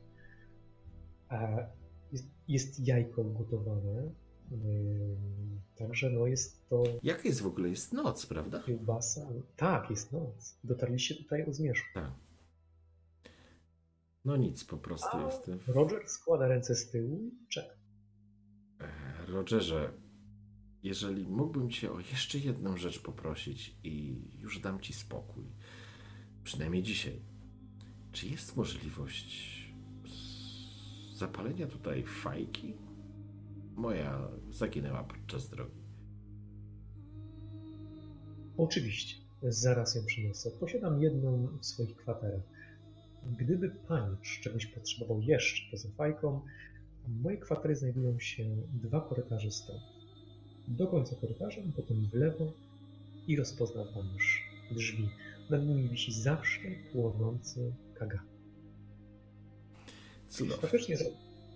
Jest, 2.13 2.27
jest 2.49 2.87
jajko 2.87 3.25
gotowane, 3.25 4.11
także 5.77 6.11
no 6.11 6.27
jest 6.27 6.69
to 6.69 6.83
Jaka 7.03 7.23
jest 7.29 7.41
w 7.41 7.47
ogóle? 7.47 7.69
Jest 7.69 7.93
noc, 7.93 8.27
prawda? 8.27 8.63
kiełbasa. 8.67 9.29
Tak, 9.57 9.91
jest 9.91 10.13
noc. 10.13 10.57
Dotarliście 10.65 11.15
tutaj 11.15 11.45
o 11.45 11.53
zmierzchu. 11.53 11.87
Tak. 11.95 12.11
No 14.25 14.37
nic, 14.37 14.65
po 14.65 14.77
prostu 14.77 15.17
A- 15.17 15.27
jestem. 15.27 15.59
Roger 15.67 16.09
składa 16.09 16.49
ręce 16.49 16.75
z 16.77 16.91
tyłu 16.91 17.19
i 17.19 17.47
czeka. 17.49 17.75
E, 18.81 19.27
Rogerze, 19.27 19.93
jeżeli 20.83 21.25
mógłbym 21.27 21.71
Cię 21.71 21.93
o 21.93 22.01
jeszcze 22.01 22.39
jedną 22.39 22.77
rzecz 22.77 23.03
poprosić 23.03 23.77
i 23.85 24.23
już 24.39 24.59
dam 24.61 24.81
Ci 24.81 24.93
spokój, 24.93 25.45
przynajmniej 26.45 26.83
dzisiaj. 26.83 27.21
Czy 28.13 28.27
jest 28.29 28.57
możliwość 28.57 29.61
zapalenia 31.13 31.67
tutaj 31.67 32.05
fajki? 32.05 32.75
Moja 33.77 34.29
zaginęła 34.51 35.05
podczas 35.05 35.49
drogi. 35.49 35.81
Oczywiście, 38.57 39.17
zaraz 39.43 39.95
ją 39.95 40.05
przyniosę. 40.05 40.51
Posiadam 40.51 41.03
jedną 41.03 41.49
w 41.61 41.67
swoich 41.67 41.97
kwaterach. 41.97 42.43
Gdyby 43.39 43.71
panicz 43.71 44.41
czegoś 44.41 44.67
potrzebował 44.67 45.21
jeszcze 45.21 45.71
poza 45.71 45.89
fajką, 45.89 46.41
w 47.09 47.23
mojej 47.23 47.41
kwatery 47.41 47.77
znajdują 47.77 48.19
się 48.19 48.45
dwa 48.83 49.01
korytarze 49.01 49.51
stąd. 49.51 49.81
Do 50.69 50.87
końca 50.87 51.17
korytarza, 51.17 51.61
potem 51.77 52.07
w 52.07 52.15
lewo 52.15 52.53
i 53.27 53.37
rozpozna 53.37 53.85
pan 53.85 54.13
już 54.15 54.51
drzwi. 54.71 55.09
Nad 55.51 55.67
nimi 55.67 55.89
wisi 55.89 56.13
zawsze 56.13 56.61
płonący 56.93 57.73
kagan. 57.95 58.27
Cudownie. 60.29 60.69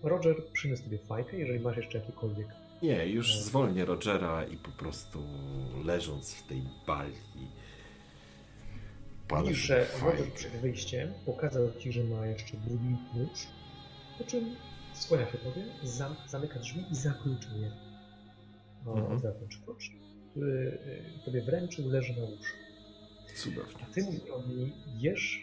Roger 0.04 0.36
przyniósł 0.52 0.84
tobie 0.84 0.98
fajkę, 0.98 1.38
jeżeli 1.38 1.60
masz 1.60 1.76
jeszcze 1.76 1.98
jakiekolwiek 1.98 2.48
Nie, 2.82 3.06
już 3.06 3.36
zwolnię 3.36 3.84
Rogera 3.84 4.44
i 4.44 4.56
po 4.56 4.70
prostu 4.70 5.18
leżąc 5.84 6.34
w 6.34 6.46
tej 6.46 6.62
bali. 6.86 7.14
palę 9.28 9.48
Widzisz, 9.48 9.68
sobie 9.68 9.80
że 9.80 9.86
fajkę. 9.86 10.30
przed 10.34 10.52
wyjściem 10.52 11.12
pokazał 11.26 11.72
ci, 11.78 11.92
że 11.92 12.04
ma 12.04 12.26
jeszcze 12.26 12.56
drugi 12.56 12.96
klucz, 13.12 13.38
po 14.18 14.24
czym 14.24 14.56
skłania 14.94 15.32
się 15.32 15.38
tobie, 15.38 15.64
zam, 15.82 16.16
zamyka 16.28 16.58
drzwi 16.58 16.84
i 16.92 16.96
zaklucza 16.96 17.48
je 17.56 17.70
o, 18.86 18.98
Mhm. 18.98 19.20
wewnątrz. 19.20 19.58
Klucz, 19.64 19.90
który 20.30 20.78
y, 21.20 21.24
tobie 21.24 21.42
wręczył, 21.42 21.88
leży 21.88 22.12
na 22.12 22.22
łóżku. 22.22 22.56
Cudownie. 23.36 23.86
A 23.90 23.94
ty 23.94 24.02
mój 24.02 24.14
drogi, 24.18 24.72
jesz 24.98 25.40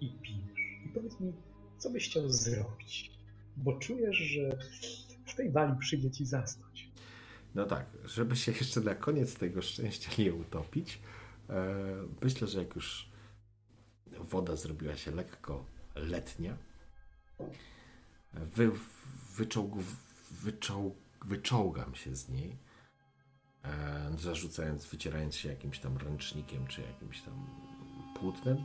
i 0.00 0.12
pijesz. 0.22 0.60
I 0.86 0.88
powiedz 0.94 1.20
mi, 1.20 1.32
co 1.78 1.90
byś 1.90 2.08
chciał 2.10 2.30
zrobić? 2.30 3.10
Bo 3.56 3.78
czujesz, 3.78 4.16
że 4.16 4.58
w 5.26 5.34
tej 5.34 5.50
bali 5.50 5.78
przyjdzie 5.78 6.10
ci 6.10 6.26
zasnąć. 6.26 6.90
No 7.54 7.66
tak, 7.66 7.86
żeby 8.04 8.36
się 8.36 8.52
jeszcze 8.52 8.80
na 8.80 8.94
koniec 8.94 9.34
tego 9.34 9.62
szczęścia 9.62 10.10
nie 10.18 10.34
utopić, 10.34 11.00
e, 11.48 11.74
myślę, 12.22 12.48
że 12.48 12.58
jak 12.58 12.74
już 12.74 13.10
woda 14.18 14.56
zrobiła 14.56 14.96
się 14.96 15.10
lekko 15.10 15.64
letnia, 15.94 16.56
wy, 18.34 18.70
wyczołg, 19.36 19.74
wyczołg, 20.30 20.96
wyczołgam 21.24 21.94
się 21.94 22.16
z 22.16 22.28
niej, 22.28 22.56
e, 23.64 24.12
zarzucając, 24.18 24.86
wycierając 24.86 25.36
się 25.36 25.48
jakimś 25.48 25.78
tam 25.78 25.96
ręcznikiem 25.96 26.66
czy 26.66 26.80
jakimś 26.80 27.22
tam 27.22 27.46
płótnem. 28.18 28.56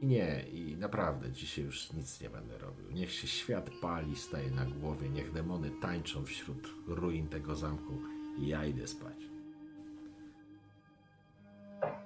I 0.00 0.06
nie, 0.06 0.42
i 0.48 0.76
naprawdę 0.76 1.32
dzisiaj 1.32 1.64
już 1.64 1.92
nic 1.92 2.20
nie 2.20 2.30
będę 2.30 2.58
robił. 2.58 2.90
Niech 2.90 3.12
się 3.12 3.26
świat 3.26 3.70
pali, 3.82 4.16
staje 4.16 4.50
na 4.50 4.64
głowie, 4.64 5.10
niech 5.10 5.32
demony 5.32 5.70
tańczą 5.70 6.24
wśród 6.24 6.68
ruin 6.86 7.28
tego 7.28 7.56
zamku 7.56 7.98
i 8.38 8.48
ja 8.48 8.64
idę 8.64 8.86
spać. 8.86 9.16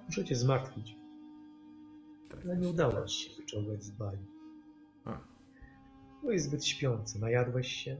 Muszę 0.06 0.24
cię 0.24 0.36
zmartwić, 0.36 0.96
Tak 2.30 2.40
ale 2.44 2.56
nie 2.56 2.68
udało 2.68 3.04
ci 3.04 3.24
się 3.30 3.36
wyczołgać 3.40 3.84
z 3.84 3.90
bali. 3.90 4.26
A, 5.04 5.18
Byłeś 6.20 6.42
zbyt 6.42 6.64
śpiący, 6.66 7.20
najadłeś 7.20 7.68
się, 7.72 7.96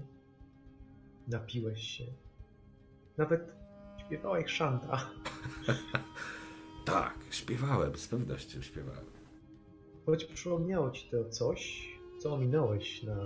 napiłeś 1.28 1.82
się, 1.82 2.05
nawet 3.16 3.52
śpiewałeś 4.06 4.51
szanta. 4.51 5.10
tak, 6.85 7.14
śpiewałem, 7.31 7.97
z 7.97 8.09
pewnością 8.09 8.62
śpiewałem. 8.62 9.22
Choć 10.07 10.24
przypomniało 10.24 10.91
ci 10.91 11.11
to 11.11 11.24
coś, 11.24 11.89
co 12.19 12.35
ominąłeś 12.35 13.03
na 13.03 13.16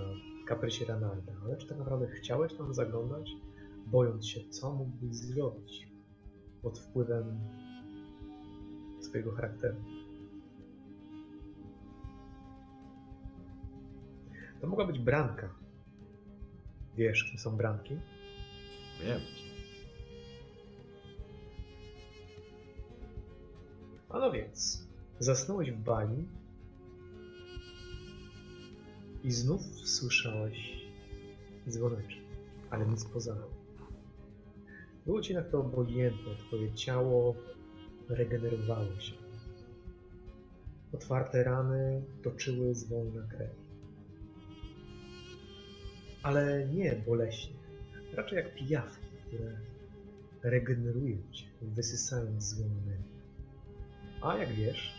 kaprysie 0.47 0.85
Ranalda, 0.85 1.33
ale 1.45 1.57
czy 1.57 1.67
tak 1.67 1.77
naprawdę 1.77 2.07
chciałeś 2.07 2.53
tam 2.53 2.73
zaglądać, 2.73 3.31
bojąc 3.85 4.27
się, 4.27 4.49
co 4.49 4.73
mógłbyś 4.73 5.15
zrobić 5.15 5.87
pod 6.61 6.79
wpływem 6.79 7.39
swojego 9.01 9.31
charakteru? 9.31 9.77
To 14.61 14.67
mogła 14.67 14.87
być 14.87 14.99
branka. 14.99 15.49
Wiesz, 16.97 17.23
kim 17.23 17.39
są 17.39 17.57
branki? 17.57 17.97
Wiem. 19.03 19.19
A 24.09 24.19
no 24.19 24.31
więc, 24.31 24.87
zasnąłeś 25.19 25.71
w 25.71 25.77
bani 25.77 26.27
i 29.27 29.31
znów 29.31 29.61
słyszałeś 29.89 30.85
dzwoneczek, 31.69 32.23
ale 32.69 32.85
nic 32.85 33.05
poza. 33.05 33.35
Było 35.05 35.21
ci 35.21 35.33
na 35.33 35.41
to 35.41 35.59
obojętne, 35.59 36.35
twoje 36.35 36.73
ciało 36.73 37.35
regenerowało 38.09 38.99
się. 38.99 39.13
Otwarte 40.93 41.43
rany 41.43 42.01
toczyły 42.23 42.75
zwolna 42.75 43.27
krew. 43.27 43.51
Ale 46.23 46.67
nie 46.67 46.95
boleśnie, 47.07 47.55
raczej 48.13 48.35
jak 48.35 48.55
pijawki, 48.55 49.07
które 49.27 49.57
regenerują 50.43 51.17
cię, 51.31 51.45
wysysając 51.61 52.43
złą 52.43 52.65
energię. 52.65 53.17
A 54.21 54.37
jak 54.37 54.49
wiesz, 54.49 54.93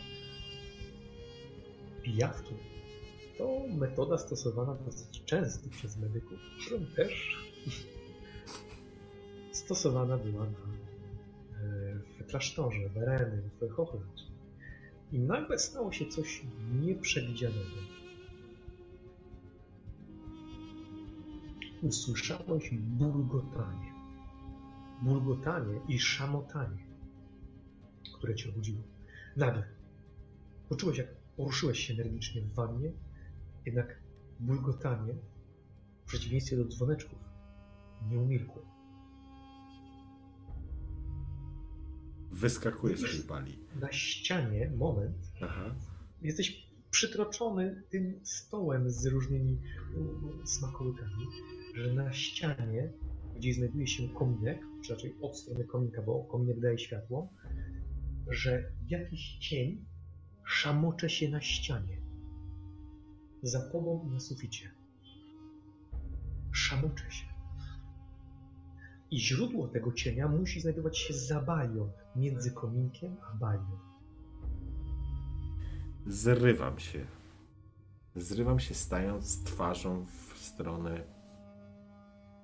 pijawki 2.03 2.53
to 3.39 3.67
metoda 3.67 4.17
stosowana 4.17 4.75
dosyć 4.75 5.23
często 5.25 5.69
przez 5.69 5.97
medyków, 5.97 6.39
którą 6.61 6.85
też 6.95 7.37
stosowana 9.51 10.17
była 10.17 10.45
na, 10.45 10.49
e, 10.49 11.99
w 12.19 12.25
klasztorze, 12.27 12.89
w 12.89 12.97
Ereny, 12.97 13.49
w 13.61 13.69
Hochland. 13.69 14.21
I 15.11 15.19
nagle 15.19 15.59
stało 15.59 15.91
się 15.91 16.05
coś 16.05 16.43
nieprzewidzianego. 16.81 17.79
Usłyszałeś 21.81 22.69
bulgotanie. 22.73 23.93
Bulgotanie 25.01 25.79
i 25.87 25.99
szamotanie, 25.99 26.85
które 28.17 28.35
cię 28.35 28.49
obudziło. 28.49 28.81
Nagle 29.37 29.63
poczułeś, 30.69 30.97
jak 30.97 31.07
poruszyłeś 31.37 31.79
się 31.79 31.93
energicznie 31.93 32.41
w 32.41 32.53
wannie, 32.53 32.91
jednak 33.69 33.99
bulgotanie, 34.39 35.13
w 36.03 36.05
przeciwieństwie 36.05 36.57
do 36.57 36.65
dzwoneczków, 36.67 37.19
nie 38.09 38.19
umilkło. 38.19 38.61
Wyskakuje 42.31 42.97
z 42.97 43.01
tej 43.01 43.23
pali. 43.27 43.59
Na 43.81 43.91
ścianie, 43.91 44.71
moment, 44.77 45.31
Aha. 45.41 45.75
jesteś 46.21 46.69
przytroczony 46.91 47.83
tym 47.89 48.19
stołem 48.23 48.89
z 48.89 49.05
różnymi 49.05 49.57
mm, 49.95 50.47
smakołykami, 50.47 51.25
że 51.75 51.93
na 51.93 52.13
ścianie, 52.13 52.93
gdzie 53.35 53.53
znajduje 53.53 53.87
się 53.87 54.09
kominek, 54.09 54.59
czy 54.85 54.93
raczej 54.93 55.15
od 55.21 55.37
strony 55.37 55.63
kominka, 55.63 56.01
bo 56.01 56.23
kominek 56.23 56.59
daje 56.59 56.77
światło, 56.79 57.33
że 58.29 58.71
jakiś 58.87 59.37
cień 59.37 59.85
szamocze 60.45 61.09
się 61.09 61.29
na 61.29 61.41
ścianie. 61.41 62.08
Za 63.43 63.69
tobą 63.69 64.09
na 64.11 64.19
suficie. 64.19 64.71
Szamocze 66.51 67.11
się. 67.11 67.25
I 69.11 69.19
źródło 69.19 69.67
tego 69.67 69.93
cienia 69.93 70.27
musi 70.27 70.61
znajdować 70.61 70.97
się 70.97 71.13
za 71.13 71.41
balią, 71.41 71.91
między 72.15 72.51
kominkiem 72.51 73.17
a 73.31 73.37
balią. 73.37 73.79
Zrywam 76.07 76.79
się. 76.79 77.05
Zrywam 78.15 78.59
się 78.59 78.73
stając 78.73 79.43
twarzą 79.43 80.05
w 80.05 80.37
stronę 80.37 81.03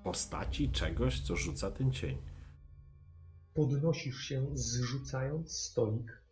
postaci 0.03 0.71
czegoś, 0.71 1.21
co 1.21 1.35
rzuca 1.35 1.71
ten 1.71 1.91
cień. 1.91 2.17
Podnosisz 3.53 4.17
się, 4.17 4.47
zrzucając 4.53 5.57
stolik 5.57 6.23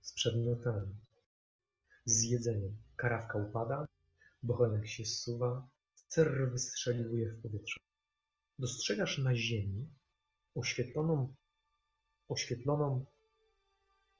z 0.00 0.12
przedmiotami, 0.12 0.96
z 2.04 2.22
jedzeniem. 2.22 2.76
Karawka 2.96 3.38
upada, 3.38 3.86
bochenek 4.42 4.88
się 4.88 5.04
zsuwa, 5.04 5.68
cer 6.08 6.50
wystrzeliwuje 6.52 7.32
w 7.32 7.42
powietrze. 7.42 7.80
Dostrzegasz 8.58 9.18
na 9.18 9.34
ziemi 9.34 9.88
oświetloną, 10.54 11.34
oświetloną 12.28 13.04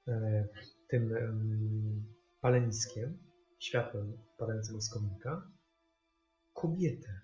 e, 0.09 0.49
tym 0.89 1.17
em, 1.17 2.15
paleniskiem, 2.41 3.19
światłem 3.59 4.19
padającego 4.39 4.81
z 4.81 4.91
kominka, 4.91 5.51
kobietę 6.53 7.21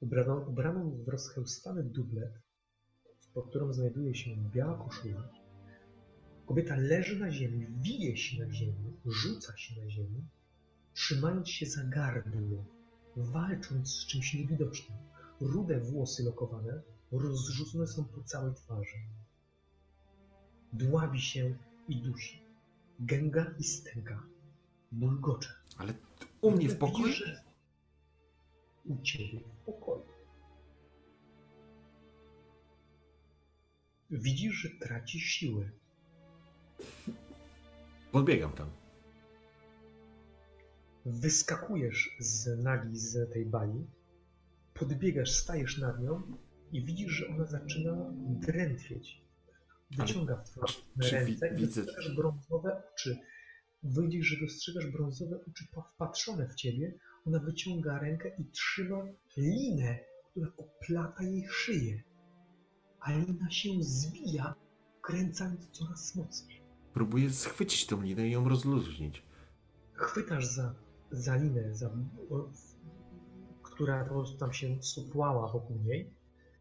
ubraną, 0.00 0.46
ubraną 0.46 1.04
w 1.04 1.08
rozchełstany 1.08 1.82
dublet, 1.84 2.32
pod 3.34 3.48
którą 3.48 3.72
znajduje 3.72 4.14
się 4.14 4.50
biała 4.50 4.84
koszula. 4.84 5.32
Kobieta 6.46 6.76
leży 6.76 7.18
na 7.18 7.30
ziemi, 7.30 7.66
wije 7.82 8.16
się 8.16 8.44
na 8.44 8.52
ziemi, 8.52 9.00
rzuca 9.06 9.56
się 9.56 9.80
na 9.80 9.90
ziemi, 9.90 10.28
trzymając 11.00 11.48
się 11.48 11.66
za 11.66 11.84
gardło, 11.84 12.64
walcząc 13.16 13.88
z 13.88 14.06
czymś 14.06 14.34
niewidocznym. 14.34 14.98
Rude 15.40 15.80
włosy 15.80 16.22
lokowane 16.22 16.82
rozrzucone 17.12 17.86
są 17.86 18.04
po 18.04 18.22
całej 18.22 18.54
twarzy. 18.54 18.96
Dławi 20.72 21.20
się 21.20 21.56
i 21.88 21.96
dusi. 21.96 22.42
Gęga 22.98 23.54
i 23.58 23.64
stęka. 23.64 24.22
Bulgocze. 24.92 25.48
Ale 25.76 25.94
u 26.40 26.50
mnie 26.50 26.68
w 26.68 26.78
pokoju? 26.78 27.14
U 28.84 29.02
ciebie 29.02 29.40
w 29.40 29.64
pokoju. 29.64 30.04
Widzisz, 34.10 34.54
że 34.54 34.68
traci 34.70 35.20
siły. 35.20 35.70
Podbiegam 38.12 38.52
tam. 38.52 38.79
Wyskakujesz 41.06 42.16
z 42.18 42.62
nagi 42.64 42.96
z 42.96 43.32
tej 43.32 43.46
bali, 43.46 43.86
podbiegasz, 44.74 45.30
stajesz 45.30 45.78
nad 45.78 46.00
nią 46.00 46.22
i 46.72 46.84
widzisz, 46.84 47.12
że 47.12 47.28
ona 47.28 47.44
zaczyna 47.44 48.12
drętwieć. 48.16 49.20
Wyciąga 49.90 50.36
w 50.36 50.44
twoje 50.44 50.72
czy 51.02 51.10
ręce 51.10 51.48
i 51.48 51.66
dostrzegasz 51.66 52.16
brązowe 52.16 52.82
oczy. 52.92 53.18
Widzisz, 53.82 54.26
że 54.26 54.40
dostrzegasz 54.40 54.86
brązowe 54.86 55.36
oczy 55.50 55.64
wpatrzone 55.94 56.48
w 56.48 56.54
ciebie. 56.54 56.98
Ona 57.26 57.38
wyciąga 57.38 57.98
rękę 57.98 58.32
i 58.38 58.44
trzyma 58.44 59.04
linę, 59.36 59.98
która 60.30 60.52
oplata 60.56 61.22
jej 61.24 61.46
szyję. 61.50 62.02
A 63.00 63.12
lina 63.12 63.50
się 63.50 63.68
zwija, 63.80 64.54
kręcając 65.02 65.70
coraz 65.70 66.14
mocniej. 66.14 66.62
Próbuję 66.94 67.30
schwycić 67.30 67.86
tą 67.86 68.02
linę 68.02 68.28
i 68.28 68.30
ją 68.30 68.48
rozluźnić. 68.48 69.22
chwytasz 69.92 70.46
za, 70.46 70.74
za 71.10 71.36
linę, 71.36 71.74
za, 71.74 71.90
która 73.62 74.04
po 74.04 74.10
prostu 74.10 74.38
tam 74.38 74.52
się 74.52 74.82
supłała 74.82 75.52
wokół 75.52 75.76
niej 75.76 76.14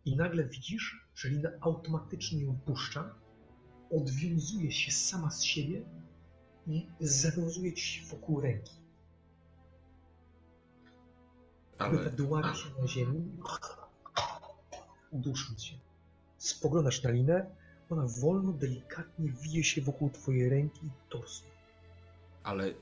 i 0.06 0.16
nagle 0.16 0.44
widzisz, 0.44 1.08
że 1.16 1.30
lina 1.30 1.50
automatycznie 1.62 2.44
ją 2.44 2.60
puszcza, 2.66 3.16
odwiązuje 3.92 4.72
się 4.72 4.92
sama 4.92 5.32
z 5.32 5.44
siebie 5.44 5.86
i 6.68 6.88
zawiązuje 7.00 7.74
ci 7.74 7.84
się 7.84 8.06
wokół 8.06 8.42
ręki. 8.42 8.74
Ale 11.78 12.10
dławi 12.12 12.58
się 12.58 12.82
na 12.82 12.88
ziemi, 12.88 13.32
dusząc 15.12 15.64
się. 15.64 15.76
Spoglądasz 16.38 17.04
na 17.04 17.12
linę, 17.12 17.56
ona 17.90 18.06
wolno, 18.22 18.54
delikatnie 18.54 19.32
wije 19.32 19.64
się 19.64 19.82
wokół 19.82 20.10
twojej 20.10 20.50
ręki 20.50 20.86
i 20.86 20.90
torsu. 21.10 21.44
Ale, 22.44 22.74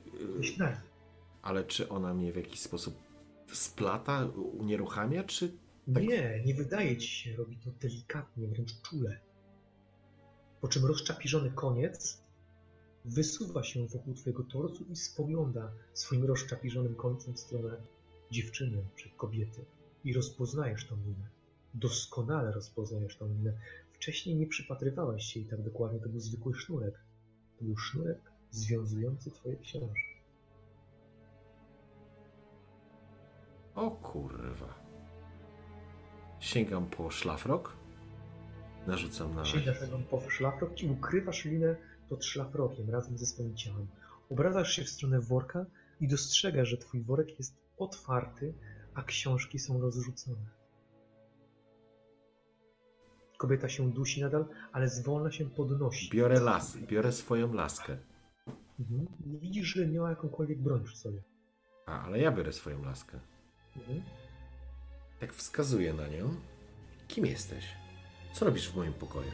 nagi. 0.58 0.87
Ale 1.42 1.64
czy 1.64 1.88
ona 1.88 2.14
mnie 2.14 2.32
w 2.32 2.36
jakiś 2.36 2.60
sposób 2.60 2.94
splata, 3.52 4.26
unieruchamia, 4.58 5.24
czy 5.24 5.52
Tak. 5.94 6.02
Nie, 6.02 6.42
nie 6.46 6.54
wydaje 6.54 6.96
ci 6.96 7.08
się, 7.08 7.36
robi 7.36 7.56
to 7.56 7.70
delikatnie, 7.70 8.48
wręcz 8.48 8.82
czule. 8.82 9.20
Po 10.60 10.68
czym 10.68 10.84
rozczapiżony 10.84 11.50
koniec 11.50 12.22
wysuwa 13.04 13.62
się 13.62 13.86
wokół 13.86 14.14
twojego 14.14 14.42
torsu 14.42 14.84
i 14.90 14.96
spogląda 14.96 15.72
swoim 15.94 16.24
rozczapiżonym 16.24 16.94
końcem 16.94 17.34
w 17.34 17.40
stronę 17.40 17.76
dziewczyny 18.30 18.84
czy 18.96 19.10
kobiety. 19.10 19.64
I 20.04 20.12
rozpoznajesz 20.12 20.86
tą 20.86 20.96
minę. 20.96 21.28
Doskonale 21.74 22.52
rozpoznajesz 22.52 23.16
tą 23.16 23.28
minę. 23.28 23.52
Wcześniej 23.92 24.36
nie 24.36 24.46
przypatrywałeś 24.46 25.24
się 25.24 25.40
jej 25.40 25.48
tak 25.48 25.62
dokładnie, 25.62 26.00
to 26.00 26.08
był 26.08 26.20
zwykły 26.20 26.54
sznurek. 26.54 26.94
To 27.58 27.64
był 27.64 27.76
sznurek 27.76 28.20
związujący 28.50 29.30
twoje 29.30 29.56
książki. 29.56 30.07
O 33.78 33.90
kurwa. 33.90 34.74
Sięgam 36.40 36.86
po 36.86 37.10
szlafrok. 37.10 37.76
Narzucam 38.86 39.34
na. 39.34 39.44
Sięgasz 39.44 39.78
po 40.10 40.30
szlafrok 40.30 40.82
i 40.82 40.90
ukrywasz 40.90 41.44
linę 41.44 41.76
pod 42.08 42.24
szlafrokiem 42.24 42.90
razem 42.90 43.18
ze 43.18 43.26
swoim 43.26 43.56
ciałem. 43.56 43.86
Obracasz 44.30 44.72
się 44.72 44.84
w 44.84 44.88
stronę 44.88 45.20
worka 45.20 45.66
i 46.00 46.08
dostrzegasz, 46.08 46.68
że 46.68 46.76
twój 46.76 47.02
worek 47.02 47.38
jest 47.38 47.56
otwarty, 47.78 48.54
a 48.94 49.02
książki 49.02 49.58
są 49.58 49.80
rozrzucone. 49.80 50.46
Kobieta 53.36 53.68
się 53.68 53.90
dusi 53.90 54.20
nadal, 54.20 54.44
ale 54.72 54.88
zwolna 54.88 55.30
się 55.30 55.50
podnosi. 55.50 56.10
Biorę 56.10 56.40
las, 56.40 56.76
biorę 56.76 57.12
swoją 57.12 57.54
laskę. 57.54 57.96
Mhm. 58.80 59.06
Nie 59.26 59.38
widzisz, 59.38 59.66
że 59.66 59.86
miała 59.86 60.10
jakąkolwiek 60.10 60.58
broń 60.62 60.84
przy 60.84 60.96
sobie. 60.96 61.22
A, 61.86 62.02
ale 62.02 62.18
ja 62.18 62.32
biorę 62.32 62.52
swoją 62.52 62.84
laskę. 62.84 63.20
Mhm. 63.76 64.02
Tak 65.20 65.34
wskazuję 65.34 65.92
na 65.92 66.08
nią. 66.08 66.40
Kim 67.08 67.26
jesteś? 67.26 67.64
Co 68.32 68.44
robisz 68.44 68.68
w 68.68 68.76
moim 68.76 68.92
pokoju? 68.92 69.30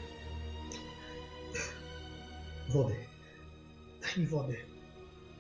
Wody. 2.69 2.97
Daj 4.03 4.19
mi 4.19 4.27
wody. 4.27 4.57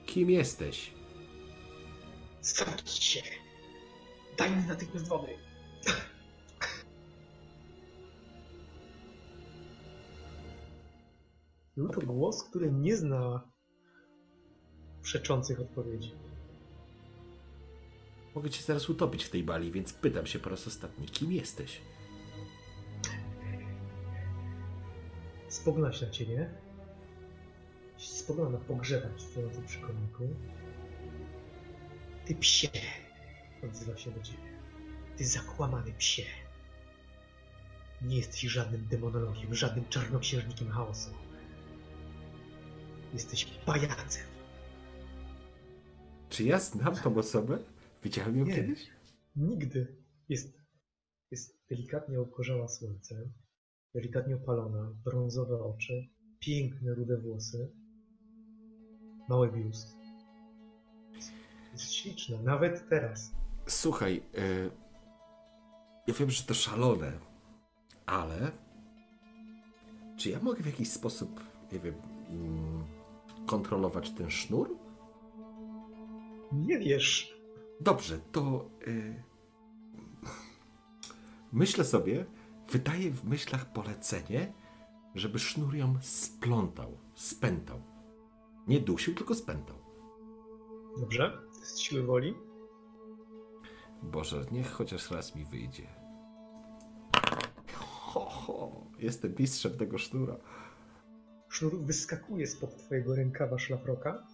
Kim 0.06 0.30
jesteś? 0.30 0.90
Zamknij 2.40 2.94
się. 2.94 3.22
Daj 4.38 4.56
mi 4.56 4.62
natychmiast 4.64 5.08
wody. 5.08 5.38
Był 11.76 11.88
to 11.88 12.00
głos, 12.00 12.42
który 12.44 12.72
nie 12.72 12.96
zna 12.96 13.48
przeczących 15.02 15.60
odpowiedzi. 15.60 16.14
Mogę 18.34 18.50
cię 18.50 18.62
zaraz 18.62 18.90
utopić 18.90 19.24
w 19.24 19.30
tej 19.30 19.42
bali, 19.44 19.72
więc 19.72 19.92
pytam 19.92 20.26
się 20.26 20.38
po 20.38 20.50
raz 20.50 20.66
ostatni, 20.66 21.06
kim 21.06 21.32
jesteś? 21.32 21.80
Spogląda 25.48 25.92
się 25.92 26.06
na 26.06 26.12
ciebie. 26.12 26.50
Spogląda 27.96 28.58
na 28.58 28.64
pogrzebacz 28.64 29.20
stojący 29.20 29.62
przy 29.62 29.80
kominku. 29.80 30.28
Ty 32.24 32.34
psie! 32.34 32.68
Odzywa 33.64 33.96
się 33.96 34.10
do 34.10 34.22
ciebie. 34.22 34.58
Ty 35.16 35.26
zakłamany 35.26 35.92
psie! 35.92 36.24
Nie 38.02 38.16
jesteś 38.16 38.40
żadnym 38.40 38.86
demonologiem, 38.90 39.54
żadnym 39.54 39.88
czarnoksiężnikiem 39.88 40.70
chaosu. 40.70 41.10
Jesteś 43.12 43.44
pajacem. 43.44 44.22
Czy 46.28 46.44
ja 46.44 46.58
znam 46.60 46.96
tą 46.96 47.16
osobę? 47.16 47.58
Widziałem 48.04 48.38
ją 48.38 48.44
Nie. 48.44 48.54
kiedyś? 48.54 48.90
Nigdy. 49.36 49.96
Jest, 50.28 50.58
jest 51.30 51.58
delikatnie 51.70 52.20
obgorzała 52.20 52.68
słońcem, 52.68 53.32
delikatnie 53.94 54.36
opalona, 54.36 54.92
brązowe 55.04 55.62
oczy, 55.64 56.08
piękne 56.40 56.94
rude 56.94 57.18
włosy, 57.18 57.72
mały 59.28 59.52
biust. 59.52 59.96
Jest, 61.14 61.32
jest 61.72 61.92
śliczna, 61.92 62.42
nawet 62.42 62.88
teraz. 62.88 63.32
Słuchaj, 63.66 64.22
e, 64.34 64.70
ja 66.06 66.14
wiem, 66.14 66.30
że 66.30 66.42
to 66.44 66.54
szalone, 66.54 67.12
ale 68.06 68.52
czy 70.16 70.30
ja 70.30 70.40
mogę 70.40 70.62
w 70.62 70.66
jakiś 70.66 70.90
sposób, 70.90 71.40
nie 71.72 71.78
wiem, 71.78 71.94
mm, 72.30 72.84
kontrolować 73.46 74.10
ten 74.10 74.30
sznur? 74.30 74.76
Nie 76.52 76.78
wiesz. 76.78 77.33
Dobrze, 77.80 78.18
to 78.32 78.70
e, 78.86 79.22
myślę 81.52 81.84
sobie, 81.84 82.26
wydaję 82.72 83.10
w 83.10 83.24
myślach 83.24 83.72
polecenie, 83.72 84.52
żeby 85.14 85.38
sznur 85.38 85.74
ją 85.74 85.94
splątał, 86.00 86.98
spętał. 87.14 87.82
Nie 88.66 88.80
dusił, 88.80 89.14
tylko 89.14 89.34
spętał. 89.34 89.76
Dobrze? 91.00 91.38
Z 91.62 91.78
siły 91.78 92.02
woli. 92.02 92.34
Boże, 94.02 94.46
niech 94.52 94.70
chociaż 94.70 95.10
raz 95.10 95.34
mi 95.34 95.44
wyjdzie. 95.44 95.86
Ho, 97.72 98.20
ho, 98.20 98.86
jestem 98.98 99.34
mistrzem 99.38 99.78
tego 99.78 99.98
sznura. 99.98 100.36
Sznur 101.48 101.78
wyskakuje 101.78 102.46
spod 102.46 102.76
twojego 102.76 103.14
rękawa 103.14 103.58
szlafroka 103.58 104.26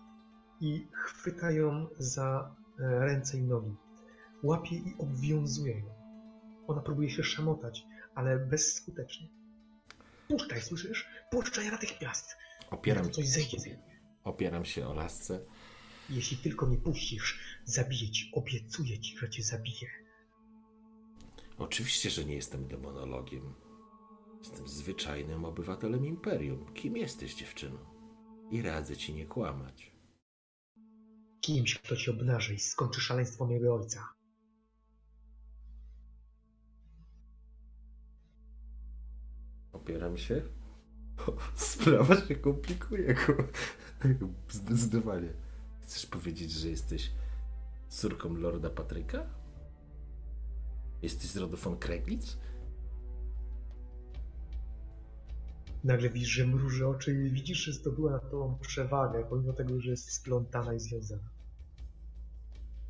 i 0.60 0.88
chwyta 0.92 1.50
ją 1.50 1.86
za 1.98 2.54
ręce 2.80 3.38
i 3.38 3.42
nogi. 3.42 3.74
Łapie 4.42 4.76
i 4.76 4.94
obwiązuje 4.98 5.78
ją. 5.78 5.86
Ona 6.66 6.80
próbuje 6.82 7.10
się 7.10 7.22
szamotać, 7.24 7.84
ale 8.14 8.38
bezskutecznie. 8.38 9.28
Puszczaj, 10.28 10.60
słyszysz? 10.62 11.08
Puszczaj 11.30 11.70
natychmiast! 11.70 12.36
Opieram, 12.70 13.04
To 13.04 13.10
coś 13.10 13.28
zejdzie 13.28 13.58
z 13.60 13.66
niej. 13.66 13.78
opieram 14.24 14.64
się 14.64 14.86
o 14.88 14.94
lasce. 14.94 15.40
Jeśli 16.10 16.36
tylko 16.36 16.68
nie 16.68 16.76
puścisz, 16.78 17.58
zabiję 17.64 18.10
ci. 18.10 18.30
Obiecuję 18.34 18.98
ci, 18.98 19.18
że 19.18 19.30
cię 19.30 19.42
zabiję. 19.42 19.88
Oczywiście, 21.58 22.10
że 22.10 22.24
nie 22.24 22.34
jestem 22.34 22.68
demonologiem. 22.68 23.54
Jestem 24.38 24.68
zwyczajnym 24.68 25.44
obywatelem 25.44 26.06
imperium. 26.06 26.72
Kim 26.74 26.96
jesteś, 26.96 27.34
dziewczyno? 27.34 27.78
I 28.50 28.62
radzę 28.62 28.96
ci 28.96 29.14
nie 29.14 29.26
kłamać. 29.26 29.92
Kimś, 31.40 31.78
kto 31.78 31.96
ci 31.96 32.10
obnaży 32.10 32.54
i 32.54 32.58
skończy 32.60 33.00
szaleństwo 33.00 33.46
mojego 33.46 33.74
ojca. 33.74 34.08
Opieram 39.72 40.18
się. 40.18 40.42
Sprawa 41.54 42.16
się 42.26 42.34
komplikuje. 42.36 43.14
ku- 43.14 43.32
Zdecydowanie. 44.50 45.28
Chcesz 45.80 46.06
powiedzieć, 46.06 46.50
że 46.52 46.68
jesteś 46.68 47.10
córką 47.88 48.34
Lorda 48.34 48.70
Patryka? 48.70 49.26
Jesteś 51.02 51.30
z 51.30 51.36
rodu 51.36 51.56
von 51.56 51.78
Kreglitz? 51.78 52.38
Nagle 55.84 56.10
widzisz, 56.10 56.28
że 56.28 56.46
mruży 56.46 56.86
oczy 56.86 57.12
i 57.12 57.30
widzisz, 57.30 57.58
że 57.58 57.72
zdobyła 57.72 58.10
nad 58.12 58.30
tobą 58.30 58.58
przewagę, 58.60 59.24
pomimo 59.30 59.52
tego, 59.52 59.80
że 59.80 59.90
jest 59.90 60.12
splątana 60.12 60.74
i 60.74 60.80
związana. 60.80 61.28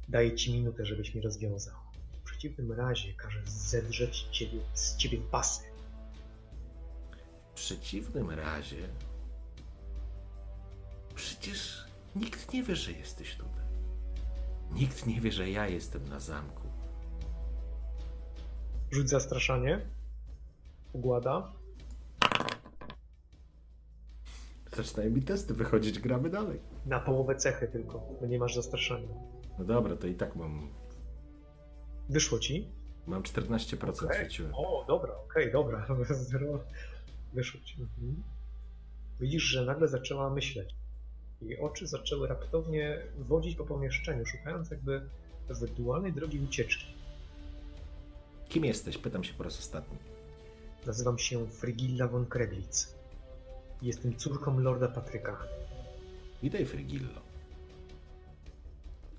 Daję 0.08 0.34
ci 0.36 0.52
minutę, 0.52 0.86
żebyś 0.86 1.14
mnie 1.14 1.22
rozwiązał. 1.22 1.74
W 2.12 2.22
przeciwnym 2.22 2.72
razie 2.72 3.14
każę 3.14 3.40
zedrzeć 3.46 4.28
ciebie, 4.30 4.60
z 4.74 4.96
ciebie 4.96 5.18
pasy. 5.18 5.62
W 7.50 7.54
przeciwnym 7.54 8.30
razie. 8.30 8.88
Przecież 11.14 11.84
nikt 12.16 12.52
nie 12.52 12.62
wie, 12.62 12.76
że 12.76 12.92
jesteś 12.92 13.36
tutaj. 13.36 13.64
Nikt 14.72 15.06
nie 15.06 15.20
wie, 15.20 15.32
że 15.32 15.50
ja 15.50 15.68
jestem 15.68 16.08
na 16.08 16.20
zamku. 16.20 16.68
Rzuć 18.90 19.08
zastraszanie. 19.08 19.86
Ugłada. 20.92 21.59
Zaczynają 24.82 25.10
mi 25.10 25.22
testy 25.22 25.54
wychodzić, 25.54 25.98
gramy 25.98 26.30
dalej. 26.30 26.60
Na 26.86 27.00
połowę 27.00 27.36
cechy 27.36 27.68
tylko, 27.68 28.02
bo 28.20 28.26
nie 28.26 28.38
masz 28.38 28.54
zastraszania. 28.54 29.08
No 29.58 29.64
dobra, 29.64 29.96
to 29.96 30.06
i 30.06 30.14
tak 30.14 30.36
mam. 30.36 30.68
Wyszło 32.08 32.38
ci? 32.38 32.68
Mam 33.06 33.22
14% 33.22 34.04
Okej. 34.04 34.24
rzuciłem. 34.24 34.52
O, 34.54 34.84
dobra, 34.88 35.14
okej, 35.24 35.52
dobra. 35.52 35.86
Zero. 36.10 36.60
Wyszło 37.34 37.60
ci. 37.60 37.82
Mhm. 37.82 38.22
Widzisz, 39.20 39.42
że 39.42 39.64
nagle 39.64 39.88
zaczęła 39.88 40.30
myśleć. 40.30 40.74
Jej 41.42 41.60
oczy 41.60 41.86
zaczęły 41.86 42.28
raptownie 42.28 43.02
wodzić 43.18 43.56
po 43.56 43.64
pomieszczeniu, 43.64 44.26
szukając 44.26 44.70
jakby 44.70 45.02
ewentualnej 45.48 46.12
drogi 46.12 46.40
ucieczki. 46.40 46.86
Kim 48.48 48.64
jesteś? 48.64 48.98
Pytam 48.98 49.24
się 49.24 49.34
po 49.34 49.42
raz 49.44 49.58
ostatni. 49.58 49.98
Nazywam 50.86 51.18
się 51.18 51.46
Frigilla 51.46 52.08
von 52.08 52.26
Kreglitz. 52.26 52.99
Jestem 53.82 54.16
córką 54.16 54.60
Lorda 54.60 54.88
Patryka. 54.88 55.36
Witaj, 56.42 56.66
Frigillo. 56.66 57.20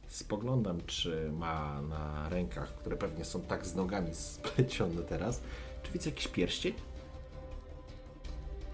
Spoglądam, 0.07 0.81
czy 0.85 1.31
ma 1.31 1.81
na 1.81 2.29
rękach, 2.29 2.73
które 2.75 2.97
pewnie 2.97 3.25
są 3.25 3.41
tak 3.41 3.65
z 3.65 3.75
nogami 3.75 4.15
splecione 4.15 5.01
teraz, 5.01 5.41
czy 5.83 5.91
widzę 5.91 6.09
jakiś 6.09 6.27
pierścień? 6.27 6.73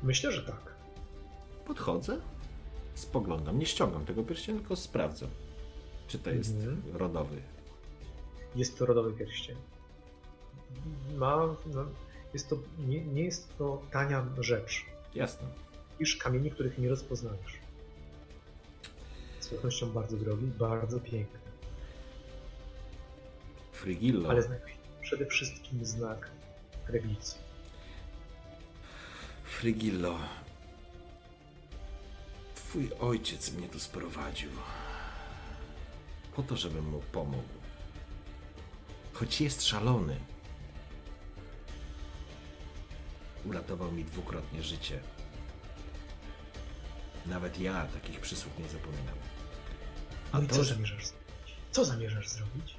Myślę, 0.03 0.31
że 0.31 0.43
tak. 0.43 0.75
Podchodzę, 1.65 2.17
spoglądam, 2.95 3.59
nie 3.59 3.65
ściągam 3.65 4.05
tego 4.05 4.23
pierścienia, 4.23 4.59
tylko 4.59 4.75
sprawdzam, 4.75 5.29
czy 6.07 6.19
to 6.19 6.29
jest 6.29 6.55
Mhm. 6.55 6.81
rodowy. 6.97 7.41
Jest 8.55 8.77
to 8.77 8.85
rodowy 8.85 9.13
pierścień. 9.13 9.55
Ma, 11.17 11.55
no, 11.73 11.85
jest 12.33 12.49
to, 12.49 12.57
nie, 12.87 13.05
nie 13.05 13.23
jest 13.23 13.57
to 13.57 13.81
tania 13.91 14.25
rzecz. 14.39 14.85
Jasne. 15.15 15.47
Iż 15.99 16.17
kamieni, 16.17 16.51
których 16.51 16.77
nie 16.77 16.89
rozpoznajesz. 16.89 17.53
Z 19.39 19.47
pewnością 19.47 19.91
bardzo 19.91 20.17
drogi, 20.17 20.45
bardzo 20.45 20.99
piękny. 20.99 21.39
Frigillo, 23.71 24.29
Ale 24.29 24.43
znajduje 24.43 24.73
przede 25.01 25.25
wszystkim 25.25 25.85
znak 25.85 26.29
Kreglicy. 26.87 27.35
Frigillo. 29.43 30.19
Twój 32.55 32.91
ojciec 32.99 33.53
mnie 33.53 33.69
tu 33.69 33.79
sprowadził. 33.79 34.49
Po 36.35 36.43
to, 36.43 36.57
żebym 36.57 36.89
mu 36.89 37.01
pomógł. 37.11 37.47
Choć 39.13 39.41
jest 39.41 39.63
szalony. 39.63 40.19
Uratował 43.45 43.91
mi 43.91 44.03
dwukrotnie 44.03 44.63
życie. 44.63 44.99
Nawet 47.29 47.59
ja 47.59 47.85
takich 47.85 48.19
przysług 48.21 48.59
nie 48.59 48.69
zapominam. 48.69 49.15
A 50.31 50.37
No 50.37 50.43
i 50.43 50.47
to, 50.47 50.55
co 50.55 50.63
że 50.63 50.73
zamierzasz 50.73 51.05
zrobić? 51.05 51.55
Co 51.71 51.85
zamierzasz 51.85 52.29
zrobić? 52.29 52.75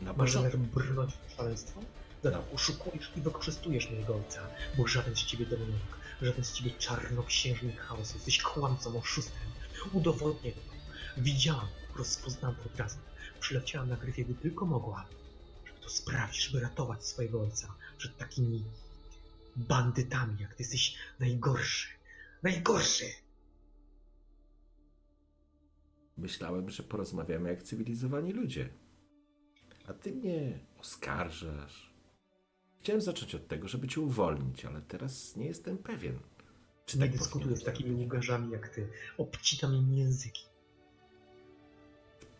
na 0.00 0.12
Masz 0.12 0.32
zamiar 0.32 0.56
brnąć 0.58 1.12
w 1.28 1.36
szaleństwo? 1.36 1.80
Dobra, 2.22 2.42
oszukujesz 2.54 3.10
i 3.16 3.20
wykorzystujesz 3.20 3.90
mojego 3.90 4.14
ojca, 4.16 4.46
bo 4.78 4.86
żaden 4.86 5.16
z 5.16 5.24
ciebie 5.24 5.46
demonolog, 5.46 5.98
żaden 6.22 6.44
z 6.44 6.52
ciebie 6.52 6.70
czarnoksiężnik 6.70 7.80
chaosu. 7.80 8.14
Jesteś 8.14 8.42
kłamcą, 8.42 8.98
oszustem. 8.98 9.42
Udowodnię 9.92 10.52
to. 10.52 10.60
Widziałam, 11.16 11.68
rozpoznałam 11.96 12.56
to 12.56 12.64
od 12.64 12.76
razu. 12.76 12.98
Przyleciałam 13.40 13.88
na 13.88 13.96
gryfie, 13.96 14.24
gdy 14.24 14.34
tylko 14.34 14.66
mogła, 14.66 15.06
żeby 15.66 15.80
to 15.80 15.88
sprawić, 15.90 16.44
żeby 16.44 16.60
ratować 16.60 17.04
swojego 17.04 17.40
ojca 17.40 17.74
przed 17.98 18.16
takimi 18.16 18.64
bandytami, 19.56 20.36
jak 20.40 20.54
ty 20.54 20.62
jesteś 20.62 20.94
najgorszy. 21.20 21.88
Najgorszy! 22.42 23.04
Myślałem, 26.16 26.70
że 26.70 26.82
porozmawiamy 26.82 27.48
jak 27.48 27.62
cywilizowani 27.62 28.32
ludzie. 28.32 28.68
A 29.86 29.94
ty 29.94 30.12
mnie 30.12 30.58
oskarżasz. 30.80 31.92
Chciałem 32.80 33.00
zacząć 33.02 33.34
od 33.34 33.48
tego, 33.48 33.68
żeby 33.68 33.88
cię 33.88 34.00
uwolnić, 34.00 34.64
ale 34.64 34.82
teraz 34.82 35.36
nie 35.36 35.46
jestem 35.46 35.78
pewien. 35.78 36.18
Czy 36.86 36.98
Nie 36.98 37.06
tak 37.06 37.16
dyskutuję 37.18 37.56
z 37.56 37.64
takimi 37.64 37.90
zrobić? 37.90 38.06
łgarzami 38.06 38.50
jak 38.52 38.68
ty. 38.68 38.88
Obcinam 39.18 39.74
im 39.74 39.94
języki. 39.94 40.44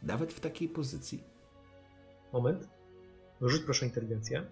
Nawet 0.03 0.33
w 0.33 0.41
takiej 0.41 0.69
pozycji. 0.69 1.23
Moment. 2.33 2.69
Rzuć 3.41 3.63
proszę 3.63 3.87
inteligencję. 3.87 4.47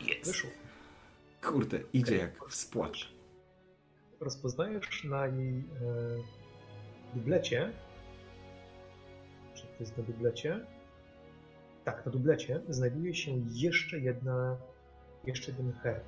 Jest. 0.00 0.24
Wyszło. 0.30 0.50
Kurde, 1.42 1.80
idzie 1.92 2.06
Okej. 2.14 2.18
jak 2.18 2.48
w 2.48 2.54
spłacz. 2.54 3.15
Rozpoznajesz 4.20 5.04
na 5.04 5.26
jej 5.26 5.58
e, 5.58 5.64
dublecie. 7.14 7.72
Czy 9.54 9.62
to 9.62 9.76
jest 9.80 9.98
na 9.98 10.04
dublecie? 10.04 10.66
Tak, 11.84 12.06
na 12.06 12.12
dublecie 12.12 12.60
znajduje 12.68 13.14
się 13.14 13.32
jeszcze 13.50 13.98
jedna, 13.98 14.56
jeszcze 15.24 15.50
jeden 15.50 15.72
herb. 15.72 16.04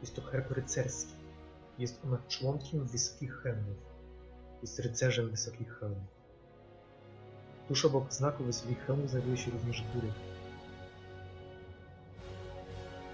Jest 0.00 0.16
to 0.16 0.22
herb 0.22 0.50
rycerski. 0.50 1.12
Jest 1.78 2.04
ona 2.04 2.18
członkiem 2.28 2.84
Wysokich 2.84 3.34
Helmów. 3.42 3.76
Jest 4.62 4.78
rycerzem 4.78 5.30
Wysokich 5.30 5.78
Helmów. 5.78 6.22
Tuż 7.68 7.84
obok 7.84 8.12
znaku 8.12 8.44
Wysokich 8.44 8.86
Helmów 8.86 9.10
znajduje 9.10 9.36
się 9.36 9.50
również 9.50 9.84
góry. 9.94 10.08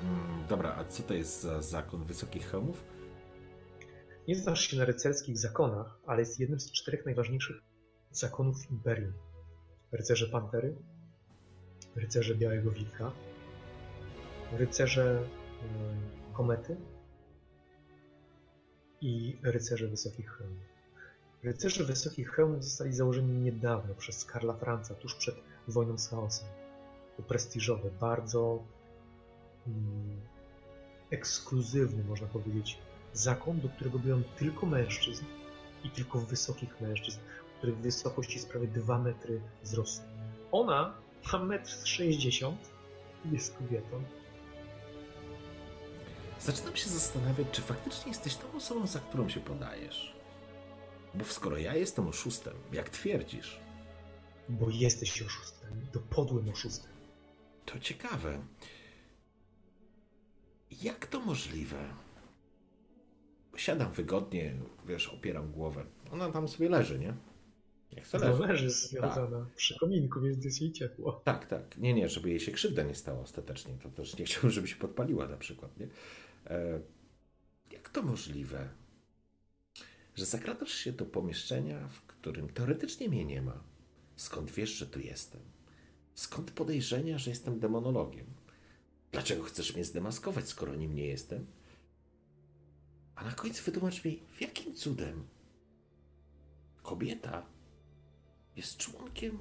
Mm, 0.03 0.47
dobra, 0.49 0.75
a 0.79 0.85
co 0.85 1.03
to 1.03 1.15
jest 1.15 1.43
za 1.43 1.63
zakon 1.63 2.05
wysokich 2.05 2.51
hełmów? 2.51 2.98
Nie 4.29 4.37
znasz 4.37 4.61
się 4.61 4.77
na 4.77 4.85
rycerskich 4.85 5.39
zakonach, 5.39 5.99
ale 6.07 6.21
jest 6.21 6.41
jednym 6.41 6.61
z 6.61 6.73
czterech 6.73 7.05
najważniejszych 7.05 7.57
zakonów 8.11 8.71
Imperium. 8.71 9.13
Rycerze 9.93 10.27
Pantery, 10.27 10.77
rycerze 11.97 12.35
Białego 12.35 12.71
Wilka, 12.71 13.13
rycerze 14.53 15.23
e, 15.23 16.33
Komety 16.33 16.77
i 19.01 19.39
rycerze 19.43 19.89
Wysokich 19.89 20.31
Hełmów. 20.31 20.65
Rycerze 21.43 21.85
Wysokich 21.85 22.31
Hełmów 22.31 22.65
zostali 22.65 22.93
założeni 22.93 23.33
niedawno 23.33 23.95
przez 23.95 24.25
Karla 24.25 24.55
Franca, 24.55 24.95
tuż 24.95 25.15
przed 25.15 25.35
wojną 25.69 25.99
z 25.99 26.09
chaosem. 26.09 26.49
To 27.17 27.23
prestiżowy, 27.23 27.91
bardzo 28.01 28.65
mm, 29.67 30.21
ekskluzywny, 31.11 32.05
można 32.05 32.27
powiedzieć, 32.27 32.79
zakon, 33.13 33.61
do 33.61 33.69
którego 33.69 33.99
byłem 33.99 34.25
tylko 34.39 34.67
mężczyzn 34.67 35.25
i 35.85 35.91
tylko 35.91 36.19
wysokich 36.19 36.81
mężczyzn, 36.81 37.19
których 37.59 37.77
wysokość 37.77 38.35
jest 38.35 38.49
prawie 38.49 38.67
2 38.69 38.99
metry 38.99 39.41
wzrostu. 39.63 40.05
Ona 40.53 40.95
ma 41.33 41.39
1,60 41.39 42.47
m 42.49 42.57
i 43.25 43.35
jest 43.35 43.57
kobietą. 43.57 44.03
Zaczynam 46.41 46.77
się 46.77 46.89
zastanawiać, 46.91 47.47
czy 47.53 47.63
faktycznie 47.63 48.13
jesteś 48.13 48.37
tą 48.37 48.53
osobą, 48.57 48.87
za 48.87 49.01
którą 49.01 49.29
się 49.29 49.41
podajesz. 49.41 50.17
Bo 51.15 51.25
skoro 51.25 51.57
ja 51.59 51.75
jestem 51.75 52.09
oszustem, 52.09 52.55
jak 52.73 52.89
twierdzisz, 52.91 53.61
Bo 54.49 54.71
jesteś 54.71 55.23
oszustem, 55.23 55.87
to 55.93 56.01
podłym 56.01 56.49
oszustem. 56.49 56.91
to 57.65 57.79
ciekawe. 57.79 58.39
Jak 60.83 61.07
to 61.07 61.21
możliwe? 61.21 61.77
Siadam 63.59 63.93
wygodnie, 63.93 64.55
wiesz, 64.87 65.09
opieram 65.09 65.53
głowę. 65.53 65.85
Ona 66.11 66.33
tam 66.33 66.49
sobie 66.49 66.69
leży, 66.69 66.99
nie? 66.99 67.15
Jak 67.93 68.07
sobie 68.07 68.29
leży. 68.29 68.43
Leży 68.43 68.71
związana 68.71 69.47
przy 69.57 69.79
kominku, 69.79 70.21
więc 70.21 70.45
jest 70.45 70.61
jej 70.61 70.73
ciepło. 70.73 71.13
Tak, 71.25 71.47
tak. 71.47 71.79
Nie, 71.79 71.95
nie, 71.95 72.09
żeby 72.09 72.31
jej 72.31 72.41
się 72.41 72.53
krzywda 72.53 72.83
nie 72.83 72.95
stała 72.95 73.21
ostatecznie. 73.21 73.75
To 73.83 73.91
też 73.91 74.19
nie 74.19 74.25
chciałbym, 74.27 74.51
żeby 74.51 74.69
się 74.69 74.77
podpaliła 74.77 75.29
na 75.29 75.37
przykład, 75.37 75.81
nie? 75.81 75.89
E, 76.47 76.81
jak 77.73 77.89
to 77.89 78.03
możliwe, 78.03 78.69
że 80.15 80.25
zakradasz 80.25 80.73
się 80.73 80.93
do 80.93 81.07
pomieszczenia, 81.07 81.89
w 81.89 82.03
którym 82.03 82.49
teoretycznie 82.49 83.09
mnie 83.09 83.25
nie 83.25 83.43
ma? 83.43 83.65
Skąd 84.17 84.51
wiesz, 84.51 84.71
że 84.71 84.87
tu 84.87 85.01
jestem? 85.01 85.41
Skąd 86.15 86.51
podejrzenia, 86.51 87.19
że 87.19 87.31
jestem 87.31 87.61
demonologiem? 87.61 88.27
Dlaczego 89.13 89.43
chcesz 89.43 89.75
mnie 89.75 89.85
zdemaskować, 89.85 90.49
skoro 90.49 90.75
nim 90.75 90.95
nie 90.95 91.07
jestem? 91.07 91.47
A 93.19 93.25
na 93.25 93.33
końcu 93.33 93.65
wytłumacz 93.65 94.05
mi, 94.05 94.23
jakim 94.41 94.75
cudem 94.75 95.27
kobieta 96.83 97.47
jest 98.57 98.77
członkiem 98.77 99.39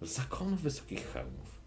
zakonu 0.00 0.56
wysokich 0.56 1.12
hełmów. 1.12 1.60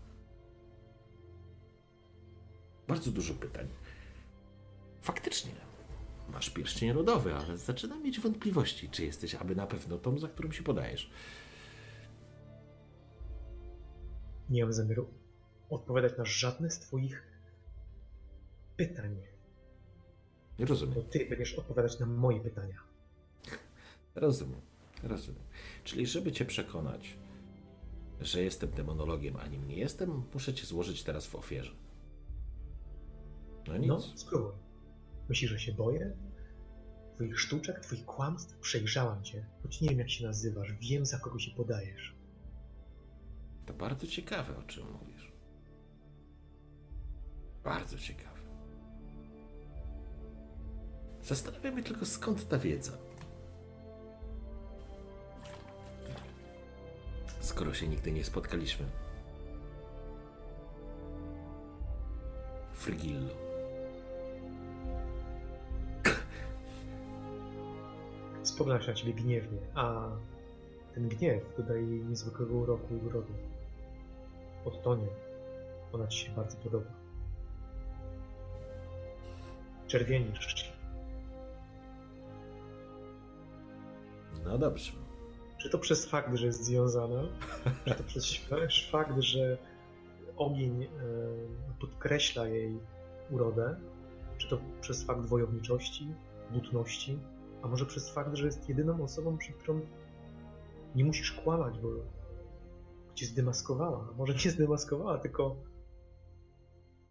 Bardzo 2.87 3.11
dużo 3.11 3.33
pytań. 3.33 3.67
Faktycznie, 5.01 5.51
masz 6.29 6.49
pierścień 6.49 6.91
rodowy, 6.93 7.35
ale 7.35 7.57
zaczynam 7.57 8.03
mieć 8.03 8.19
wątpliwości, 8.19 8.89
czy 8.89 9.05
jesteś 9.05 9.35
aby 9.35 9.55
na 9.55 9.67
pewno 9.67 9.97
tą, 9.97 10.19
za 10.19 10.27
którą 10.27 10.51
się 10.51 10.63
podajesz. 10.63 11.11
Nie 14.49 14.63
mam 14.63 14.73
zamiaru 14.73 15.07
odpowiadać 15.69 16.17
na 16.17 16.25
żadne 16.25 16.71
z 16.71 16.79
twoich 16.79 17.23
pytań, 18.77 19.32
Nie 20.59 20.65
rozumiem. 20.65 20.95
bo 20.95 21.01
ty 21.01 21.25
będziesz 21.29 21.53
odpowiadać 21.53 21.99
na 21.99 22.05
moje 22.05 22.39
pytania. 22.39 22.77
Rozumiem. 24.15 24.61
Rozumiem. 25.03 25.43
Czyli, 25.83 26.07
żeby 26.07 26.31
cię 26.31 26.45
przekonać, 26.45 27.17
że 28.21 28.43
jestem 28.43 28.71
demonologiem, 28.71 29.37
a 29.37 29.47
nim 29.47 29.67
nie 29.67 29.75
jestem, 29.77 30.23
muszę 30.33 30.53
cię 30.53 30.65
złożyć 30.65 31.03
teraz 31.03 31.27
w 31.27 31.35
ofierze. 31.35 31.71
No 33.67 33.77
nic. 33.77 33.87
No, 33.87 33.99
spróbuj. 33.99 34.51
Myślisz, 35.29 35.51
że 35.51 35.59
się 35.59 35.73
boję? 35.73 36.17
Twoich 37.15 37.39
sztuczek, 37.39 37.79
twoich 37.79 38.05
kłamstw? 38.05 38.57
Przejrzałam 38.59 39.23
cię, 39.23 39.45
choć 39.63 39.81
nie 39.81 39.89
wiem 39.89 39.99
jak 39.99 40.09
się 40.09 40.25
nazywasz, 40.27 40.73
wiem 40.73 41.05
za 41.05 41.19
kogo 41.19 41.39
się 41.39 41.51
podajesz. 41.51 42.15
To 43.65 43.73
bardzo 43.73 44.07
ciekawe, 44.07 44.57
o 44.57 44.63
czym 44.63 44.91
mówisz. 44.91 45.31
Bardzo 47.63 47.97
ciekawe. 47.97 48.32
Zastanawia 51.23 51.71
mnie 51.71 51.83
tylko, 51.83 52.05
skąd 52.05 52.49
ta 52.49 52.57
wiedza. 52.57 52.91
Skoro 57.39 57.73
się 57.73 57.87
nigdy 57.87 58.11
nie 58.11 58.23
spotkaliśmy. 58.23 58.85
Frigillo. 62.73 63.33
Spogląda 68.43 68.83
się 68.83 68.89
na 68.89 68.95
ciebie 68.95 69.13
gniewnie, 69.13 69.59
a 69.75 70.09
ten 70.93 71.09
gniew 71.09 71.43
dodaje 71.57 71.81
jej 71.81 72.05
niezwykłego 72.05 72.53
uroku 72.53 72.95
i 72.95 73.05
urodu. 73.05 73.33
Odtonie, 74.65 75.07
ona 75.93 76.07
ci 76.07 76.25
się 76.25 76.31
bardzo 76.31 76.57
podoba. 76.57 76.91
Czerwienisz 79.87 80.72
No 84.45 84.57
dobrze. 84.57 84.91
Czy 85.57 85.69
to 85.69 85.77
przez 85.77 86.05
fakt, 86.05 86.35
że 86.35 86.45
jest 86.45 86.63
związana? 86.63 87.23
Czy 87.85 87.95
to 87.95 88.03
przez 88.03 88.39
fakt, 88.91 89.19
że 89.19 89.57
ogień 90.37 90.83
e, 90.83 90.89
podkreśla 91.79 92.47
jej 92.47 92.79
urodę? 93.29 93.75
Czy 94.37 94.49
to 94.49 94.57
przez 94.81 95.03
fakt 95.03 95.25
wojowniczości, 95.25 96.07
butności? 96.51 97.19
A 97.61 97.67
może 97.67 97.85
przez 97.85 98.09
fakt, 98.09 98.35
że 98.35 98.45
jest 98.45 98.69
jedyną 98.69 99.03
osobą, 99.03 99.37
przed 99.37 99.55
którą 99.55 99.81
nie 100.95 101.05
musisz 101.05 101.31
kłamać, 101.31 101.79
bo 101.79 101.89
cię 103.15 103.25
zdemaskowała? 103.25 104.07
A 104.11 104.17
może 104.17 104.33
nie 104.45 104.51
zdemaskowała, 104.51 105.17
tylko... 105.17 105.55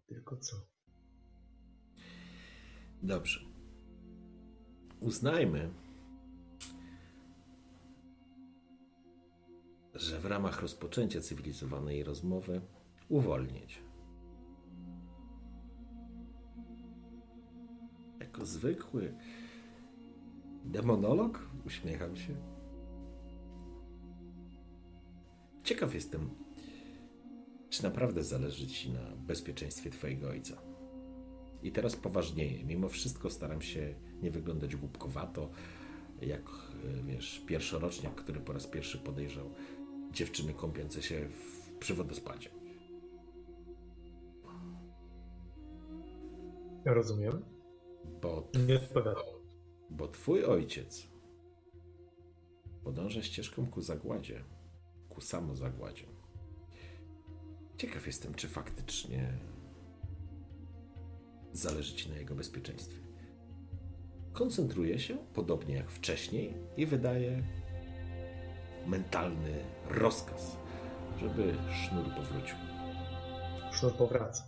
Tylko 0.06 0.36
co? 0.36 0.56
Dobrze. 3.02 3.40
Uznajmy, 5.00 5.70
że 9.94 10.20
w 10.20 10.24
ramach 10.24 10.62
rozpoczęcia 10.62 11.20
cywilizowanej 11.20 12.04
rozmowy 12.04 12.60
uwolnić. 13.08 13.82
Jako 18.20 18.46
zwykły 18.46 19.14
demonolog 20.64 21.48
uśmiecham 21.66 22.16
się. 22.16 22.34
Ciekaw 25.64 25.94
jestem, 25.94 26.30
czy 27.70 27.82
naprawdę 27.82 28.24
zależy 28.24 28.66
ci 28.66 28.90
na 28.90 29.16
bezpieczeństwie 29.16 29.90
twojego 29.90 30.28
ojca. 30.28 30.62
I 31.62 31.72
teraz 31.72 31.96
poważnieje. 31.96 32.64
Mimo 32.64 32.88
wszystko 32.88 33.30
staram 33.30 33.62
się 33.62 33.94
nie 34.22 34.30
wyglądać 34.30 34.76
głupkowato, 34.76 35.50
jak 36.20 36.50
wiesz, 37.04 37.42
pierwszoroczniak, 37.46 38.14
który 38.14 38.40
po 38.40 38.52
raz 38.52 38.66
pierwszy 38.66 38.98
podejrzał 38.98 39.50
dziewczyny 40.12 40.54
kąpiące 40.54 41.02
się 41.02 41.28
w, 41.28 41.72
przy 41.78 41.94
wodospadzie. 41.94 42.50
Rozumiem. 46.84 47.44
Bo, 48.22 48.48
Nie 48.66 48.76
odpowiadam. 48.76 49.24
bo 49.90 50.08
twój 50.08 50.44
ojciec 50.44 51.08
podąża 52.84 53.22
ścieżką 53.22 53.66
ku 53.66 53.80
zagładzie, 53.80 54.44
ku 55.08 55.20
samozagładzie. 55.20 56.06
Ciekaw 57.76 58.06
jestem, 58.06 58.34
czy 58.34 58.48
faktycznie 58.48 59.38
zależy 61.52 61.94
ci 61.94 62.10
na 62.10 62.16
jego 62.16 62.34
bezpieczeństwie. 62.34 63.02
Koncentruje 64.32 64.98
się, 64.98 65.16
podobnie 65.34 65.74
jak 65.74 65.90
wcześniej, 65.90 66.54
i 66.76 66.86
wydaje 66.86 67.42
mentalny 68.86 69.64
rozkaz, 69.90 70.56
żeby 71.20 71.54
sznur 71.72 72.04
powrócił. 72.16 72.56
Sznur 73.72 73.92
powraca. 73.96 74.44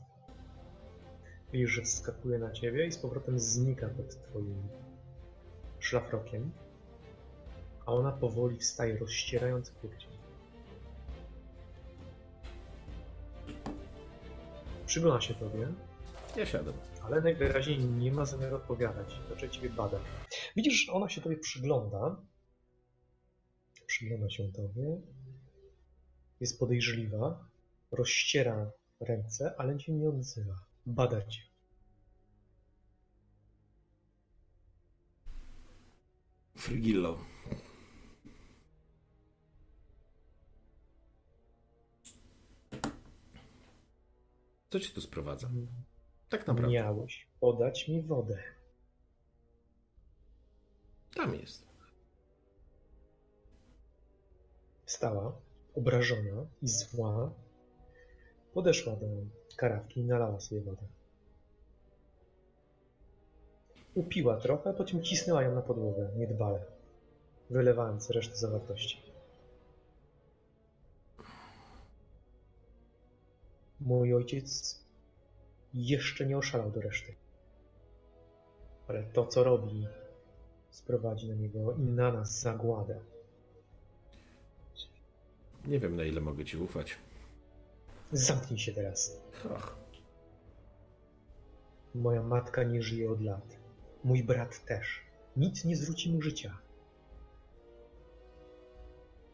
Widzisz, 1.52 1.70
że 1.70 1.82
wskakuje 1.82 2.38
na 2.38 2.50
ciebie 2.52 2.86
i 2.86 2.92
z 2.92 2.98
powrotem 2.98 3.38
znika 3.38 3.88
pod 3.88 4.22
twoim 4.22 4.68
szlafrokiem, 5.78 6.50
a 7.86 7.92
ona 7.92 8.12
powoli 8.12 8.58
wstaje, 8.58 8.98
rozścierając 8.98 9.70
pięknie. 9.70 10.14
Przygląda 14.86 15.20
się 15.20 15.34
tobie, 15.34 15.68
Ja 16.36 16.46
siadam. 16.46 16.74
ale 17.02 17.20
najwyraźniej 17.20 17.78
nie 17.78 18.12
ma 18.12 18.24
zamiaru 18.24 18.56
odpowiadać. 18.56 19.20
Raczej 19.30 19.50
ciebie 19.50 19.70
bada. 19.70 19.98
Widzisz, 20.56 20.86
że 20.86 20.92
ona 20.92 21.08
się 21.08 21.20
tobie 21.20 21.36
przygląda. 21.36 22.16
Przygląda 23.94 24.30
się 24.30 24.52
tobie. 24.52 25.00
Jest 26.40 26.58
podejrzliwa. 26.58 27.48
Rozściera 27.90 28.70
ręce, 29.00 29.54
ale 29.58 29.78
cię 29.78 29.92
nie 29.92 30.08
odzywa. 30.08 30.64
Bada 30.86 31.26
cię. 31.26 31.42
Frigillo. 36.56 37.18
Co 44.70 44.80
ci 44.80 44.92
tu 44.92 45.00
sprowadza? 45.00 45.50
Tak 46.28 46.46
naprawdę. 46.46 46.72
Miałeś 46.72 47.26
podać 47.40 47.88
mi 47.88 48.02
wodę. 48.02 48.42
Tam 51.14 51.34
jest. 51.34 51.73
Wstała, 54.94 55.32
obrażona 55.76 56.46
i 56.62 56.68
zła. 56.68 57.30
Podeszła 58.52 58.96
do 58.96 59.06
karawki 59.56 60.00
i 60.00 60.04
nalała 60.04 60.40
sobie 60.40 60.60
wodę. 60.60 60.82
Upiła 63.94 64.36
trochę, 64.36 64.74
po 64.74 64.84
czym 64.84 65.02
cisnęła 65.02 65.42
ją 65.42 65.54
na 65.54 65.62
podłogę, 65.62 66.10
niedbale, 66.16 66.64
wylewając 67.50 68.10
resztę 68.10 68.36
zawartości. 68.36 69.02
Mój 73.80 74.14
ojciec 74.14 74.80
jeszcze 75.74 76.26
nie 76.26 76.38
oszalał 76.38 76.70
do 76.70 76.80
reszty. 76.80 77.14
Ale 78.88 79.02
to, 79.02 79.26
co 79.26 79.44
robi, 79.44 79.86
sprowadzi 80.70 81.28
na 81.28 81.34
niego 81.34 81.72
i 81.72 81.82
na 81.82 82.12
nas 82.12 82.40
zagładę. 82.40 83.13
Nie 85.66 85.78
wiem, 85.78 85.96
na 85.96 86.04
ile 86.04 86.20
mogę 86.20 86.44
ci 86.44 86.56
ufać. 86.56 86.96
Zamknij 88.12 88.58
się 88.58 88.72
teraz. 88.72 89.20
Ach, 89.56 89.76
Moja 91.94 92.22
matka 92.22 92.62
nie 92.62 92.82
żyje 92.82 93.10
od 93.10 93.20
lat. 93.20 93.56
Mój 94.04 94.24
brat 94.24 94.64
też. 94.64 95.00
Nic 95.36 95.64
nie 95.64 95.76
zwróci 95.76 96.12
mu 96.12 96.22
życia. 96.22 96.58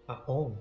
A 0.06 0.26
on. 0.26 0.56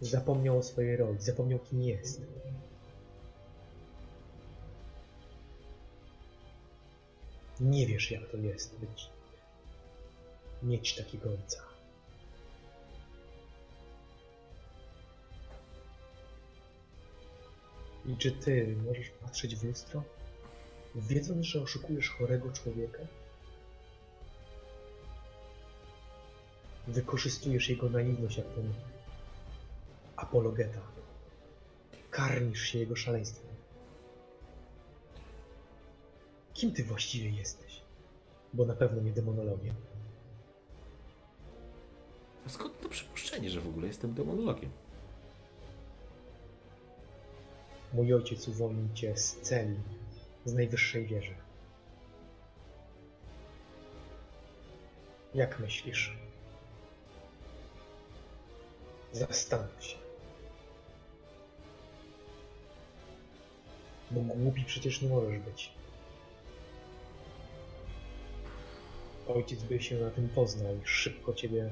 Zapomniał 0.00 0.58
o 0.58 0.62
swojej 0.62 0.96
roli, 0.96 1.20
zapomniał 1.20 1.58
kim 1.58 1.82
jest. 1.82 2.22
Nie 7.60 7.86
wiesz, 7.86 8.10
jak 8.10 8.26
to 8.30 8.36
jest 8.36 8.78
być. 8.78 9.15
Mieć 10.66 10.94
takiego 10.94 11.30
ojca. 11.30 11.62
I 18.06 18.16
czy 18.16 18.32
ty 18.32 18.76
możesz 18.86 19.08
patrzeć 19.10 19.56
w 19.56 19.64
lustro, 19.64 20.02
wiedząc, 20.94 21.46
że 21.46 21.62
oszukujesz 21.62 22.10
chorego 22.10 22.52
człowieka? 22.52 22.98
Wykorzystujesz 26.86 27.68
jego 27.68 27.88
naiwność 27.88 28.36
jak 28.36 28.46
ten 28.46 28.72
apologeta. 30.16 30.80
Karnisz 32.10 32.62
się 32.62 32.78
jego 32.78 32.96
szaleństwem. 32.96 33.56
Kim 36.54 36.72
ty 36.72 36.84
właściwie 36.84 37.30
jesteś? 37.30 37.80
Bo 38.52 38.64
na 38.64 38.74
pewno 38.74 39.02
nie 39.02 39.12
demonologiem. 39.12 39.74
Skąd 42.48 42.80
to 42.80 42.88
przypuszczenie, 42.88 43.50
że 43.50 43.60
w 43.60 43.68
ogóle 43.68 43.86
jestem 43.86 44.14
demonologiem? 44.14 44.70
Mój 47.92 48.14
ojciec 48.14 48.48
uwolnił 48.48 48.88
cię 48.94 49.16
z 49.16 49.36
celi, 49.36 49.76
z 50.44 50.54
najwyższej 50.54 51.06
wieży. 51.06 51.34
Jak 55.34 55.60
myślisz? 55.60 56.16
Zastanów 59.12 59.84
się. 59.84 59.96
Bo 64.10 64.20
głupi 64.20 64.64
przecież 64.64 65.02
nie 65.02 65.08
możesz 65.08 65.38
być. 65.38 65.72
Ojciec 69.28 69.62
by 69.62 69.82
się 69.82 69.96
na 69.96 70.10
tym 70.10 70.28
poznał 70.28 70.76
i 70.76 70.86
szybko 70.86 71.34
ciebie. 71.34 71.70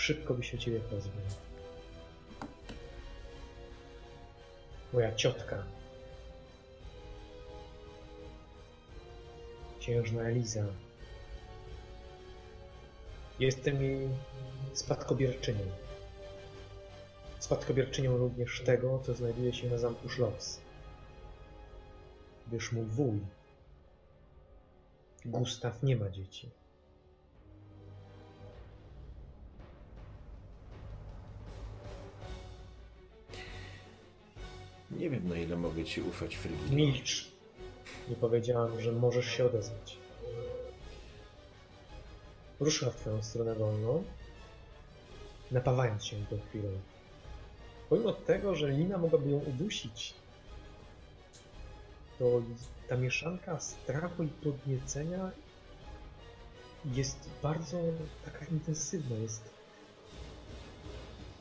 Szybko 0.00 0.34
by 0.34 0.42
się 0.42 0.58
ciebie 0.58 0.80
pozbył. 0.80 1.22
Moja 4.92 5.14
ciotka. 5.14 5.64
Księżna 9.80 10.22
Eliza. 10.22 10.64
Jestem 13.38 13.82
jej 13.82 14.08
spadkobierczynią. 14.72 15.66
Spadkobierczynią 17.38 18.16
również 18.16 18.60
tego, 18.60 18.98
co 18.98 19.14
znajduje 19.14 19.52
się 19.52 19.70
na 19.70 19.78
zamku 19.78 20.08
Schloss. 20.08 20.60
Gdyż 22.48 22.72
mój 22.72 22.84
wuj, 22.84 23.20
Gustaw, 25.24 25.82
nie 25.82 25.96
ma 25.96 26.10
dzieci. 26.10 26.59
Nie 34.90 35.10
wiem, 35.10 35.28
na 35.28 35.36
ile 35.36 35.56
mogę 35.56 35.84
ci 35.84 36.02
ufać, 36.02 36.36
Frigillo. 36.36 36.76
Milcz. 36.76 37.30
Nie 38.08 38.16
powiedziałam, 38.16 38.80
że 38.80 38.92
możesz 38.92 39.26
się 39.26 39.44
odezwać. 39.44 39.96
Ruszyła 42.60 42.90
w 42.90 42.96
twoją 42.96 43.22
stronę 43.22 43.54
wolną, 43.54 44.04
napawając 45.50 46.04
się 46.04 46.16
tą 46.30 46.38
chwilą. 46.48 46.68
Pomimo 47.88 48.12
tego, 48.12 48.54
że 48.54 48.70
Lina 48.70 48.98
mogłaby 48.98 49.30
ją 49.30 49.38
udusić, 49.38 50.14
to 52.18 52.42
ta 52.88 52.96
mieszanka 52.96 53.60
strachu 53.60 54.22
i 54.22 54.28
podniecenia 54.28 55.30
jest 56.84 57.30
bardzo 57.42 57.78
taka 58.24 58.44
intensywna, 58.44 59.16
jest, 59.16 59.50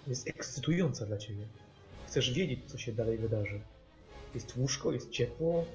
jest 0.07 0.27
ekscytująca 0.27 1.05
dla 1.05 1.17
ciebie. 1.17 1.45
Chcesz 2.09 2.33
wiedzieć, 2.33 2.59
co 2.65 2.77
się 2.77 2.91
dalej 2.93 3.17
wydarzy. 3.17 3.59
Jest 4.35 4.57
łóżko, 4.57 4.91
jest 4.91 5.09
ciepło. 5.09 5.65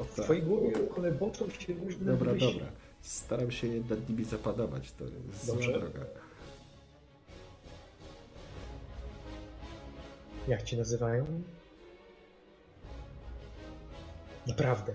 O, 0.00 0.04
W 0.04 0.14
tak. 0.14 0.24
twojej 0.24 0.42
głowie 0.42 0.72
koleboczą 0.94 1.50
się 1.50 1.72
różne 1.74 2.04
Dobra, 2.12 2.32
myśli. 2.32 2.52
dobra. 2.52 2.68
Staram 3.02 3.50
się 3.50 3.66
nad 3.90 4.08
nimi 4.08 4.24
zapanować. 4.24 4.92
To 4.92 5.04
jest 5.04 5.46
Dobrze. 5.46 5.72
droga. 5.72 6.00
Jak 10.48 10.62
cię 10.62 10.76
nazywają? 10.76 11.42
Naprawdę. 14.46 14.92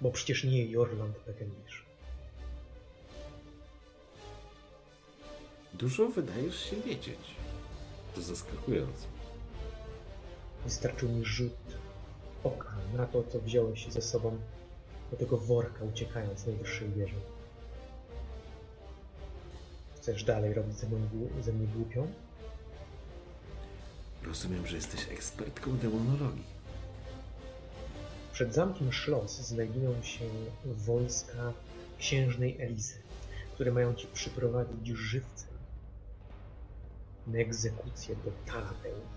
Bo 0.00 0.10
przecież 0.10 0.44
nie 0.44 0.66
Jorland 0.66 1.16
Pekendish. 1.16 1.67
Dużo 5.74 6.08
wydajesz 6.08 6.70
się 6.70 6.76
wiedzieć. 6.76 7.18
To 8.14 8.22
zaskakujące. 8.22 9.06
Wystarczył 10.64 11.08
mi 11.08 11.24
rzut 11.24 11.52
oka 12.44 12.74
na 12.96 13.06
to, 13.06 13.22
co 13.22 13.40
wziąłeś 13.40 13.88
ze 13.88 14.02
sobą 14.02 14.38
do 15.10 15.16
tego 15.16 15.38
worka, 15.38 15.84
uciekając 15.84 16.38
z 16.40 16.46
najwyższej 16.46 16.90
wieży. 16.90 17.14
Chcesz 19.96 20.24
dalej 20.24 20.54
robić 20.54 20.78
ze 20.78 20.86
mną, 20.86 20.98
ze 21.42 21.52
mnie 21.52 21.66
głupią? 21.66 22.12
Rozumiem, 24.22 24.66
że 24.66 24.76
jesteś 24.76 25.08
ekspertką 25.08 25.76
demonologii. 25.76 26.58
Przed 28.32 28.54
zamkiem 28.54 28.92
Szlos 28.92 29.40
znajdują 29.40 30.02
się 30.02 30.24
wojska 30.64 31.52
księżnej 31.98 32.56
Elizy, 32.60 32.94
które 33.54 33.72
mają 33.72 33.94
ci 33.94 34.06
przyprowadzić 34.06 34.86
żywcem 34.86 35.57
egzekucję 37.36 38.16
do 38.16 38.52
Talateum. 38.52 39.08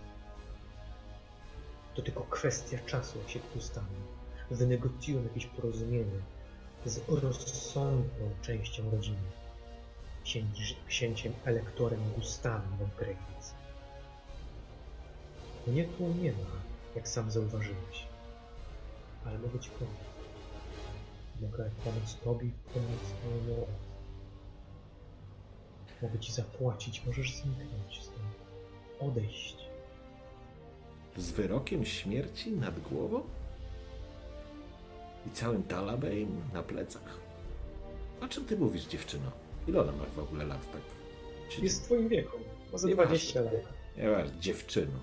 To 1.96 2.02
tylko 2.02 2.24
kwestia 2.24 2.78
czasu, 2.86 3.20
jak 3.20 3.30
się 3.30 3.40
tu 3.40 3.62
stanie. 3.62 4.02
Wynegocjują 4.52 5.24
jakieś 5.24 5.46
porozumienie 5.46 6.20
z 6.86 7.02
rozsądną 7.10 8.30
częścią 8.42 8.92
rodziny. 8.92 9.32
Księci, 10.24 10.76
księciem 10.88 11.34
elektorem 11.46 12.00
Gustawem 12.16 12.90
Kreitz. 12.98 13.54
Mnie 15.68 15.86
tu 15.86 16.08
nie 16.08 16.32
ma, 16.32 16.62
jak 16.96 17.08
sam 17.08 17.32
zauważyłeś 17.32 18.12
ale 19.26 19.40
mogę 19.40 19.60
ci 19.60 19.70
pomóc. 19.70 19.94
Mogę 21.42 21.70
pomóc 21.84 22.18
tobie 22.24 22.50
pomóc 22.74 23.14
mojemu 23.26 23.62
ojcu. 23.62 23.91
Mogę 26.02 26.20
ci 26.20 26.32
zapłacić, 26.34 27.06
możesz 27.06 27.34
zniknąć 27.36 28.02
stąd. 28.04 28.20
Odejść. 29.00 29.58
Z 31.18 31.32
wyrokiem 31.32 31.86
śmierci 31.86 32.52
nad 32.52 32.80
głową? 32.80 33.24
I 35.28 35.32
całym 35.32 35.64
Talabejem 35.64 36.42
na 36.54 36.64
plecach? 36.64 37.20
O 38.22 38.28
czym 38.28 38.46
ty 38.46 38.58
mówisz, 38.58 38.86
dziewczyno? 38.86 39.32
Ile 39.68 39.82
ona 39.82 39.92
ma 39.92 40.06
w 40.06 40.20
ogóle 40.20 40.46
lat, 40.46 40.72
tak? 40.72 40.82
Czy 41.50 41.62
Jest 41.62 41.82
w 41.82 41.86
twoim 41.86 42.08
wieku. 42.08 42.38
Za 42.74 42.88
Nieważne. 42.88 43.16
20 43.16 43.42
lat. 43.42 43.54
Nie 43.98 44.08
masz, 44.10 44.30
dziewczyno. 44.30 45.00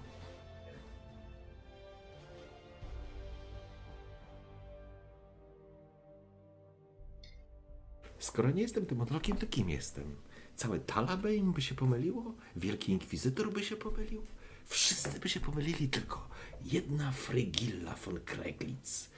Skoro 8.19 8.51
nie 8.51 8.63
jestem 8.63 8.85
demonologiem, 8.87 9.37
to 9.37 9.47
kim 9.47 9.71
jestem? 9.71 10.17
Całe 10.59 10.81
Talabeim 10.81 11.53
by 11.53 11.63
się 11.63 11.75
pomyliło? 11.75 12.35
Wielki 12.57 12.93
Inkwizytor 12.93 13.53
by 13.53 13.65
się 13.65 13.77
pomylił? 13.77 14.27
Wszyscy 14.67 15.21
by 15.21 15.29
się 15.29 15.41
pomylili, 15.41 15.89
tylko 15.89 16.29
jedna 16.65 17.13
Frygilla 17.13 17.95
von 17.95 18.21
Kreglitz. 18.21 19.11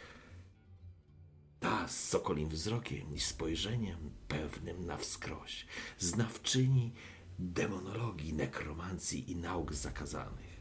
Ta 1.60 1.88
z 1.88 2.08
sokolim 2.08 2.48
wzrokiem 2.48 3.14
i 3.14 3.20
spojrzeniem 3.20 4.10
pewnym 4.28 4.86
na 4.86 4.96
wskroś, 4.96 5.66
znawczyni 5.98 6.92
demonologii, 7.38 8.32
nekromancji 8.32 9.30
i 9.30 9.36
nauk 9.36 9.74
zakazanych. 9.74 10.60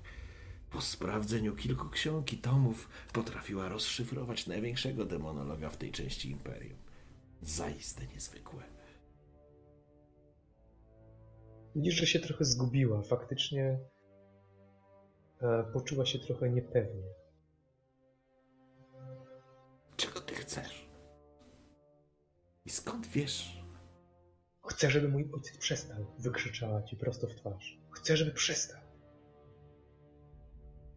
Po 0.69 0.81
sprawdzeniu 0.81 1.55
kilku 1.55 1.89
ksiąg 1.89 2.33
i 2.33 2.37
tomów 2.37 2.89
potrafiła 3.13 3.69
rozszyfrować 3.69 4.47
największego 4.47 5.05
demonologa 5.05 5.69
w 5.69 5.77
tej 5.77 5.91
części 5.91 6.29
imperium. 6.29 6.79
Zaiste 7.41 8.07
niezwykłe. 8.07 8.78
Widzisz, 11.75 11.95
że 11.95 12.05
się 12.05 12.19
trochę 12.19 12.45
zgubiła. 12.45 13.01
Faktycznie 13.01 13.79
e, 15.41 15.63
poczuła 15.73 16.05
się 16.05 16.19
trochę 16.19 16.49
niepewnie. 16.49 17.03
Czego 19.95 20.19
ty 20.19 20.35
chcesz? 20.35 20.89
I 22.65 22.69
skąd 22.69 23.07
wiesz? 23.07 23.63
Chcę, 24.67 24.89
żeby 24.89 25.07
mój 25.07 25.29
ojciec 25.33 25.57
przestał, 25.57 26.05
wykrzyczała 26.19 26.83
ci 26.83 26.97
prosto 26.97 27.27
w 27.27 27.35
twarz. 27.35 27.79
Chcę, 27.91 28.17
żeby 28.17 28.31
przestał. 28.31 28.81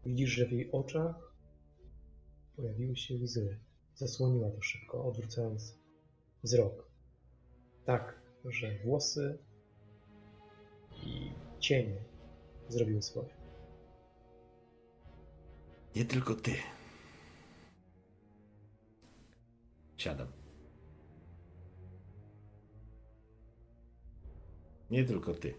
Widzisz, 0.06 0.30
że 0.30 0.46
w 0.46 0.52
jej 0.52 0.72
oczach 0.72 1.34
pojawiły 2.56 2.96
się 2.96 3.14
łzy. 3.14 3.58
Zasłoniła 3.94 4.50
to 4.50 4.62
szybko, 4.62 5.04
odwracając 5.04 5.78
wzrok. 6.42 6.90
Tak, 7.84 8.22
że 8.44 8.78
włosy 8.84 9.38
i 11.02 11.32
cienie 11.60 11.96
zrobiły 12.68 13.02
swoje. 13.02 13.28
Nie 15.96 16.04
tylko 16.04 16.34
ty. 16.34 16.54
Siadam. 19.96 20.28
Nie 24.90 25.04
tylko 25.04 25.34
ty. 25.34 25.54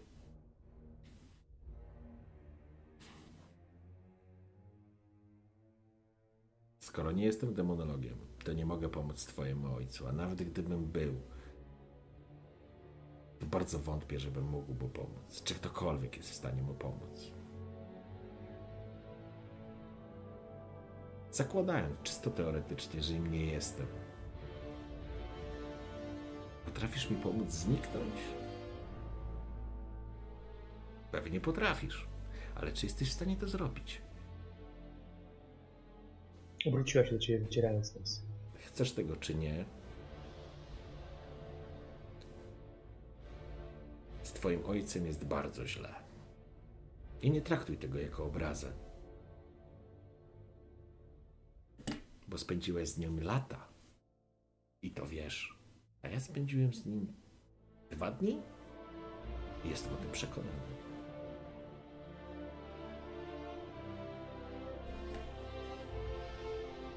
Skoro 6.78 7.12
nie 7.12 7.24
jestem 7.24 7.54
demonologiem, 7.54 8.18
to 8.44 8.52
nie 8.52 8.66
mogę 8.66 8.88
pomóc 8.88 9.26
twojemu 9.26 9.74
ojcu, 9.74 10.06
a 10.06 10.12
nawet 10.12 10.42
gdybym 10.42 10.86
był, 10.86 11.14
bardzo 13.44 13.78
wątpię, 13.78 14.18
żebym 14.18 14.44
mógł 14.44 14.74
mu 14.74 14.88
pomóc. 14.88 15.42
Czy 15.44 15.54
ktokolwiek 15.54 16.16
jest 16.16 16.30
w 16.30 16.34
stanie 16.34 16.62
mu 16.62 16.74
pomóc. 16.74 17.32
Zakładając 21.30 22.02
czysto 22.02 22.30
teoretycznie, 22.30 23.02
że 23.02 23.12
im 23.12 23.30
nie 23.32 23.46
jestem. 23.46 23.86
Potrafisz 26.64 27.10
mi 27.10 27.16
pomóc 27.16 27.50
zniknąć? 27.50 28.14
Pewnie 31.12 31.40
potrafisz, 31.40 32.08
ale 32.54 32.72
czy 32.72 32.86
jesteś 32.86 33.10
w 33.10 33.12
stanie 33.12 33.36
to 33.36 33.48
zrobić? 33.48 34.02
Obróciła 36.66 37.04
się 37.04 37.12
do 37.12 37.18
ciebie, 37.18 37.44
wycierając 37.44 37.94
nos. 37.94 38.22
Chcesz 38.66 38.92
tego 38.92 39.16
czy 39.16 39.34
nie? 39.34 39.64
Twoim 44.44 44.66
ojcem 44.66 45.06
jest 45.06 45.24
bardzo 45.24 45.66
źle. 45.66 45.94
I 47.22 47.30
nie 47.30 47.42
traktuj 47.42 47.76
tego 47.76 47.98
jako 47.98 48.24
obrazę. 48.24 48.72
Bo 52.28 52.38
spędziłeś 52.38 52.88
z 52.88 52.98
nim 52.98 53.22
lata. 53.22 53.68
I 54.82 54.90
to 54.90 55.06
wiesz. 55.06 55.58
A 56.02 56.08
ja 56.08 56.20
spędziłem 56.20 56.74
z 56.74 56.86
nim 56.86 57.12
dwa 57.90 58.10
dni? 58.10 58.42
Jestem 59.64 59.94
o 59.94 59.96
tym 59.96 60.10
przekonany. 60.10 60.52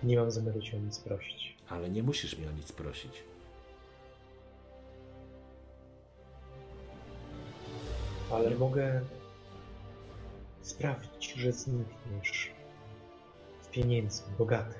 Nie 0.04 0.18
mam 0.18 0.32
zamiaru 0.32 0.62
cię 0.62 0.78
o 0.78 0.80
nic 0.80 1.00
prosić. 1.00 1.58
Ale 1.70 1.90
nie 1.90 2.04
musisz 2.04 2.38
mnie 2.38 2.50
o 2.50 2.52
nic 2.52 2.72
prosić. 2.72 3.24
Ale 8.32 8.56
mogę 8.56 9.02
sprawić, 10.62 11.34
że 11.34 11.52
znikniesz 11.52 12.52
z 13.62 13.68
pieniędzy, 13.68 14.24
bogaty. 14.38 14.76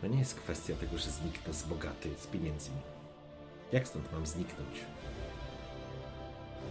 To 0.00 0.06
nie 0.06 0.18
jest 0.18 0.34
kwestia 0.34 0.74
tego, 0.74 0.98
że 0.98 1.10
zniknę 1.10 1.52
z 1.52 1.62
bogaty, 1.62 2.10
z 2.18 2.26
pieniędzmi. 2.26 2.76
Jak 3.72 3.88
stąd 3.88 4.12
mam 4.12 4.26
zniknąć? 4.26 4.84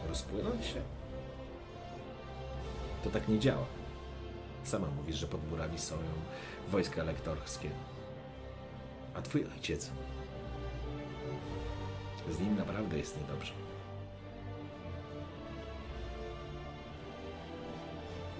Rozpłynąć 0.07 0.65
się? 0.65 0.81
To 3.03 3.09
tak 3.09 3.27
nie 3.27 3.39
działa. 3.39 3.65
Sama 4.63 4.87
mówisz, 4.87 5.15
że 5.15 5.27
pod 5.27 5.49
murami 5.49 5.79
są 5.79 5.95
wojska 6.67 7.01
elektorskie. 7.01 7.69
A 9.13 9.21
twój 9.21 9.45
ojciec? 9.45 9.91
Z 12.31 12.39
nim 12.39 12.55
naprawdę 12.55 12.97
jest 12.97 13.21
niedobrze. 13.21 13.53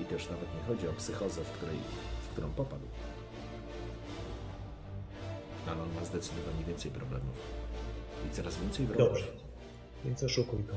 I 0.01 0.05
to 0.05 0.13
już 0.13 0.29
nawet 0.29 0.53
nie 0.55 0.61
chodzi 0.61 0.87
o 0.87 0.93
psychozę, 0.93 1.43
w, 1.43 1.51
której, 1.51 1.77
w 2.21 2.27
którą 2.27 2.53
popadł. 2.53 2.87
Ale 5.67 5.81
on 5.81 5.93
ma 5.93 6.05
zdecydowanie 6.05 6.65
więcej 6.65 6.91
problemów. 6.91 7.35
I 8.27 8.35
coraz 8.35 8.57
więcej 8.57 8.85
wrogów. 8.85 9.07
Dobrze. 9.07 9.27
Więc 10.05 10.23
oszukuj 10.23 10.63
go. 10.63 10.73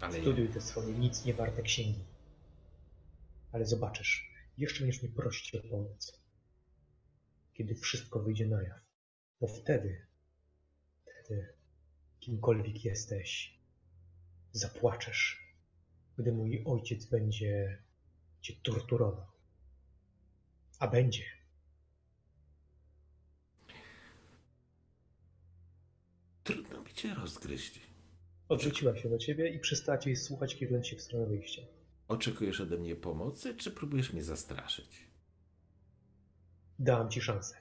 Ale 0.00 0.20
Studiuj 0.20 0.48
te 0.48 0.60
swoje 0.60 0.92
nic 0.92 1.24
nie 1.24 1.34
warte 1.34 1.62
księgi. 1.62 2.04
Ale 3.52 3.66
zobaczysz, 3.66 4.30
jeszcze 4.58 4.80
będziesz 4.84 5.02
mnie 5.02 5.12
prosić 5.12 5.54
o 5.54 5.68
pomoc. 5.68 6.20
Kiedy 7.54 7.74
wszystko 7.74 8.20
wyjdzie 8.20 8.46
na 8.46 8.62
jaw. 8.62 8.80
Bo 9.40 9.46
wtedy, 9.46 10.06
wtedy, 11.02 11.57
kimkolwiek 12.20 12.84
jesteś, 12.84 13.58
zapłaczesz, 14.52 15.54
gdy 16.18 16.32
mój 16.32 16.62
ojciec 16.64 17.06
będzie 17.06 17.82
cię 18.40 18.54
torturował. 18.62 19.26
A 20.78 20.88
będzie. 20.88 21.38
trudno 26.48 26.80
mi 26.82 26.94
cię 26.94 27.14
rozgryźć. 27.14 27.80
Odwróciła 28.48 28.96
się 28.96 29.08
do 29.08 29.18
ciebie 29.18 29.48
i 29.48 29.58
przestała 29.58 29.98
cię 29.98 30.16
słuchać, 30.16 30.56
kierując 30.56 30.86
się 30.86 30.96
w 30.96 31.02
stronę 31.02 31.26
wyjścia. 31.26 31.62
Oczekujesz 32.08 32.60
ode 32.60 32.78
mnie 32.78 32.96
pomocy, 32.96 33.54
czy 33.54 33.70
próbujesz 33.70 34.12
mnie 34.12 34.22
zastraszyć? 34.22 35.06
Dałam 36.78 37.10
ci 37.10 37.20
szansę. 37.20 37.56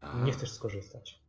A, 0.00 0.24
Nie 0.24 0.32
chcesz 0.32 0.50
skorzystać. 0.50 1.25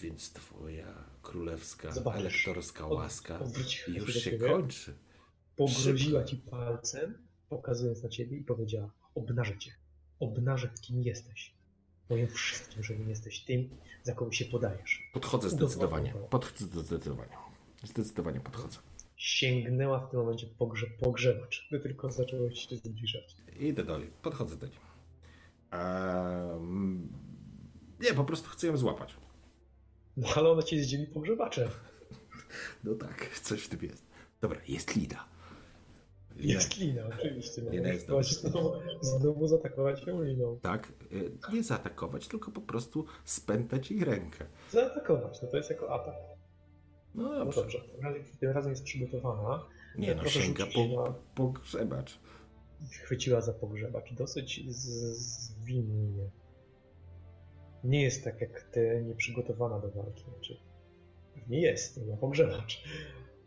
Więc 0.00 0.32
twoja 0.32 0.94
królewska, 1.22 1.92
Zobaczysz. 1.92 2.20
elektorska 2.46 2.86
Od- 2.86 2.92
łaska 2.92 3.38
odwróciła 3.40 3.98
już 3.98 4.14
się 4.14 4.20
ciebie, 4.20 4.48
kończy. 4.48 4.94
Pogroziła 5.56 6.24
ci 6.24 6.36
palcem, 6.36 7.14
pokazując 7.48 8.02
na 8.02 8.08
ciebie 8.08 8.36
i 8.36 8.44
powiedziała: 8.44 8.90
Obnażę 9.14 9.58
cię. 9.58 9.70
Obnażę, 10.20 10.70
kim 10.80 11.02
jesteś. 11.02 11.54
Powiem 12.08 12.28
wszystkim, 12.28 12.82
że 12.82 12.96
nie 12.98 13.04
jesteś 13.08 13.40
tym, 13.40 13.68
za 14.02 14.14
kogo 14.14 14.32
się 14.32 14.44
podajesz. 14.44 15.10
Podchodzę 15.12 15.50
zdecydowanie. 15.50 16.14
Podchodzę 16.30 16.80
zdecydowanie. 16.80 17.36
Zdecydowanie 17.84 18.40
podchodzę. 18.40 18.78
Sięgnęła 19.16 20.00
w 20.06 20.10
tym 20.10 20.20
momencie 20.20 20.46
pogrze 20.46 20.86
pogrzebacz, 20.86 21.66
gdy 21.68 21.80
tylko 21.80 22.12
zaczęłeś 22.12 22.68
się 22.68 22.76
zbliżać. 22.76 23.36
Idę 23.60 23.84
dalej. 23.84 24.10
Podchodzę 24.22 24.56
do 24.56 24.66
niej. 24.66 24.78
Nie, 28.00 28.14
po 28.14 28.24
prostu 28.24 28.48
chcę 28.50 28.66
ją 28.66 28.76
złapać. 28.76 29.16
No 30.18 30.28
ale 30.36 30.50
ona 30.50 30.62
cię 30.62 30.82
zdzieli 30.82 31.06
pogrzebaczem. 31.06 31.68
No 32.84 32.94
tak, 32.94 33.38
coś 33.42 33.62
w 33.62 33.68
tym 33.68 33.80
jest. 33.82 34.04
Dobra, 34.40 34.60
jest 34.68 34.96
Lida. 34.96 35.24
Lida. 36.36 36.54
Jest 36.54 36.78
lina, 36.78 37.02
oczywiście. 37.18 37.62
No, 37.62 37.70
Lina 37.70 37.88
jest 37.88 38.06
znowu, 38.40 38.72
znowu 39.00 39.48
zaatakować 39.48 40.06
ją 40.06 40.22
liną. 40.22 40.58
Tak, 40.62 40.92
y, 41.12 41.30
nie 41.52 41.62
zaatakować, 41.62 42.28
tylko 42.28 42.50
po 42.50 42.60
prostu 42.60 43.04
spętać 43.24 43.90
jej 43.90 44.04
rękę. 44.04 44.46
Zaatakować, 44.72 45.42
no 45.42 45.48
to 45.48 45.56
jest 45.56 45.70
jako 45.70 45.94
atak. 45.94 46.14
No 47.14 47.22
No 47.28 47.38
dobrze. 47.44 47.60
dobrze, 47.60 47.78
tym 47.80 48.00
razem, 48.04 48.24
tym 48.40 48.50
razem 48.50 48.70
jest 48.72 48.84
przygotowana. 48.84 49.64
Nie 49.98 50.14
no, 50.14 50.24
sięga 50.28 50.64
po, 50.74 51.02
na- 51.04 51.14
pogrzebacz. 51.34 52.18
chwyciła 52.90 53.40
za 53.40 53.52
pogrzebacz. 53.52 54.12
Dosyć 54.14 54.60
zwinnie. 54.72 56.30
Nie 57.84 58.02
jest 58.02 58.24
tak 58.24 58.40
jak 58.40 58.62
ty, 58.62 59.04
nieprzygotowana 59.06 59.78
do 59.78 59.90
walki. 59.90 60.24
Znaczy, 60.24 60.56
pewnie 61.34 61.60
jest, 61.60 61.96
nie 61.96 62.06
ma 62.06 62.16
pogrzebacz, 62.16 62.84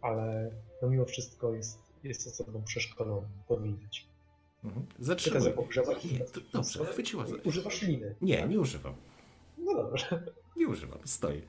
ale 0.02 0.52
no 0.82 0.90
mimo 0.90 1.06
wszystko 1.06 1.54
jest, 1.54 1.80
jest 2.04 2.28
osobą 2.28 2.64
przeszkoloną, 2.64 3.28
to 3.48 3.58
widać. 3.58 4.08
Mhm. 4.64 4.86
Zatrzymuj. 5.00 5.42
za 5.42 5.52
pogrzebacz. 5.52 6.08
Dobrze, 6.54 6.86
chwyciła. 6.86 7.26
Używasz 7.46 7.82
liny. 7.82 8.16
Nie, 8.22 8.48
nie 8.48 8.60
używam. 8.60 8.96
No 9.58 9.76
dobrze. 9.76 10.24
Nie 10.58 10.68
używam, 10.68 11.00
stoję. 11.06 11.42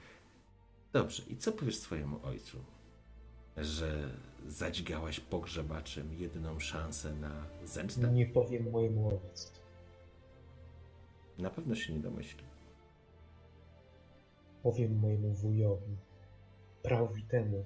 Dobrze, 0.93 1.23
i 1.29 1.37
co 1.37 1.53
powiesz 1.53 1.79
swojemu 1.79 2.27
ojcu? 2.27 2.59
Że 3.57 4.11
zadźgałaś 4.47 5.21
pogrzebaczem 5.21 6.15
jedyną 6.15 6.61
szansę 6.61 7.13
na 7.13 7.47
zemstę? 7.65 8.09
Nie 8.13 8.27
powiem 8.27 8.71
mojemu 8.71 9.09
ojcu. 9.09 9.49
Na 11.39 11.51
pewno 11.51 11.75
się 11.75 11.93
nie 11.93 11.99
domyśli. 11.99 12.45
Powiem 14.63 14.99
mojemu 14.99 15.33
wujowi, 15.35 15.97
prawowitemu, 16.83 17.65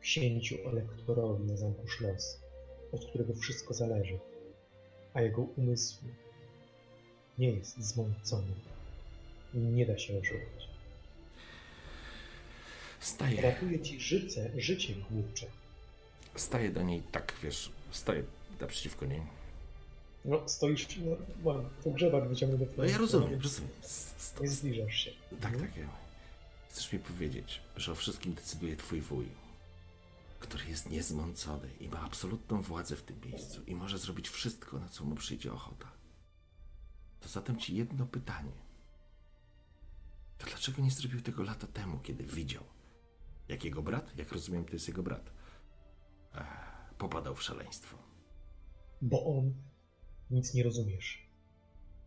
księciu 0.00 0.54
elektorowi 0.68 1.44
na 1.44 1.56
zamku 1.56 1.88
Szlos, 1.88 2.40
od 2.92 3.04
którego 3.06 3.34
wszystko 3.34 3.74
zależy, 3.74 4.18
a 5.14 5.22
jego 5.22 5.42
umysł 5.42 5.98
nie 7.38 7.50
jest 7.50 7.78
zmącony 7.82 8.52
i 9.54 9.58
nie 9.58 9.86
da 9.86 9.98
się 9.98 10.18
oszukać. 10.18 10.68
Staję, 13.00 13.42
Ratuje 13.42 13.80
ci 13.80 14.00
życie, 14.00 14.50
życie 14.56 14.94
głupcze. 15.10 15.46
staję 16.36 16.70
do 16.70 16.82
niej 16.82 17.02
tak, 17.12 17.34
wiesz, 17.42 17.72
stoję 17.90 18.22
naprzeciwko 18.60 19.06
niej. 19.06 19.22
No, 20.24 20.48
stoisz, 20.48 20.86
no, 20.98 21.16
mam 21.52 21.68
pogrzebacz 21.84 22.24
wyciągnę 22.28 22.58
do 22.58 22.66
No 22.76 22.84
ja 22.84 22.98
rozumiem, 22.98 23.40
rozumiem. 23.42 23.70
Sto- 23.82 24.42
Nie 24.42 24.48
zbliżasz 24.48 24.94
się. 24.94 25.10
Tak, 25.40 25.52
Mhm. 25.52 25.60
tak. 25.72 25.76
ja- 25.76 25.99
Chcesz 26.70 26.92
mi 26.92 26.98
powiedzieć, 26.98 27.62
że 27.76 27.92
o 27.92 27.94
wszystkim 27.94 28.34
decyduje 28.34 28.76
twój 28.76 29.00
wuj, 29.00 29.28
który 30.40 30.64
jest 30.64 30.90
niezmącony 30.90 31.70
i 31.80 31.88
ma 31.88 32.00
absolutną 32.00 32.62
władzę 32.62 32.96
w 32.96 33.02
tym 33.02 33.20
miejscu 33.20 33.62
i 33.64 33.74
może 33.74 33.98
zrobić 33.98 34.28
wszystko, 34.28 34.78
na 34.78 34.88
co 34.88 35.04
mu 35.04 35.14
przyjdzie 35.14 35.52
ochota. 35.52 35.92
To 37.20 37.28
zatem 37.28 37.58
ci 37.58 37.76
jedno 37.76 38.06
pytanie. 38.06 38.52
To 40.38 40.46
dlaczego 40.46 40.82
nie 40.82 40.90
zrobił 40.90 41.20
tego 41.20 41.42
lata 41.42 41.66
temu, 41.66 41.98
kiedy 41.98 42.24
widział, 42.24 42.64
jak 43.48 43.64
jego 43.64 43.82
brat, 43.82 44.16
jak 44.18 44.32
rozumiem, 44.32 44.64
to 44.64 44.72
jest 44.72 44.88
jego 44.88 45.02
brat, 45.02 45.32
ech, 46.34 46.94
popadał 46.98 47.34
w 47.34 47.42
szaleństwo? 47.42 47.98
Bo 49.02 49.38
on 49.38 49.54
nic 50.30 50.54
nie 50.54 50.62
rozumiesz. 50.62 51.26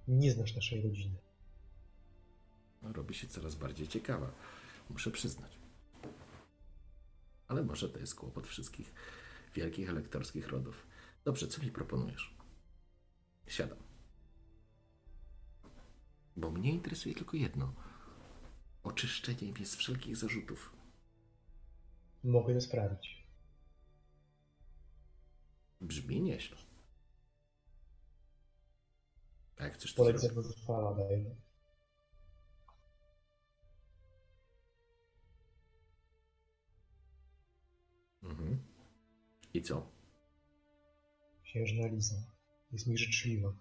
Nie 0.07 0.31
znasz 0.31 0.55
naszej 0.55 0.81
rodziny. 0.81 1.17
No, 2.81 2.93
robi 2.93 3.13
się 3.13 3.27
coraz 3.27 3.55
bardziej 3.55 3.87
ciekawa, 3.87 4.31
muszę 4.89 5.11
przyznać. 5.11 5.57
Ale 7.47 7.63
może 7.63 7.89
to 7.89 7.99
jest 7.99 8.15
kłopot 8.15 8.47
wszystkich 8.47 8.93
wielkich 9.53 9.89
elektorskich 9.89 10.47
rodów. 10.47 10.87
Dobrze, 11.23 11.47
co 11.47 11.61
mi 11.61 11.71
proponujesz? 11.71 12.37
Siadam. 13.47 13.77
Bo 16.37 16.51
mnie 16.51 16.71
interesuje 16.71 17.15
tylko 17.15 17.37
jedno. 17.37 17.73
Oczyszczenie 18.83 19.51
mnie 19.51 19.65
z 19.65 19.75
wszelkich 19.75 20.17
zarzutów. 20.17 20.75
Mogę 22.23 22.53
to 22.53 22.61
sprawić. 22.61 23.27
Brzmi 25.81 26.21
nieźle. 26.21 26.57
A 29.57 29.63
jak 29.63 29.73
chcesz 29.73 29.93
to 29.93 30.03
Poleć 30.03 30.19
zrobić? 30.21 30.37
ze 30.37 30.53
Mhm. 38.23 38.57
I 39.53 39.61
co? 39.61 39.87
Księżna 41.43 41.87
Liza 41.87 42.15
jest 42.71 42.87
mi 42.87 42.97
życzliwa. 42.97 43.53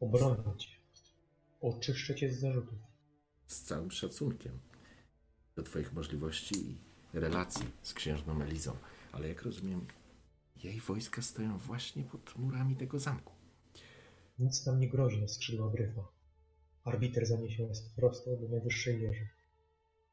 Obronię 0.00 0.56
cię. 0.58 0.68
Oczyszczę 1.60 2.14
cię 2.14 2.32
z 2.32 2.40
zarzutów. 2.40 2.78
z 3.46 3.62
całym 3.62 3.90
szacunkiem 3.90 4.58
do 5.56 5.62
Twoich 5.62 5.92
możliwości 5.92 6.54
i 6.70 6.76
relacji 7.12 7.66
z 7.82 7.94
księżną 7.94 8.42
Elizą, 8.42 8.76
ale 9.12 9.28
jak 9.28 9.42
rozumiem, 9.42 9.86
jej 10.64 10.80
wojska 10.80 11.22
stoją 11.22 11.58
właśnie 11.58 12.04
pod 12.04 12.36
murami 12.36 12.76
tego 12.76 12.98
zamku. 12.98 13.32
Nic 14.38 14.66
nam 14.66 14.80
nie 14.80 14.88
grozi 14.88 15.20
na 15.20 15.28
skrzydła 15.28 15.70
gryfa. 15.70 16.08
Arbiter 16.84 17.26
zaniesie 17.26 17.66
nas 17.66 17.80
prosto 17.96 18.36
do 18.36 18.48
najwyższej 18.48 18.98
wieży. 18.98 19.28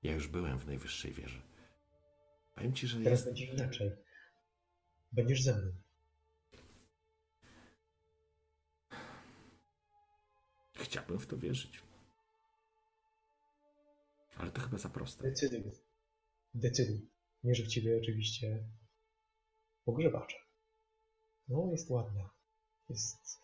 Ja 0.03 0.13
już 0.13 0.27
byłem 0.27 0.59
w 0.59 0.67
najwyższej 0.67 1.13
wieży. 1.13 1.41
Powiem 2.57 2.73
Ci, 2.73 2.87
że 2.87 2.97
Teraz 2.97 3.11
jest... 3.19 3.25
będzie 3.25 3.45
inaczej. 3.45 3.91
Będziesz 5.11 5.43
ze 5.43 5.53
mną. 5.53 5.71
Chciałbym 10.75 11.19
w 11.19 11.27
to 11.27 11.37
wierzyć. 11.37 11.81
Ale 14.37 14.51
to 14.51 14.61
chyba 14.61 14.77
za 14.77 14.89
proste. 14.89 15.23
Decyduj. 15.23 15.71
Decyduj. 16.53 17.09
Mierzę 17.43 17.63
w 17.63 17.67
ciebie 17.67 17.97
oczywiście 18.01 18.69
pogrzebacza. 19.85 20.37
No, 21.47 21.67
jest 21.71 21.89
ładna. 21.89 22.29
Jest, 22.89 23.41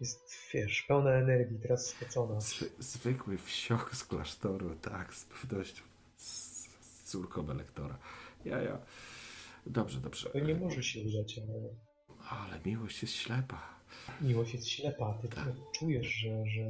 jest, 0.00 0.20
wiesz, 0.54 0.82
pełna 0.82 1.10
energii, 1.10 1.58
teraz 1.62 1.86
spocona. 1.86 2.40
Zwy, 2.40 2.70
zwykły 2.78 3.38
wsiok 3.38 3.94
z 3.96 4.04
klasztoru, 4.04 4.76
tak, 4.76 5.14
z 5.14 5.24
pewnością. 5.24 5.82
Z, 6.16 6.68
z 6.80 7.02
córką 7.02 7.50
elektora. 7.50 7.98
Ja, 8.44 8.62
ja. 8.62 8.78
Dobrze, 9.66 10.00
dobrze. 10.00 10.30
To 10.30 10.40
nie 10.40 10.54
może 10.54 10.82
się 10.82 11.00
udać, 11.00 11.38
ale 11.38 11.68
Ale 12.30 12.60
miłość 12.66 13.02
jest 13.02 13.14
ślepa. 13.14 13.80
miłość 14.20 14.54
jest 14.54 14.68
ślepa. 14.68 15.18
Ty 15.22 15.28
Tak. 15.28 15.52
czujesz, 15.74 16.06
że, 16.06 16.46
że 16.46 16.62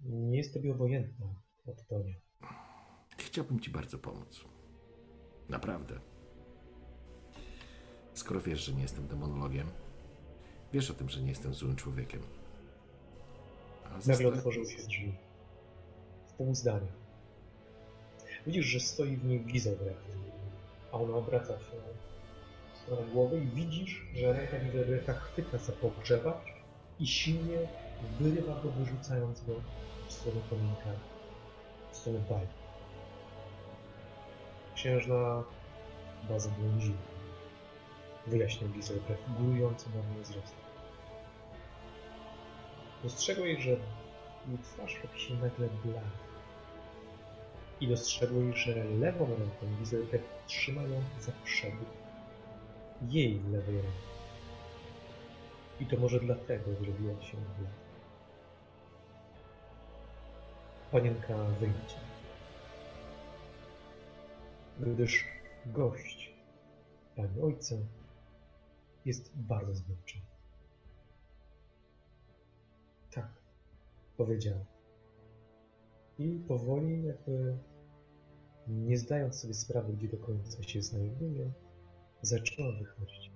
nie 0.00 0.38
jest 0.38 0.54
tobie 0.54 0.72
obojętna 0.72 1.26
od 1.66 1.86
Tonia. 1.86 2.14
Chciałbym 3.18 3.60
ci 3.60 3.70
bardzo 3.70 3.98
pomóc. 3.98 4.44
Naprawdę. 5.48 6.00
Skoro 8.14 8.40
wiesz, 8.40 8.64
że 8.64 8.72
nie 8.72 8.82
jestem 8.82 9.08
demonologiem, 9.08 9.66
wiesz 10.72 10.90
o 10.90 10.94
tym, 10.94 11.08
że 11.08 11.20
nie 11.22 11.28
jestem 11.28 11.54
złym 11.54 11.76
człowiekiem. 11.76 12.20
Nagle 14.06 14.28
otworzyły 14.28 14.66
się 14.70 14.82
drzwi. 14.82 15.12
W 16.28 16.32
pół 16.32 16.54
zdania. 16.54 16.92
Widzisz, 18.46 18.66
że 18.66 18.80
stoi 18.80 19.16
w 19.16 19.24
niej 19.24 19.40
Gizelbrecht, 19.44 20.16
a 20.92 20.96
ona 20.96 21.16
obraca 21.16 21.58
się 21.58 21.76
w 22.74 22.78
stronę 22.78 23.02
głowy 23.12 23.38
i 23.38 23.46
widzisz, 23.46 24.06
że 24.14 24.32
ręka 24.32 24.58
Gizelbrechta 24.58 25.14
chwyta 25.14 25.58
za 25.58 25.72
pogrzebacz 25.72 26.54
i 27.00 27.06
silnie 27.06 27.58
wyrywa 28.20 28.62
go, 28.62 28.70
wyrzucając 28.70 29.44
go 29.44 29.52
w 30.08 30.12
stronę 30.12 30.40
kominka, 30.50 30.90
w 31.92 31.96
stronę 31.96 32.18
bali. 32.30 32.46
Księżna 34.74 35.44
baza 36.28 36.50
błądziła. 36.50 36.96
Wyjaśnił 38.26 38.70
Gizelbrecht, 38.70 39.22
górujący 39.38 39.86
na 39.90 40.02
mnie 40.02 40.22
wzrostem. 40.22 40.58
Dostrzegłeś, 43.02 43.62
że 43.62 43.70
jej 43.70 44.58
twarz 44.62 45.00
robi 45.04 45.20
się 45.20 45.34
nagle 45.34 45.68
blada. 45.84 46.27
I 47.80 47.88
dostrzegłeś, 47.88 48.56
że 48.56 48.84
lewą 48.84 49.26
ręką 49.26 49.76
Gizelbrecht 49.78 50.46
trzyma 50.46 50.82
ją 50.82 51.02
za 51.20 51.32
przewód 51.44 51.88
jej 53.08 53.42
lewej 53.42 53.74
ręki. 53.74 54.08
I 55.80 55.86
to 55.86 55.96
może 55.96 56.20
dlatego 56.20 56.74
zrobiła 56.74 57.22
się 57.22 57.36
blada. 57.36 57.74
Panienka 60.92 61.34
wyjdzie. 61.44 61.98
Gdyż 64.80 65.24
gość, 65.66 66.32
pani 67.16 67.40
ojca, 67.40 67.74
jest 69.04 69.32
bardzo 69.34 69.74
zmęczony. 69.74 70.24
Tak, 73.10 73.28
powiedziała. 74.16 74.77
I 76.18 76.44
powoli, 76.48 77.04
jakby 77.04 77.58
nie 78.68 78.98
zdając 78.98 79.40
sobie 79.40 79.54
sprawy, 79.54 79.92
gdzie 79.92 80.08
do 80.08 80.16
końca 80.16 80.62
się 80.62 80.82
znajduje, 80.82 81.52
zaczęła 82.22 82.72
wychodzić. 82.72 83.32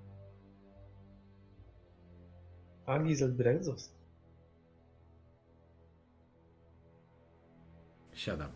A 2.87 2.99
Giselbrecht 3.03 3.65
został. 3.65 4.03
Siadam. 8.13 8.53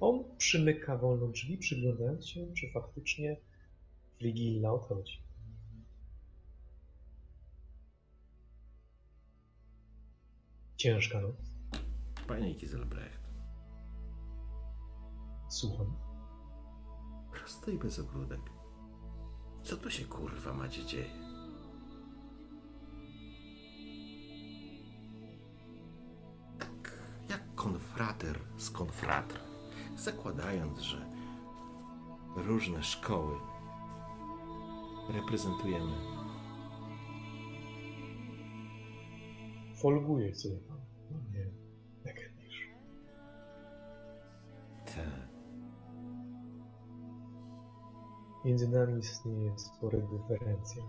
On 0.00 0.24
przymyka 0.36 0.96
wolno 0.98 1.26
drzwi, 1.26 1.58
przyglądając 1.58 2.28
się, 2.28 2.52
czy 2.54 2.70
faktycznie 2.72 3.36
Frigilla 4.18 4.72
odchodzi. 4.72 5.22
Ciężka 10.82 11.20
noc. 11.20 11.36
Panie 12.28 12.54
Giselbrecht, 12.54 13.30
Słucham. 15.48 15.96
prosto 17.32 17.70
i 17.70 17.78
bez 17.78 17.98
ogródek. 17.98 18.40
Co 19.62 19.76
tu 19.76 19.90
się 19.90 20.04
kurwa 20.04 20.52
macie 20.52 20.84
dzieje? 20.84 21.10
Tak 26.58 26.92
jak 27.28 27.54
konfrater 27.54 28.38
z 28.56 28.70
konfratr, 28.70 29.40
zakładając, 29.96 30.78
że 30.80 31.06
różne 32.36 32.82
szkoły 32.82 33.38
reprezentujemy. 35.08 35.92
Folguje 39.74 40.34
sobie 40.34 40.71
pan. 41.12 41.32
Nie, 41.32 41.50
jak 42.04 42.16
wiesz. 42.36 42.68
Te 44.86 45.32
Między 48.44 48.68
nami 48.68 48.98
istnieje 48.98 49.58
spora 49.58 49.98
dyferencja. 49.98 50.82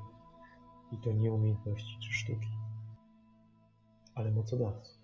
I 0.92 0.98
to 0.98 1.12
nie 1.12 1.32
umiejętności 1.32 1.98
czy 2.00 2.14
sztuki, 2.14 2.48
ale 4.16 4.32
mocodawców. 4.32 4.98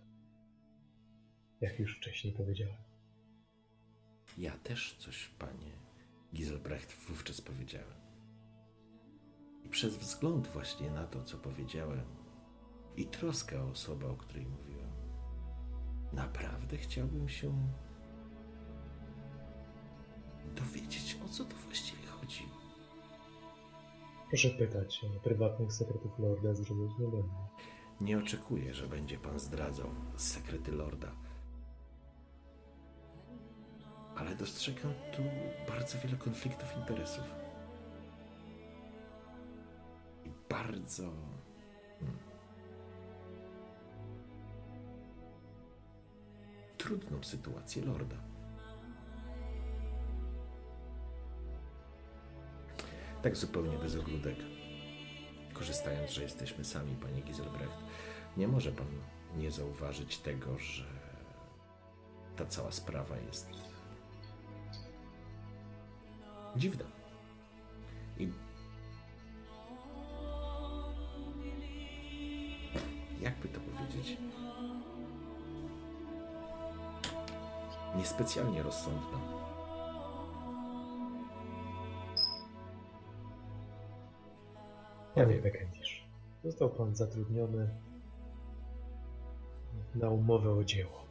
Jak 1.62 1.80
już 1.80 1.98
wcześniej 1.98 2.34
powiedziałem. 2.34 2.82
Ja 4.38 4.58
też 4.58 4.98
coś, 4.98 5.28
panie 5.28 5.72
Giselbrecht, 6.34 6.94
wówczas 6.94 7.42
powiedziałem. 7.42 8.00
I 9.64 9.70
przez 9.70 9.98
wzgląd 9.98 10.48
właśnie 10.48 10.92
na 10.92 11.08
to, 11.08 11.24
co 11.24 11.38
powiedziałem 11.38 12.06
i 12.96 13.06
troskę 13.06 13.64
o 13.64 13.70
osobę, 13.70 14.08
o 14.08 14.16
której 14.16 14.46
mówiłem, 14.46 14.69
naprawdę 16.14 16.78
chciałbym 16.78 17.30
się 17.30 17.54
dowiedzieć, 20.56 21.18
o 21.26 21.30
co 21.30 21.46
tu 21.46 21.56
właściwie 21.56 22.08
chodzi. 22.08 22.50
Proszę 24.30 24.50
pytać, 24.50 25.02
prywatnych 25.24 25.74
sekretów 25.74 26.20
Lorda 26.20 26.54
zrobić 26.54 26.92
nie 27.00 27.08
będę. 27.08 27.48
Nie 28.02 28.18
oczekuję, 28.18 28.74
że 28.74 28.88
będzie 28.88 29.18
pan 29.18 29.40
zdradzał 29.40 29.90
sekrety 30.16 30.72
Lorda. 30.72 31.12
Ale 34.16 34.36
dostrzegam 34.36 34.94
tu 35.16 35.22
bardzo 35.68 35.98
wiele 36.00 36.18
konfliktów 36.18 36.78
interesów. 36.78 37.24
I 40.26 40.30
bardzo. 40.50 41.12
Trudną 46.90 47.24
sytuację 47.24 47.86
Lorda. 47.86 48.16
Tak 53.22 53.36
zupełnie 53.36 53.78
bez 53.78 53.96
ogródek 53.96 54.36
korzystając, 55.54 56.12
że 56.12 56.24
jesteśmy 56.24 56.66
sami, 56.66 56.96
panie 56.96 57.22
Giselbrecht, 57.22 57.78
nie 58.38 58.48
może 58.48 58.72
pan 58.72 58.88
nie 59.38 59.52
zauważyć 59.52 60.18
tego, 60.18 60.58
że 60.58 60.86
ta 62.36 62.46
cała 62.46 62.72
sprawa 62.72 63.18
jest 63.18 63.50
dziwna. 66.56 66.86
I 68.18 68.32
jakby 73.22 73.48
to 73.48 73.60
powiedzieć? 73.60 74.18
Niespecjalnie 77.96 78.64
rozsądna. 78.64 79.20
Panie 85.16 85.42
Bekendisz, 85.42 86.08
został 86.44 86.70
pan 86.70 86.96
zatrudniony 86.96 87.70
na 89.96 90.10
umowę 90.10 90.52
o 90.52 90.64
dzieło. 90.64 91.06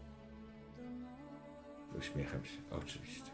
Uśmiecham 1.98 2.44
się, 2.44 2.58
oczywiście. 2.70 3.30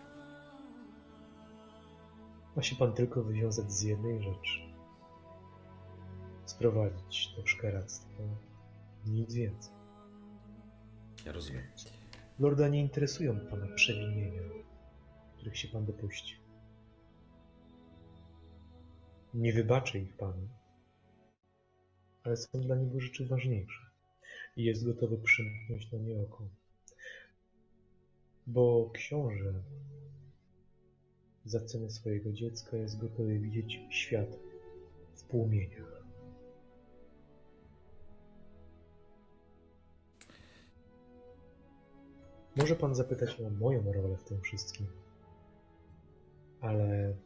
Ma 2.56 2.62
się 2.62 2.76
pan 2.76 2.92
tylko 2.92 3.22
wywiązać 3.22 3.72
z 3.72 3.82
jednej 3.82 4.22
rzeczy. 4.22 4.60
Sprowadzić 6.44 7.34
to 7.36 7.46
szkaractwo. 7.46 8.22
Nic 9.06 9.34
więcej. 9.34 9.72
Ja 11.26 11.32
rozumiem. 11.32 11.64
Lorda 12.38 12.68
nie 12.68 12.80
interesują 12.80 13.40
pana 13.40 13.66
przewinienia, 13.74 14.42
których 15.36 15.58
się 15.58 15.68
pan 15.68 15.84
dopuścił. 15.84 16.38
Nie 19.34 19.52
wybaczy 19.52 19.98
ich 19.98 20.16
panu, 20.16 20.48
ale 22.22 22.36
są 22.36 22.60
dla 22.60 22.76
niego 22.76 23.00
rzeczy 23.00 23.26
ważniejsze 23.26 23.86
i 24.56 24.64
jest 24.64 24.86
gotowy 24.86 25.18
przymknąć 25.18 25.92
na 25.92 25.98
nie 25.98 26.20
oko. 26.20 26.48
Bo 28.46 28.90
książę 28.94 29.62
za 31.44 31.60
cenę 31.60 31.90
swojego 31.90 32.32
dziecka 32.32 32.76
jest 32.76 32.98
gotowy 32.98 33.38
widzieć 33.38 33.80
świat 33.90 34.38
w 35.14 35.24
płomieniach. 35.24 36.03
Może 42.56 42.76
pan 42.76 42.94
zapytać 42.94 43.40
o 43.40 43.50
moją 43.50 43.92
rolę 43.92 44.16
w 44.16 44.24
tym 44.24 44.40
wszystkim, 44.40 44.86
ale 46.60 47.16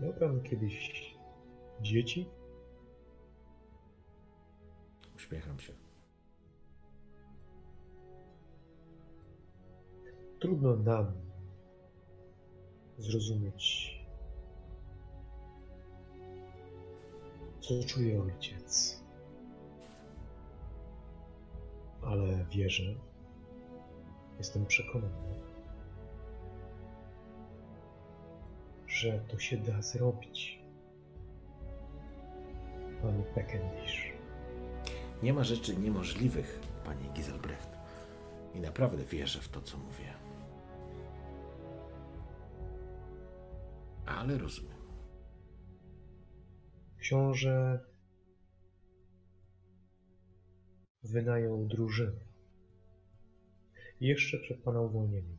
miał 0.00 0.12
pan 0.12 0.42
kiedyś 0.42 1.14
dzieci? 1.80 2.28
Uśmiecham 5.16 5.58
się. 5.60 5.72
Trudno 10.40 10.76
nam 10.76 11.12
zrozumieć, 12.98 13.96
co 17.60 17.84
czuje 17.86 18.22
ojciec. 18.22 19.01
Ale 22.02 22.44
wierzę, 22.44 22.94
jestem 24.38 24.66
przekonany, 24.66 25.40
że 28.86 29.20
to 29.20 29.38
się 29.38 29.56
da 29.56 29.82
zrobić. 29.82 30.62
Panie 33.02 33.22
Peckendish. 33.34 34.12
Nie 35.22 35.32
ma 35.32 35.44
rzeczy 35.44 35.76
niemożliwych, 35.76 36.60
panie 36.84 37.08
Giselbrecht. 37.14 37.68
I 38.54 38.60
naprawdę 38.60 39.04
wierzę 39.04 39.40
w 39.40 39.48
to, 39.48 39.62
co 39.62 39.78
mówię. 39.78 40.14
Ale 44.06 44.38
rozumiem. 44.38 44.82
Książę 46.98 47.84
wynajął 51.02 51.66
drużynę. 51.66 52.20
Jeszcze 54.00 54.38
przed 54.38 54.62
pana 54.62 54.80
uwolnieniem. 54.80 55.38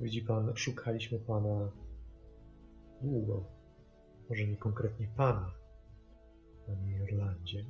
Widzi 0.00 0.22
pan, 0.22 0.56
szukaliśmy 0.56 1.18
pana 1.18 1.72
długo. 3.02 3.44
Może 4.28 4.46
nie 4.46 4.56
konkretnie 4.56 5.08
pana, 5.16 5.54
panie 6.66 6.96
Irlandzie, 6.96 7.64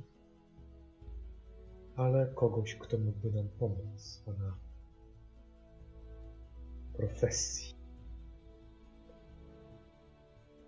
ale 1.95 2.33
kogoś, 2.35 2.75
kto 2.75 2.97
mógłby 2.97 3.31
nam 3.31 3.49
pomóc 3.49 4.01
z 4.01 4.17
pana 4.17 4.57
profesji. 6.93 7.75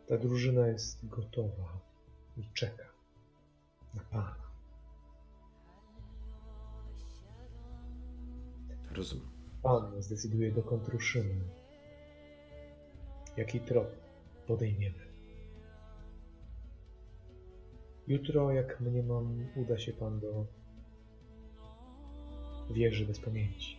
Ta 0.08 0.18
drużyna 0.18 0.68
jest 0.68 1.08
gotowa 1.08 1.80
i 2.38 2.50
czeka 2.54 2.86
na 3.94 4.04
pana. 4.04 4.45
Rozumiem. 8.96 9.30
Pan 9.64 10.02
zdecyduje 10.02 10.52
dokąd 10.52 10.88
ruszymy. 10.88 11.36
Jaki 13.38 13.60
trop 13.60 13.88
podejmiemy. 14.48 15.06
Jutro, 18.08 18.52
jak 18.52 18.80
mniemam, 18.80 19.48
uda 19.56 19.78
się 19.78 19.94
pan 19.94 20.20
do 20.20 20.46
wieży 22.70 23.06
bez 23.06 23.20
pamięci. 23.20 23.78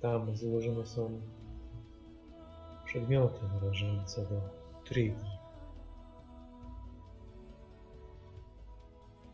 Tam 0.00 0.36
złożone 0.36 0.86
są 0.86 1.20
przedmioty 2.84 3.40
należące 3.48 4.26
do 4.26 4.40
Trygi. 4.84 5.30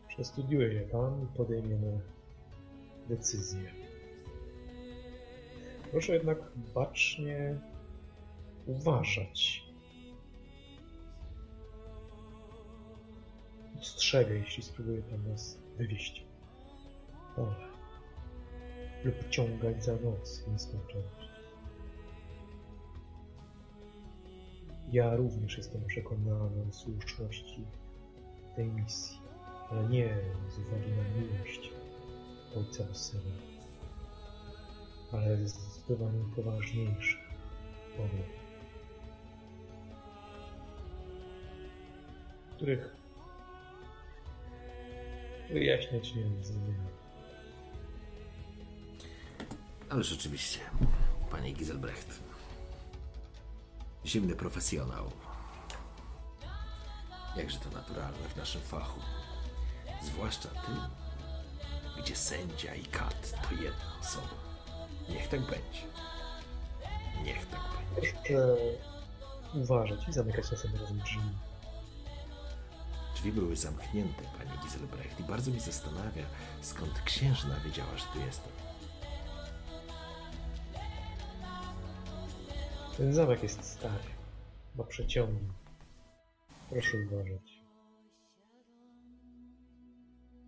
Przestudiuje 0.07 0.73
je 0.73 0.81
pan 0.81 1.23
i 1.23 1.37
podejmiemy 1.37 2.01
decyzję. 3.09 3.86
Proszę 5.91 6.13
jednak 6.13 6.37
bacznie 6.75 7.59
uważać. 8.65 9.63
Ostrzegę, 13.79 14.35
jeśli 14.35 14.63
spróbuje 14.63 15.01
pan 15.01 15.27
nas 15.31 15.57
wywieźć 15.77 16.25
pole 17.35 17.55
lub 19.03 19.29
ciągać 19.29 19.83
za 19.83 19.95
nos 19.95 20.39
w 20.39 20.51
nieskończoność. 20.51 21.27
Ja 24.91 25.15
również 25.15 25.57
jestem 25.57 25.85
przekonany 25.85 26.65
o 26.69 26.73
słuszności 26.73 27.65
tej 28.55 28.65
misji, 28.65 29.17
ale 29.69 29.89
nie 29.89 30.17
z 30.49 30.59
uwagi 30.59 30.91
na 30.91 31.21
miłość 31.21 31.71
ojca 32.57 32.83
do 32.83 32.95
syna, 32.95 33.56
ale 35.11 35.47
zdecydowanie 35.47 36.23
poważniejszych 36.35 37.19
powodów, 37.97 38.25
których 42.55 42.95
wyjaśniać 45.49 46.15
nie 46.15 46.43
zrozumiałem. 46.43 46.87
Ale 49.89 50.03
rzeczywiście, 50.03 50.59
panie 51.31 51.53
Giselbrecht. 51.53 52.19
Zimny 54.05 54.35
profesjonał. 54.35 55.11
Jakże 57.37 57.59
to 57.59 57.69
naturalne 57.69 58.29
w 58.29 58.35
naszym 58.37 58.61
fachu. 58.61 59.01
Zwłaszcza 60.01 60.49
tym, 60.49 60.77
gdzie 62.03 62.15
sędzia 62.15 62.75
i 62.75 62.85
kat 62.85 63.31
to 63.31 63.63
jedna 63.63 63.99
osoba. 64.01 64.46
Niech 65.09 65.27
tak 65.27 65.41
będzie. 65.41 65.81
Niech 67.23 67.45
tak 67.45 67.61
będzie. 67.95 68.37
Uważać 69.53 70.07
i 70.07 70.13
zamykać 70.13 70.49
czasem 70.49 70.75
razem 70.75 70.99
drzwi. 70.99 71.19
Drzwi 73.15 73.31
były 73.31 73.55
zamknięte, 73.55 74.23
panie 74.37 74.51
Giselbrecht, 74.63 75.19
i 75.19 75.23
bardzo 75.23 75.51
mi 75.51 75.59
zastanawia, 75.59 76.23
skąd 76.61 77.01
księżna 77.01 77.59
wiedziała, 77.65 77.97
że 77.97 78.05
tu 78.13 78.19
jestem. 78.19 78.51
Ten 82.97 83.13
zamek 83.13 83.43
jest 83.43 83.63
stary. 83.63 84.03
Ma 84.75 84.83
przeciągi. 84.83 85.47
Proszę 86.69 86.97
uważać. 86.97 87.63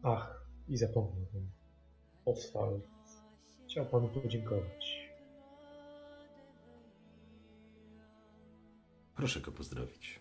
Ach, 0.04 0.46
i 0.68 0.78
zapomniałem. 0.78 1.52
Oswald 2.26 2.99
chciał 3.70 3.86
panu 3.86 4.08
podziękować. 4.08 5.10
Proszę 9.16 9.42
go 9.42 9.52
pozdrowić. 9.52 10.20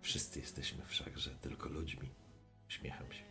Wszyscy 0.00 0.40
jesteśmy 0.40 0.84
wszakże 0.84 1.30
tylko 1.30 1.68
ludźmi. 1.68 2.08
Uśmiecham 2.68 3.12
się. 3.12 3.24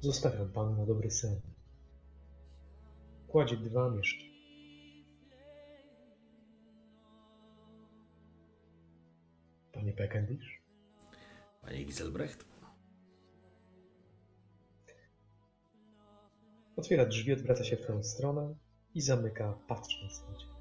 Zostawiam 0.00 0.52
panu 0.52 0.76
na 0.76 0.86
dobry 0.86 1.10
sen. 1.10 1.40
Kładzie 3.28 3.56
dwa 3.56 3.90
mieszki. 3.90 4.32
Panie 9.72 9.92
Peckendish? 9.92 10.62
Panie 11.60 11.84
Giselbrecht? 11.84 12.51
Otwiera 16.76 17.06
drzwi, 17.06 17.32
odwraca 17.32 17.64
się 17.64 17.76
w 17.76 17.86
tę 17.86 18.04
stronę 18.04 18.54
i 18.94 19.00
zamyka, 19.00 19.58
patrząc 19.68 20.22
na 20.30 20.38
ciebie. 20.38 20.51